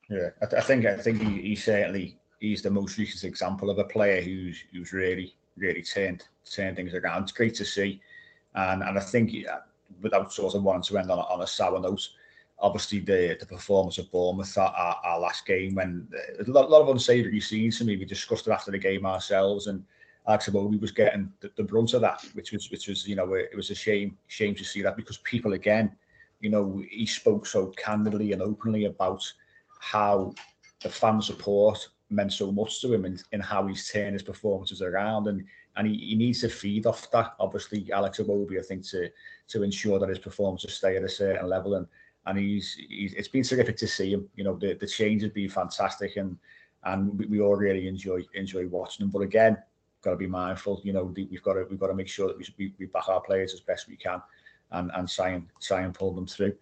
Yeah, 0.09 0.29
I, 0.41 0.45
th- 0.45 0.61
I 0.61 0.65
think 0.65 0.85
I 0.85 0.97
think 0.97 1.21
he, 1.21 1.41
he 1.41 1.55
certainly 1.55 2.17
he's 2.39 2.61
the 2.61 2.69
most 2.69 2.97
recent 2.97 3.23
example 3.23 3.69
of 3.69 3.77
a 3.77 3.85
player 3.85 4.21
who's 4.21 4.63
who's 4.71 4.93
really 4.93 5.35
really 5.57 5.81
turned 5.81 6.23
turned 6.49 6.75
things 6.77 6.93
around. 6.93 7.23
It's 7.23 7.31
great 7.31 7.55
to 7.55 7.65
see, 7.65 8.01
and 8.55 8.83
and 8.83 8.97
I 8.97 9.01
think 9.01 9.33
without 10.01 10.33
sort 10.33 10.55
of 10.55 10.63
wanting 10.63 10.83
to 10.83 10.97
end 10.97 11.11
on 11.11 11.19
a, 11.19 11.21
on 11.23 11.41
a 11.41 11.47
sour 11.47 11.79
note, 11.79 12.07
obviously 12.61 12.99
the 12.99 13.35
the 13.39 13.45
performance 13.45 13.97
of 13.97 14.11
Bournemouth 14.11 14.57
at 14.57 14.73
our, 14.75 14.99
our 15.03 15.19
last 15.19 15.45
game 15.45 15.75
when 15.75 16.07
uh, 16.13 16.43
a 16.43 16.51
lot, 16.51 16.65
a 16.65 16.67
lot 16.67 16.81
of 16.81 16.89
unsavoury 16.89 17.41
scenes 17.41 17.77
to 17.77 17.85
me. 17.85 17.97
We 17.97 18.05
discussed 18.05 18.47
it 18.47 18.51
after 18.51 18.71
the 18.71 18.77
game 18.77 19.05
ourselves, 19.05 19.67
and 19.67 19.83
Alex 20.27 20.47
Iwobi 20.47 20.79
was 20.79 20.91
getting 20.91 21.31
the, 21.39 21.51
the 21.55 21.63
brunt 21.63 21.93
of 21.93 22.01
that, 22.01 22.23
which 22.33 22.51
was 22.51 22.69
which 22.71 22.87
was 22.87 23.07
you 23.07 23.15
know 23.15 23.33
it 23.33 23.55
was 23.55 23.71
a 23.71 23.75
shame 23.75 24.17
shame 24.27 24.55
to 24.55 24.63
see 24.63 24.81
that 24.81 24.95
because 24.95 25.17
people 25.17 25.53
again, 25.53 25.91
you 26.39 26.49
know, 26.49 26.81
he 26.89 27.05
spoke 27.05 27.45
so 27.45 27.67
candidly 27.77 28.31
and 28.31 28.41
openly 28.41 28.85
about 28.85 29.23
how 29.79 30.33
the 30.81 30.89
fan 30.89 31.21
support 31.21 31.89
meant 32.09 32.33
so 32.33 32.51
much 32.51 32.81
to 32.81 32.93
him 32.93 33.05
and 33.05 33.23
in 33.31 33.39
how 33.39 33.65
he's 33.65 33.89
turned 33.89 34.13
his 34.13 34.23
performances 34.23 34.81
around 34.81 35.27
and 35.27 35.45
and 35.77 35.87
he, 35.87 35.95
he 35.95 36.15
needs 36.15 36.41
to 36.41 36.49
feed 36.49 36.85
off 36.85 37.09
that 37.11 37.33
obviously 37.39 37.89
Alex 37.93 38.19
Iwobi 38.19 38.59
I 38.59 38.63
think 38.63 38.85
to 38.89 39.09
to 39.47 39.63
ensure 39.63 39.97
that 39.97 40.09
his 40.09 40.19
performances 40.19 40.73
stay 40.73 40.97
at 40.97 41.03
a 41.03 41.09
certain 41.09 41.47
level 41.47 41.75
and 41.75 41.87
and 42.25 42.37
he's, 42.37 42.73
he's 42.89 43.13
it's 43.13 43.27
been 43.27 43.43
terrific 43.43 43.77
to 43.77 43.87
see 43.87 44.13
him 44.13 44.27
you 44.35 44.43
know 44.43 44.55
the, 44.55 44.73
the 44.73 44.87
change 44.87 45.21
has 45.21 45.31
been 45.31 45.49
fantastic 45.49 46.17
and 46.17 46.37
and 46.83 47.17
we, 47.17 47.25
we 47.25 47.41
all 47.41 47.55
really 47.55 47.87
enjoy 47.87 48.21
enjoy 48.33 48.67
watching 48.67 49.05
him 49.05 49.09
but 49.09 49.21
again 49.21 49.57
got 50.01 50.11
to 50.11 50.17
be 50.17 50.27
mindful 50.27 50.81
you 50.83 50.93
know 50.93 51.03
we've 51.03 51.43
got 51.43 51.53
to 51.53 51.65
we've 51.69 51.79
got 51.79 51.87
to 51.87 51.93
make 51.93 52.07
sure 52.07 52.27
that 52.27 52.37
we, 52.57 52.73
we 52.79 52.85
back 52.87 53.07
our 53.09 53.21
players 53.21 53.53
as 53.53 53.59
best 53.59 53.87
we 53.87 53.95
can 53.95 54.21
and 54.71 54.91
and 54.95 55.09
try 55.09 55.29
and 55.29 55.47
try 55.61 55.81
and 55.81 55.93
pull 55.93 56.13
them 56.13 56.27
through 56.27 56.53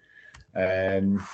um 0.56 1.26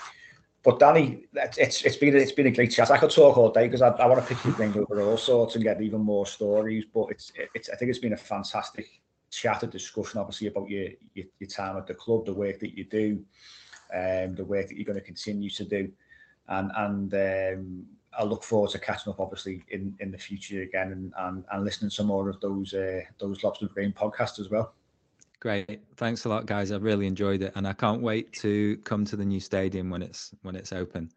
but 0.65 0.80
Danny, 0.80 1.27
it's 1.31 1.84
it's 1.84 1.95
been 1.95 2.15
it's 2.15 2.31
been 2.31 2.47
a 2.47 2.52
great 2.52 2.72
chat. 2.72 2.89
I 2.89 2.97
could 2.97 3.11
talk 3.11 3.38
all 3.38 3.52
day 3.52 3.68
because 3.68 3.84
I, 3.84 3.89
I 3.89 4.07
want 4.07 4.19
to 4.19 4.27
pick 4.27 4.43
your 4.43 4.56
brain 4.56 4.73
over 4.76 4.99
all 5.03 5.15
sorts 5.15 5.53
and 5.53 5.64
get 5.64 5.80
even 5.80 6.02
more 6.02 6.26
stories. 6.26 6.85
But 6.91 7.11
it's 7.11 7.31
it's 7.53 7.69
I 7.69 7.76
think 7.76 7.89
it's 7.89 7.99
been 7.99 8.14
a 8.14 8.18
fantastic 8.18 8.88
chat 9.30 9.61
and 9.61 9.72
discussion, 9.72 10.19
obviously 10.19 10.47
about 10.47 10.68
your, 10.68 10.88
your 11.14 11.27
your 11.39 11.49
time 11.49 11.77
at 11.77 11.85
the 11.85 11.93
club, 11.93 12.26
the 12.26 12.34
work 12.34 12.60
that 12.61 12.76
you 12.76 12.84
do, 12.84 13.23
um, 13.93 14.35
the 14.35 14.45
work 14.45 14.67
that 14.67 14.75
you're 14.75 14.85
going 14.85 14.99
to 14.99 15.05
continue 15.05 15.49
to 15.49 15.63
do, 15.63 15.91
and 16.47 16.71
and 16.75 17.13
um, 17.13 17.85
I 18.17 18.23
look 18.23 18.43
forward 18.43 18.71
to 18.71 18.79
catching 18.79 19.11
up, 19.11 19.19
obviously, 19.19 19.63
in 19.69 19.95
in 19.99 20.11
the 20.11 20.17
future 20.17 20.61
again, 20.61 20.91
and 20.91 21.13
and, 21.17 21.43
and 21.51 21.63
listening 21.63 21.91
to 21.91 22.03
more 22.03 22.29
of 22.29 22.39
those 22.41 22.73
uh, 22.73 23.01
those 23.19 23.43
Lobster 23.43 23.67
Brain 23.67 23.93
podcasts 23.93 24.39
as 24.39 24.49
well. 24.49 24.73
Great. 25.39 25.81
Thanks 25.97 26.25
a 26.25 26.29
lot, 26.29 26.45
guys. 26.45 26.71
I've 26.71 26.83
really 26.83 27.05
enjoyed 27.05 27.41
it, 27.41 27.53
and 27.55 27.67
I 27.67 27.73
can't 27.73 28.01
wait 28.01 28.33
to 28.33 28.77
come 28.77 29.05
to 29.05 29.15
the 29.15 29.25
new 29.25 29.39
stadium 29.39 29.89
when 29.89 30.01
it's 30.01 30.31
when 30.41 30.55
it's 30.55 30.73
open. 30.73 31.11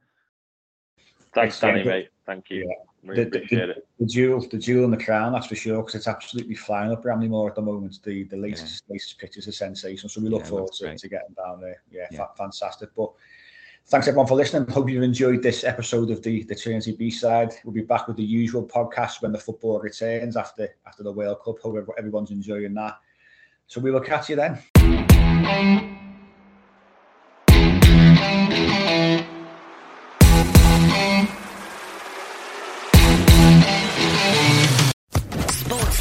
Thanks, 1.35 1.61
Danny, 1.61 1.85
mate. 1.85 2.09
Thank 2.27 2.51
you. 2.51 2.67
Yeah. 2.69 2.75
Really 3.05 3.25
the, 3.25 3.39
appreciate 3.39 3.67
the, 3.67 3.71
it. 3.71 3.89
The 4.01 4.07
jewel, 4.07 4.41
the 4.41 4.59
jewel 4.59 4.85
in 4.85 4.91
the 4.91 5.03
crown, 5.03 5.33
that's 5.33 5.47
for 5.47 5.55
sure, 5.55 5.83
because 5.83 5.95
it's 5.95 6.09
absolutely 6.09 6.57
flying 6.57 6.91
up 6.91 7.03
Bramley-Moore 7.03 7.49
at 7.49 7.55
the 7.55 7.63
moment. 7.63 8.01
The 8.03 8.25
the 8.25 8.37
latest 8.37 8.85
yeah. 8.89 8.95
latest 8.95 9.19
pictures 9.19 9.47
are 9.47 9.53
sensational, 9.53 10.09
so 10.09 10.21
we 10.21 10.29
look 10.29 10.43
yeah, 10.43 10.49
forward 10.49 10.73
to, 10.75 10.97
to 10.97 11.09
getting 11.09 11.35
down 11.37 11.61
there. 11.61 11.83
Yeah, 11.91 12.07
yeah. 12.11 12.19
Fa- 12.19 12.31
fantastic. 12.37 12.91
But 12.97 13.13
thanks 13.87 14.09
everyone 14.09 14.27
for 14.27 14.35
listening. 14.35 14.69
Hope 14.69 14.91
you've 14.91 15.05
enjoyed 15.05 15.43
this 15.43 15.63
episode 15.65 16.11
of 16.11 16.23
the 16.23 16.43
the 16.43 16.57
Trinity 16.57 16.93
B 16.93 17.09
side. 17.11 17.53
We'll 17.65 17.75
be 17.75 17.83
back 17.83 18.09
with 18.09 18.17
the 18.17 18.25
usual 18.25 18.67
podcast 18.67 19.23
when 19.23 19.33
the 19.33 19.39
football 19.39 19.79
returns 19.81 20.37
after 20.37 20.69
after 20.87 21.05
the 21.05 21.13
World 21.13 21.39
Cup. 21.45 21.61
Hope 21.61 21.89
everyone's 21.97 22.33
enjoying 22.33 22.75
that. 22.75 22.99
So 23.69 23.81
we 23.81 23.91
will 23.91 24.01
catch 24.01 24.29
you 24.29 24.37
then. 24.37 25.95